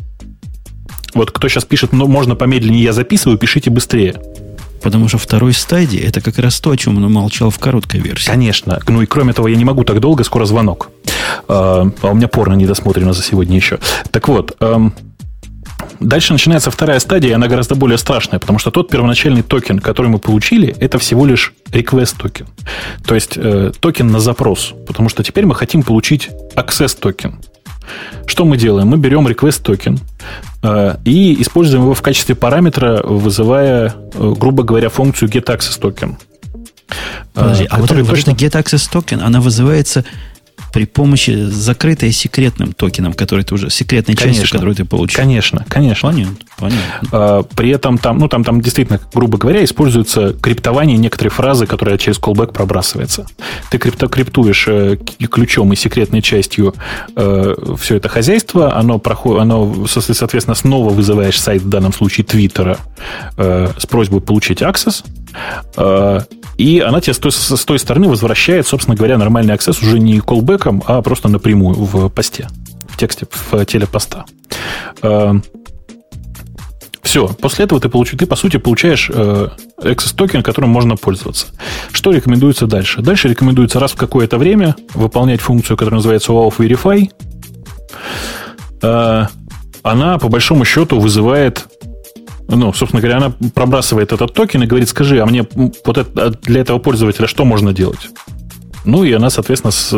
Вот 1.13 1.31
кто 1.31 1.47
сейчас 1.49 1.65
пишет, 1.65 1.91
ну, 1.91 2.07
можно 2.07 2.35
помедленнее, 2.35 2.83
я 2.83 2.93
записываю, 2.93 3.37
пишите 3.37 3.69
быстрее. 3.69 4.15
Потому 4.81 5.07
что 5.07 5.17
второй 5.17 5.53
стадии 5.53 5.99
это 5.99 6.21
как 6.21 6.39
раз 6.39 6.59
то, 6.59 6.71
о 6.71 6.77
чем 6.77 6.97
он 6.97 7.03
умолчал 7.03 7.51
в 7.51 7.59
короткой 7.59 7.99
версии. 7.99 8.27
Конечно. 8.27 8.79
Ну 8.87 9.01
и 9.01 9.05
кроме 9.05 9.33
того, 9.33 9.47
я 9.47 9.55
не 9.55 9.65
могу 9.65 9.83
так 9.83 9.99
долго, 9.99 10.23
скоро 10.23 10.45
звонок. 10.45 10.89
А, 11.47 11.87
а 12.01 12.07
у 12.07 12.15
меня 12.15 12.27
порно 12.27 12.53
недосмотрено 12.53 13.13
за 13.13 13.21
сегодня 13.21 13.55
еще. 13.55 13.79
Так 14.09 14.27
вот, 14.27 14.55
Дальше 15.99 16.33
начинается 16.33 16.71
вторая 16.71 16.99
стадия, 16.99 17.31
и 17.31 17.33
она 17.33 17.47
гораздо 17.47 17.75
более 17.75 17.97
страшная, 17.97 18.39
потому 18.39 18.59
что 18.59 18.71
тот 18.71 18.89
первоначальный 18.89 19.43
токен, 19.43 19.79
который 19.79 20.07
мы 20.07 20.19
получили, 20.19 20.75
это 20.79 20.99
всего 20.99 21.25
лишь 21.25 21.53
request 21.71 22.15
токен. 22.17 22.47
То 23.05 23.15
есть 23.15 23.33
э, 23.35 23.71
токен 23.79 24.07
на 24.07 24.19
запрос. 24.19 24.73
Потому 24.87 25.09
что 25.09 25.23
теперь 25.23 25.45
мы 25.45 25.55
хотим 25.55 25.83
получить 25.83 26.29
access 26.55 26.97
токен. 26.99 27.39
Что 28.25 28.45
мы 28.45 28.57
делаем? 28.57 28.87
Мы 28.87 28.97
берем 28.97 29.27
request 29.27 29.63
токен 29.63 29.99
э, 30.63 30.95
и 31.05 31.41
используем 31.41 31.83
его 31.83 31.93
в 31.93 32.01
качестве 32.01 32.35
параметра, 32.35 33.01
вызывая, 33.03 33.93
э, 34.13 34.33
грубо 34.37 34.63
говоря, 34.63 34.89
функцию 34.89 35.29
getAccess 35.29 35.79
токен. 35.79 36.17
Подожди, 37.33 37.67
а 37.69 37.77
вот, 37.77 37.89
точно... 37.89 38.03
вот 38.03 38.17
эта 38.19 38.31
getAccess 38.31 38.89
токен, 38.91 39.21
она 39.21 39.39
вызывается 39.39 40.05
при 40.71 40.85
помощи 40.85 41.31
закрытой 41.31 42.11
секретным 42.11 42.73
токеном, 42.73 43.13
который 43.13 43.43
ты 43.43 43.53
уже, 43.53 43.69
секретной 43.69 44.15
конечно, 44.15 44.41
частью, 44.41 44.57
которую 44.57 44.75
ты 44.75 44.85
получил. 44.85 45.19
Конечно, 45.19 45.65
конечно. 45.67 46.09
Понятно, 46.09 46.35
понятно. 46.57 47.09
А, 47.11 47.43
при 47.43 47.69
этом 47.69 47.97
там, 47.97 48.19
ну, 48.19 48.27
там, 48.27 48.43
там 48.43 48.61
действительно, 48.61 48.99
грубо 49.13 49.37
говоря, 49.37 49.63
используется 49.63 50.33
криптование 50.33 50.97
некоторой 50.97 51.31
фразы, 51.31 51.67
которая 51.67 51.97
через 51.97 52.19
callback 52.19 52.53
пробрасывается. 52.53 53.25
Ты 53.69 53.77
крипто, 53.77 54.07
криптуешь 54.07 54.65
э, 54.67 54.97
ключом 55.29 55.73
и 55.73 55.75
секретной 55.75 56.21
частью 56.21 56.73
э, 57.15 57.55
все 57.79 57.95
это 57.95 58.09
хозяйство, 58.09 58.75
оно, 58.75 58.99
проходит, 58.99 59.41
оно, 59.41 59.85
соответственно, 59.87 60.55
снова 60.55 60.91
вызываешь 60.91 61.39
сайт, 61.39 61.61
в 61.61 61.69
данном 61.69 61.93
случае 61.93 62.25
Твиттера, 62.25 62.77
э, 63.37 63.69
с 63.77 63.85
просьбой 63.85 64.21
получить 64.21 64.61
access, 64.61 65.03
э, 65.77 66.19
и 66.57 66.79
она 66.79 67.01
тебе 67.01 67.13
с 67.13 67.17
той, 67.17 67.31
с 67.31 67.65
той 67.65 67.79
стороны 67.79 68.07
возвращает, 68.07 68.67
собственно 68.67 68.95
говоря, 68.95 69.17
нормальный 69.17 69.53
аксесс 69.53 69.81
уже 69.81 69.99
не 69.99 70.19
колбеком, 70.61 70.83
а 70.87 71.01
просто 71.01 71.29
напрямую 71.29 71.75
в 71.75 72.09
посте, 72.09 72.47
в 72.87 72.97
тексте, 72.97 73.27
в 73.29 73.65
телепоста. 73.65 74.25
Э, 75.01 75.33
Все, 77.01 77.27
после 77.27 77.65
этого 77.65 77.81
ты, 77.81 77.89
получ... 77.89 78.11
ты 78.11 78.25
по 78.25 78.35
сути, 78.35 78.57
получаешь 78.57 79.09
э, 79.13 79.47
access 79.79 80.15
токен, 80.15 80.43
которым 80.43 80.69
можно 80.69 80.95
пользоваться. 80.95 81.47
Что 81.91 82.11
рекомендуется 82.11 82.67
дальше? 82.67 83.01
Дальше 83.01 83.27
рекомендуется 83.27 83.79
раз 83.79 83.91
в 83.91 83.95
какое-то 83.95 84.37
время 84.37 84.75
выполнять 84.93 85.41
функцию, 85.41 85.77
которая 85.77 85.97
называется 85.97 86.31
OAuth 86.31 86.57
Verify. 86.57 87.09
Э, 88.81 89.27
она, 89.83 90.17
по 90.19 90.29
большому 90.29 90.65
счету, 90.65 90.99
вызывает 90.99 91.67
ну, 92.47 92.73
собственно 92.73 93.01
говоря, 93.01 93.17
она 93.17 93.33
пробрасывает 93.53 94.11
этот 94.11 94.33
токен 94.33 94.61
и 94.63 94.65
говорит, 94.67 94.89
скажи, 94.89 95.21
а 95.21 95.25
мне 95.25 95.47
вот 95.85 95.97
это, 95.97 96.31
для 96.31 96.59
этого 96.59 96.79
пользователя 96.79 97.25
что 97.25 97.45
можно 97.45 97.71
делать? 97.71 98.09
Ну, 98.83 99.03
и 99.03 99.11
она, 99.11 99.29
соответственно, 99.29 99.71
с, 99.71 99.89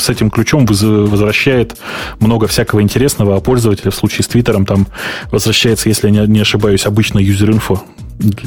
с 0.00 0.08
этим 0.08 0.30
ключом 0.30 0.66
возвращает 0.66 1.76
много 2.18 2.46
всякого 2.46 2.80
интересного, 2.80 3.36
а 3.36 3.40
пользователя 3.40 3.90
в 3.90 3.94
случае 3.94 4.24
с 4.24 4.28
Твиттером 4.28 4.64
там 4.64 4.86
возвращается, 5.30 5.88
если 5.88 6.10
я 6.10 6.26
не 6.26 6.40
ошибаюсь, 6.40 6.86
обычно 6.86 7.18
юзер-инфо 7.18 7.82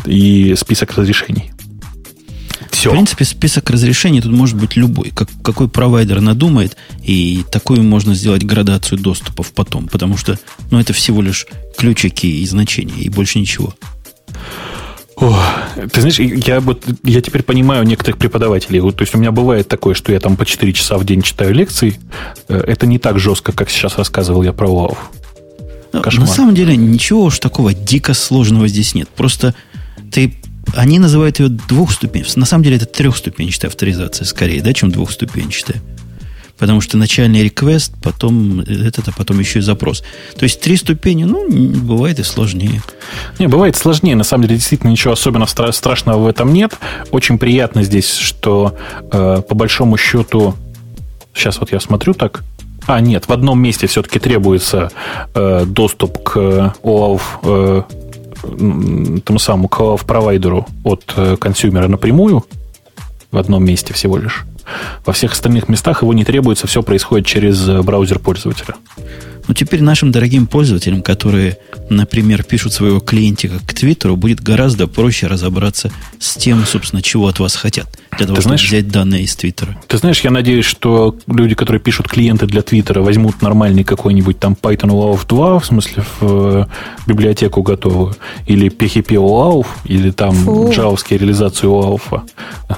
и 0.05 0.55
список 0.57 0.97
разрешений. 0.97 1.51
Все. 2.71 2.89
В 2.89 2.93
принципе, 2.93 3.25
список 3.25 3.69
разрешений 3.69 4.21
тут 4.21 4.31
может 4.31 4.55
быть 4.55 4.75
любой. 4.75 5.09
Как, 5.09 5.29
какой 5.43 5.67
провайдер 5.67 6.21
надумает, 6.21 6.77
и 7.03 7.43
такую 7.51 7.81
можно 7.83 8.13
сделать 8.13 8.43
градацию 8.43 8.99
доступов 8.99 9.51
потом. 9.51 9.87
Потому 9.87 10.15
что 10.15 10.37
ну, 10.69 10.79
это 10.79 10.93
всего 10.93 11.21
лишь 11.21 11.47
ключики 11.77 12.27
и 12.27 12.45
значения, 12.45 12.99
и 12.99 13.09
больше 13.09 13.39
ничего. 13.39 13.73
О, 15.19 15.35
ты 15.91 16.01
знаешь, 16.01 16.19
я, 16.19 16.59
вот, 16.59 16.85
я 17.03 17.21
теперь 17.21 17.41
понимаю 17.41 17.83
некоторых 17.85 18.19
преподавателей. 18.19 18.79
Вот, 18.81 18.97
то 18.97 19.01
есть 19.01 19.15
у 19.15 19.17
меня 19.17 19.31
бывает 19.31 19.67
такое, 19.67 19.95
что 19.95 20.11
я 20.11 20.19
там 20.19 20.37
по 20.37 20.45
4 20.45 20.71
часа 20.73 20.97
в 20.97 21.05
день 21.05 21.23
читаю 21.23 21.55
лекции. 21.55 21.99
Э, 22.47 22.59
это 22.59 22.85
не 22.85 22.99
так 22.99 23.17
жестко, 23.17 23.51
как 23.51 23.69
сейчас 23.69 23.97
рассказывал 23.97 24.43
я 24.43 24.53
про 24.53 24.67
УАУ. 24.67 24.97
Ну, 25.93 26.01
на 26.03 26.27
самом 26.27 26.53
деле 26.53 26.75
ничего 26.75 27.23
уж 27.23 27.39
такого 27.39 27.73
дико 27.73 28.13
сложного 28.13 28.67
здесь 28.67 28.93
нет. 28.93 29.09
Просто 29.09 29.55
ты 30.11 30.35
они 30.75 30.99
называют 30.99 31.39
ее 31.39 31.49
двухступенчатой. 31.49 32.39
На 32.39 32.45
самом 32.45 32.63
деле 32.63 32.75
это 32.75 32.85
трехступенчатая 32.85 33.69
авторизация 33.69 34.25
скорее, 34.25 34.61
да, 34.61 34.73
чем 34.73 34.91
двухступенчатая. 34.91 35.81
Потому 36.57 36.81
что 36.81 36.97
начальный 36.97 37.43
реквест, 37.43 37.93
потом 38.01 38.61
это, 38.61 39.03
потом 39.15 39.39
еще 39.39 39.59
и 39.59 39.61
запрос. 39.61 40.03
То 40.37 40.43
есть 40.43 40.59
три 40.59 40.75
ступени, 40.75 41.23
ну, 41.23 41.47
бывает 41.49 42.19
и 42.19 42.23
сложнее. 42.23 42.81
Не, 43.39 43.47
бывает 43.47 43.75
сложнее. 43.75 44.15
На 44.15 44.23
самом 44.23 44.43
деле, 44.43 44.55
действительно, 44.55 44.89
ничего 44.89 45.13
особенно 45.13 45.43
стра- 45.43 45.71
страшного 45.71 46.23
в 46.23 46.27
этом 46.27 46.53
нет. 46.53 46.73
Очень 47.11 47.37
приятно 47.37 47.83
здесь, 47.83 48.11
что 48.11 48.75
э, 49.11 49.41
по 49.47 49.55
большому 49.55 49.97
счету, 49.97 50.55
сейчас 51.33 51.59
вот 51.59 51.71
я 51.71 51.79
смотрю 51.79 52.13
так, 52.13 52.43
а, 52.87 53.01
нет, 53.01 53.27
в 53.27 53.31
одном 53.33 53.61
месте 53.61 53.85
все-таки 53.85 54.17
требуется 54.17 54.91
э, 55.33 55.65
доступ 55.65 56.23
к 56.23 56.73
OAuth 56.83 57.21
э, 57.43 57.83
тому 59.25 59.39
самому 59.39 59.69
в 59.69 60.05
провайдеру 60.05 60.65
от 60.85 61.13
э, 61.17 61.35
консюмера 61.37 61.87
напрямую 61.87 62.45
в 63.31 63.37
одном 63.37 63.65
месте 63.65 63.93
всего 63.93 64.17
лишь. 64.17 64.45
Во 65.05 65.13
всех 65.13 65.31
остальных 65.33 65.69
местах 65.69 66.01
его 66.01 66.13
не 66.13 66.25
требуется, 66.25 66.67
все 66.67 66.83
происходит 66.83 67.25
через 67.25 67.67
э, 67.67 67.81
браузер 67.81 68.19
пользователя. 68.19 68.75
Ну, 69.47 69.53
теперь 69.53 69.81
нашим 69.81 70.11
дорогим 70.11 70.45
пользователям, 70.45 71.01
которые, 71.01 71.57
например, 71.89 72.43
пишут 72.43 72.73
своего 72.73 72.99
клиентика 72.99 73.59
к 73.65 73.73
Твиттеру, 73.73 74.17
будет 74.17 74.41
гораздо 74.41 74.87
проще 74.87 75.27
разобраться 75.27 75.91
с 76.19 76.35
тем, 76.35 76.65
собственно, 76.65 77.01
чего 77.01 77.27
от 77.27 77.39
вас 77.39 77.55
хотят 77.55 77.87
для 78.17 78.25
того, 78.25 78.35
ты 78.35 78.41
чтобы 78.41 78.57
знаешь, 78.57 78.67
взять 78.67 78.87
данные 78.89 79.23
из 79.23 79.35
Твиттера. 79.35 79.77
Ты 79.87 79.97
знаешь, 79.97 80.21
я 80.21 80.31
надеюсь, 80.31 80.65
что 80.65 81.15
люди, 81.27 81.55
которые 81.55 81.79
пишут 81.79 82.07
клиенты 82.07 82.45
для 82.45 82.61
Твиттера, 82.61 83.01
возьмут 83.01 83.41
нормальный 83.41 83.83
какой-нибудь 83.83 84.39
там 84.39 84.57
Python 84.59 84.89
OAuth 84.89 85.27
2, 85.27 85.59
в 85.59 85.65
смысле 85.65 86.03
в 86.19 86.23
э, 86.23 86.65
библиотеку 87.05 87.61
готовую, 87.61 88.15
или 88.47 88.69
PHP 88.69 89.15
OAuth, 89.15 89.67
или 89.85 90.11
там 90.11 90.33
Фу. 90.35 90.71
джавовские 90.71 91.19
реализацию 91.19 91.71
OAuth. 91.71 92.21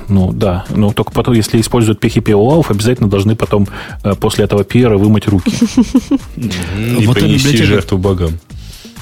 Ну, 0.07 0.31
да. 0.31 0.65
Но 0.69 0.91
только 0.91 1.11
потом, 1.11 1.33
если 1.33 1.59
используют 1.59 2.03
PHP 2.03 2.33
OAuth, 2.33 2.65
обязательно 2.69 3.09
должны 3.09 3.35
потом 3.35 3.67
э, 4.03 4.15
после 4.15 4.45
этого 4.45 4.63
пиера 4.63 4.97
вымыть 4.97 5.27
руки. 5.27 5.51
И 6.77 7.07
принести 7.07 7.57
жертву 7.63 7.97
богам 7.97 8.39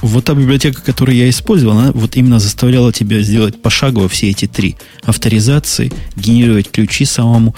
вот 0.02 0.24
та 0.24 0.34
библиотека, 0.34 0.80
которую 0.82 1.16
я 1.16 1.28
использовал, 1.28 1.76
она 1.76 1.92
вот 1.92 2.16
именно 2.16 2.38
заставляла 2.38 2.92
тебя 2.92 3.20
сделать 3.20 3.60
пошагово 3.60 4.08
все 4.08 4.30
эти 4.30 4.46
три 4.46 4.76
авторизации, 5.04 5.92
генерировать 6.16 6.70
ключи 6.70 7.04
самому. 7.04 7.54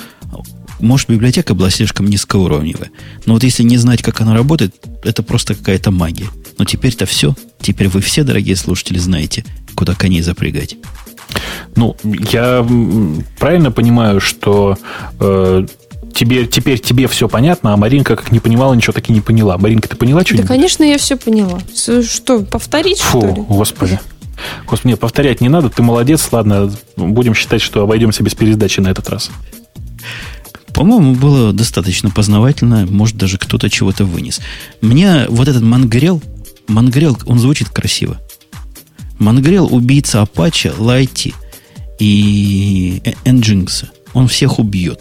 Может, 0.80 1.10
библиотека 1.10 1.54
была 1.54 1.68
слишком 1.68 2.06
низкоуровневая. 2.06 2.90
Но 3.26 3.34
вот 3.34 3.44
если 3.44 3.62
не 3.62 3.76
знать, 3.76 4.02
как 4.02 4.22
она 4.22 4.34
работает, 4.34 4.74
это 5.04 5.22
просто 5.22 5.54
какая-то 5.54 5.90
магия. 5.90 6.28
Но 6.56 6.64
теперь-то 6.64 7.04
все. 7.04 7.34
Теперь 7.60 7.88
вы 7.88 8.00
все, 8.00 8.22
дорогие 8.22 8.56
слушатели, 8.56 8.98
знаете, 8.98 9.44
куда 9.74 9.94
коней 9.94 10.22
запрягать. 10.22 10.76
Ну, 11.76 11.96
я 12.02 12.66
правильно 13.38 13.70
понимаю, 13.70 14.20
что 14.20 14.78
э, 15.20 15.66
тебе, 16.14 16.46
теперь 16.46 16.78
тебе 16.78 17.06
все 17.08 17.28
понятно, 17.28 17.72
а 17.72 17.76
Маринка 17.76 18.16
как 18.16 18.32
не 18.32 18.40
понимала, 18.40 18.74
ничего 18.74 18.92
таки 18.92 19.12
не 19.12 19.20
поняла. 19.20 19.58
Маринка, 19.58 19.88
ты 19.88 19.96
поняла 19.96 20.22
что-нибудь? 20.22 20.46
Да, 20.48 20.54
конечно, 20.54 20.84
я 20.84 20.98
все 20.98 21.16
поняла. 21.16 21.60
Что, 21.74 22.40
повторить, 22.40 23.00
Фу, 23.00 23.20
что 23.20 23.26
ли? 23.28 23.34
господи. 23.48 24.00
Господи, 24.66 24.92
нет, 24.92 25.00
повторять 25.00 25.40
не 25.40 25.48
надо, 25.48 25.68
ты 25.68 25.82
молодец, 25.82 26.28
ладно, 26.32 26.72
будем 26.96 27.34
считать, 27.34 27.60
что 27.60 27.82
обойдемся 27.82 28.22
без 28.22 28.34
пересдачи 28.34 28.80
на 28.80 28.88
этот 28.88 29.08
раз. 29.10 29.30
По-моему, 30.72 31.14
было 31.14 31.52
достаточно 31.52 32.10
познавательно, 32.10 32.86
может, 32.88 33.16
даже 33.16 33.36
кто-то 33.36 33.68
чего-то 33.68 34.04
вынес. 34.04 34.40
Мне 34.80 35.26
вот 35.28 35.48
этот 35.48 35.62
Мангрел, 35.62 36.22
Мангрел, 36.68 37.18
он 37.26 37.38
звучит 37.38 37.68
красиво. 37.68 38.18
Мангрел– 39.18 39.68
убийца 39.70 40.22
Апача 40.22 40.72
Лайти. 40.78 41.34
и 41.98 43.02
Nginx. 43.24 43.86
Он 44.14 44.26
всех 44.28 44.58
убьет. 44.58 45.00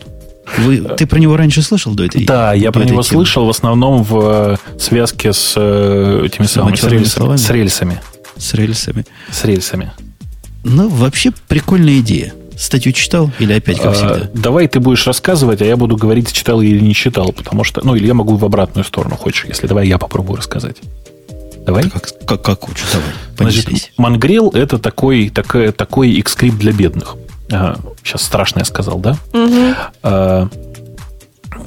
Вы, 0.57 0.77
ты 0.97 1.05
про 1.05 1.19
него 1.19 1.37
раньше 1.37 1.61
слышал 1.61 1.93
до 1.93 2.05
этой 2.05 2.25
Да, 2.25 2.53
я 2.53 2.71
про 2.71 2.81
него 2.81 3.01
темы? 3.01 3.03
слышал 3.03 3.45
в 3.45 3.49
основном 3.49 4.03
в 4.03 4.57
э, 4.73 4.79
связке 4.79 5.33
с 5.33 5.53
э, 5.55 6.23
этими 6.25 6.45
самыми 6.45 6.75
с 6.75 6.83
рельсами, 6.83 7.35
с 7.35 7.49
рельсами. 7.49 8.01
С 8.37 8.53
рельсами. 8.53 9.05
С 9.31 9.43
рельсами. 9.43 9.91
Ну, 10.63 10.89
вообще 10.89 11.31
прикольная 11.47 11.99
идея. 11.99 12.33
Статью 12.57 12.91
читал 12.91 13.31
или 13.39 13.53
опять 13.53 13.77
как 13.77 13.87
а, 13.87 13.93
всегда? 13.93 14.29
давай 14.33 14.67
ты 14.67 14.81
будешь 14.81 15.07
рассказывать, 15.07 15.61
а 15.61 15.65
я 15.65 15.77
буду 15.77 15.95
говорить, 15.95 16.29
читал 16.33 16.59
или 16.61 16.79
не 16.79 16.93
читал, 16.93 17.31
потому 17.31 17.63
что... 17.63 17.79
Ну, 17.85 17.95
или 17.95 18.05
я 18.05 18.13
могу 18.13 18.35
в 18.35 18.43
обратную 18.43 18.83
сторону, 18.83 19.15
хочешь, 19.15 19.45
если 19.47 19.65
давай 19.65 19.87
я 19.87 19.97
попробую 19.97 20.37
рассказать. 20.37 20.75
Давай? 21.65 21.83
Да 21.83 21.89
как, 21.89 22.09
как, 22.25 22.41
как 22.41 22.61
хочешь, 22.65 22.85
давай. 22.91 23.51
Значит, 23.51 23.91
Мангрел 23.95 24.49
это 24.49 24.77
такой, 24.77 25.29
такой, 25.29 25.71
такой 25.71 26.19
Xscript 26.19 26.57
для 26.57 26.73
бедных. 26.73 27.15
А, 27.51 27.77
сейчас 28.03 28.23
страшно 28.23 28.59
я 28.59 28.65
сказал, 28.65 28.99
да? 28.99 29.17
Угу. 29.33 30.49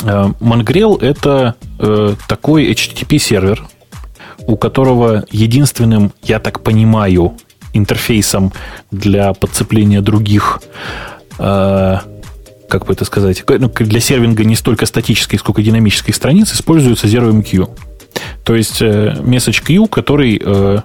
Mongrel 0.04 1.00
это 1.00 1.54
э, 1.78 2.14
такой 2.26 2.72
HTTP 2.72 3.18
сервер, 3.18 3.64
у 4.46 4.56
которого 4.56 5.24
единственным, 5.30 6.12
я 6.22 6.40
так 6.40 6.60
понимаю, 6.62 7.34
интерфейсом 7.72 8.52
для 8.90 9.32
подцепления 9.32 10.00
других 10.00 10.60
э, 11.38 11.98
как 12.68 12.86
бы 12.86 12.94
это 12.94 13.04
сказать, 13.04 13.44
ну, 13.46 13.68
для 13.68 14.00
сервинга 14.00 14.44
не 14.44 14.56
столько 14.56 14.86
статической, 14.86 15.38
сколько 15.38 15.62
динамической 15.62 16.14
страниц 16.14 16.54
используется 16.54 17.06
ZeroMQ. 17.06 17.68
То 18.44 18.54
есть 18.54 18.80
э, 18.80 19.14
message 19.20 19.62
queue, 19.62 19.88
который 19.88 20.40
э, 20.42 20.80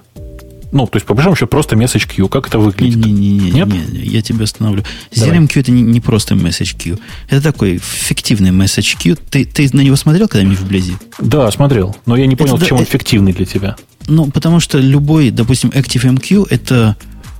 ну, 0.70 0.86
то 0.86 0.96
есть, 0.96 1.06
по 1.06 1.14
большому 1.14 1.34
счету, 1.36 1.46
просто 1.46 1.76
message 1.76 2.08
queue. 2.08 2.28
Как 2.28 2.48
это 2.48 2.58
выглядит? 2.58 2.96
Не, 2.96 3.10
не, 3.10 3.38
не, 3.38 3.50
Нет? 3.50 3.68
не, 3.68 4.00
я 4.00 4.22
тебя 4.22 4.44
остановлю. 4.44 4.84
ZRM 5.12 5.50
это 5.54 5.70
не, 5.70 5.82
не 5.82 6.00
просто 6.00 6.34
message. 6.34 7.00
Это 7.28 7.42
такой 7.42 7.78
фиктивный 7.78 8.50
message. 8.50 9.18
Ты, 9.30 9.44
ты 9.44 9.68
на 9.72 9.80
него 9.80 9.96
смотрел 9.96 10.28
когда-нибудь 10.28 10.60
вблизи? 10.60 10.94
Да, 11.18 11.50
смотрел. 11.50 11.96
Но 12.06 12.16
я 12.16 12.26
не 12.26 12.36
понял, 12.36 12.56
это, 12.56 12.66
чем 12.66 12.76
это, 12.76 12.84
он 12.84 12.90
фиктивный 12.90 13.32
для 13.32 13.46
тебя. 13.46 13.76
Ну, 14.06 14.30
потому 14.30 14.60
что 14.60 14.78
любой, 14.78 15.30
допустим, 15.30 15.70
ActiveMQ 15.70 16.48
это 16.50 16.96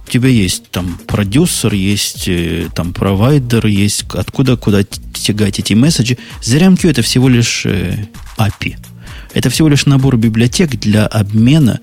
у 0.06 0.10
тебя 0.10 0.30
есть 0.30 0.70
там 0.70 0.98
продюсер, 1.06 1.74
есть 1.74 2.30
там 2.74 2.94
провайдер, 2.94 3.66
есть 3.66 4.06
откуда 4.14 4.56
куда 4.56 4.82
тягать 4.82 5.58
эти 5.58 5.74
месседжи. 5.74 6.16
ZRMQ 6.40 6.90
это 6.90 7.02
всего 7.02 7.28
лишь 7.28 7.66
API. 8.38 8.76
Это 9.34 9.50
всего 9.50 9.68
лишь 9.68 9.84
набор 9.84 10.16
библиотек 10.16 10.70
для 10.80 11.06
обмена, 11.06 11.80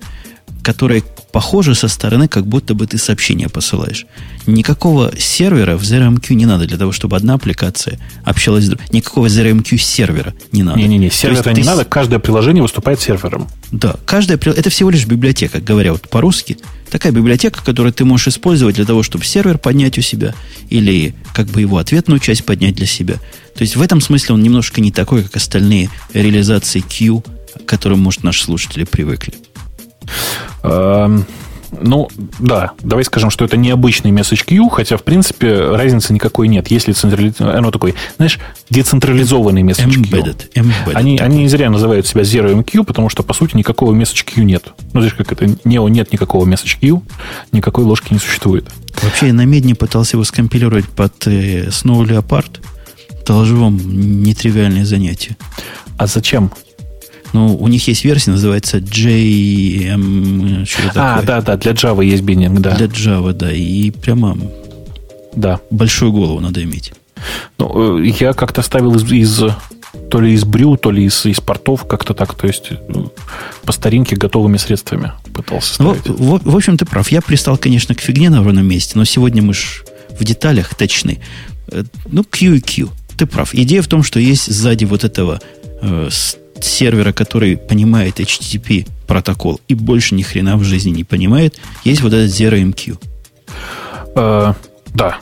которые 0.66 1.04
похоже 1.30 1.76
со 1.76 1.86
стороны, 1.86 2.26
как 2.26 2.44
будто 2.44 2.74
бы 2.74 2.88
ты 2.88 2.98
сообщение 2.98 3.48
посылаешь. 3.48 4.04
Никакого 4.46 5.12
сервера 5.16 5.76
в 5.76 5.82
ZRMQ 5.82 6.34
не 6.34 6.44
надо 6.44 6.66
для 6.66 6.76
того, 6.76 6.90
чтобы 6.90 7.16
одна 7.16 7.34
аппликация 7.34 8.00
общалась 8.24 8.64
с 8.64 8.68
другой. 8.70 8.84
Никакого 8.90 9.26
ZRMQ 9.26 9.76
сервера 9.76 10.34
не 10.50 10.64
надо. 10.64 10.80
Не-не-не, 10.80 11.08
сервера 11.08 11.50
не 11.50 11.62
ты... 11.62 11.66
надо, 11.68 11.84
каждое 11.84 12.18
приложение 12.18 12.64
выступает 12.64 13.00
сервером. 13.00 13.46
Да, 13.70 13.94
каждое 14.04 14.36
это 14.38 14.68
всего 14.68 14.90
лишь 14.90 15.06
библиотека, 15.06 15.60
говоря 15.60 15.92
вот 15.92 16.08
по-русски. 16.10 16.58
Такая 16.90 17.12
библиотека, 17.12 17.64
которую 17.64 17.92
ты 17.92 18.04
можешь 18.04 18.26
использовать 18.26 18.74
для 18.74 18.84
того, 18.84 19.04
чтобы 19.04 19.24
сервер 19.24 19.58
поднять 19.58 19.98
у 19.98 20.00
себя, 20.00 20.34
или 20.68 21.14
как 21.32 21.46
бы 21.46 21.60
его 21.60 21.78
ответную 21.78 22.18
часть 22.18 22.44
поднять 22.44 22.74
для 22.74 22.86
себя. 22.86 23.14
То 23.54 23.62
есть 23.62 23.76
в 23.76 23.82
этом 23.82 24.00
смысле 24.00 24.34
он 24.34 24.42
немножко 24.42 24.80
не 24.80 24.90
такой, 24.90 25.22
как 25.22 25.36
остальные 25.36 25.90
реализации 26.12 26.80
Q, 26.80 27.20
к 27.20 27.66
которым, 27.66 28.00
может, 28.00 28.24
наши 28.24 28.42
слушатели 28.42 28.82
привыкли. 28.82 29.32
Эм, 30.62 31.26
ну, 31.80 32.08
да, 32.38 32.72
давай 32.82 33.04
скажем, 33.04 33.30
что 33.30 33.44
это 33.44 33.56
необычный 33.56 34.10
message 34.10 34.44
queue, 34.46 34.68
хотя, 34.70 34.96
в 34.96 35.02
принципе, 35.02 35.70
разницы 35.70 36.12
никакой 36.12 36.48
нет. 36.48 36.68
Если 36.68 36.92
централизованный, 36.92 37.58
оно 37.58 37.70
такой, 37.70 37.94
знаешь, 38.16 38.38
децентрализованный 38.70 39.62
message 39.62 39.88
queue. 39.88 40.10
Embedded, 40.10 40.52
embedded 40.54 40.92
они, 40.94 41.18
они 41.18 41.38
не 41.38 41.48
зря 41.48 41.70
называют 41.70 42.06
себя 42.06 42.22
Zero 42.22 42.54
MQ, 42.62 42.84
потому 42.84 43.08
что, 43.08 43.22
по 43.22 43.34
сути, 43.34 43.56
никакого 43.56 43.94
message 43.94 44.24
queue 44.24 44.44
нет. 44.44 44.72
Ну, 44.92 45.00
знаешь, 45.00 45.14
как 45.14 45.32
это, 45.32 45.44
Neo 45.44 45.88
нет 45.88 46.12
никакого 46.12 46.46
message 46.46 46.78
queue, 46.80 47.02
никакой 47.52 47.84
ложки 47.84 48.12
не 48.12 48.18
существует. 48.18 48.68
Вообще, 49.02 49.28
я 49.28 49.32
на 49.32 49.44
медне 49.44 49.74
пытался 49.74 50.16
его 50.16 50.24
скомпилировать 50.24 50.88
под 50.88 51.26
э, 51.26 51.66
Snow 51.68 52.02
Leopard. 52.04 52.60
Доложу 53.26 53.56
вам 53.56 53.76
нетривиальное 54.22 54.84
занятие. 54.84 55.36
А 55.98 56.06
зачем? 56.06 56.50
Ну, 57.32 57.56
у 57.56 57.68
них 57.68 57.86
есть 57.88 58.04
версия, 58.04 58.30
называется 58.30 58.78
JM... 58.78 60.64
Что 60.64 60.92
а, 60.94 61.22
да, 61.22 61.40
да, 61.40 61.56
для 61.56 61.72
Java 61.72 62.04
есть 62.04 62.22
биннинг, 62.22 62.60
да. 62.60 62.74
Для 62.76 62.86
Java, 62.86 63.32
да. 63.32 63.52
И 63.52 63.90
прямо 63.90 64.36
да. 65.34 65.60
большую 65.70 66.12
голову 66.12 66.40
надо 66.40 66.62
иметь. 66.62 66.92
Ну, 67.58 67.98
э, 67.98 68.06
я 68.20 68.32
как-то 68.32 68.62
ставил 68.62 68.94
из, 68.94 69.10
из 69.10 69.42
то 70.10 70.20
ли 70.20 70.32
из 70.32 70.44
брю, 70.44 70.76
то 70.76 70.90
ли 70.90 71.04
из, 71.04 71.24
из 71.26 71.40
портов, 71.40 71.86
как-то 71.86 72.14
так, 72.14 72.34
то 72.34 72.46
есть 72.46 72.70
ну, 72.88 73.12
по 73.64 73.72
старинке 73.72 74.16
готовыми 74.16 74.56
средствами 74.56 75.12
пытался 75.32 75.82
ну, 75.82 75.94
ставить. 75.94 76.18
Ну, 76.18 76.36
в, 76.36 76.52
в 76.52 76.56
общем, 76.56 76.76
ты 76.76 76.84
прав. 76.84 77.10
Я 77.10 77.22
пристал, 77.22 77.56
конечно, 77.56 77.94
к 77.94 78.00
фигне 78.00 78.30
на 78.30 78.42
ровном 78.42 78.66
месте, 78.66 78.92
но 78.94 79.04
сегодня 79.04 79.42
мы 79.42 79.54
ж 79.54 79.84
в 80.18 80.24
деталях 80.24 80.74
точны. 80.74 81.20
Э, 81.68 81.84
ну, 82.06 82.24
Q 82.24 82.54
и 82.54 82.60
Q. 82.60 82.88
Ты 83.16 83.26
прав. 83.26 83.54
Идея 83.54 83.82
в 83.82 83.88
том, 83.88 84.02
что 84.02 84.20
есть 84.20 84.52
сзади 84.52 84.84
вот 84.84 85.04
этого 85.04 85.40
э, 85.80 86.08
сервера, 86.60 87.12
который 87.12 87.56
понимает 87.56 88.20
HTTP 88.20 88.86
протокол 89.06 89.60
и 89.68 89.74
больше 89.74 90.14
ни 90.14 90.22
хрена 90.22 90.56
в 90.56 90.64
жизни 90.64 90.90
не 90.90 91.04
понимает, 91.04 91.58
есть 91.84 92.02
вот 92.02 92.12
этот 92.12 92.30
ZeroMQ. 92.30 92.98
Э, 94.16 94.54
да. 94.94 95.18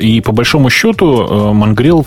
И 0.00 0.22
по 0.22 0.32
большому 0.32 0.70
счету 0.70 1.22
э, 1.22 1.26
Mongrel 1.52 2.06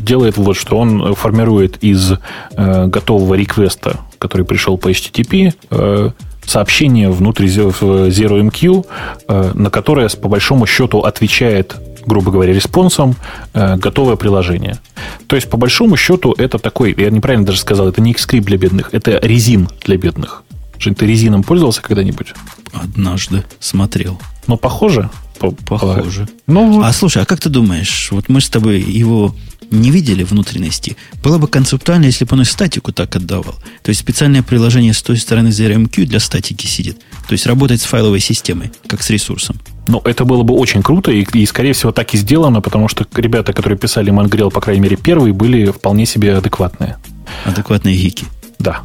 делает 0.00 0.38
вот, 0.38 0.56
что 0.56 0.78
он 0.78 1.14
формирует 1.14 1.82
из 1.84 2.12
э, 2.12 2.86
готового 2.86 3.34
реквеста, 3.34 4.00
который 4.18 4.46
пришел 4.46 4.78
по 4.78 4.90
HTTP, 4.90 5.52
э, 5.70 6.10
сообщение 6.46 7.10
внутри 7.10 7.48
ZeroMQ, 7.48 8.86
на 9.54 9.70
которое 9.70 10.08
по 10.10 10.28
большому 10.28 10.66
счету 10.66 11.00
отвечает 11.00 11.74
грубо 12.06 12.30
говоря, 12.30 12.52
респонсом 12.52 13.16
э, 13.52 13.76
готовое 13.76 14.16
приложение. 14.16 14.78
То 15.26 15.36
есть, 15.36 15.48
по 15.48 15.56
большому 15.56 15.96
счету, 15.96 16.34
это 16.36 16.58
такой, 16.58 16.94
я 16.96 17.10
неправильно 17.10 17.46
даже 17.46 17.58
сказал, 17.58 17.88
это 17.88 18.00
не 18.00 18.12
Xscript 18.12 18.42
для 18.42 18.56
бедных, 18.56 18.90
это 18.92 19.18
резин 19.22 19.68
для 19.84 19.96
бедных. 19.96 20.44
Жень, 20.78 20.94
ты 20.94 21.06
резином 21.06 21.42
пользовался 21.42 21.82
когда-нибудь? 21.82 22.34
Однажды 22.72 23.44
смотрел. 23.60 24.20
Ну, 24.46 24.56
похоже? 24.56 25.10
Похоже. 25.38 26.28
Ну, 26.46 26.82
а 26.82 26.92
слушай, 26.92 27.22
а 27.22 27.26
как 27.26 27.40
ты 27.40 27.48
думаешь, 27.48 28.08
вот 28.10 28.28
мы 28.28 28.40
с 28.40 28.48
тобой 28.48 28.80
его 28.80 29.34
не 29.70 29.90
видели 29.90 30.22
внутренности, 30.22 30.96
было 31.22 31.38
бы 31.38 31.48
концептуально, 31.48 32.06
если 32.06 32.24
бы 32.24 32.34
он 32.34 32.42
и 32.42 32.44
статику 32.44 32.92
так 32.92 33.14
отдавал. 33.16 33.54
То 33.82 33.90
есть 33.90 34.00
специальное 34.00 34.42
приложение 34.42 34.92
с 34.92 35.02
той 35.02 35.16
стороны 35.16 35.48
ZRMQ 35.48 36.04
для 36.04 36.20
статики 36.20 36.66
сидит. 36.66 36.98
То 37.26 37.32
есть 37.32 37.46
работает 37.46 37.80
с 37.80 37.84
файловой 37.84 38.20
системой, 38.20 38.72
как 38.86 39.02
с 39.02 39.10
ресурсом. 39.10 39.56
Ну, 39.86 40.00
это 40.04 40.24
было 40.24 40.42
бы 40.42 40.54
очень 40.54 40.82
круто, 40.82 41.10
и, 41.10 41.26
и, 41.32 41.46
скорее 41.46 41.72
всего, 41.72 41.92
так 41.92 42.14
и 42.14 42.18
сделано, 42.18 42.60
потому 42.60 42.88
что 42.88 43.06
ребята, 43.14 43.52
которые 43.52 43.78
писали 43.78 44.10
Мангрел, 44.10 44.50
по 44.50 44.60
крайней 44.60 44.82
мере, 44.82 44.96
первые, 44.96 45.32
были 45.32 45.70
вполне 45.70 46.06
себе 46.06 46.36
адекватные. 46.36 46.96
Адекватные 47.44 47.96
гики. 47.96 48.26
Да. 48.58 48.80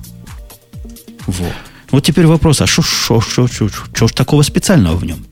Вот. 1.27 1.53
Вот 1.91 2.03
теперь 2.03 2.27
вопрос, 2.27 2.61
а 2.61 2.67
что 2.67 2.81
ж 2.81 4.11
такого 4.13 4.41
специального 4.43 4.95
в 4.95 5.05
нем? 5.05 5.25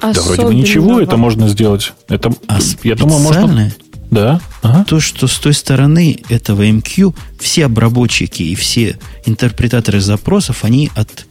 Да 0.00 0.20
вроде 0.22 0.42
бы 0.42 0.54
ничего, 0.54 1.00
это 1.00 1.16
можно 1.16 1.48
сделать. 1.48 1.92
Это, 2.08 2.32
а 2.48 2.58
я 2.82 2.94
думаю, 2.94 3.20
можно... 3.20 3.72
Да. 4.10 4.40
Ага. 4.62 4.84
То, 4.84 5.00
что 5.00 5.26
с 5.26 5.36
той 5.36 5.52
стороны 5.52 6.20
этого 6.28 6.62
MQ 6.62 7.12
все 7.40 7.66
обработчики 7.66 8.44
и 8.44 8.54
все 8.54 8.98
интерпретаторы 9.24 10.00
запросов, 10.00 10.62
они 10.62 10.90
от 10.94 11.26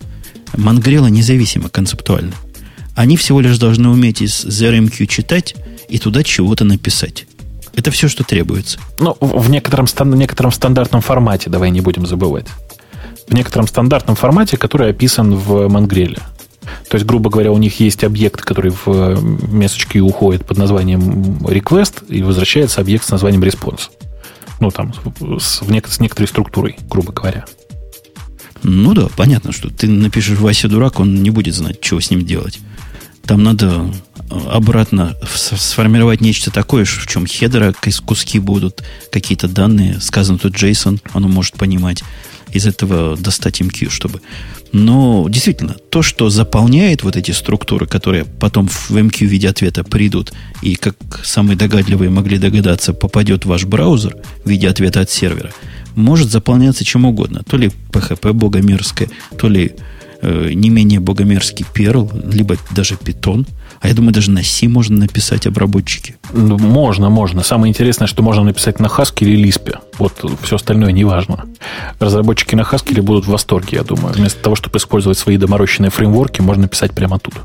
Мангрела 0.57 1.07
независимо 1.07 1.69
концептуально. 1.69 2.33
Они 2.95 3.17
всего 3.17 3.41
лишь 3.41 3.57
должны 3.57 3.89
уметь 3.89 4.21
из 4.21 4.45
ZRMQ 4.45 5.05
читать 5.07 5.55
и 5.89 5.99
туда 5.99 6.23
чего-то 6.23 6.63
написать. 6.63 7.25
Это 7.75 7.91
все, 7.91 8.07
что 8.07 8.23
требуется. 8.23 8.79
Ну, 8.99 9.17
в 9.19 9.49
некотором, 9.49 9.85
некотором 10.17 10.51
стандартном 10.51 11.01
формате, 11.01 11.49
давай 11.49 11.71
не 11.71 11.81
будем 11.81 12.05
забывать. 12.05 12.47
В 13.27 13.33
некотором 13.33 13.67
стандартном 13.67 14.15
формате, 14.15 14.55
который 14.55 14.89
описан 14.89 15.35
в 15.35 15.67
Мангреле. 15.67 16.19
То 16.89 16.95
есть, 16.95 17.05
грубо 17.05 17.29
говоря, 17.29 17.51
у 17.51 17.57
них 17.57 17.79
есть 17.79 18.03
объект, 18.03 18.41
который 18.41 18.71
в 18.71 19.51
месочке 19.51 19.99
уходит 19.99 20.45
под 20.45 20.57
названием 20.57 21.37
request, 21.41 22.05
и 22.07 22.23
возвращается 22.23 22.81
объект 22.81 23.05
с 23.05 23.09
названием 23.09 23.43
response. 23.43 23.89
Ну, 24.59 24.71
там, 24.71 24.93
с, 25.39 25.61
в 25.61 25.69
с 25.69 25.99
некоторой 25.99 26.27
структурой, 26.27 26.77
грубо 26.89 27.11
говоря. 27.11 27.45
Ну 28.67 28.95
да, 28.95 29.07
понятно, 29.15 29.51
что 29.51 29.69
ты 29.69 29.87
напишешь 29.87 30.39
Вася 30.39 30.67
дурак, 30.67 30.99
он 30.99 31.21
не 31.21 31.29
будет 31.29 31.53
знать, 31.53 31.81
чего 31.81 31.99
с 32.01 32.09
ним 32.09 32.25
делать. 32.25 32.59
Там 33.23 33.43
надо 33.43 33.93
э, 34.31 34.39
обратно 34.49 35.15
сформировать 35.35 36.19
нечто 36.19 36.49
такое, 36.49 36.83
в 36.85 37.07
чем 37.07 37.27
хедера, 37.27 37.75
куски 38.05 38.39
будут, 38.39 38.83
какие-то 39.11 39.47
данные, 39.47 39.99
сказано 40.01 40.39
тут 40.39 40.55
JSON, 40.55 40.99
оно 41.13 41.27
может 41.27 41.53
понимать 41.53 42.03
из 42.53 42.65
этого 42.65 43.15
достать 43.15 43.61
MQ, 43.61 43.91
чтобы... 43.91 44.21
Но 44.71 45.27
действительно, 45.29 45.75
то, 45.91 46.01
что 46.01 46.29
заполняет 46.29 47.03
вот 47.03 47.15
эти 47.15 47.31
структуры, 47.31 47.85
которые 47.85 48.25
потом 48.25 48.67
в 48.67 48.91
MQ 48.91 49.27
в 49.27 49.29
виде 49.29 49.47
ответа 49.47 49.83
придут, 49.83 50.33
и 50.63 50.75
как 50.75 50.95
самые 51.23 51.55
догадливые 51.55 52.09
могли 52.09 52.39
догадаться, 52.39 52.93
попадет 52.93 53.45
в 53.45 53.49
ваш 53.49 53.65
браузер 53.65 54.17
в 54.43 54.49
виде 54.49 54.67
ответа 54.67 55.01
от 55.01 55.11
сервера, 55.11 55.53
может 55.95 56.29
заполняться 56.29 56.83
чем 56.83 57.05
угодно. 57.05 57.41
То 57.47 57.57
ли 57.57 57.71
PHP 57.91 58.33
богомерзкое, 58.33 59.09
то 59.37 59.47
ли 59.47 59.73
э, 60.21 60.51
не 60.53 60.69
менее 60.69 60.99
богомерзкий 60.99 61.65
Perl, 61.73 62.31
либо 62.31 62.57
даже 62.71 62.95
Python– 62.95 63.47
а 63.85 63.87
я 63.87 63.93
думаю, 63.93 64.13
даже 64.13 64.31
на 64.31 64.43
C 64.43 64.67
можно 64.67 64.97
написать 64.97 65.45
обработчики. 65.45 66.15
Ну, 66.33 66.57
можно, 66.57 67.09
можно. 67.09 67.43
Самое 67.43 67.69
интересное, 67.69 68.07
что 68.07 68.23
можно 68.23 68.43
написать 68.43 68.79
на 68.79 68.87
Haskell 68.87 69.27
или 69.27 69.47
Lisp. 69.47 69.77
Вот 69.99 70.25
все 70.41 70.55
остальное 70.55 70.91
не 70.91 71.03
важно. 71.03 71.45
Разработчики 71.99 72.55
на 72.55 72.61
Haskell 72.61 73.01
будут 73.03 73.25
в 73.25 73.29
восторге, 73.29 73.77
я 73.77 73.83
думаю. 73.83 74.13
Вместо 74.15 74.41
того, 74.41 74.55
чтобы 74.55 74.77
использовать 74.77 75.19
свои 75.19 75.37
доморощенные 75.37 75.91
фреймворки, 75.91 76.41
можно 76.41 76.67
писать 76.67 76.93
прямо 76.93 77.19
тут. 77.19 77.35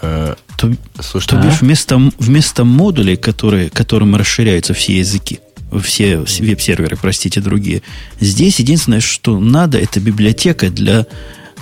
Э, 0.00 0.34
то, 0.56 0.72
Слушай, 1.00 1.28
то 1.28 1.40
а? 1.40 1.42
бишь 1.42 1.60
вместо, 1.62 2.00
вместо 2.18 2.64
модулей, 2.64 3.16
которые, 3.16 3.70
которым 3.70 4.14
расширяются 4.14 4.74
все 4.74 4.98
языки, 4.98 5.40
все 5.82 6.18
веб-серверы, 6.18 6.96
простите, 7.00 7.40
другие, 7.40 7.82
здесь 8.20 8.58
единственное, 8.58 9.00
что 9.00 9.38
надо, 9.38 9.78
это 9.78 10.00
библиотека 10.00 10.70
для 10.70 11.06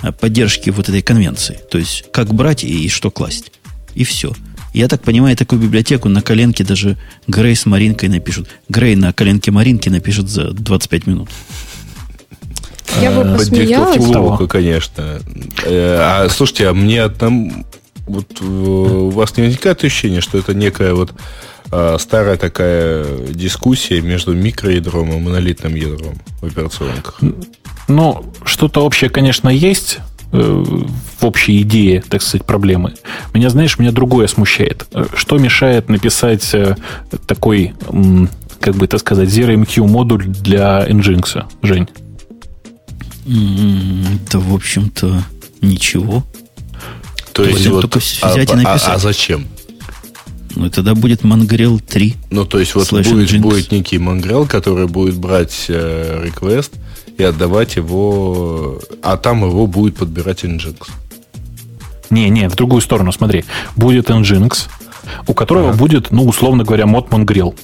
Э, 0.03 0.11
поддержки 0.11 0.69
вот 0.69 0.89
этой 0.89 1.01
конвенции. 1.01 1.59
То 1.69 1.77
есть, 1.77 2.05
как 2.11 2.33
брать 2.33 2.63
и 2.63 2.89
что 2.89 3.11
класть. 3.11 3.51
И 3.95 4.03
все. 4.03 4.33
Я 4.73 4.87
так 4.87 5.01
понимаю, 5.01 5.35
такую 5.35 5.61
библиотеку 5.61 6.07
на 6.07 6.21
коленке 6.21 6.63
даже 6.63 6.97
Грей 7.27 7.55
с 7.55 7.65
Маринкой 7.65 8.09
напишут. 8.09 8.47
Грей 8.69 8.95
на 8.95 9.11
коленке 9.11 9.51
Маринки 9.51 9.89
напишет 9.89 10.29
за 10.29 10.51
25 10.51 11.07
минут. 11.07 11.29
Я 13.01 13.11
бы 13.11 13.21
э, 13.21 13.37
посмеялась. 13.37 14.05
Плохо, 14.05 14.47
конечно. 14.47 15.19
Э, 15.63 15.97
а 15.99 16.29
слушайте, 16.29 16.67
а 16.67 16.73
мне 16.73 17.09
там 17.09 17.65
вот 18.05 18.41
у 18.41 19.09
вас 19.09 19.35
не 19.35 19.43
возникает 19.43 19.83
ощущение, 19.83 20.21
что 20.21 20.37
это 20.37 20.53
некая 20.53 20.93
вот 20.93 21.11
старая 21.67 22.37
такая 22.37 23.05
дискуссия 23.27 24.01
между 24.01 24.33
микроядром 24.33 25.11
и 25.11 25.19
монолитным 25.19 25.75
ядром 25.75 26.19
в 26.41 26.45
операционках? 26.45 27.19
Ну, 27.87 28.25
что-то 28.43 28.83
общее, 28.83 29.09
конечно, 29.09 29.49
есть 29.49 29.99
э, 30.31 30.37
в 30.39 31.25
общей 31.25 31.61
идее, 31.61 32.01
так 32.01 32.21
сказать, 32.21 32.45
проблемы. 32.45 32.93
Меня, 33.33 33.49
знаешь, 33.49 33.79
меня 33.79 33.91
другое 33.91 34.27
смущает. 34.27 34.85
Что 35.15 35.37
мешает 35.37 35.87
написать 35.89 36.53
э, 36.53 36.75
такой, 37.25 37.73
как 38.59 38.75
бы 38.75 38.85
это 38.85 38.97
сказать, 38.97 39.29
ZeroMQ 39.29 39.87
модуль 39.87 40.25
для 40.25 40.85
Nginx, 40.87 41.45
Жень? 41.61 41.87
Да, 43.25 44.39
в 44.39 44.53
общем-то, 44.53 45.23
ничего. 45.61 46.23
То, 47.33 47.43
То 47.43 47.49
есть, 47.49 47.67
вот, 47.67 47.81
только 47.81 47.99
взять 47.99 48.49
а, 48.49 48.53
и 48.53 48.55
написать. 48.55 48.87
А, 48.87 48.93
а 48.93 48.97
зачем? 48.97 49.45
Ну, 50.57 50.69
тогда 50.69 50.95
будет 50.95 51.21
Mongrel 51.21 51.79
3. 51.79 52.15
Ну, 52.31 52.45
то 52.45 52.59
есть, 52.59 52.73
вот 52.73 52.91
будет, 52.91 53.41
будет 53.41 53.71
некий 53.71 53.97
Mongrel, 53.97 54.47
который 54.47 54.87
будет 54.87 55.15
брать 55.17 55.65
э, 55.69 56.25
request, 56.27 56.71
и 57.17 57.23
отдавать 57.23 57.75
его, 57.75 58.79
а 59.03 59.17
там 59.17 59.45
его 59.45 59.67
будет 59.67 59.97
подбирать 59.97 60.43
Nginx. 60.43 60.87
Не, 62.09 62.29
не, 62.29 62.49
в 62.49 62.55
другую 62.55 62.81
сторону, 62.81 63.11
смотри. 63.11 63.43
Будет 63.75 64.09
Nginx, 64.09 64.67
у 65.27 65.33
которого 65.33 65.69
ага. 65.69 65.77
будет, 65.77 66.11
ну, 66.11 66.25
условно 66.25 66.63
говоря, 66.63 66.87
мод 66.87 67.09
Mongrel. 67.09 67.55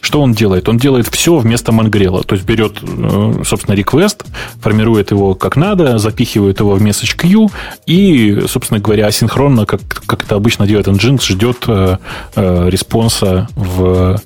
Что 0.00 0.20
он 0.20 0.32
делает? 0.32 0.68
Он 0.68 0.78
делает 0.78 1.08
все 1.08 1.36
вместо 1.36 1.72
Mongrel. 1.72 2.24
То 2.24 2.34
есть 2.34 2.46
берет, 2.46 2.78
э, 2.82 3.42
собственно, 3.44 3.74
request, 3.76 4.24
формирует 4.60 5.10
его 5.10 5.34
как 5.34 5.56
надо, 5.56 5.98
запихивает 5.98 6.60
его 6.60 6.74
в 6.74 6.82
message 6.82 7.16
queue 7.16 7.50
и, 7.86 8.44
собственно 8.48 8.80
говоря, 8.80 9.06
асинхронно, 9.06 9.66
как, 9.66 9.80
как 10.06 10.24
это 10.24 10.34
обычно 10.34 10.66
делает 10.66 10.88
Nginx, 10.88 11.22
ждет 11.22 11.64
э, 11.68 11.98
э, 12.36 12.68
респонса 12.70 13.48
в 13.54 14.20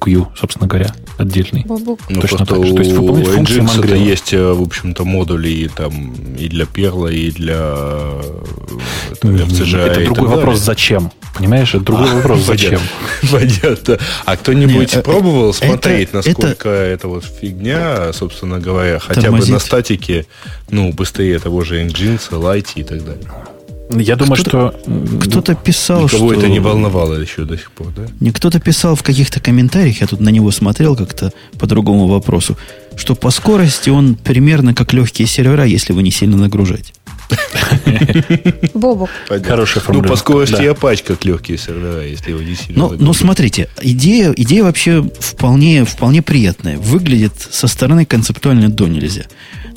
Q, 0.00 0.28
собственно 0.36 0.66
говоря, 0.66 0.92
отдельный. 1.18 1.64
Бобук. 1.66 2.00
Ну, 2.08 2.20
Точно 2.20 2.46
так 2.46 2.64
же. 2.64 2.74
То 2.74 2.80
есть 2.80 2.92
выполнять 2.92 3.28
функции 3.28 3.60
Mongrel. 3.60 3.98
есть, 3.98 4.32
э, 4.32 4.52
в 4.52 4.62
общем-то, 4.62 5.04
модули 5.04 5.48
и, 5.48 5.68
там, 5.68 6.14
и 6.38 6.48
для 6.48 6.64
Perl, 6.64 7.12
и 7.12 7.30
для 7.30 7.56
FCG. 9.20 9.76
Это 9.76 10.04
другой 10.04 10.28
вопрос, 10.28 10.60
зачем? 10.60 11.10
Понимаешь, 11.34 11.74
это 11.74 11.84
другой 11.84 12.10
а, 12.10 12.14
вопрос, 12.14 12.40
зачем? 12.46 12.80
Понятно. 13.30 13.98
А 14.24 14.36
кто-нибудь 14.36 14.97
Пробовал 15.02 15.50
это, 15.50 15.66
смотреть, 15.66 16.12
насколько 16.12 16.68
это, 16.68 16.68
это 16.68 17.08
вот 17.08 17.24
фигня, 17.24 18.12
собственно 18.12 18.58
говоря, 18.58 18.98
хотя 18.98 19.22
тормозит. 19.22 19.48
бы 19.48 19.54
на 19.54 19.58
статике, 19.60 20.26
ну, 20.70 20.92
быстрее 20.92 21.38
того 21.38 21.62
же 21.62 21.84
Nginx, 21.84 22.30
Light 22.30 22.68
и 22.76 22.82
так 22.82 23.04
далее? 23.04 23.24
Я 23.90 24.16
думаю, 24.16 24.40
кто 24.42 24.50
что... 24.50 24.74
Кто-то 25.22 25.54
писал, 25.54 26.04
Никого 26.04 26.30
что... 26.30 26.40
это 26.40 26.48
не 26.48 26.60
волновало 26.60 27.14
еще 27.14 27.44
до 27.44 27.56
сих 27.56 27.70
пор, 27.72 27.88
да? 27.96 28.02
Не 28.20 28.32
кто-то 28.32 28.60
писал 28.60 28.94
в 28.94 29.02
каких-то 29.02 29.40
комментариях, 29.40 30.00
я 30.02 30.06
тут 30.06 30.20
на 30.20 30.28
него 30.28 30.50
смотрел 30.50 30.94
как-то 30.94 31.32
по 31.58 31.66
другому 31.66 32.06
вопросу, 32.06 32.56
что 32.96 33.14
по 33.14 33.30
скорости 33.30 33.88
он 33.88 34.14
примерно 34.14 34.74
как 34.74 34.92
легкие 34.92 35.26
сервера, 35.26 35.64
если 35.64 35.94
вы 35.94 36.02
не 36.02 36.10
сильно 36.10 36.36
нагружаете. 36.36 36.92
Бобок. 38.74 39.10
Хорошая 39.44 39.82
формула. 39.82 40.04
Ну, 40.04 40.08
по 40.08 40.16
скорости 40.16 40.56
да. 40.56 40.64
Apache 40.64 41.04
как 41.04 41.24
легкие 41.24 41.58
сервера, 41.58 42.04
если 42.06 42.30
его 42.30 42.42
не 42.42 42.54
сильно 42.54 42.88
Ну, 42.88 42.96
ну 42.98 43.12
смотрите, 43.12 43.68
идея, 43.82 44.32
идея 44.36 44.64
вообще 44.64 45.08
вполне, 45.20 45.84
вполне 45.84 46.22
приятная. 46.22 46.78
Выглядит 46.78 47.34
со 47.50 47.66
стороны 47.66 48.04
концептуально 48.04 48.68
до 48.68 48.86
нельзя. 48.86 49.24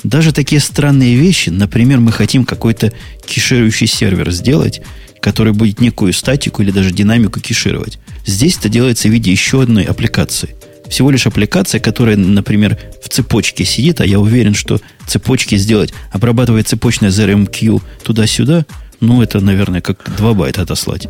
Даже 0.02 0.32
такие 0.32 0.60
странные 0.60 1.14
вещи, 1.14 1.50
например, 1.50 2.00
мы 2.00 2.10
хотим 2.12 2.44
какой-то 2.44 2.92
кеширующий 3.24 3.86
сервер 3.86 4.32
сделать, 4.32 4.82
который 5.20 5.52
будет 5.52 5.80
некую 5.80 6.12
статику 6.12 6.62
или 6.62 6.72
даже 6.72 6.90
динамику 6.90 7.40
кешировать. 7.40 7.98
Здесь 8.26 8.58
это 8.58 8.68
делается 8.68 9.08
в 9.08 9.12
виде 9.12 9.30
еще 9.30 9.62
одной 9.62 9.84
аппликации. 9.84 10.56
Всего 10.88 11.10
лишь 11.10 11.26
аппликация, 11.26 11.80
которая, 11.80 12.16
например, 12.16 12.78
в 13.02 13.08
цепочке 13.08 13.64
сидит, 13.64 14.00
а 14.00 14.06
я 14.06 14.18
уверен, 14.20 14.54
что 14.54 14.80
цепочки 15.06 15.56
сделать, 15.56 15.92
обрабатывая 16.10 16.62
цепочное 16.62 17.10
ZRMQ 17.10 17.80
туда-сюда, 18.02 18.66
ну, 19.00 19.22
это, 19.22 19.40
наверное, 19.40 19.80
как 19.80 20.10
2 20.16 20.34
байта 20.34 20.62
отослать. 20.62 21.08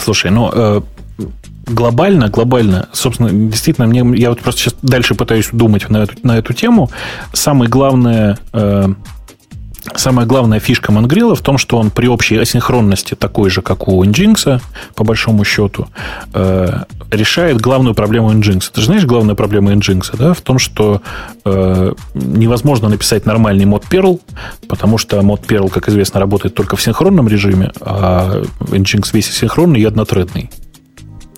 Слушай, 0.00 0.30
ну, 0.30 0.50
э, 0.52 0.80
глобально, 1.66 2.28
глобально, 2.28 2.88
собственно, 2.92 3.30
действительно, 3.30 3.86
мне, 3.86 4.18
я 4.18 4.30
вот 4.30 4.40
просто 4.40 4.62
сейчас 4.62 4.74
дальше 4.82 5.14
пытаюсь 5.14 5.48
думать 5.52 5.88
на 5.88 5.98
эту, 5.98 6.14
на 6.22 6.38
эту 6.38 6.52
тему. 6.52 6.90
Самое 7.32 7.70
главное, 7.70 8.38
э, 8.52 8.88
самая 9.96 10.26
главная 10.26 10.60
фишка 10.60 10.92
Мангрила 10.92 11.34
в 11.34 11.40
том, 11.40 11.58
что 11.58 11.78
он 11.78 11.90
при 11.90 12.06
общей 12.06 12.36
асинхронности 12.36 13.14
такой 13.14 13.50
же, 13.50 13.62
как 13.62 13.88
у 13.88 14.04
Nginx, 14.04 14.60
по 14.94 15.04
большому 15.04 15.44
счету, 15.44 15.88
э, 16.34 16.82
решает 17.10 17.60
главную 17.60 17.94
проблему 17.94 18.32
Nginx. 18.32 18.70
Ты 18.72 18.80
же 18.80 18.86
знаешь, 18.86 19.04
главная 19.04 19.34
проблема 19.34 19.72
Nginx, 19.72 20.16
да, 20.16 20.34
в 20.34 20.40
том, 20.40 20.58
что 20.58 21.02
э, 21.44 21.92
невозможно 22.14 22.88
написать 22.88 23.26
нормальный 23.26 23.64
мод 23.64 23.84
Perl, 23.90 24.20
потому 24.68 24.98
что 24.98 25.20
мод 25.22 25.44
Perl, 25.46 25.70
как 25.70 25.88
известно, 25.88 26.20
работает 26.20 26.54
только 26.54 26.76
в 26.76 26.82
синхронном 26.82 27.28
режиме, 27.28 27.72
а 27.80 28.42
Nginx 28.60 29.10
весь 29.12 29.30
синхронный 29.30 29.80
и 29.80 29.84
однотредный. 29.84 30.50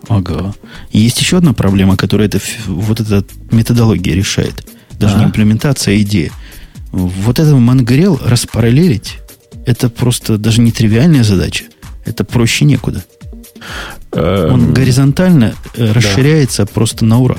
Ага. 0.09 0.55
И 0.91 0.99
есть 0.99 1.21
еще 1.21 1.39
одна 1.39 1.53
проблема, 1.53 1.97
которая 1.97 2.27
это, 2.27 2.41
вот 2.67 3.01
эта 3.01 3.25
методология 3.53 4.15
решает. 4.15 4.67
Даже 4.99 5.17
а? 5.17 5.19
не 5.19 5.25
имплементация, 5.27 5.95
а 5.95 6.01
идея. 6.01 6.33
Вот 6.93 7.39
этого 7.39 7.59
Mongrel 7.59 8.21
распараллелить, 8.27 9.19
это 9.67 9.89
просто 9.89 10.39
даже 10.39 10.61
не 10.61 10.73
тривиальная 10.73 11.25
задача. 11.25 11.65
Это 12.05 12.25
проще 12.25 12.65
некуда. 12.65 13.05
Эм, 14.13 14.53
Он 14.55 14.75
горизонтально 14.75 15.55
э, 15.75 15.93
расширяется 15.93 16.67
просто 16.67 17.05
на 17.05 17.21
ура. 17.21 17.37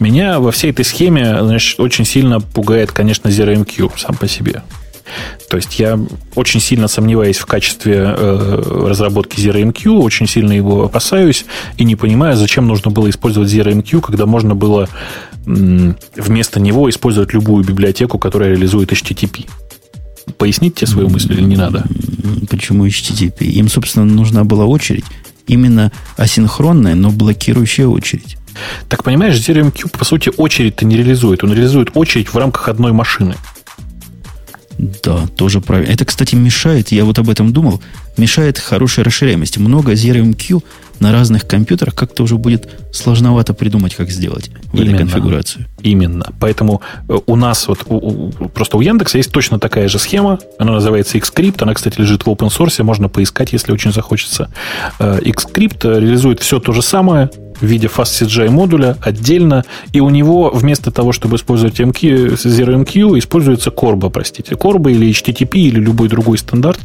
Меня 0.00 0.40
во 0.40 0.52
всей 0.52 0.70
этой 0.70 0.84
схеме 0.84 1.36
значит, 1.40 1.78
очень 1.80 2.04
сильно 2.04 2.40
пугает, 2.40 2.92
конечно, 2.92 3.28
ZeroMQ 3.28 3.92
сам 3.98 4.16
по 4.16 4.28
себе. 4.28 4.62
То 5.48 5.56
есть 5.56 5.78
я 5.78 5.98
очень 6.34 6.60
сильно 6.60 6.88
сомневаюсь 6.88 7.38
в 7.38 7.46
качестве 7.46 7.94
э, 7.96 8.84
разработки 8.86 9.40
ZeroMQ, 9.40 9.98
очень 9.98 10.26
сильно 10.28 10.52
его 10.52 10.84
опасаюсь 10.84 11.46
и 11.76 11.84
не 11.84 11.96
понимаю, 11.96 12.36
зачем 12.36 12.66
нужно 12.66 12.90
было 12.90 13.08
использовать 13.08 13.50
ZeroMQ, 13.50 14.02
когда 14.02 14.26
можно 14.26 14.54
было 14.54 14.88
вместо 15.48 16.60
него 16.60 16.88
использовать 16.90 17.32
любую 17.32 17.64
библиотеку, 17.64 18.18
которая 18.18 18.50
реализует 18.50 18.92
HTTP. 18.92 19.46
Пояснить 20.36 20.74
тебе 20.74 20.86
свою 20.86 21.08
мысль 21.08 21.32
или 21.32 21.42
не 21.42 21.56
надо? 21.56 21.86
Почему 22.50 22.86
HTTP? 22.86 23.44
Им, 23.44 23.68
собственно, 23.68 24.04
нужна 24.04 24.44
была 24.44 24.66
очередь. 24.66 25.04
Именно 25.46 25.90
асинхронная, 26.16 26.94
но 26.94 27.10
блокирующая 27.10 27.86
очередь. 27.86 28.36
Так 28.88 29.04
понимаешь, 29.04 29.36
ZeroMQ, 29.36 29.96
по 29.96 30.04
сути, 30.04 30.30
очередь-то 30.36 30.84
не 30.84 30.96
реализует. 30.96 31.42
Он 31.44 31.52
реализует 31.52 31.90
очередь 31.94 32.28
в 32.28 32.36
рамках 32.36 32.68
одной 32.68 32.92
машины. 32.92 33.36
Да, 34.78 35.26
тоже 35.36 35.60
правильно. 35.60 35.92
Это, 35.92 36.04
кстати, 36.04 36.36
мешает, 36.36 36.92
я 36.92 37.04
вот 37.04 37.18
об 37.18 37.28
этом 37.28 37.52
думал, 37.52 37.82
мешает 38.16 38.58
хорошей 38.58 39.02
расширяемости. 39.02 39.58
Много 39.58 39.92
ZRMQ 39.92 40.62
на 41.00 41.12
разных 41.12 41.46
компьютерах 41.46 41.94
как-то 41.94 42.22
уже 42.22 42.36
будет 42.36 42.68
сложновато 42.92 43.54
придумать, 43.54 43.94
как 43.94 44.10
сделать 44.10 44.50
в 44.72 44.76
Именно. 44.76 44.94
этой 44.94 44.98
конфигурации. 44.98 45.66
Именно. 45.82 46.32
Поэтому 46.40 46.80
э, 47.08 47.18
у 47.26 47.36
нас 47.36 47.66
вот 47.68 47.80
у, 47.86 47.96
у, 47.96 48.30
просто 48.48 48.76
у 48.76 48.80
Яндекса 48.80 49.18
есть 49.18 49.32
точно 49.32 49.58
такая 49.58 49.88
же 49.88 49.98
схема. 49.98 50.38
Она 50.58 50.72
называется 50.72 51.18
Xscript. 51.18 51.62
Она, 51.62 51.74
кстати, 51.74 52.00
лежит 52.00 52.24
в 52.24 52.28
open 52.28 52.48
source. 52.48 52.82
Можно 52.82 53.08
поискать, 53.08 53.52
если 53.52 53.72
очень 53.72 53.92
захочется. 53.92 54.50
Э, 54.98 55.18
Xscript 55.20 55.82
реализует 55.82 56.40
все 56.40 56.60
то 56.60 56.72
же 56.72 56.82
самое 56.82 57.30
в 57.60 57.66
виде 57.66 57.88
FastCGI 57.88 58.50
модуля 58.50 58.96
отдельно, 59.00 59.64
и 59.92 60.00
у 60.00 60.10
него 60.10 60.50
вместо 60.50 60.90
того, 60.90 61.12
чтобы 61.12 61.36
использовать 61.36 61.80
MQ, 61.80 62.34
ZeroMQ, 62.34 63.18
используется 63.18 63.70
Corba, 63.70 64.10
простите, 64.10 64.54
Corba 64.54 64.90
или 64.90 65.10
HTTP 65.10 65.54
или 65.54 65.80
любой 65.80 66.08
другой 66.08 66.38
стандарт 66.38 66.80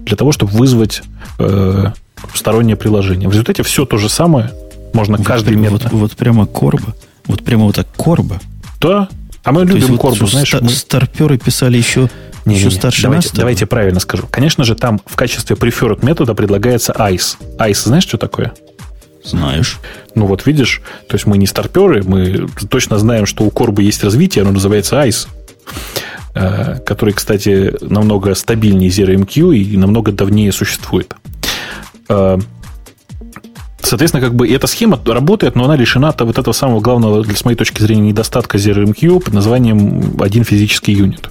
для 0.00 0.16
того, 0.16 0.32
чтобы 0.32 0.52
вызвать 0.52 1.02
э, 1.38 1.86
стороннее 2.34 2.76
приложение. 2.76 3.28
В 3.28 3.32
результате 3.32 3.62
все 3.62 3.84
то 3.84 3.96
же 3.96 4.08
самое. 4.08 4.52
Можно 4.92 5.16
вот 5.18 5.26
каждый 5.26 5.56
метод. 5.56 5.84
Вот, 5.84 5.92
вот 5.92 6.12
прямо 6.12 6.46
корба. 6.46 6.94
Вот 7.26 7.42
прямо 7.42 7.64
вот 7.64 7.76
так 7.76 7.86
корба. 7.96 8.40
Да. 8.80 9.08
А 9.44 9.52
мы 9.52 9.66
то 9.66 9.72
любим 9.72 9.96
вот 9.96 10.16
знаешь. 10.16 10.54
Мы... 10.60 10.68
Старперы 10.68 11.38
писали 11.38 11.78
еще, 11.78 12.10
не, 12.44 12.56
еще 12.56 12.66
не, 12.66 12.72
не. 12.72 12.78
старше 12.78 13.02
давайте, 13.02 13.28
нас. 13.28 13.36
Давайте 13.36 13.66
правильно 13.66 14.00
скажу. 14.00 14.26
Конечно 14.30 14.64
же, 14.64 14.74
там 14.74 15.00
в 15.06 15.16
качестве 15.16 15.56
preferred 15.56 16.04
метода 16.04 16.34
предлагается 16.34 16.92
ICE. 16.92 17.36
ICE, 17.58 17.74
знаешь, 17.84 18.04
что 18.04 18.18
такое? 18.18 18.52
Знаешь. 19.22 19.78
Ну 20.14 20.26
вот 20.26 20.46
видишь, 20.46 20.82
то 21.08 21.14
есть 21.14 21.26
мы 21.26 21.38
не 21.38 21.46
старперы, 21.46 22.02
мы 22.02 22.48
точно 22.70 22.98
знаем, 22.98 23.26
что 23.26 23.44
у 23.44 23.50
корбы 23.50 23.82
есть 23.82 24.02
развитие, 24.02 24.42
оно 24.42 24.52
называется 24.52 24.96
ICE 24.96 25.28
э, 26.34 26.78
который, 26.86 27.12
кстати, 27.14 27.74
намного 27.82 28.34
стабильнее 28.34 28.90
ZeroMQ 28.90 29.56
и 29.56 29.76
намного 29.76 30.12
давнее 30.12 30.52
существует. 30.52 31.14
Э, 32.08 32.38
соответственно, 33.80 34.24
как 34.24 34.34
бы 34.34 34.48
эта 34.48 34.66
схема 34.66 34.98
работает, 35.04 35.54
но 35.54 35.64
она 35.64 35.76
лишена 35.76 36.14
вот 36.18 36.38
этого 36.38 36.52
самого 36.52 36.80
главного, 36.80 37.22
с 37.24 37.44
моей 37.44 37.56
точки 37.56 37.82
зрения, 37.82 38.08
недостатка 38.08 38.56
ZeroMQ 38.56 39.20
под 39.20 39.34
названием 39.34 40.16
один 40.20 40.44
физический 40.44 40.92
юнит. 40.92 41.30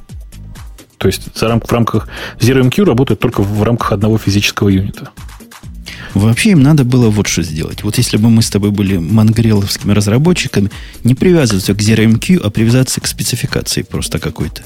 То 0.99 1.07
есть 1.07 1.29
в 1.33 1.71
рамках 1.71 2.07
ZeroMQ 2.39 2.83
работает 2.83 3.19
только 3.19 3.41
в 3.41 3.63
рамках 3.63 3.93
одного 3.93 4.17
физического 4.17 4.69
юнита. 4.69 5.09
Вообще 6.13 6.51
им 6.51 6.61
надо 6.61 6.83
было 6.83 7.09
вот 7.09 7.27
что 7.27 7.43
сделать. 7.43 7.83
Вот 7.83 7.97
если 7.97 8.17
бы 8.17 8.29
мы 8.29 8.41
с 8.41 8.49
тобой 8.49 8.71
были 8.71 8.97
мангреловскими 8.97 9.91
разработчиками, 9.91 10.71
не 11.03 11.15
привязываться 11.15 11.73
к 11.73 11.79
ZeroMQ, 11.79 12.41
а 12.43 12.49
привязаться 12.49 13.01
к 13.01 13.07
спецификации 13.07 13.83
просто 13.83 14.19
какой-то. 14.19 14.63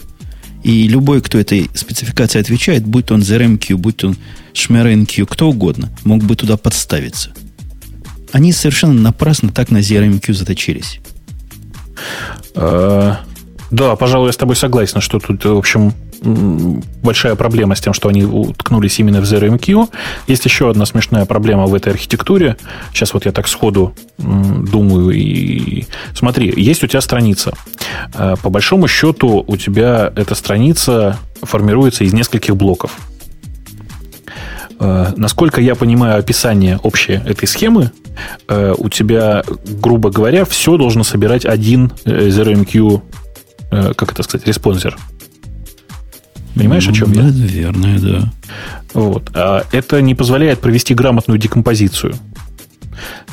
И 0.64 0.88
любой, 0.88 1.22
кто 1.22 1.38
этой 1.38 1.70
спецификации 1.74 2.40
отвечает, 2.40 2.86
будь 2.86 3.12
он 3.12 3.22
ZRMQ, 3.22 3.76
будь 3.76 4.04
он 4.04 4.18
ShmerenQ, 4.54 5.26
кто 5.26 5.50
угодно, 5.50 5.92
мог 6.06 6.24
бы 6.24 6.36
туда 6.36 6.56
подставиться. 6.56 7.32
Они 8.32 8.52
совершенно 8.52 8.94
напрасно 8.94 9.50
так 9.50 9.72
на 9.72 9.80
ZRMQ 9.80 10.34
заточились. 10.34 11.00
А, 12.56 13.20
да, 13.72 13.96
пожалуй, 13.96 14.28
я 14.28 14.34
с 14.34 14.38
тобой 14.38 14.56
согласен, 14.56 15.02
что 15.02 15.20
тут, 15.20 15.46
в 15.46 15.58
общем, 15.58 15.94
большая 16.24 17.36
проблема 17.36 17.76
с 17.76 17.82
тем, 17.82 17.94
что 17.94 18.10
они 18.10 18.24
уткнулись 18.24 19.00
именно 19.00 19.20
в 19.20 19.24
ZeroMQ. 19.24 19.90
Есть 20.28 20.46
еще 20.46 20.70
одна 20.70 20.86
смешная 20.86 21.26
проблема 21.26 21.66
в 21.66 21.76
этой 21.76 21.92
архитектуре. 21.92 22.58
Сейчас 22.94 23.14
вот 23.14 23.26
я 23.26 23.32
так 23.32 23.48
сходу 23.48 23.94
думаю 24.18 25.12
и... 25.12 25.86
Смотри, 26.14 26.54
есть 26.56 26.84
у 26.84 26.88
тебя 26.88 27.02
страница. 27.02 27.54
А, 28.14 28.36
по 28.38 28.50
большому 28.50 28.88
счету 28.88 29.44
у 29.46 29.58
тебя 29.58 30.12
эта 30.16 30.36
страница 30.36 31.18
формируется 31.42 32.04
из 32.04 32.14
нескольких 32.14 32.56
блоков. 32.56 32.98
А, 34.80 35.14
насколько 35.18 35.62
я 35.62 35.76
понимаю 35.76 36.20
описание 36.20 36.78
общее 36.78 37.22
этой 37.26 37.48
схемы, 37.48 37.92
а, 38.48 38.74
у 38.78 38.90
тебя, 38.90 39.44
грубо 39.64 40.10
говоря, 40.10 40.46
все 40.46 40.78
должно 40.78 41.04
собирать 41.04 41.46
один 41.46 41.92
э, 42.06 42.28
ZeroMQ, 42.30 42.98
э, 42.98 43.23
как 43.96 44.12
это 44.12 44.24
сказать, 44.24 44.48
респонсер. 44.48 44.98
Понимаешь, 46.56 46.88
о 46.88 46.94
чем 46.94 47.12
я? 47.14 47.24
Наверное, 47.24 48.00
да. 48.00 48.34
Вот. 48.94 49.32
А 49.34 49.64
это 49.72 50.02
не 50.02 50.14
позволяет 50.14 50.60
провести 50.60 50.94
грамотную 50.94 51.40
декомпозицию. 51.40 52.16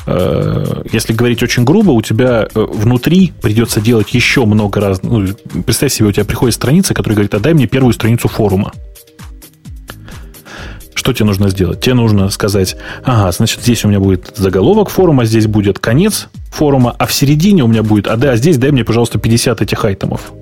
Э, 0.07 0.83
если 0.91 1.13
говорить 1.13 1.43
очень 1.43 1.63
грубо, 1.63 1.91
у 1.91 2.01
тебя 2.01 2.47
э, 2.53 2.59
внутри 2.59 3.31
придется 3.41 3.79
делать 3.79 4.13
еще 4.13 4.45
много 4.45 4.81
раз. 4.81 5.03
Ну, 5.03 5.27
представь 5.65 5.93
себе, 5.93 6.09
у 6.09 6.11
тебя 6.11 6.25
приходит 6.25 6.55
страница, 6.55 6.93
которая 6.93 7.15
говорит, 7.15 7.33
а 7.35 7.39
дай 7.39 7.53
мне 7.53 7.67
первую 7.67 7.93
страницу 7.93 8.27
форума. 8.27 8.71
Что 10.93 11.13
тебе 11.13 11.25
нужно 11.25 11.49
сделать? 11.49 11.79
Тебе 11.79 11.95
нужно 11.95 12.29
сказать, 12.29 12.75
ага, 13.03 13.31
значит, 13.31 13.61
здесь 13.61 13.85
у 13.85 13.87
меня 13.87 13.99
будет 13.99 14.33
заголовок 14.35 14.89
форума, 14.89 15.25
здесь 15.25 15.47
будет 15.47 15.79
конец 15.79 16.27
форума, 16.51 16.95
а 16.97 17.05
в 17.05 17.13
середине 17.13 17.63
у 17.63 17.67
меня 17.67 17.83
будет, 17.83 18.07
а 18.07 18.17
да, 18.17 18.35
здесь 18.35 18.57
дай 18.57 18.71
мне, 18.71 18.83
пожалуйста, 18.83 19.17
50 19.17 19.61
этих 19.61 19.85
item 19.85 20.12
ов. 20.12 20.33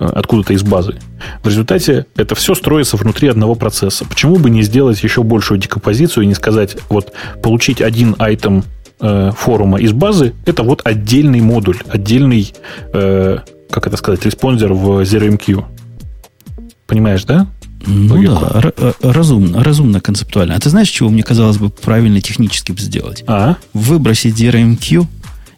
Э, 0.00 0.06
откуда-то 0.14 0.54
из 0.54 0.62
базы. 0.62 0.96
В 1.42 1.48
результате 1.48 2.06
это 2.16 2.34
все 2.34 2.54
строится 2.54 2.96
внутри 2.96 3.28
одного 3.28 3.54
процесса. 3.54 4.06
Почему 4.06 4.36
бы 4.36 4.48
не 4.48 4.62
сделать 4.62 5.02
еще 5.02 5.22
большую 5.22 5.58
декомпозицию 5.58 6.24
и 6.24 6.26
не 6.26 6.34
сказать, 6.34 6.76
вот 6.88 7.12
получить 7.42 7.82
один 7.82 8.16
item 8.18 8.64
э, 9.00 9.32
форума 9.36 9.78
из 9.78 9.92
базы, 9.92 10.34
это 10.46 10.62
вот 10.62 10.80
отдельный 10.84 11.40
модуль, 11.40 11.78
отдельный, 11.88 12.52
э, 12.94 13.38
как 13.70 13.86
это 13.86 13.96
сказать, 13.98 14.24
responder 14.24 14.72
в 14.72 15.02
ZeroMQ. 15.02 15.64
Понимаешь, 16.86 17.24
да? 17.24 17.46
Ну 17.86 18.22
да, 18.22 18.72
э, 18.76 18.92
разумно, 19.02 19.62
разумно 19.64 20.00
концептуально. 20.00 20.54
А 20.54 20.60
ты 20.60 20.68
знаешь, 20.70 20.88
чего 20.88 21.08
мне 21.08 21.22
казалось 21.22 21.58
бы 21.58 21.70
правильно 21.70 22.20
технически 22.20 22.74
сделать? 22.78 23.24
А? 23.26 23.56
Выбросить 23.72 24.40
ZeroMQ 24.40 25.06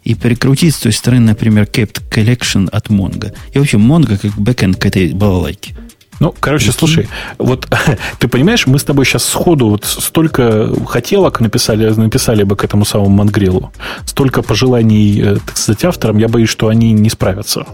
и 0.03 0.15
прикрутить 0.15 0.75
с 0.75 0.79
той 0.79 0.93
стороны, 0.93 1.27
например, 1.27 1.63
kept 1.65 2.01
collection 2.09 2.69
от 2.69 2.87
Mongo. 2.87 3.33
И 3.53 3.59
вообще 3.59 3.77
Mongo 3.77 4.17
как 4.17 4.31
бэкэнд 4.37 4.77
к 4.77 4.85
этой 4.85 5.13
балалайке. 5.13 5.75
Ну, 6.19 6.33
короче, 6.39 6.67
Прикинь. 6.67 6.79
слушай, 6.79 7.09
вот 7.37 7.67
ты 8.19 8.27
понимаешь, 8.27 8.67
мы 8.67 8.79
с 8.79 8.83
тобой 8.83 9.05
сейчас 9.05 9.25
сходу 9.25 9.69
вот 9.69 9.83
столько 9.83 10.69
хотелок 10.85 11.41
написали, 11.41 11.89
написали 11.89 12.43
бы 12.43 12.55
к 12.55 12.63
этому 12.63 12.85
самому 12.85 13.09
Мангрелу, 13.09 13.73
столько 14.05 14.41
пожеланий, 14.41 15.21
э, 15.21 15.37
так 15.45 15.57
сказать, 15.57 15.83
авторам, 15.83 16.17
я 16.19 16.29
боюсь, 16.29 16.49
что 16.49 16.67
они 16.67 16.93
не 16.93 17.09
справятся. 17.09 17.65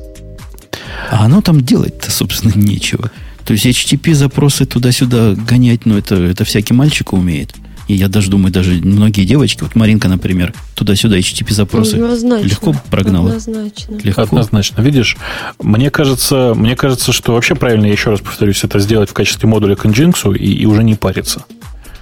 А 1.11 1.26
оно 1.26 1.41
там 1.41 1.61
делать-то, 1.61 2.11
собственно, 2.11 2.53
нечего. 2.55 3.11
То 3.49 3.53
есть 3.53 3.65
HTTP 3.65 4.13
запросы 4.13 4.67
туда-сюда 4.67 5.34
гонять, 5.34 5.88
ну, 5.88 5.97
это, 5.97 6.13
это 6.13 6.43
всякий 6.43 6.76
мальчик 6.76 7.13
умеет. 7.13 7.55
И 7.88 7.95
я 7.95 8.07
даже 8.07 8.30
думаю, 8.30 8.53
даже 8.53 8.73
многие 8.73 9.26
девочки, 9.26 9.63
вот 9.63 9.73
Маринка, 9.73 10.07
например, 10.07 10.53
туда-сюда 10.76 11.17
HTTP 11.17 11.51
запросы 11.51 11.95
однозначно, 11.95 12.45
легко 12.45 12.76
прогнала. 12.91 13.30
Однозначно. 13.30 13.97
Легко. 14.03 14.21
Однозначно. 14.21 14.84
Видишь, 14.84 15.17
мне 15.57 15.89
кажется, 15.89 16.53
мне 16.55 16.76
кажется, 16.76 17.11
что 17.11 17.34
вообще 17.34 17.55
правильно, 17.55 17.88
я 17.88 17.91
еще 17.91 18.11
раз 18.11 18.19
повторюсь, 18.19 18.63
это 18.63 18.77
сделать 18.77 19.09
в 19.09 19.13
качестве 19.13 19.49
модуля 19.49 19.76
к 19.76 19.84
Nginx 19.84 20.38
и, 20.38 20.53
и 20.53 20.67
уже 20.67 20.84
не 20.84 20.93
париться. 20.93 21.43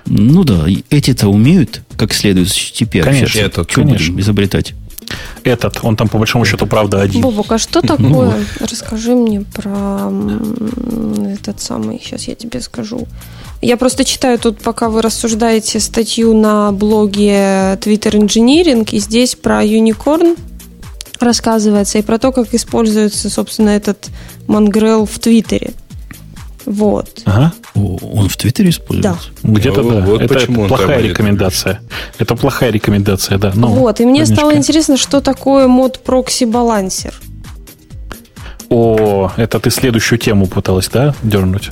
Ну 0.06 0.44
да, 0.44 0.66
эти-то 0.90 1.30
умеют 1.30 1.82
как 1.96 2.14
следует 2.14 2.50
с 2.50 2.58
HTTP 2.58 3.04
конечно, 3.04 3.24
общаться. 3.24 3.40
Этот, 3.40 3.72
Что 3.72 3.82
конечно. 3.84 4.08
будем 4.08 4.20
изобретать? 4.20 4.74
Этот, 5.44 5.80
он 5.84 5.96
там 5.96 6.08
по 6.10 6.18
большому 6.18 6.46
счету, 6.46 6.68
правда, 6.68 7.02
один. 7.02 7.22
Бобок, 7.22 7.52
а 7.52 7.58
что 7.58 7.82
такое? 7.82 8.10
Ну, 8.10 8.34
Расскажи 8.60 9.16
мне 9.16 9.42
про 9.42 10.12
этот 11.34 11.62
самый, 11.62 12.00
сейчас 12.04 12.28
я 12.28 12.36
тебе 12.36 12.62
скажу. 12.62 13.08
Я 13.62 13.78
просто 13.78 14.06
читаю 14.06 14.38
тут, 14.38 14.60
пока 14.60 14.90
вы 14.90 15.02
рассуждаете, 15.02 15.80
статью 15.80 16.34
на 16.34 16.72
блоге 16.72 17.78
Twitter 17.82 18.12
Engineering, 18.12 18.88
и 18.92 19.00
здесь 19.00 19.36
про 19.36 19.64
Unicorn 19.64 20.38
рассказывается, 21.20 21.98
и 21.98 22.02
про 22.04 22.20
то, 22.20 22.32
как 22.32 22.54
используется, 22.54 23.30
собственно, 23.30 23.70
этот 23.70 24.10
Mongrel 24.48 25.06
в 25.06 25.20
Твиттере. 25.20 25.74
Вот. 26.68 27.22
Ага. 27.24 27.54
Он 27.76 28.28
в 28.28 28.36
Твиттере 28.36 28.72
используется? 28.72 29.32
Да. 29.42 29.50
Где-то 29.50 29.82
ну, 29.82 29.92
да. 29.92 30.02
Вот 30.02 30.22
это 30.22 30.46
плохая 30.52 31.02
рекомендация. 31.02 31.80
Это 32.20 32.36
плохая 32.36 32.72
рекомендация, 32.72 33.38
да. 33.38 33.54
Но, 33.56 33.70
вот, 33.70 34.02
и 34.02 34.06
мне 34.06 34.20
конечно. 34.20 34.36
стало 34.36 34.56
интересно, 34.56 34.98
что 34.98 35.22
такое 35.22 35.68
мод 35.68 36.04
прокси 36.04 36.44
балансер. 36.44 37.14
О, 38.70 39.32
это 39.38 39.62
ты 39.62 39.72
следующую 39.72 40.20
тему 40.20 40.46
пыталась, 40.48 40.90
да, 40.90 41.16
дернуть? 41.24 41.70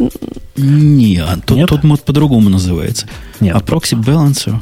Не, 0.55 1.17
а 1.17 1.37
тот, 1.45 1.57
Нет? 1.57 1.67
тот 1.67 1.83
мод 1.83 2.01
по-другому 2.03 2.49
называется. 2.49 3.07
Нет. 3.41 3.53
А 3.53 3.59
прокси 3.59 3.95
балансер. 3.95 4.61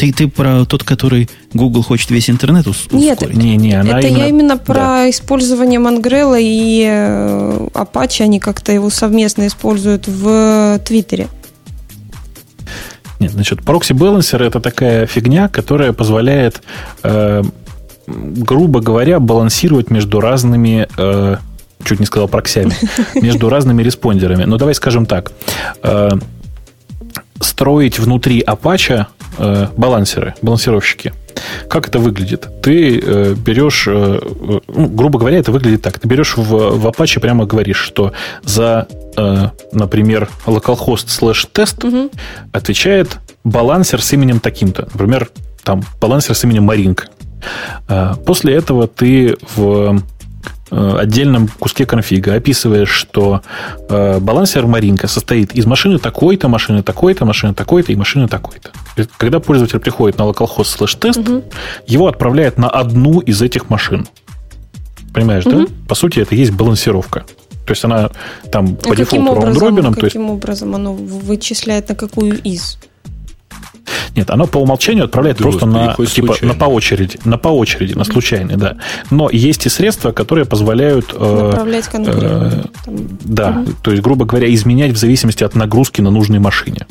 Ты, 0.00 0.14
ты 0.14 0.28
про 0.28 0.64
тот, 0.64 0.82
который 0.82 1.28
Google 1.52 1.82
хочет 1.82 2.10
весь 2.10 2.30
интернет 2.30 2.66
ускорить? 2.66 3.04
Нет, 3.04 3.34
не, 3.34 3.56
не, 3.56 3.74
она 3.74 3.98
это 3.98 4.08
именно... 4.08 4.18
я 4.18 4.28
именно 4.28 4.56
про 4.56 4.74
да. 4.74 5.10
использование 5.10 5.78
Монгрелла 5.78 6.38
и 6.40 6.86
э, 6.88 7.68
Apache. 7.74 8.22
Они 8.24 8.40
как-то 8.40 8.72
его 8.72 8.88
совместно 8.88 9.46
используют 9.46 10.08
в 10.08 10.80
Твиттере. 10.86 11.28
Нет, 13.18 13.32
значит, 13.32 13.62
прокси 13.62 13.92
балансер 13.92 14.42
это 14.42 14.58
такая 14.60 15.04
фигня, 15.04 15.50
которая 15.50 15.92
позволяет, 15.92 16.62
э, 17.02 17.42
грубо 18.06 18.80
говоря, 18.80 19.20
балансировать 19.20 19.90
между 19.90 20.22
разными 20.22 20.88
э, 20.96 21.36
чуть 21.84 22.00
не 22.00 22.06
сказал 22.06 22.26
проксями, 22.26 22.72
между 23.20 23.50
разными 23.50 23.82
респондерами. 23.82 24.44
Но 24.44 24.56
давай 24.56 24.74
скажем 24.74 25.04
так. 25.04 25.30
Строить 27.40 27.98
внутри 27.98 28.42
Apache 28.42 29.06
э, 29.38 29.66
балансеры, 29.76 30.34
балансировщики. 30.42 31.12
Как 31.68 31.88
это 31.88 31.98
выглядит? 31.98 32.48
Ты 32.62 33.00
э, 33.00 33.34
берешь, 33.34 33.84
э, 33.86 34.20
ну, 34.68 34.88
грубо 34.88 35.18
говоря, 35.18 35.38
это 35.38 35.52
выглядит 35.52 35.82
так. 35.82 35.98
Ты 35.98 36.08
берешь 36.08 36.36
в, 36.36 36.42
в 36.42 36.86
Apache 36.86 37.20
прямо 37.20 37.46
говоришь, 37.46 37.78
что 37.78 38.12
за, 38.42 38.88
э, 39.16 39.48
например, 39.72 40.28
localhost 40.46 41.06
slash 41.06 41.48
тест 41.52 41.82
угу. 41.84 42.10
отвечает 42.52 43.18
балансер 43.44 44.02
с 44.02 44.12
именем 44.12 44.40
таким-то. 44.40 44.88
Например, 44.92 45.30
там 45.62 45.82
балансер 46.00 46.34
с 46.34 46.44
именем 46.44 46.64
Маринка. 46.64 47.06
Э, 47.88 48.14
после 48.26 48.54
этого 48.54 48.86
ты 48.86 49.36
в 49.54 50.02
отдельном 50.70 51.48
куске 51.48 51.86
конфига 51.86 52.34
описываешь, 52.34 52.90
что 52.90 53.42
э, 53.88 54.18
балансер 54.20 54.66
Маринка 54.66 55.08
состоит 55.08 55.52
из 55.52 55.66
машины 55.66 55.98
такой-то, 55.98 56.48
машины 56.48 56.82
такой-то, 56.82 57.24
машины 57.24 57.54
такой-то 57.54 57.92
и 57.92 57.96
машины 57.96 58.28
такой-то. 58.28 58.70
Когда 59.16 59.40
пользователь 59.40 59.78
приходит 59.78 60.18
на 60.18 60.22
localhost 60.22 60.78
slash 60.78 60.98
тест, 60.98 61.18
угу. 61.18 61.42
его 61.86 62.06
отправляет 62.06 62.58
на 62.58 62.68
одну 62.68 63.20
из 63.20 63.42
этих 63.42 63.70
машин. 63.70 64.06
Понимаешь, 65.12 65.46
угу. 65.46 65.66
да? 65.66 65.66
По 65.88 65.94
сути, 65.94 66.20
это 66.20 66.34
есть 66.34 66.52
балансировка. 66.52 67.24
То 67.66 67.72
есть 67.72 67.84
она 67.84 68.10
там 68.50 68.76
а 68.82 68.88
по 68.88 68.96
дефолту 68.96 69.34
раунд-робином. 69.34 69.94
Каким 69.94 70.30
образом 70.30 70.74
оно 70.74 70.92
вычисляет 70.92 71.88
на 71.88 71.94
какую 71.94 72.40
из? 72.42 72.78
Нет, 74.16 74.30
оно 74.30 74.46
по 74.46 74.58
умолчанию 74.58 75.04
отправляет 75.04 75.38
Друг, 75.38 75.58
просто 75.58 75.66
на, 75.66 75.94
типа, 76.06 76.36
на 76.42 76.54
по 76.54 76.64
очереди, 76.64 77.18
на 77.24 77.38
по 77.38 77.48
очереди, 77.48 77.94
на 77.94 78.04
случайный, 78.04 78.56
да. 78.56 78.76
Но 79.10 79.30
есть 79.30 79.66
и 79.66 79.68
средства, 79.68 80.12
которые 80.12 80.44
позволяют... 80.44 81.14
Э, 81.14 81.50
Направлять 81.50 81.86
конкретно. 81.86 82.64
Э, 82.86 82.92
да, 83.24 83.50
угу. 83.50 83.72
то 83.82 83.90
есть, 83.92 84.02
грубо 84.02 84.24
говоря, 84.24 84.52
изменять 84.52 84.92
в 84.92 84.96
зависимости 84.96 85.44
от 85.44 85.54
нагрузки 85.54 86.00
на 86.00 86.10
нужной 86.10 86.40
машине. 86.40 86.86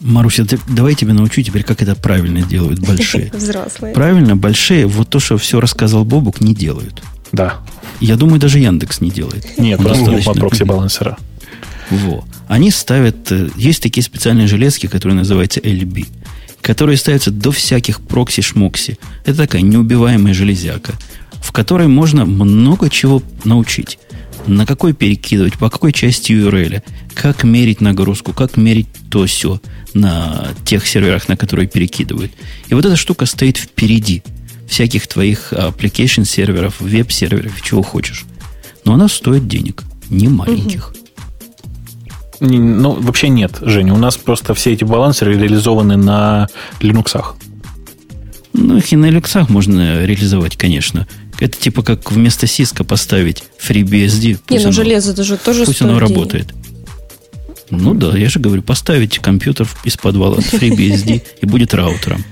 Маруся, 0.00 0.44
ты, 0.44 0.60
давай 0.68 0.94
тебя 0.94 1.12
научу 1.12 1.42
теперь, 1.42 1.64
как 1.64 1.82
это 1.82 1.96
правильно 1.96 2.42
делают 2.42 2.78
большие. 2.78 3.30
Взрослые. 3.34 3.94
Правильно, 3.94 4.36
большие, 4.36 4.86
вот 4.86 5.08
то, 5.08 5.18
что 5.18 5.38
все 5.38 5.60
рассказал 5.60 6.04
Бобук, 6.04 6.40
не 6.40 6.54
делают. 6.54 7.02
Да. 7.32 7.54
Я 8.00 8.16
думаю, 8.16 8.38
даже 8.38 8.60
Яндекс 8.60 9.00
не 9.00 9.10
делает. 9.10 9.58
Нет, 9.58 9.80
просто 9.80 10.32
прокси-балансера. 10.34 11.16
Во. 11.90 12.24
Они 12.48 12.70
ставят... 12.70 13.30
Э, 13.32 13.48
есть 13.56 13.82
такие 13.82 14.04
специальные 14.04 14.46
железки, 14.46 14.86
которые 14.86 15.16
называются 15.16 15.60
LB, 15.60 16.06
которые 16.60 16.96
ставятся 16.96 17.30
до 17.30 17.50
всяких 17.50 18.00
прокси-шмокси. 18.00 18.98
Это 19.24 19.38
такая 19.38 19.62
неубиваемая 19.62 20.34
железяка, 20.34 20.94
в 21.40 21.52
которой 21.52 21.88
можно 21.88 22.24
много 22.24 22.90
чего 22.90 23.22
научить. 23.44 23.98
На 24.46 24.66
какой 24.66 24.94
перекидывать, 24.94 25.58
по 25.58 25.68
какой 25.68 25.92
части 25.92 26.32
URL, 26.32 26.82
как 27.14 27.44
мерить 27.44 27.80
нагрузку, 27.80 28.32
как 28.32 28.56
мерить 28.56 28.86
то 29.10 29.26
все 29.26 29.60
на 29.94 30.48
тех 30.64 30.86
серверах, 30.86 31.28
на 31.28 31.36
которые 31.36 31.68
перекидывают. 31.68 32.32
И 32.68 32.74
вот 32.74 32.84
эта 32.84 32.96
штука 32.96 33.26
стоит 33.26 33.56
впереди 33.56 34.22
всяких 34.68 35.06
твоих 35.06 35.52
application 35.52 36.24
серверов, 36.24 36.80
веб-серверов, 36.80 37.60
чего 37.62 37.82
хочешь. 37.82 38.24
Но 38.84 38.94
она 38.94 39.08
стоит 39.08 39.48
денег, 39.48 39.82
не 40.08 40.28
маленьких. 40.28 40.94
Ну, 42.40 42.92
вообще 42.92 43.28
нет, 43.28 43.58
Женя. 43.60 43.94
У 43.94 43.98
нас 43.98 44.16
просто 44.16 44.54
все 44.54 44.72
эти 44.72 44.84
балансеры 44.84 45.36
реализованы 45.38 45.96
на 45.96 46.48
Linux. 46.80 47.24
Ну, 48.52 48.76
их 48.76 48.92
и 48.92 48.96
на 48.96 49.06
Linux 49.06 49.46
можно 49.48 50.04
реализовать, 50.04 50.56
конечно. 50.56 51.06
Это 51.40 51.56
типа 51.58 51.82
как 51.82 52.10
вместо 52.10 52.46
Cisco 52.46 52.84
поставить 52.84 53.44
FreeBSD. 53.64 54.38
Не, 54.50 54.58
ну 54.58 54.72
железо 54.72 55.14
даже 55.14 55.36
тоже 55.36 55.64
Пусть 55.64 55.82
оно 55.82 55.98
работает. 55.98 56.52
Ну 57.70 57.94
да, 57.94 58.16
я 58.16 58.28
же 58.28 58.40
говорю, 58.40 58.62
поставить 58.62 59.18
компьютер 59.18 59.68
из 59.84 59.96
подвала 59.96 60.40
с 60.40 60.44
FreeBSD 60.52 61.22
и 61.40 61.46
будет 61.46 61.74
раутером. 61.74 62.24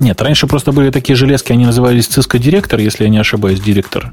Нет, 0.00 0.20
раньше 0.20 0.46
просто 0.46 0.72
были 0.72 0.90
такие 0.90 1.16
железки, 1.16 1.52
они 1.52 1.66
назывались 1.66 2.08
Cisco 2.08 2.38
Директор, 2.38 2.80
если 2.80 3.04
я 3.04 3.10
не 3.10 3.18
ошибаюсь, 3.18 3.60
директор. 3.60 4.12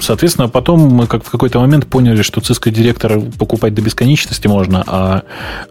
Соответственно, 0.00 0.48
потом 0.48 0.80
мы 0.80 1.06
как 1.06 1.24
в 1.24 1.30
какой-то 1.30 1.60
момент 1.60 1.86
поняли, 1.86 2.22
что 2.22 2.40
Cisco 2.40 2.70
директор 2.70 3.20
покупать 3.38 3.74
до 3.74 3.82
бесконечности 3.82 4.48
можно, 4.48 4.82
а 4.86 5.22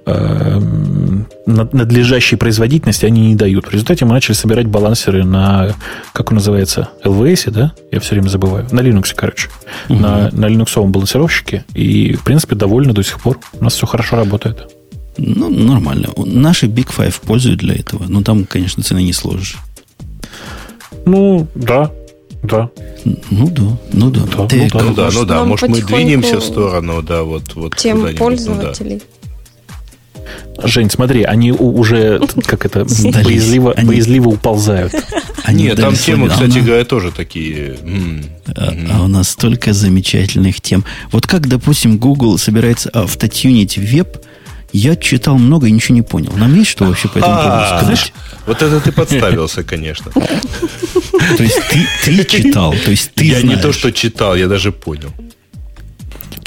э, 0.06 0.62
надлежащей 1.46 2.38
производительности 2.38 3.06
они 3.06 3.28
не 3.28 3.36
дают. 3.36 3.68
В 3.68 3.72
результате 3.72 4.06
мы 4.06 4.14
начали 4.14 4.34
собирать 4.34 4.68
балансеры 4.68 5.26
на, 5.26 5.76
как 6.14 6.32
он 6.32 6.36
называется, 6.36 6.90
LVS, 7.04 7.52
да? 7.52 7.74
Я 7.92 8.00
все 8.00 8.16
время 8.16 8.30
забываю. 8.30 8.66
На 8.72 8.80
Linux, 8.80 9.14
короче. 9.14 9.50
Угу. 9.90 10.00
На, 10.00 10.30
на 10.32 10.46
Linux 10.46 10.88
балансировщике. 10.88 11.66
И, 11.74 12.14
в 12.14 12.24
принципе, 12.24 12.56
довольны 12.56 12.94
до 12.94 13.04
сих 13.04 13.20
пор. 13.20 13.40
У 13.60 13.64
нас 13.64 13.74
все 13.74 13.86
хорошо 13.86 14.16
работает. 14.16 14.74
Ну, 15.18 15.50
нормально. 15.50 16.10
Наши 16.18 16.68
Big 16.68 16.90
Five 16.96 17.26
пользуют 17.26 17.60
для 17.60 17.76
этого. 17.76 18.06
Но 18.08 18.22
там, 18.22 18.46
конечно, 18.46 18.84
цены 18.84 19.04
не 19.04 19.14
сложишь. 19.14 19.58
Ну, 21.06 21.48
да. 21.56 21.92
Да. 22.48 22.70
Ну 23.30 23.50
да, 23.50 23.78
ну 23.94 24.10
да. 24.10 24.22
да 24.22 24.48
Ты, 24.48 24.70
ну, 24.74 24.94
да, 24.94 25.10
ну 25.14 25.26
да, 25.26 25.44
может 25.46 25.70
мы 25.70 25.82
двинемся 25.82 26.40
в 26.40 26.44
сторону, 26.44 27.02
да, 27.02 27.24
вот, 27.24 27.56
вот 27.56 27.76
тем 27.78 28.16
пользователей. 28.16 28.96
Ну, 28.96 29.00
да. 29.00 30.68
Жень, 30.68 30.90
смотри, 30.90 31.24
они 31.24 31.52
уже, 31.52 32.20
как 32.46 32.66
это, 32.66 32.86
боязливо, 33.24 33.74
они... 33.74 33.88
боязливо 33.88 34.30
уползают. 34.30 34.94
Они 35.44 35.66
Нет, 35.66 35.78
там 35.78 35.96
темы, 35.96 36.30
кстати 36.30 36.60
говоря, 36.60 36.84
тоже 36.84 37.12
такие. 37.12 37.78
А, 38.56 38.74
а 38.92 39.04
у 39.04 39.08
нас 39.08 39.30
столько 39.30 39.72
замечательных 39.74 40.60
тем. 40.60 40.84
Вот 41.12 41.28
как, 41.28 41.48
допустим, 41.48 41.98
Google 41.98 42.38
собирается 42.38 42.90
автотюнить 42.94 43.78
веб, 43.78 44.18
я 44.74 44.96
читал 44.96 45.38
много 45.38 45.68
и 45.68 45.72
ничего 45.72 45.96
не 45.96 46.02
понял. 46.02 46.34
Нам 46.36 46.54
есть 46.56 46.70
что 46.72 46.86
вообще 46.86 47.08
по 47.08 47.20
этому 47.20 47.36
поводу 47.36 47.66
сказать? 47.78 48.14
Вот 48.46 48.62
это 48.62 48.80
ты 48.80 48.92
подставился, 48.92 49.64
конечно. 49.64 50.12
То 50.12 51.44
есть 51.44 51.60
ты, 52.04 52.24
читал, 52.26 52.74
то 52.74 52.92
есть 52.92 53.12
ты 53.14 53.26
Я 53.26 53.42
не 53.42 53.58
то, 53.58 53.72
что 53.72 53.92
читал, 53.92 54.36
я 54.36 54.48
даже 54.48 54.72
понял. 54.72 55.12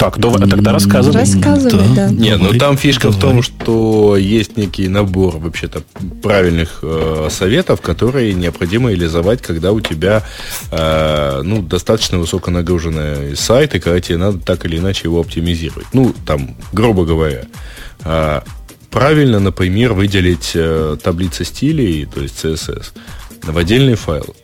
Так, 0.01 0.17
давай, 0.17 0.49
тогда 0.49 0.71
рассказывай. 0.71 1.19
Рассказывай, 1.19 1.95
да. 1.95 2.07
да. 2.07 2.09
Не, 2.09 2.35
ну 2.35 2.57
там 2.57 2.75
фишка 2.75 3.11
давай. 3.11 3.17
в 3.17 3.21
том, 3.21 3.43
что 3.43 4.17
есть 4.17 4.57
некий 4.57 4.87
набор 4.87 5.37
вообще-то 5.37 5.83
правильных 6.23 6.79
э, 6.81 7.27
советов, 7.29 7.81
которые 7.81 8.33
необходимо 8.33 8.89
реализовать, 8.89 9.43
когда 9.43 9.71
у 9.71 9.79
тебя 9.79 10.23
э, 10.71 11.41
ну, 11.43 11.61
достаточно 11.61 12.17
высоконагруженный 12.17 13.37
сайт, 13.37 13.75
и 13.75 13.79
когда 13.79 14.01
тебе 14.01 14.17
надо 14.17 14.39
так 14.39 14.65
или 14.65 14.79
иначе 14.79 15.01
его 15.03 15.19
оптимизировать. 15.19 15.85
Ну, 15.93 16.15
там, 16.25 16.55
грубо 16.73 17.05
говоря, 17.05 17.43
правильно, 18.91 19.39
например, 19.39 19.93
выделить 19.93 20.51
э, 20.53 20.97
таблицы 21.01 21.45
стилей, 21.45 22.05
то 22.05 22.21
есть 22.21 22.43
CSS, 22.43 22.87
в 23.43 23.57
отдельный 23.57 23.95
файл. 23.95 24.35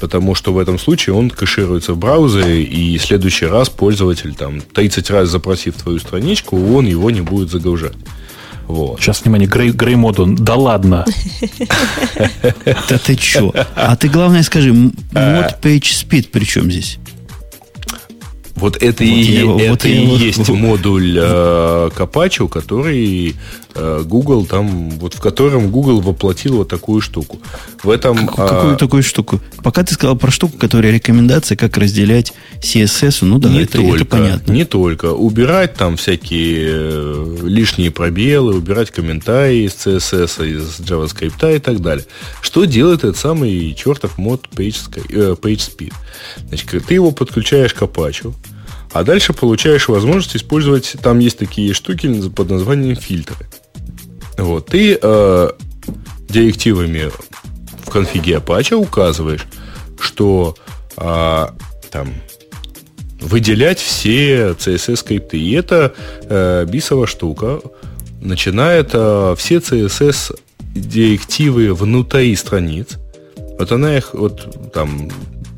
Потому 0.00 0.34
что 0.34 0.52
в 0.52 0.58
этом 0.58 0.78
случае 0.78 1.14
он 1.14 1.30
кэшируется 1.30 1.94
в 1.94 1.98
браузере, 1.98 2.62
и 2.62 2.98
в 2.98 3.02
следующий 3.02 3.46
раз 3.46 3.68
пользователь, 3.68 4.34
там, 4.34 4.60
30 4.60 5.10
раз 5.10 5.28
запросив 5.28 5.74
твою 5.74 5.98
страничку, 5.98 6.56
он 6.56 6.86
его 6.86 7.10
не 7.10 7.20
будет 7.20 7.50
загружать. 7.50 7.96
Вот. 8.66 9.00
Сейчас, 9.00 9.22
внимание, 9.22 9.48
Грей, 9.48 9.70
Грей 9.72 9.96
моду. 9.96 10.26
Да 10.26 10.54
ладно. 10.54 11.04
Да 12.88 12.98
ты 12.98 13.16
чё? 13.16 13.52
А 13.74 13.94
ты, 13.96 14.08
главное, 14.08 14.42
скажи, 14.42 14.72
мод 14.72 14.94
page 15.12 15.80
speed 15.82 16.28
при 16.30 16.44
чем 16.44 16.70
здесь? 16.70 16.98
Вот 18.56 18.76
это 18.76 19.02
вот 19.02 19.10
и, 19.10 19.20
его, 19.20 19.58
это 19.58 19.70
вот 19.70 19.84
и 19.84 19.90
его, 19.90 20.16
есть 20.16 20.48
вот. 20.48 20.56
модуль 20.56 21.18
э, 21.18 21.90
Капачо, 21.94 22.48
который 22.48 23.34
Google 23.74 24.46
там, 24.46 24.90
вот 24.90 25.14
в 25.14 25.20
котором 25.20 25.70
Google 25.70 26.00
воплотил 26.00 26.58
вот 26.58 26.68
такую 26.68 27.00
штуку. 27.00 27.40
В 27.82 27.90
этом... 27.90 28.26
Как, 28.26 28.38
а... 28.38 28.48
Какую 28.48 28.76
такую 28.76 29.02
штуку? 29.02 29.40
Пока 29.62 29.82
ты 29.82 29.94
сказал 29.94 30.16
про 30.16 30.30
штуку, 30.30 30.58
которая 30.58 30.92
рекомендация, 30.92 31.56
как 31.56 31.76
разделять 31.76 32.32
CSS, 32.60 33.24
ну 33.24 33.38
да, 33.38 33.48
не 33.48 33.62
это, 33.62 33.78
только, 33.78 33.96
это 33.96 34.04
понятно. 34.04 34.52
Не 34.52 34.64
только. 34.64 35.12
Убирать 35.12 35.74
там 35.74 35.96
всякие 35.96 36.68
э, 36.70 37.36
лишние 37.42 37.90
пробелы, 37.90 38.54
убирать 38.54 38.90
комментарии 38.90 39.66
из 39.66 39.72
CSS, 39.72 40.48
из 40.48 40.80
JavaScript 40.80 41.56
и 41.56 41.58
так 41.58 41.80
далее. 41.80 42.06
Что 42.40 42.64
делает 42.64 43.00
этот 43.00 43.16
самый 43.16 43.74
чертов 43.74 44.18
мод 44.18 44.48
PageSpeed? 44.54 45.06
Э, 45.10 45.36
PageSpeed? 45.40 45.92
Значит, 46.48 46.86
ты 46.86 46.94
его 46.94 47.10
подключаешь 47.10 47.74
к 47.74 47.82
Apache, 47.82 48.32
а 48.92 49.02
дальше 49.02 49.32
получаешь 49.32 49.88
возможность 49.88 50.36
использовать, 50.36 50.94
там 51.02 51.18
есть 51.18 51.38
такие 51.38 51.74
штуки 51.74 52.28
под 52.28 52.50
названием 52.50 52.96
фильтры. 52.96 53.46
Вот, 54.38 54.66
ты 54.66 54.98
э, 55.00 55.50
директивами 56.28 57.10
в 57.84 57.90
конфиге 57.90 58.36
Apache 58.36 58.74
указываешь, 58.74 59.46
что 60.00 60.56
э, 60.96 61.46
там 61.90 62.08
выделять 63.20 63.78
все 63.78 64.50
CSS-скрипты. 64.50 65.38
И 65.38 65.52
это 65.52 65.94
э, 66.22 66.66
бисовая 66.68 67.06
штука. 67.06 67.60
Начинает 68.20 68.90
э, 68.92 69.34
все 69.38 69.56
CSS-директивы 69.56 71.72
внутри 71.74 72.36
страниц. 72.36 72.98
Вот 73.58 73.72
она 73.72 73.96
их 73.96 74.14
вот 74.14 74.72
там 74.72 75.10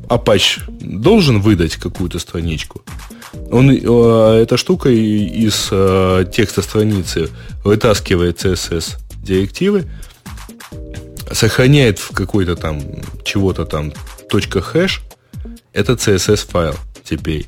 Apache 0.07 0.61
должен 0.79 1.41
выдать 1.41 1.75
какую-то 1.75 2.17
страничку. 2.19 2.81
Он, 3.51 3.69
э, 3.69 4.41
эта 4.41 4.57
штука 4.57 4.89
из 4.89 5.67
э, 5.71 6.25
текста 6.33 6.61
страницы 6.61 7.29
вытаскивает 7.63 8.43
CSS 8.43 8.97
директивы, 9.23 9.85
сохраняет 11.31 11.99
в 11.99 12.11
какой-то 12.11 12.55
там 12.55 12.81
чего-то 13.23 13.65
там 13.65 13.93
точка 14.29 14.61
хэш, 14.61 15.01
это 15.73 15.93
CSS 15.93 16.49
файл 16.49 16.75
теперь. 17.03 17.47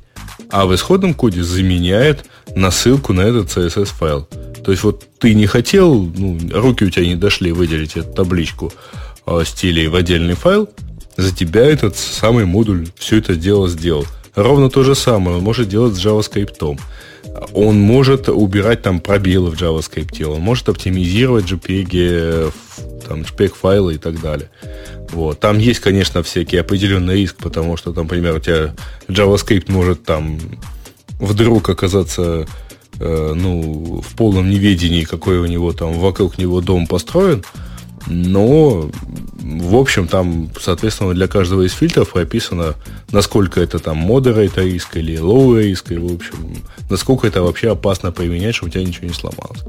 А 0.49 0.65
в 0.65 0.73
исходном 0.75 1.13
коде 1.13 1.43
заменяет 1.43 2.25
на 2.55 2.71
ссылку 2.71 3.13
на 3.13 3.21
этот 3.21 3.47
CSS 3.47 3.85
файл. 3.85 4.27
То 4.63 4.71
есть 4.71 4.83
вот 4.83 5.05
ты 5.19 5.33
не 5.33 5.47
хотел, 5.47 6.03
ну, 6.03 6.37
руки 6.53 6.85
у 6.85 6.89
тебя 6.89 7.05
не 7.05 7.15
дошли 7.15 7.51
выделить 7.51 7.97
эту 7.97 8.11
табличку 8.11 8.71
э, 9.25 9.43
стилей 9.45 9.87
в 9.87 9.95
отдельный 9.95 10.35
файл, 10.35 10.69
за 11.17 11.35
тебя 11.35 11.65
этот 11.65 11.97
самый 11.97 12.45
модуль 12.45 12.87
все 12.97 13.17
это 13.17 13.35
дело 13.35 13.67
сделал. 13.67 14.05
Ровно 14.35 14.69
то 14.69 14.83
же 14.83 14.95
самое 14.95 15.37
он 15.37 15.43
может 15.43 15.69
делать 15.69 15.95
с 15.95 16.05
JavaScript. 16.05 16.79
Он 17.53 17.79
может 17.79 18.29
убирать 18.29 18.81
там 18.81 18.99
пробелы 18.99 19.51
в 19.51 19.61
JavaScript, 19.61 20.23
он 20.23 20.41
может 20.41 20.69
оптимизировать 20.69 21.45
JPEG, 21.45 22.51
там, 23.07 23.21
JPEG 23.21 23.49
файлы 23.49 23.95
и 23.95 23.97
так 23.97 24.21
далее. 24.21 24.49
Вот. 25.11 25.39
Там 25.39 25.57
есть, 25.57 25.79
конечно, 25.79 26.23
всякий 26.23 26.57
определенный 26.57 27.15
риск, 27.15 27.37
потому 27.37 27.77
что, 27.77 27.93
там, 27.93 28.05
например, 28.05 28.35
у 28.35 28.39
тебя 28.39 28.75
JavaScript 29.07 29.71
может 29.71 30.03
там 30.03 30.39
вдруг 31.19 31.69
оказаться 31.69 32.47
э, 32.99 33.33
ну, 33.35 34.01
в 34.01 34.15
полном 34.15 34.49
неведении, 34.49 35.03
какой 35.03 35.39
у 35.39 35.45
него 35.45 35.73
там 35.73 35.93
вокруг 35.93 36.37
него 36.37 36.61
дом 36.61 36.87
построен. 36.87 37.43
Но, 38.09 38.89
в 39.39 39.75
общем, 39.75 40.07
там, 40.07 40.49
соответственно, 40.59 41.13
для 41.13 41.27
каждого 41.27 41.61
из 41.61 41.73
фильтров 41.73 42.11
прописано, 42.11 42.75
насколько 43.11 43.61
это 43.61 43.79
там 43.79 43.99
moderate 43.99 44.61
риск 44.63 44.97
или 44.97 45.17
low 45.17 45.61
риск, 45.61 45.91
и, 45.91 45.97
в 45.97 46.13
общем, 46.13 46.63
насколько 46.89 47.27
это 47.27 47.43
вообще 47.43 47.71
опасно 47.71 48.11
применять, 48.11 48.55
чтобы 48.55 48.69
у 48.69 48.73
тебя 48.73 48.83
ничего 48.83 49.07
не 49.07 49.13
сломалось. 49.13 49.63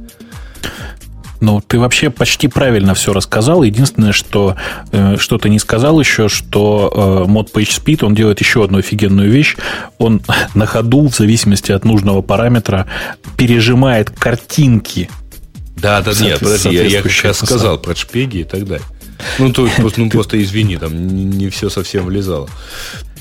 Ну, 1.41 1.63
ты 1.67 1.79
вообще 1.79 2.11
почти 2.11 2.49
правильно 2.49 2.95
все 2.95 3.13
рассказал. 3.13 3.63
Единственное, 3.63 4.13
что, 4.13 4.57
э, 4.93 5.17
что 5.19 5.39
ты 5.39 5.49
не 5.49 5.59
сказал 5.59 5.99
еще, 5.99 6.29
что 6.29 7.25
э, 7.27 7.31
мод 7.31 7.51
PageSpeed, 7.55 8.05
он 8.05 8.15
делает 8.15 8.41
еще 8.41 8.63
одну 8.63 8.79
офигенную 8.79 9.31
вещь. 9.31 9.57
Он 9.99 10.21
на 10.55 10.67
ходу, 10.67 11.09
в 11.09 11.17
зависимости 11.17 11.73
от 11.73 11.85
нужного 11.85 12.21
параметра, 12.21 12.87
пережимает 13.39 14.11
картинки 14.11 15.09
да, 15.77 16.03
да, 16.03 16.13
нет, 16.21 16.41
подожди, 16.41 16.75
я, 16.75 16.83
я 16.85 17.03
сейчас 17.03 17.39
сказал 17.39 17.79
про 17.79 17.95
шпеги 17.95 18.39
и 18.39 18.45
так 18.45 18.67
далее. 18.67 18.87
Ну, 19.39 19.53
то, 19.53 19.69
ну, 19.97 20.11
просто 20.11 20.43
извини, 20.43 20.77
там 20.77 21.07
не, 21.07 21.25
не 21.25 21.49
все 21.51 21.71
совсем 21.71 22.07
влезало. 22.07 22.49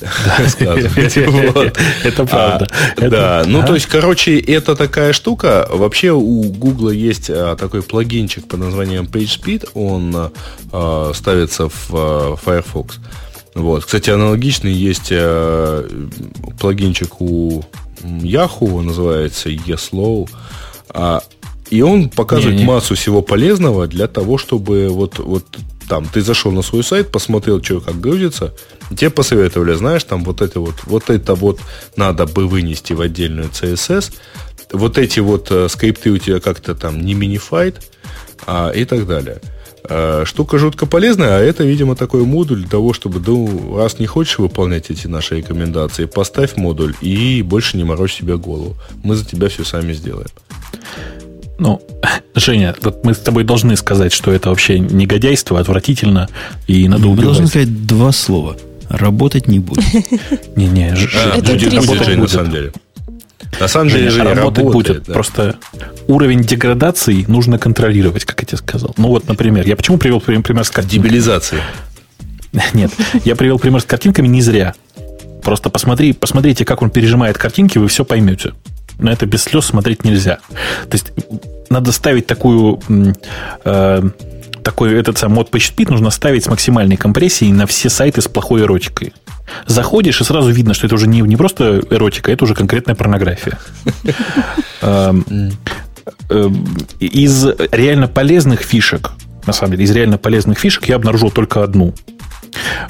Это 0.60 2.24
правда. 2.24 2.68
А, 2.96 3.08
да, 3.08 3.42
ну, 3.46 3.64
то 3.64 3.74
есть, 3.74 3.86
короче, 3.86 4.38
это 4.38 4.76
такая 4.76 5.12
штука. 5.12 5.68
Вообще 5.70 6.12
у 6.12 6.42
Google 6.44 6.90
есть 6.90 7.28
а, 7.30 7.56
такой 7.56 7.82
плагинчик 7.82 8.48
под 8.48 8.60
названием 8.60 9.04
PageSpeed. 9.04 9.70
Он 9.74 10.32
а, 10.72 11.12
ставится 11.14 11.68
в 11.68 12.38
Firefox. 12.42 12.98
Вот. 13.54 13.84
Кстати, 13.84 14.10
аналогичный 14.10 14.72
есть 14.72 15.12
плагинчик 16.60 17.20
у 17.20 17.64
Yahoo, 18.02 18.80
называется 18.80 19.50
eSlow. 19.50 20.28
И 21.70 21.82
он 21.82 22.08
показывает 22.08 22.56
не, 22.56 22.64
не. 22.64 22.68
массу 22.68 22.94
всего 22.94 23.22
полезного 23.22 23.86
для 23.86 24.08
того, 24.08 24.38
чтобы 24.38 24.88
вот, 24.88 25.18
вот 25.18 25.44
там 25.88 26.06
ты 26.06 26.20
зашел 26.20 26.52
на 26.52 26.62
свой 26.62 26.84
сайт, 26.84 27.10
посмотрел, 27.10 27.62
что 27.62 27.80
как 27.80 28.00
грузится, 28.00 28.54
тебе 28.90 29.10
посоветовали, 29.10 29.74
знаешь, 29.74 30.04
там 30.04 30.24
вот 30.24 30.42
это 30.42 30.60
вот, 30.60 30.74
вот 30.84 31.10
это 31.10 31.34
вот 31.34 31.60
надо 31.96 32.26
бы 32.26 32.46
вынести 32.46 32.92
в 32.92 33.00
отдельную 33.00 33.48
CSS, 33.48 34.12
вот 34.72 34.98
эти 34.98 35.20
вот 35.20 35.50
э, 35.50 35.68
скрипты 35.68 36.10
у 36.10 36.18
тебя 36.18 36.40
как-то 36.40 36.74
там 36.74 37.00
не 37.00 37.14
минифайт 37.14 37.90
а, 38.46 38.70
и 38.70 38.84
так 38.84 39.06
далее. 39.06 39.40
А, 39.82 40.24
штука 40.24 40.58
жутко 40.58 40.86
полезная, 40.86 41.38
а 41.38 41.40
это, 41.40 41.64
видимо, 41.64 41.96
такой 41.96 42.24
модуль 42.24 42.60
для 42.60 42.68
того, 42.68 42.92
чтобы, 42.92 43.20
ну, 43.20 43.76
раз 43.76 43.98
не 43.98 44.06
хочешь 44.06 44.38
выполнять 44.38 44.90
эти 44.90 45.06
наши 45.06 45.38
рекомендации, 45.38 46.04
поставь 46.04 46.56
модуль 46.56 46.94
и 47.00 47.42
больше 47.42 47.76
не 47.76 47.84
морочь 47.84 48.14
себе 48.14 48.36
голову. 48.36 48.76
Мы 49.02 49.16
за 49.16 49.24
тебя 49.24 49.48
все 49.48 49.64
сами 49.64 49.92
сделаем. 49.92 50.28
Ну, 51.60 51.80
Женя, 52.34 52.74
вот 52.82 53.04
мы 53.04 53.14
с 53.14 53.18
тобой 53.18 53.44
должны 53.44 53.76
сказать, 53.76 54.12
что 54.12 54.32
это 54.32 54.48
вообще 54.48 54.78
негодяйство, 54.78 55.60
отвратительно 55.60 56.28
и 56.66 56.88
надо 56.88 57.06
убивать. 57.06 57.18
Мы 57.18 57.24
должны 57.24 57.46
сказать 57.46 57.86
два 57.86 58.12
слова. 58.12 58.56
Работать 58.88 59.46
не 59.46 59.60
будет. 59.60 59.84
Не-не, 60.56 60.96
а, 61.14 61.36
будет 61.36 61.72
работать 61.72 62.16
на 62.16 62.26
самом 62.26 62.50
деле. 62.50 62.72
На 63.60 63.68
самом 63.68 63.90
деле, 63.90 64.10
Женя, 64.10 64.34
работать 64.34 64.64
будет. 64.64 65.04
Просто 65.04 65.56
уровень 66.08 66.40
деградации 66.40 67.24
нужно 67.28 67.58
контролировать, 67.58 68.24
как 68.24 68.40
я 68.40 68.46
тебе 68.46 68.58
сказал. 68.58 68.94
Ну 68.96 69.08
вот, 69.08 69.28
например, 69.28 69.66
я 69.66 69.76
почему 69.76 69.98
привел 69.98 70.20
пример 70.20 70.64
с 70.64 70.70
картинками? 70.70 71.08
Дебилизации. 71.08 71.60
Нет, 72.72 72.90
я 73.24 73.36
привел 73.36 73.58
пример 73.58 73.80
с 73.80 73.84
картинками 73.84 74.26
не 74.28 74.40
зря. 74.40 74.74
Просто 75.42 75.68
посмотри, 75.68 76.14
посмотрите, 76.14 76.64
как 76.64 76.82
он 76.82 76.90
пережимает 76.90 77.38
картинки, 77.38 77.78
вы 77.78 77.88
все 77.88 78.04
поймете 78.04 78.52
на 79.00 79.10
это 79.10 79.26
без 79.26 79.42
слез 79.42 79.66
смотреть 79.66 80.04
нельзя. 80.04 80.38
То 80.88 80.92
есть 80.92 81.12
надо 81.68 81.92
ставить 81.92 82.26
такую 82.26 82.80
э, 83.64 84.02
такой 84.62 84.94
этот 84.94 85.18
сам 85.18 85.32
мод 85.32 85.50
PageSpeed 85.50 85.90
нужно 85.90 86.10
ставить 86.10 86.44
с 86.44 86.48
максимальной 86.48 86.96
компрессией 86.96 87.52
на 87.52 87.66
все 87.66 87.88
сайты 87.88 88.20
с 88.20 88.28
плохой 88.28 88.62
эротикой. 88.62 89.12
Заходишь, 89.66 90.20
и 90.20 90.24
сразу 90.24 90.50
видно, 90.50 90.74
что 90.74 90.86
это 90.86 90.94
уже 90.94 91.08
не, 91.08 91.20
не 91.22 91.36
просто 91.36 91.82
эротика, 91.90 92.30
это 92.30 92.44
уже 92.44 92.54
конкретная 92.54 92.94
порнография. 92.94 93.58
Эм, 94.82 95.52
эм, 96.30 96.76
из 97.00 97.46
реально 97.72 98.08
полезных 98.08 98.60
фишек, 98.60 99.10
на 99.46 99.52
самом 99.52 99.72
деле, 99.72 99.84
из 99.84 99.90
реально 99.90 100.18
полезных 100.18 100.58
фишек 100.58 100.86
я 100.86 100.96
обнаружил 100.96 101.30
только 101.30 101.62
одну– 101.62 101.94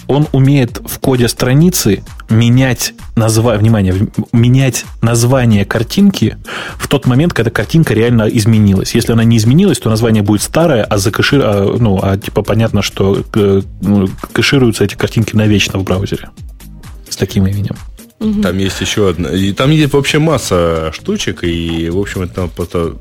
он 0.06 0.26
умеет 0.32 0.80
в 0.84 0.98
коде 0.98 1.28
страницы 1.28 2.02
менять 2.28 2.94
назва... 3.16 3.56
внимание, 3.56 3.94
менять 4.32 4.84
название 5.02 5.64
картинки 5.64 6.36
в 6.78 6.88
тот 6.88 7.06
момент, 7.06 7.32
когда 7.32 7.50
картинка 7.50 7.94
реально 7.94 8.24
изменилась. 8.24 8.94
Если 8.94 9.12
она 9.12 9.24
не 9.24 9.36
изменилась, 9.36 9.78
то 9.78 9.90
название 9.90 10.22
будет 10.22 10.42
старое, 10.42 10.84
а 10.84 10.98
закэшир... 10.98 11.40
а, 11.44 11.76
ну, 11.78 11.98
а 12.02 12.16
типа 12.16 12.42
понятно, 12.42 12.82
что 12.82 13.24
э, 13.34 13.62
ну, 13.80 14.08
кэшируются 14.32 14.84
эти 14.84 14.94
картинки 14.94 15.36
навечно 15.36 15.78
в 15.78 15.84
браузере 15.84 16.30
с 17.08 17.16
таким 17.16 17.46
именем. 17.46 17.76
Там 18.42 18.58
есть 18.58 18.78
еще 18.82 19.08
одна. 19.08 19.30
И 19.30 19.52
там 19.52 19.70
есть 19.70 19.94
вообще 19.94 20.18
масса 20.18 20.92
штучек, 20.92 21.42
и, 21.42 21.88
в 21.88 21.98
общем, 21.98 22.20
это 22.20 22.42
надо 22.42 22.52
просто, 22.52 22.96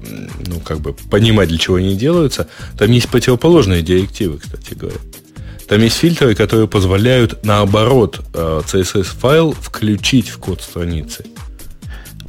ну, 0.48 0.62
как 0.64 0.80
бы 0.80 0.94
понимать, 0.94 1.50
для 1.50 1.58
чего 1.58 1.76
они 1.76 1.96
делаются. 1.96 2.48
Там 2.78 2.90
есть 2.92 3.10
противоположные 3.10 3.82
директивы, 3.82 4.38
кстати 4.38 4.76
говоря. 4.76 4.98
Там 5.70 5.82
есть 5.84 5.98
фильтры, 5.98 6.34
которые 6.34 6.68
позволяют, 6.68 7.46
наоборот, 7.46 8.22
CSS-файл 8.34 9.52
э, 9.52 9.56
включить 9.62 10.30
в 10.30 10.40
код 10.40 10.62
страницы. 10.62 11.26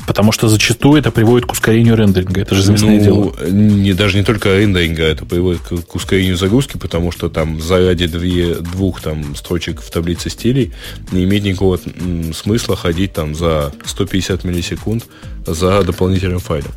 Потому 0.06 0.30
что 0.32 0.48
зачастую 0.48 1.00
это 1.00 1.10
приводит 1.10 1.46
к 1.46 1.52
ускорению 1.52 1.96
рендеринга. 1.96 2.42
Это 2.42 2.54
же 2.54 2.62
известное 2.62 2.98
ну, 2.98 3.02
дело. 3.02 3.48
Не, 3.48 3.94
даже 3.94 4.18
не 4.18 4.24
только 4.24 4.58
рендеринга, 4.58 5.04
это 5.04 5.24
приводит 5.24 5.62
к, 5.62 5.86
к 5.86 5.94
ускорению 5.94 6.36
загрузки, 6.36 6.76
потому 6.76 7.12
что 7.12 7.30
там 7.30 7.62
заради 7.62 8.06
две, 8.08 8.56
двух 8.56 9.00
там, 9.00 9.34
строчек 9.34 9.80
в 9.80 9.90
таблице 9.90 10.28
стилей 10.28 10.72
не 11.10 11.24
имеет 11.24 11.44
никакого 11.44 11.78
смысла 12.34 12.76
ходить 12.76 13.14
там 13.14 13.34
за 13.34 13.72
150 13.86 14.44
миллисекунд 14.44 15.06
за 15.46 15.82
дополнительным 15.82 16.40
файлом. 16.40 16.72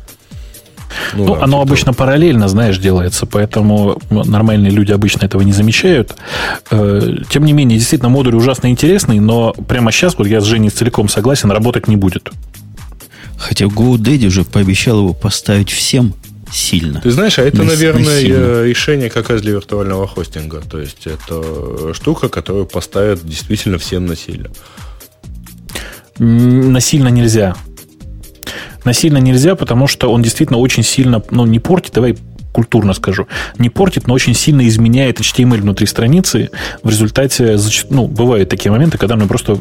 Ну, 1.12 1.24
ну 1.24 1.34
да, 1.34 1.44
оно 1.44 1.60
обычно 1.60 1.92
того. 1.92 1.98
параллельно, 2.06 2.48
знаешь, 2.48 2.78
делается, 2.78 3.26
поэтому 3.26 4.00
нормальные 4.10 4.70
люди 4.70 4.92
обычно 4.92 5.26
этого 5.26 5.42
не 5.42 5.52
замечают. 5.52 6.14
Э, 6.70 7.16
тем 7.30 7.44
не 7.44 7.52
менее, 7.52 7.78
действительно, 7.78 8.08
модуль 8.08 8.34
ужасно 8.34 8.68
интересный, 8.68 9.20
но 9.20 9.52
прямо 9.52 9.92
сейчас, 9.92 10.16
вот 10.16 10.26
я 10.26 10.40
с 10.40 10.44
Женей 10.44 10.70
целиком 10.70 11.08
согласен, 11.08 11.50
работать 11.50 11.88
не 11.88 11.96
будет. 11.96 12.30
Хотя 13.36 13.66
GoDaddy 13.66 14.26
уже 14.26 14.44
пообещал 14.44 14.98
его 15.00 15.12
поставить 15.12 15.70
всем 15.70 16.14
сильно. 16.52 17.00
Ты 17.00 17.10
знаешь, 17.10 17.38
а 17.38 17.42
это, 17.42 17.58
на, 17.58 17.64
наверное, 17.64 18.04
насильно. 18.04 18.62
решение 18.62 19.10
как 19.10 19.30
раз 19.30 19.42
для 19.42 19.52
виртуального 19.52 20.06
хостинга. 20.06 20.60
То 20.60 20.80
есть 20.80 21.06
это 21.06 21.92
штука, 21.94 22.28
которую 22.28 22.66
поставят 22.66 23.26
действительно 23.26 23.78
всем 23.78 24.06
насильно. 24.06 24.50
Насильно 26.18 27.08
нельзя. 27.08 27.56
Насильно 28.84 29.18
нельзя, 29.18 29.54
потому 29.54 29.86
что 29.86 30.10
он 30.10 30.22
действительно 30.22 30.58
очень 30.58 30.82
сильно, 30.82 31.22
ну, 31.30 31.46
не 31.46 31.58
портит, 31.58 31.94
давай 31.94 32.16
культурно 32.52 32.94
скажу, 32.94 33.26
не 33.58 33.68
портит, 33.68 34.06
но 34.06 34.14
очень 34.14 34.34
сильно 34.34 34.66
изменяет 34.68 35.20
HTML 35.20 35.60
внутри 35.60 35.86
страницы. 35.86 36.50
В 36.84 36.88
результате, 36.88 37.58
ну, 37.90 38.06
бывают 38.06 38.48
такие 38.48 38.70
моменты, 38.70 38.96
когда 38.96 39.14
он 39.16 39.26
просто, 39.26 39.58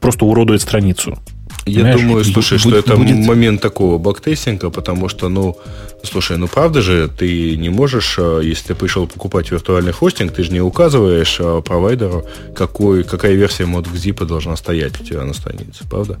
просто 0.00 0.24
уродует 0.24 0.60
страницу. 0.60 1.18
Я 1.64 1.74
Понимаешь? 1.74 2.00
думаю, 2.00 2.24
слушай, 2.24 2.58
будет, 2.58 2.60
что 2.60 2.76
это 2.76 2.96
будет... 2.96 3.24
момент 3.24 3.60
такого 3.60 3.98
бактестинга, 3.98 4.70
потому 4.70 5.08
что, 5.08 5.28
ну, 5.28 5.56
слушай, 6.02 6.36
ну 6.36 6.48
правда 6.48 6.82
же, 6.82 7.08
ты 7.08 7.56
не 7.56 7.68
можешь, 7.68 8.16
э, 8.18 8.40
если 8.42 8.68
ты 8.68 8.74
пришел 8.74 9.06
покупать 9.06 9.52
виртуальный 9.52 9.92
хостинг, 9.92 10.32
ты 10.32 10.42
же 10.42 10.50
не 10.50 10.60
указываешь 10.60 11.36
э, 11.38 11.62
провайдеру, 11.64 12.24
какой, 12.56 13.04
какая 13.04 13.34
версия 13.34 13.64
ModXZip 13.64 14.24
должна 14.26 14.56
стоять 14.56 15.00
у 15.00 15.04
тебя 15.04 15.22
на 15.22 15.34
странице, 15.34 15.84
правда? 15.88 16.18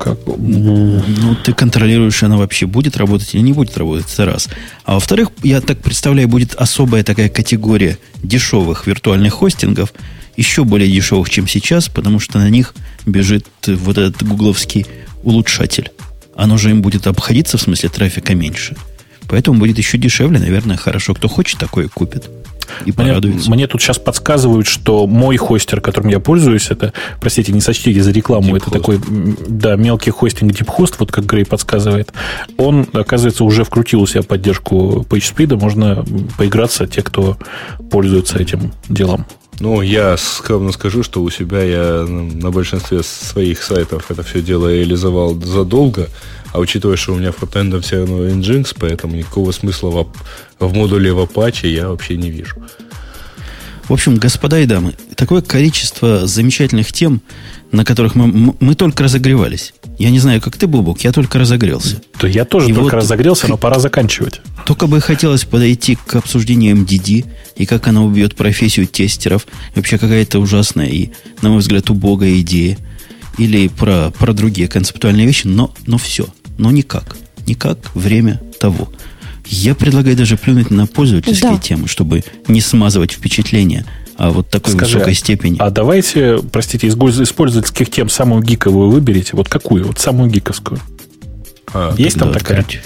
Как? 0.00 0.18
Ну, 0.26 1.36
ты 1.44 1.52
контролируешь, 1.52 2.22
она 2.22 2.38
вообще 2.38 2.66
будет 2.66 2.96
работать 2.96 3.34
или 3.34 3.42
не 3.42 3.52
будет 3.52 3.76
работать, 3.76 4.06
это 4.10 4.24
раз. 4.24 4.48
А 4.84 4.94
во-вторых, 4.94 5.28
я 5.42 5.60
так 5.60 5.78
представляю, 5.80 6.26
будет 6.26 6.54
особая 6.54 7.04
такая 7.04 7.28
категория 7.28 7.98
дешевых 8.22 8.86
виртуальных 8.86 9.34
хостингов, 9.34 9.92
еще 10.38 10.64
более 10.64 10.90
дешевых, 10.90 11.28
чем 11.28 11.46
сейчас, 11.46 11.90
потому 11.90 12.18
что 12.18 12.38
на 12.38 12.48
них 12.48 12.74
бежит 13.04 13.46
вот 13.66 13.98
этот 13.98 14.26
гугловский 14.26 14.86
улучшатель. 15.22 15.90
Оно 16.34 16.56
же 16.56 16.70
им 16.70 16.80
будет 16.80 17.06
обходиться, 17.06 17.58
в 17.58 17.62
смысле 17.62 17.90
трафика 17.90 18.34
меньше. 18.34 18.76
Поэтому 19.28 19.58
будет 19.58 19.76
еще 19.76 19.98
дешевле, 19.98 20.38
наверное, 20.38 20.78
хорошо. 20.78 21.14
Кто 21.14 21.28
хочет, 21.28 21.58
такое 21.60 21.88
купит 21.88 22.30
и 22.84 22.92
порадуется. 22.92 23.48
Мне, 23.48 23.56
мне 23.56 23.66
тут 23.66 23.82
сейчас 23.82 23.98
подсказывают, 23.98 24.66
что 24.66 25.06
мой 25.06 25.36
хостер, 25.36 25.80
которым 25.80 26.10
я 26.10 26.20
пользуюсь, 26.20 26.70
это, 26.70 26.92
простите, 27.20 27.52
не 27.52 27.60
сочтите 27.60 28.02
за 28.02 28.10
рекламу, 28.10 28.54
Deep 28.54 28.56
это 28.56 28.66
host. 28.66 28.72
такой, 28.72 29.00
да, 29.48 29.76
мелкий 29.76 30.10
хостинг 30.10 30.52
DeepHost, 30.52 30.94
вот 30.98 31.12
как 31.12 31.26
Грей 31.26 31.44
подсказывает. 31.44 32.12
Он, 32.56 32.86
оказывается, 32.92 33.44
уже 33.44 33.64
вкрутил 33.64 34.02
у 34.02 34.06
себя 34.06 34.22
поддержку 34.22 35.06
PageSpeed, 35.08 35.56
можно 35.56 36.04
поиграться 36.36 36.86
те, 36.86 37.02
кто 37.02 37.36
пользуется 37.90 38.38
этим 38.38 38.72
делом. 38.88 39.26
Ну, 39.60 39.82
я 39.82 40.16
скромно 40.16 40.72
скажу, 40.72 41.02
что 41.02 41.22
у 41.22 41.28
себя 41.28 41.62
я 41.62 42.06
на 42.06 42.50
большинстве 42.50 43.02
своих 43.02 43.62
сайтов 43.62 44.10
это 44.10 44.22
все 44.22 44.40
дело 44.40 44.72
реализовал 44.72 45.34
задолго, 45.34 46.08
а 46.52 46.58
учитывая, 46.58 46.96
что 46.96 47.12
у 47.12 47.16
меня 47.16 47.32
фронтендом 47.32 47.80
все 47.82 47.98
равно 47.98 48.26
Nginx, 48.26 48.76
поэтому 48.78 49.16
никакого 49.16 49.52
смысла 49.52 49.90
в, 49.90 50.12
в 50.58 50.74
модуле 50.74 51.12
в 51.12 51.20
Apache 51.20 51.68
я 51.68 51.88
вообще 51.88 52.16
не 52.16 52.30
вижу. 52.30 52.56
В 53.90 53.92
общем, 53.92 54.18
господа 54.18 54.60
и 54.60 54.66
дамы, 54.66 54.94
такое 55.16 55.42
количество 55.42 56.24
замечательных 56.24 56.92
тем, 56.92 57.22
на 57.72 57.84
которых 57.84 58.14
мы, 58.14 58.54
мы 58.60 58.76
только 58.76 59.02
разогревались. 59.02 59.74
Я 59.98 60.10
не 60.10 60.20
знаю, 60.20 60.40
как 60.40 60.56
ты, 60.56 60.68
Бубок, 60.68 61.00
я 61.00 61.10
только 61.10 61.40
разогрелся. 61.40 62.00
То 62.16 62.28
я 62.28 62.44
тоже 62.44 62.70
и 62.70 62.72
только 62.72 62.94
вот 62.94 63.02
разогрелся, 63.02 63.48
но 63.48 63.56
пора 63.58 63.80
заканчивать. 63.80 64.40
Только 64.64 64.86
бы 64.86 65.00
хотелось 65.00 65.44
подойти 65.44 65.98
к 66.06 66.14
обсуждению 66.14 66.76
MDD 66.76 67.26
и 67.56 67.66
как 67.66 67.88
она 67.88 68.04
убьет 68.04 68.36
профессию 68.36 68.86
тестеров. 68.86 69.44
вообще 69.74 69.98
какая-то 69.98 70.38
ужасная 70.38 70.86
и, 70.86 71.10
на 71.42 71.48
мой 71.48 71.58
взгляд, 71.58 71.90
убогая 71.90 72.38
идея. 72.42 72.78
Или 73.38 73.66
про, 73.66 74.12
про 74.16 74.32
другие 74.32 74.68
концептуальные 74.68 75.26
вещи, 75.26 75.48
но, 75.48 75.74
но 75.86 75.98
все. 75.98 76.28
Но 76.60 76.70
никак. 76.70 77.16
Никак 77.46 77.78
время 77.94 78.40
того. 78.60 78.92
Я 79.46 79.74
предлагаю 79.74 80.14
даже 80.14 80.36
плюнуть 80.36 80.70
на 80.70 80.86
пользовательские 80.86 81.52
да. 81.52 81.58
темы, 81.58 81.88
чтобы 81.88 82.22
не 82.46 82.60
смазывать 82.60 83.12
впечатление 83.12 83.86
а 84.16 84.32
вот 84.32 84.50
такой 84.50 84.74
Скажи, 84.74 84.96
высокой 84.96 85.14
степени. 85.14 85.56
А 85.58 85.70
давайте, 85.70 86.40
простите, 86.52 86.88
из 86.88 86.94
пользовательских 86.94 87.90
тем 87.90 88.10
самую 88.10 88.42
гиковую 88.42 88.90
выберите. 88.90 89.30
Вот 89.32 89.48
какую? 89.48 89.86
Вот 89.86 89.98
самую 89.98 90.28
гиковскую. 90.28 90.78
А, 91.72 91.94
Есть 91.96 92.18
там 92.18 92.30
такая? 92.30 92.60
Открыть, 92.60 92.82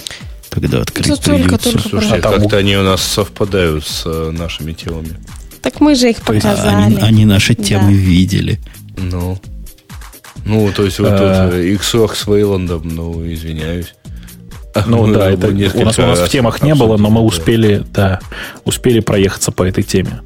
тогда 0.49 0.83
открыть 0.83 1.09
Тут 1.09 1.25
только, 1.25 1.59
только 1.59 1.89
Слушайте, 1.89 2.17
а 2.19 2.21
как-то 2.21 2.57
они 2.57 2.77
у 2.77 2.85
нас 2.85 3.03
совпадают 3.03 3.85
с 3.85 4.05
э, 4.07 4.31
нашими 4.31 4.75
темами. 4.75 5.17
Так 5.61 5.81
мы 5.81 5.97
же 5.97 6.11
их 6.11 6.19
показали. 6.19 6.85
Они, 6.85 6.97
они 6.99 7.25
наши 7.25 7.57
темы 7.57 7.91
да. 7.91 7.97
видели. 7.97 8.61
Ну. 8.97 9.37
Ну, 10.45 10.71
то 10.75 10.85
есть 10.85 10.99
вот 10.99 11.09
а... 11.11 11.51
тут 11.51 11.59
XOR 11.59 12.15
с 12.15 12.27
Вейландом, 12.27 12.83
ну, 12.89 13.27
извиняюсь. 13.27 13.95
Ну 14.87 15.13
да, 15.13 15.31
это 15.31 15.49
у 15.49 15.85
нас, 15.85 15.99
у 15.99 16.03
нас 16.03 16.19
в 16.21 16.29
темах 16.29 16.63
не 16.63 16.75
было, 16.75 16.97
но 16.97 17.11
мы 17.11 17.21
успели, 17.21 17.85
да, 17.93 18.21
успели 18.65 19.01
проехаться 19.01 19.53
по 19.53 19.63
этой 19.63 19.85
теме. 19.85 20.23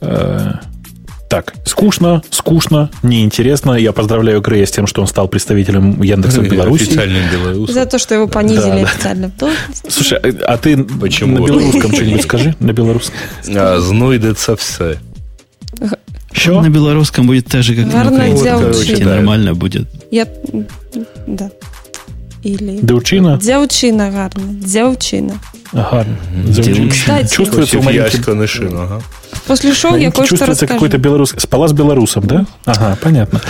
Э, 0.00 0.52
так, 1.28 1.54
скучно, 1.64 2.22
скучно, 2.30 2.90
неинтересно. 3.02 3.72
Я 3.72 3.92
поздравляю 3.92 4.40
Грея 4.40 4.66
с 4.66 4.70
тем, 4.70 4.86
что 4.86 5.00
он 5.00 5.06
стал 5.06 5.28
представителем 5.28 6.02
Яндекса 6.02 6.40
в 6.40 6.48
Беларуси. 6.50 6.84
Официальным 6.84 7.22
белорусом. 7.30 7.74
За 7.74 7.86
то, 7.86 7.98
что 7.98 8.14
его 8.14 8.28
понизили 8.28 8.82
да, 8.82 8.82
официально 8.82 9.28
должности. 9.28 9.90
Слушай, 9.90 10.18
а 10.18 10.58
ты 10.58 10.84
Почему? 10.84 11.38
на 11.38 11.46
белорусском 11.46 11.92
что-нибудь 11.94 12.22
скажи? 12.22 12.54
На 12.60 12.72
белорусском. 12.72 13.16
А, 13.48 13.78
знойдется 13.78 14.56
все. 16.31 16.51
Что? 16.51 16.61
На 16.61 16.69
белорусском 16.69 17.27
будет 17.27 17.47
так 17.47 17.63
же, 17.63 17.75
как 17.75 17.91
на 17.91 18.11
украинском. 18.11 19.05
Нормально 19.05 19.53
будет. 19.53 19.87
Я... 20.11 20.27
Да. 21.27 21.51
Или... 22.43 22.79
Дзяўчына? 22.81 23.37
Дзяўчына, 23.37 24.11
гарна. 24.11 24.53
Дзяўчына. 24.63 25.39
Гарно. 25.73 26.17
Кстати, 26.91 27.33
чувствуется 27.33 27.79
у 27.79 27.81
маленьких... 27.81 28.49
шину, 28.49 28.81
ага. 28.81 29.01
После 29.47 29.73
шоу 29.73 29.95
я 29.95 30.11
кое-что 30.11 30.37
Чувствуется 30.37 30.67
какой-то 30.67 30.97
белорус... 30.97 31.33
Спала 31.37 31.67
с 31.67 31.73
белорусом, 31.73 32.25
да? 32.27 32.45
Ага, 32.65 32.97
понятно. 33.01 33.41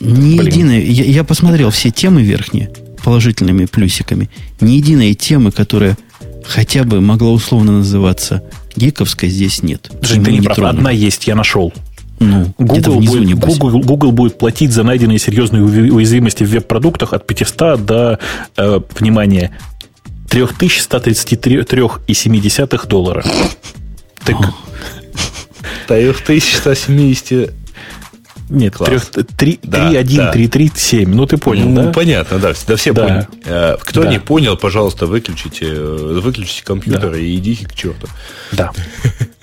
Ни 0.00 0.34
единой... 0.44 0.84
Я, 0.84 1.04
я 1.04 1.24
посмотрел 1.24 1.70
все 1.70 1.90
темы 1.90 2.22
верхние 2.22 2.70
положительными 3.02 3.66
плюсиками. 3.66 4.30
Ни 4.60 4.72
единой 4.72 5.14
темы, 5.14 5.50
которая 5.50 5.96
хотя 6.46 6.84
бы 6.84 7.00
могла 7.00 7.30
условно 7.30 7.72
называться 7.78 8.42
гиковской, 8.76 9.28
здесь 9.28 9.62
нет. 9.62 9.90
Жень, 10.02 10.24
ты 10.24 10.32
не 10.32 10.40
прав. 10.40 10.58
Одна 10.58 10.90
есть, 10.90 11.26
я 11.26 11.34
нашел. 11.34 11.72
Ну, 12.19 12.53
Google, 12.57 12.99
будет, 12.99 13.25
не 13.25 13.33
Google, 13.33 13.79
Google 13.79 14.11
будет 14.11 14.37
платить 14.37 14.73
за 14.73 14.83
найденные 14.83 15.19
серьезные 15.19 15.63
уязвимости 15.63 16.43
в 16.43 16.49
веб-продуктах 16.49 17.13
от 17.13 17.25
500 17.25 17.85
до, 17.85 18.19
э, 18.57 18.81
внимания, 18.99 19.57
3133,7 20.29 22.87
доллара. 22.87 23.23
Так... 24.25 24.35
3170 25.87 27.53
нет, 28.49 28.75
3.1.3.3.7. 28.75 31.07
Ну, 31.07 31.25
ты 31.27 31.37
понял, 31.37 31.69
ну, 31.69 31.83
да? 31.83 31.91
понятно, 31.91 32.39
да. 32.39 32.53
Да 32.67 32.75
все 32.75 32.91
да. 32.93 33.03
поняли. 33.03 33.27
Э, 33.45 33.77
кто 33.79 34.01
да. 34.03 34.09
не 34.09 34.19
понял, 34.19 34.57
пожалуйста, 34.57 35.05
выключите, 35.05 35.67
э, 35.67 36.19
выключите 36.23 36.63
компьютер 36.63 37.11
да. 37.11 37.17
и 37.17 37.35
идите 37.35 37.67
к 37.67 37.75
черту. 37.75 38.07
Да. 38.51 38.71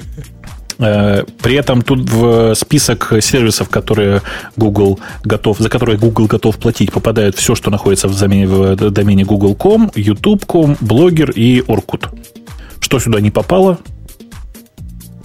Э, 0.79 1.25
при 1.43 1.55
этом 1.55 1.83
тут 1.83 2.09
в 2.11 2.55
список 2.55 3.13
сервисов, 3.21 3.69
которые 3.69 4.23
Google 4.57 4.99
готов, 5.25 5.59
за 5.59 5.69
которые 5.69 5.99
Google 5.99 6.27
готов 6.27 6.57
платить, 6.59 6.93
попадает 6.93 7.37
все, 7.37 7.55
что 7.55 7.71
находится 7.71 8.09
в 8.09 8.19
домене, 8.19 8.47
в 8.47 8.91
домене 8.91 9.25
Google.com, 9.25 9.91
YouTube.com, 9.95 10.77
Blogger 10.81 11.33
и 11.33 11.61
Orkut. 11.61 12.09
Что 12.81 12.99
сюда 12.99 13.21
не 13.21 13.31
попало? 13.31 13.79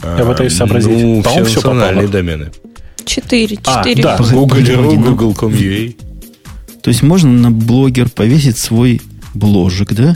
Я 0.03 0.25
пытаюсь 0.25 0.55
сообразить. 0.55 0.91
Ну, 0.91 1.21
По-моему, 1.21 1.45
все 1.45 1.61
попало. 1.61 2.07
домены. 2.07 2.51
Четыре. 3.05 3.57
А, 3.65 3.83
четыре. 3.83 4.03
А, 4.03 4.17
да. 4.17 4.23
Google.ru, 4.23 4.95
Google.com.ua. 4.95 5.95
То 6.81 6.89
есть 6.89 7.03
можно 7.03 7.29
на 7.29 7.51
блогер 7.51 8.09
повесить 8.09 8.57
свой 8.57 9.01
бложек, 9.33 9.93
да? 9.93 10.15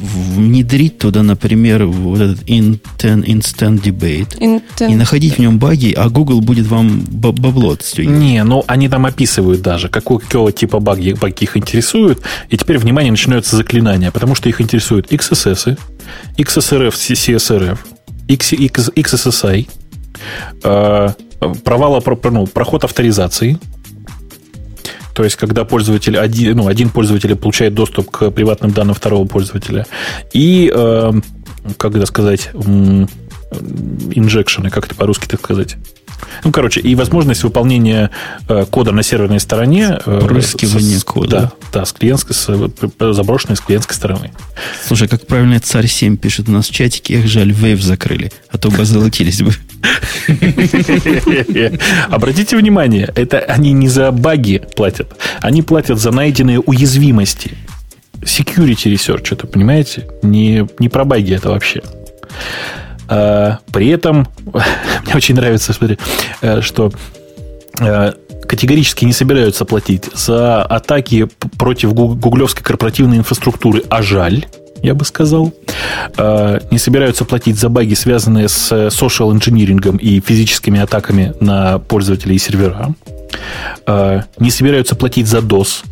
Внедрить 0.00 0.98
туда, 0.98 1.22
например, 1.22 1.86
вот 1.86 2.20
этот 2.20 2.42
Intent, 2.48 3.24
Instant 3.24 3.82
Debate 3.82 4.38
Intent. 4.38 4.90
и 4.90 4.94
находить 4.94 5.34
в 5.34 5.38
нем 5.38 5.58
баги, 5.58 5.92
а 5.92 6.08
Google 6.08 6.40
будет 6.40 6.66
вам 6.66 7.00
бабло 7.00 7.72
отстегивать. 7.72 8.18
Не, 8.18 8.42
ну 8.44 8.64
они 8.66 8.88
там 8.88 9.06
описывают 9.06 9.62
даже, 9.62 9.88
какого, 9.88 10.18
какого 10.18 10.52
типа 10.52 10.80
баги, 10.80 11.12
баги 11.12 11.44
их 11.44 11.56
интересуют, 11.56 12.20
и 12.48 12.56
теперь, 12.56 12.78
внимание, 12.78 13.10
начинаются 13.10 13.56
заклинания, 13.56 14.10
потому 14.10 14.34
что 14.34 14.48
их 14.48 14.60
интересуют 14.60 15.12
XSS, 15.12 15.78
XSRF, 16.36 16.92
CSRF, 16.92 17.78
X, 18.28 18.52
X, 18.52 18.90
XSSI, 18.94 19.68
э, 20.64 21.08
провала, 21.64 22.02
ну, 22.24 22.46
проход 22.46 22.84
авторизации– 22.84 23.58
то 25.14 25.24
есть, 25.24 25.36
когда 25.36 25.64
пользователь 25.64 26.18
один, 26.18 26.56
ну, 26.56 26.66
один 26.66 26.90
пользователь 26.90 27.34
получает 27.36 27.74
доступ 27.74 28.10
к 28.10 28.30
приватным 28.30 28.72
данным 28.72 28.94
второго 28.94 29.26
пользователя. 29.26 29.86
И, 30.32 30.72
э, 30.74 31.12
как 31.76 31.94
это 31.94 32.06
сказать, 32.06 32.50
инжекшены, 34.14 34.70
как 34.70 34.86
это 34.86 34.94
по-русски 34.94 35.26
так 35.26 35.40
сказать? 35.40 35.76
Ну, 36.44 36.52
короче, 36.52 36.80
и 36.80 36.94
возможность 36.94 37.42
выполнения 37.42 38.10
э, 38.48 38.64
кода 38.70 38.92
на 38.92 39.02
серверной 39.02 39.40
стороне. 39.40 39.98
Э, 40.04 40.20
Проскивание 40.20 40.98
с, 40.98 41.04
кода. 41.04 41.52
Да, 41.72 41.80
да, 41.80 41.84
с 41.84 41.92
клиентской, 41.92 42.34
с, 42.34 42.48
э, 42.48 43.12
заброшенной 43.12 43.56
с 43.56 43.60
клиентской 43.60 43.96
стороны. 43.96 44.32
Слушай, 44.86 45.08
как 45.08 45.26
правильно 45.26 45.60
царь 45.60 45.86
7 45.86 46.16
пишет 46.16 46.48
у 46.48 46.52
нас 46.52 46.68
в 46.68 46.72
чатике, 46.72 47.20
эх, 47.20 47.26
жаль, 47.26 47.52
вейв 47.52 47.82
закрыли, 47.82 48.32
а 48.50 48.58
то 48.58 48.70
бы 48.70 48.84
золотились 48.84 49.42
бы. 49.42 49.52
Обратите 52.08 52.56
внимание, 52.56 53.12
это 53.14 53.38
они 53.38 53.72
не 53.72 53.88
за 53.88 54.10
баги 54.12 54.62
платят, 54.76 55.16
они 55.40 55.62
платят 55.62 55.98
за 55.98 56.12
найденные 56.12 56.60
уязвимости. 56.60 57.56
Security 58.20 58.92
research, 58.92 59.28
это, 59.32 59.46
понимаете? 59.46 60.08
Не, 60.22 60.68
не 60.78 60.88
про 60.88 61.04
баги 61.04 61.34
это 61.34 61.50
вообще. 61.50 61.82
А, 63.12 63.58
при 63.70 63.88
этом, 63.88 64.26
мне 65.04 65.14
очень 65.14 65.34
нравится, 65.34 65.72
смотри, 65.74 65.98
э, 66.40 66.62
что 66.62 66.90
э, 67.78 68.12
категорически 68.48 69.04
не 69.04 69.12
собираются 69.12 69.66
платить 69.66 70.08
за 70.14 70.62
атаки 70.62 71.28
против 71.58 71.92
гуглевской 71.92 72.64
корпоративной 72.64 73.18
инфраструктуры, 73.18 73.82
а 73.90 74.02
жаль, 74.02 74.46
я 74.82 74.94
бы 74.94 75.04
сказал. 75.04 75.52
Э, 76.16 76.60
не 76.70 76.78
собираются 76.78 77.26
платить 77.26 77.58
за 77.58 77.68
баги, 77.68 77.92
связанные 77.92 78.48
с 78.48 78.72
social 78.88 79.30
инжинирингом 79.30 79.98
и 79.98 80.20
физическими 80.20 80.80
атаками 80.80 81.34
на 81.40 81.80
пользователей 81.80 82.36
и 82.36 82.38
сервера. 82.38 82.94
Э, 83.86 84.22
не 84.38 84.50
собираются 84.50 84.96
платить 84.96 85.26
за 85.26 85.38
DOS, 85.38 85.84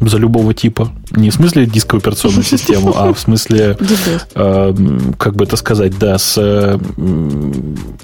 за 0.00 0.18
любого 0.18 0.54
типа. 0.54 0.92
Не 1.12 1.30
в 1.30 1.34
смысле 1.34 1.66
дисковую 1.66 2.00
операционную 2.00 2.44
систему, 2.44 2.94
а 2.96 3.12
в 3.12 3.18
смысле, 3.18 3.76
э, 4.34 4.74
как 5.18 5.36
бы 5.36 5.44
это 5.44 5.56
сказать, 5.56 5.98
да, 5.98 6.18
с... 6.18 6.34
Э, 6.38 6.78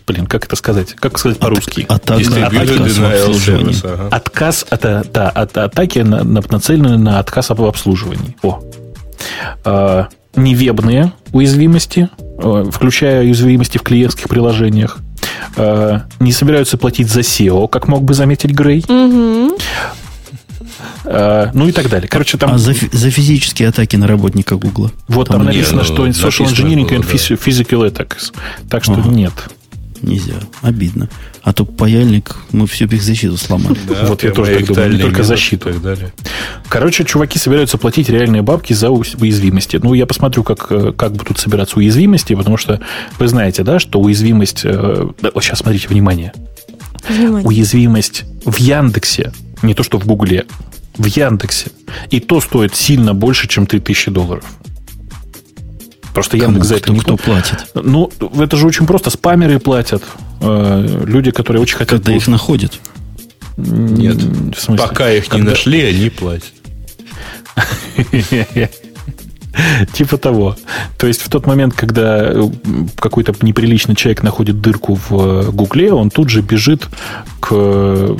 блин, 0.06 0.26
как 0.26 0.46
это 0.46 0.56
сказать? 0.56 0.94
Как 0.94 1.18
сказать 1.18 1.38
по-русски? 1.38 1.86
Отказ 4.10 4.66
от, 4.68 4.82
да, 5.12 5.30
от 5.30 5.56
атаки 5.56 6.00
нацелены 6.00 6.98
на 6.98 7.18
отказ 7.18 7.50
об 7.50 7.62
обслуживании. 7.62 8.36
О. 8.42 8.60
Э, 9.64 10.04
невебные 10.36 11.12
уязвимости, 11.32 12.08
э, 12.38 12.64
включая 12.72 13.22
уязвимости 13.22 13.78
в 13.78 13.82
клиентских 13.82 14.28
приложениях. 14.28 14.98
Э, 15.56 16.00
не 16.20 16.32
собираются 16.32 16.76
платить 16.76 17.08
за 17.08 17.20
SEO, 17.20 17.68
как 17.68 17.88
мог 17.88 18.02
бы 18.02 18.14
заметить 18.14 18.50
Грей. 18.50 18.84
Угу. 18.88 19.56
Э, 21.04 21.50
ну 21.54 21.68
и 21.68 21.72
так 21.72 21.88
далее. 21.88 22.08
Короче, 22.08 22.38
там... 22.38 22.54
А 22.54 22.58
за, 22.58 22.74
за 22.92 23.10
физические 23.10 23.68
атаки 23.68 23.96
на 23.96 24.06
работника 24.06 24.56
Гугла? 24.56 24.92
Вот 25.08 25.28
там, 25.28 25.38
там 25.38 25.46
написано, 25.46 25.78
нет, 25.78 25.86
что 25.86 26.06
social 26.06 26.46
engineering 26.46 26.88
and 26.88 27.02
да. 27.02 27.34
physical 27.34 27.90
attacks. 27.90 28.32
Так 28.68 28.84
что 28.84 28.94
ага. 28.94 29.08
нет. 29.08 29.32
Нельзя. 30.02 30.34
Обидно. 30.60 31.08
А 31.42 31.52
то 31.52 31.64
паяльник, 31.64 32.36
мы 32.52 32.66
всю 32.66 32.84
их 32.86 33.02
защиту 33.02 33.36
сломали. 33.36 33.78
Да, 33.88 34.06
вот 34.06 34.22
я 34.22 34.32
тоже 34.32 34.56
так 34.56 34.66
думаю, 34.66 34.92
не 34.92 34.98
только 34.98 35.22
защиту. 35.22 35.72
Так 35.72 35.82
далее. 35.82 36.12
Короче, 36.68 37.04
чуваки 37.04 37.38
собираются 37.38 37.78
платить 37.78 38.08
реальные 38.08 38.42
бабки 38.42 38.72
за 38.72 38.90
уязвимости. 38.90 39.78
Ну, 39.82 39.94
я 39.94 40.06
посмотрю, 40.06 40.42
как, 40.42 40.66
э, 40.70 40.92
как 40.92 41.12
будут 41.12 41.38
собираться 41.38 41.78
уязвимости, 41.78 42.34
потому 42.34 42.56
что 42.56 42.80
вы 43.18 43.28
знаете, 43.28 43.62
да, 43.62 43.78
что 43.78 44.00
уязвимость... 44.00 44.62
Э, 44.64 45.08
вот 45.34 45.44
сейчас 45.44 45.60
смотрите, 45.60 45.88
внимание. 45.88 46.32
внимание. 47.08 47.46
Уязвимость 47.46 48.24
в 48.44 48.58
Яндексе, 48.58 49.32
не 49.62 49.74
то 49.74 49.82
что 49.82 49.98
в 49.98 50.06
Гугле, 50.06 50.46
в 50.96 51.04
Яндексе. 51.04 51.70
И 52.10 52.20
то 52.20 52.40
стоит 52.40 52.74
сильно 52.74 53.14
больше, 53.14 53.48
чем 53.48 53.66
3000 53.66 54.10
долларов. 54.10 54.44
Просто 56.12 56.38
Кому? 56.38 56.52
Яндекс 56.52 56.68
за 56.68 56.76
это 56.76 56.92
кто, 56.92 57.02
кто 57.02 57.16
платит? 57.16 57.66
Ну, 57.74 58.10
это 58.38 58.56
же 58.56 58.66
очень 58.66 58.86
просто. 58.86 59.10
Спамеры 59.10 59.58
платят. 59.58 60.04
Э, 60.40 61.02
люди, 61.04 61.32
которые 61.32 61.60
очень 61.60 61.76
хотят... 61.76 62.00
Когда 62.00 62.14
их 62.14 62.28
находят? 62.28 62.78
Нет. 63.56 64.18
Пока 64.78 65.10
их 65.10 65.24
Когда... 65.26 65.38
не 65.38 65.50
нашли, 65.50 65.82
они 65.82 66.10
платят. 66.10 66.52
Типа 69.92 70.18
того. 70.18 70.56
То 70.98 71.06
есть 71.06 71.22
в 71.22 71.28
тот 71.28 71.46
момент, 71.46 71.74
когда 71.74 72.24
э, 72.24 72.48
какой-то 72.98 73.34
неприличный 73.42 73.94
человек 73.94 74.22
находит 74.22 74.60
дырку 74.60 74.94
в 74.94 75.12
э, 75.12 75.50
Гугле, 75.50 75.92
он 75.92 76.10
тут 76.10 76.30
же 76.30 76.42
бежит 76.42 76.88
к 77.40 77.48
э, 77.52 78.16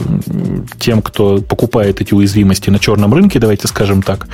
тем, 0.79 1.03
кто 1.03 1.39
покупает 1.39 2.01
эти 2.01 2.15
уязвимости 2.15 2.71
на 2.71 2.79
черном 2.79 3.13
рынке, 3.15 3.39
давайте 3.39 3.69
скажем 3.69 4.03
так. 4.03 4.27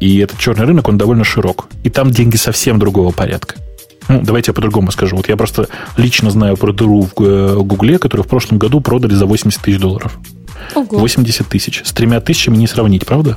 И 0.00 0.18
этот 0.18 0.38
черный 0.38 0.66
рынок, 0.66 0.88
он 0.88 0.98
довольно 0.98 1.24
широк. 1.24 1.68
И 1.82 1.90
там 1.90 2.10
деньги 2.10 2.36
совсем 2.36 2.78
другого 2.78 3.12
порядка. 3.12 3.56
Ну, 4.08 4.20
давайте 4.22 4.50
я 4.50 4.54
по-другому 4.54 4.90
скажу. 4.90 5.16
Вот 5.16 5.28
я 5.28 5.36
просто 5.36 5.68
лично 5.96 6.30
знаю 6.30 6.56
про 6.56 6.72
дыру 6.72 7.08
в 7.16 7.62
Гугле, 7.62 7.98
которую 7.98 8.24
в 8.24 8.28
прошлом 8.28 8.58
году 8.58 8.80
продали 8.80 9.14
за 9.14 9.26
80 9.26 9.60
тысяч 9.62 9.78
долларов. 9.78 10.18
Ого. 10.74 10.98
80 10.98 11.46
тысяч. 11.46 11.82
С 11.84 11.92
тремя 11.92 12.20
тысячами 12.20 12.56
не 12.56 12.66
сравнить, 12.66 13.06
правда? 13.06 13.36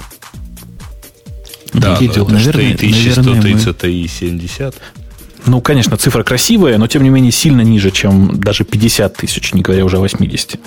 Да, 1.74 1.94
Какие 1.94 2.10
дела? 2.10 2.30
Наверное, 2.30 2.76
3130 2.76 3.84
мы... 3.84 3.90
и 3.90 4.08
70. 4.08 4.76
Ну, 5.46 5.62
конечно, 5.62 5.98
цифра 5.98 6.24
красивая, 6.24 6.78
но 6.78 6.88
тем 6.88 7.04
не 7.04 7.10
менее 7.10 7.32
сильно 7.32 7.62
ниже, 7.62 7.92
чем 7.92 8.40
даже 8.40 8.64
50 8.64 9.16
тысяч, 9.16 9.54
не 9.54 9.62
говоря 9.62 9.86
уже 9.86 9.98
о 9.98 10.02
80. 10.02 10.60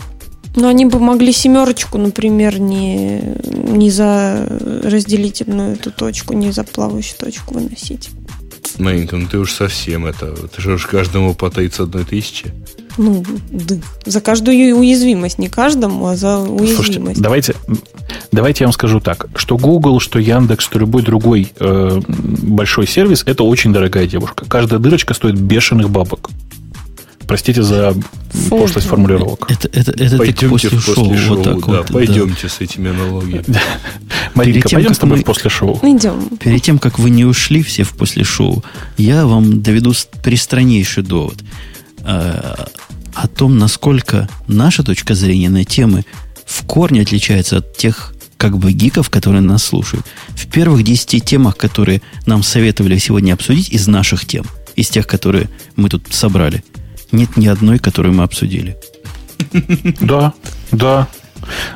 Но 0.56 0.68
они 0.68 0.86
бы 0.86 0.98
могли 0.98 1.32
семерочку, 1.32 1.98
например, 1.98 2.58
не, 2.58 3.20
не 3.44 3.90
за 3.90 4.46
разделительную 4.82 5.74
эту 5.74 5.92
точку, 5.92 6.34
не 6.34 6.50
за 6.50 6.64
плавающую 6.64 7.18
точку 7.18 7.54
выносить. 7.54 8.10
Маленько, 8.78 9.16
ну 9.16 9.26
ты 9.28 9.38
уж 9.38 9.52
совсем 9.52 10.06
это. 10.06 10.34
Ты 10.48 10.62
же 10.62 10.72
уж 10.72 10.86
каждому 10.86 11.34
по 11.34 11.50
31 11.50 12.04
тысячи. 12.04 12.52
Ну, 12.96 13.24
да. 13.50 13.76
За 14.06 14.20
каждую 14.20 14.76
уязвимость. 14.76 15.38
Не 15.38 15.48
каждому, 15.48 16.06
а 16.06 16.16
за 16.16 16.38
уязвимость. 16.38 16.74
Слушайте, 16.74 17.20
давайте, 17.20 17.54
давайте 18.32 18.64
я 18.64 18.66
вам 18.68 18.72
скажу 18.72 19.00
так. 19.00 19.26
Что 19.34 19.56
Google, 19.56 20.00
что 20.00 20.18
Яндекс, 20.18 20.64
что 20.64 20.78
любой 20.78 21.02
другой 21.02 21.52
э, 21.58 22.00
большой 22.08 22.86
сервис, 22.86 23.22
это 23.26 23.44
очень 23.44 23.72
дорогая 23.72 24.06
девушка. 24.06 24.44
Каждая 24.46 24.80
дырочка 24.80 25.14
стоит 25.14 25.38
бешеных 25.38 25.90
бабок. 25.90 26.30
Простите 27.30 27.62
за 27.62 27.94
Фу. 28.30 28.58
пошлость 28.58 28.88
формулировок. 28.88 29.48
Это, 29.48 29.68
это, 29.68 29.92
это 29.92 30.16
пойдемте 30.16 30.48
после, 30.48 30.70
после 30.70 30.94
шоу. 30.94 31.16
шоу 31.16 31.36
вот 31.36 31.44
так 31.44 31.60
да, 31.60 31.78
вот, 31.78 31.86
пойдемте 31.92 32.42
да. 32.42 32.48
с 32.48 32.60
этими 32.60 32.90
аналогиями. 32.90 33.44
Маринка, 34.34 34.68
пойдем 34.68 34.94
с 34.94 34.98
тобой 34.98 35.18
мы... 35.18 35.22
в 35.22 35.26
после 35.26 35.48
шоу. 35.48 35.78
Идем. 35.80 36.28
Перед 36.38 36.60
тем, 36.62 36.80
как 36.80 36.98
вы 36.98 37.10
не 37.10 37.24
ушли 37.24 37.62
все 37.62 37.84
в 37.84 37.90
после 37.90 38.24
шоу, 38.24 38.64
я 38.96 39.26
вам 39.26 39.62
доведу 39.62 39.92
пристраннейший 40.24 41.04
довод 41.04 41.36
э, 42.02 42.64
о 43.14 43.28
том, 43.28 43.58
насколько 43.58 44.28
наша 44.48 44.82
точка 44.82 45.14
зрения 45.14 45.50
на 45.50 45.64
темы 45.64 46.04
в 46.50 46.66
корне 46.66 47.02
отличается 47.02 47.58
от 47.58 47.76
тех 47.76 48.12
как 48.36 48.58
бы 48.58 48.72
гиков, 48.72 49.10
которые 49.10 49.42
нас 49.42 49.62
слушают. 49.62 50.06
В 50.30 50.46
первых 50.46 50.82
10 50.82 51.24
темах, 51.24 51.56
которые 51.56 52.00
нам 52.26 52.42
советовали 52.42 52.96
сегодня 52.98 53.34
обсудить 53.34 53.68
из 53.68 53.86
наших 53.86 54.24
тем, 54.24 54.46
из 54.76 54.88
тех, 54.88 55.06
которые 55.06 55.48
мы 55.76 55.88
тут 55.88 56.06
собрали– 56.10 56.64
нет 57.12 57.36
ни 57.36 57.46
одной, 57.46 57.78
которую 57.78 58.14
мы 58.14 58.24
обсудили. 58.24 58.76
Да, 60.00 60.32
да. 60.70 61.08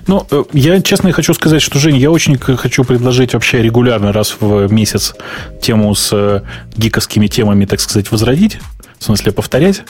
Ну, 0.06 0.26
э, 0.30 0.44
я 0.52 0.80
честно 0.82 1.10
хочу 1.12 1.32
сказать, 1.34 1.62
что, 1.62 1.78
Жень, 1.78 1.96
я 1.96 2.10
очень 2.10 2.36
хочу 2.38 2.84
предложить 2.84 3.32
вообще 3.32 3.62
регулярно 3.62 4.12
раз 4.12 4.36
в 4.38 4.70
месяц 4.70 5.14
тему 5.62 5.94
с 5.94 6.10
э, 6.12 6.42
гиковскими 6.76 7.26
темами, 7.26 7.64
так 7.64 7.80
сказать, 7.80 8.10
возродить. 8.10 8.58
В 8.98 9.04
смысле, 9.04 9.32
повторять. 9.32 9.82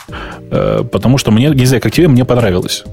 Э, 0.50 0.84
потому 0.90 1.18
что 1.18 1.32
мне, 1.32 1.48
не 1.48 1.66
знаю, 1.66 1.82
как 1.82 1.92
тебе, 1.92 2.06
мне 2.06 2.24
понравилось. 2.24 2.84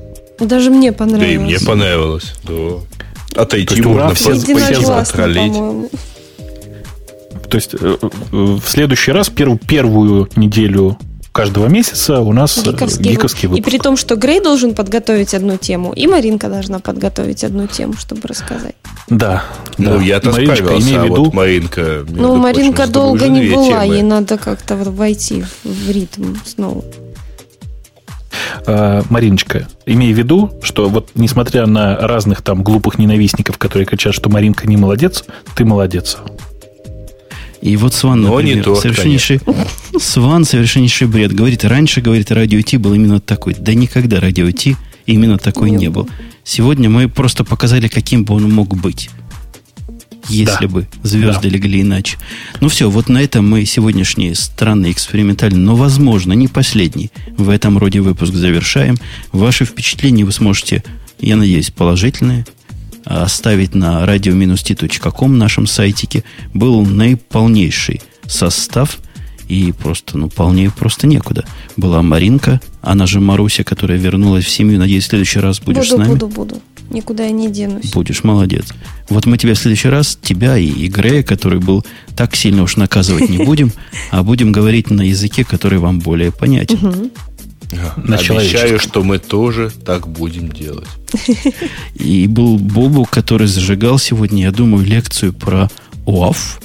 Даже 0.42 0.72
мне 0.72 0.92
понравилось. 0.92 1.28
Да 1.28 1.34
и 1.34 1.38
мне 1.38 1.60
понравилось. 1.60 2.34
Да. 2.44 3.42
Отойти 3.42 3.82
То 3.82 3.90
можно, 3.90 4.14
все, 4.14 4.36
все 4.36 5.88
То 7.50 7.56
есть 7.58 7.74
в 7.74 8.62
следующий 8.66 9.12
раз, 9.12 9.30
первую, 9.30 9.60
первую 9.60 10.28
неделю 10.36 10.98
каждого 11.32 11.68
месяца 11.68 12.20
у 12.20 12.34
нас 12.34 12.58
э, 12.58 12.72
гиковский, 12.72 13.12
гиковский 13.12 13.48
выпуск. 13.48 13.68
И 13.68 13.72
при 13.72 13.78
том, 13.78 13.96
что 13.96 14.16
Грей 14.16 14.42
должен 14.42 14.76
подготовить 14.76 15.34
одну 15.34 15.58
тему, 15.58 15.94
и 15.94 16.08
Маринка 16.08 16.50
должна 16.50 16.80
подготовить 16.80 17.44
одну 17.44 17.68
тему, 17.68 17.94
чтобы 17.94 18.22
рассказать. 18.28 18.76
Да. 19.08 19.44
Ну, 19.78 19.98
да. 19.98 20.04
я-то 20.04 20.32
Мариночка, 20.32 20.66
справился, 20.66 21.02
а 21.02 21.06
виду... 21.06 21.24
вот 21.24 21.34
Маринка... 21.34 22.06
Ну, 22.10 22.36
Маринка 22.36 22.78
прочим, 22.78 22.94
долго 22.94 23.28
не 23.28 23.50
была, 23.50 23.84
темы. 23.84 23.94
ей 23.94 24.04
надо 24.04 24.38
как-то 24.38 24.76
войти 24.76 25.46
в 25.64 25.90
ритм 25.90 26.36
снова. 26.46 26.84
Uh, 28.66 29.06
Мариночка, 29.10 29.68
имей 29.86 30.14
в 30.14 30.18
виду, 30.18 30.52
что 30.62 30.90
вот 30.90 31.12
несмотря 31.16 31.66
на 31.66 31.96
разных 31.98 32.42
там 32.42 32.64
глупых 32.64 32.98
ненавистников, 33.00 33.58
которые 33.58 33.86
кричат, 33.86 34.14
что 34.14 34.30
Маринка 34.30 34.68
не 34.68 34.78
молодец, 34.78 35.26
ты 35.56 35.66
молодец. 35.66 36.18
И 37.62 37.78
вот 37.78 37.94
Сван, 37.94 38.22
Но 38.22 38.36
например, 38.36 38.58
не 38.58 38.64
то, 38.64 38.76
совершеннейший, 38.76 39.40
Сван 40.00 40.46
совершеннейший 40.46 41.08
бред. 41.08 41.34
Говорит, 41.34 41.64
раньше, 41.64 42.02
говорит, 42.02 42.32
радио 42.32 42.62
Ти 42.62 42.78
был 42.78 42.94
именно 42.94 43.20
такой. 43.20 43.56
Да 43.58 43.74
никогда 43.74 44.20
радио 44.20 44.50
Ти 44.52 44.76
именно 45.06 45.38
такой 45.38 45.70
не, 45.70 45.78
не 45.78 45.90
был. 45.90 46.10
Сегодня 46.44 46.90
мы 46.90 47.08
просто 47.08 47.44
показали, 47.44 47.88
каким 47.88 48.26
бы 48.26 48.34
он 48.34 48.52
мог 48.52 48.76
быть. 48.76 49.10
Если 50.30 50.66
да. 50.66 50.68
бы 50.68 50.88
звезды 51.04 51.50
да. 51.50 51.56
легли 51.56 51.82
иначе. 51.82 52.18
Ну 52.60 52.70
все, 52.70 52.90
вот 52.90 53.10
на 53.10 53.22
этом 53.22 53.50
мы 53.50 53.66
сегодняшний 53.66 54.34
странный, 54.36 54.92
экспериментальный, 54.92 55.60
но, 55.60 55.76
возможно, 55.76 56.34
не 56.34 56.48
последний 56.48 57.12
в 57.38 57.50
этом 57.50 57.78
роде 57.78 58.02
выпуск 58.02 58.34
завершаем. 58.34 58.98
Ваши 59.32 59.66
впечатления 59.66 60.24
вы 60.24 60.32
сможете, 60.32 60.84
я 61.20 61.36
надеюсь, 61.36 61.72
положительные, 61.72 62.46
оставить 63.06 63.74
на 63.76 64.06
radio-t.com 64.06 65.38
нашем 65.38 65.68
сайтике, 65.68 66.24
был 66.54 66.86
наиполнейший 66.86 68.02
состав, 68.28 69.00
и 69.48 69.74
просто, 69.74 70.18
ну, 70.18 70.30
полнее 70.30 70.72
просто 70.72 71.08
некуда. 71.08 71.44
Была 71.76 72.02
Маринка, 72.02 72.62
она 72.82 73.06
же 73.06 73.20
Маруся, 73.20 73.66
которая 73.66 73.98
вернулась 73.98 74.46
в 74.46 74.50
семью. 74.50 74.80
Надеюсь, 74.80 75.04
в 75.04 75.08
следующий 75.08 75.40
раз 75.40 75.60
будешь 75.60 75.90
буду, 75.90 75.96
с 75.96 75.98
нами. 75.98 76.10
Буду, 76.14 76.28
буду. 76.28 76.62
Никуда 76.92 77.24
я 77.24 77.32
не 77.32 77.50
денусь. 77.50 77.92
Будешь, 77.94 78.24
молодец. 78.24 78.74
Вот 79.10 79.26
мы 79.26 79.38
тебя 79.38 79.54
в 79.54 79.58
следующий 79.58 79.88
раз, 79.88 80.18
тебя 80.22 80.58
и, 80.58 80.66
и 80.66 80.88
Грея, 80.88 81.24
который 81.24 81.60
был 81.60 81.86
так 82.16 82.36
сильно 82.36 82.64
уж 82.64 82.76
наказывать 82.76 83.30
не 83.30 83.38
будем, 83.46 83.72
а 84.12 84.24
будем 84.24 84.52
говорить 84.52 84.90
на 84.90 85.02
языке, 85.02 85.44
который 85.44 85.80
вам 85.80 86.00
более 86.00 86.32
понятен. 86.32 87.12
На 87.96 88.18
Обещаю, 88.18 88.80
что 88.80 89.02
мы 89.02 89.18
тоже 89.18 89.72
так 89.86 90.08
будем 90.08 90.52
делать. 90.52 90.88
И 91.96 92.28
был 92.28 92.58
Бобу, 92.58 93.06
который 93.06 93.48
зажигал 93.48 93.98
сегодня, 93.98 94.44
я 94.44 94.52
думаю, 94.52 94.86
лекцию 94.86 95.32
про 95.32 95.70
ОАФ. 96.06 96.60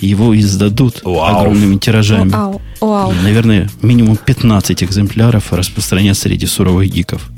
Его 0.00 0.38
издадут 0.38 1.00
Вау. 1.04 1.40
огромными 1.40 1.78
тиражами. 1.78 2.30
Вау. 2.30 2.62
Вау. 2.80 3.12
Наверное, 3.22 3.68
минимум 3.82 4.16
15 4.16 4.84
экземпляров 4.84 5.52
распространят 5.52 6.16
среди 6.16 6.46
суровых 6.46 6.90
гиков. 6.90 7.28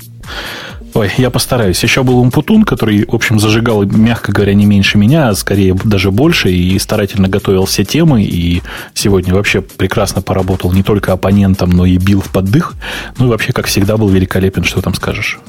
Ой, 0.95 1.11
я 1.17 1.29
постараюсь. 1.29 1.83
Еще 1.83 2.03
был 2.03 2.19
Умпутун, 2.19 2.63
который, 2.63 3.05
в 3.05 3.13
общем, 3.13 3.37
зажигал, 3.37 3.83
мягко 3.83 4.31
говоря, 4.31 4.53
не 4.53 4.65
меньше 4.65 4.97
меня, 4.97 5.27
а 5.27 5.35
скорее 5.35 5.73
даже 5.83 6.09
больше, 6.09 6.49
и 6.49 6.79
старательно 6.79 7.27
готовил 7.27 7.65
все 7.65 7.83
темы, 7.83 8.23
и 8.23 8.63
сегодня 8.93 9.33
вообще 9.33 9.59
прекрасно 9.59 10.21
поработал 10.21 10.71
не 10.71 10.83
только 10.83 11.11
оппонентом, 11.11 11.71
но 11.71 11.85
и 11.85 11.97
бил 11.97 12.21
в 12.21 12.29
поддых. 12.29 12.75
Ну 13.17 13.25
и 13.25 13.29
вообще, 13.29 13.51
как 13.51 13.65
всегда, 13.65 13.97
был 13.97 14.07
великолепен. 14.07 14.63
Что 14.63 14.81
там 14.81 14.93
скажешь? 14.93 15.39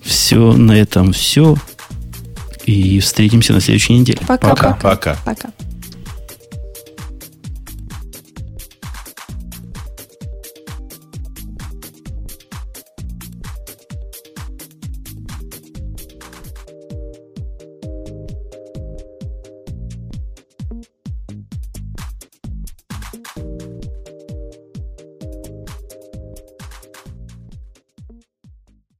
Все, 0.00 0.52
на 0.52 0.72
этом 0.72 1.12
все. 1.12 1.56
И 2.64 3.00
встретимся 3.00 3.54
на 3.54 3.60
следующей 3.60 3.94
неделе. 3.94 4.20
Пока. 4.28 4.50
Пока. 4.50 4.74
Пока. 4.74 5.16
Пока. 5.24 5.48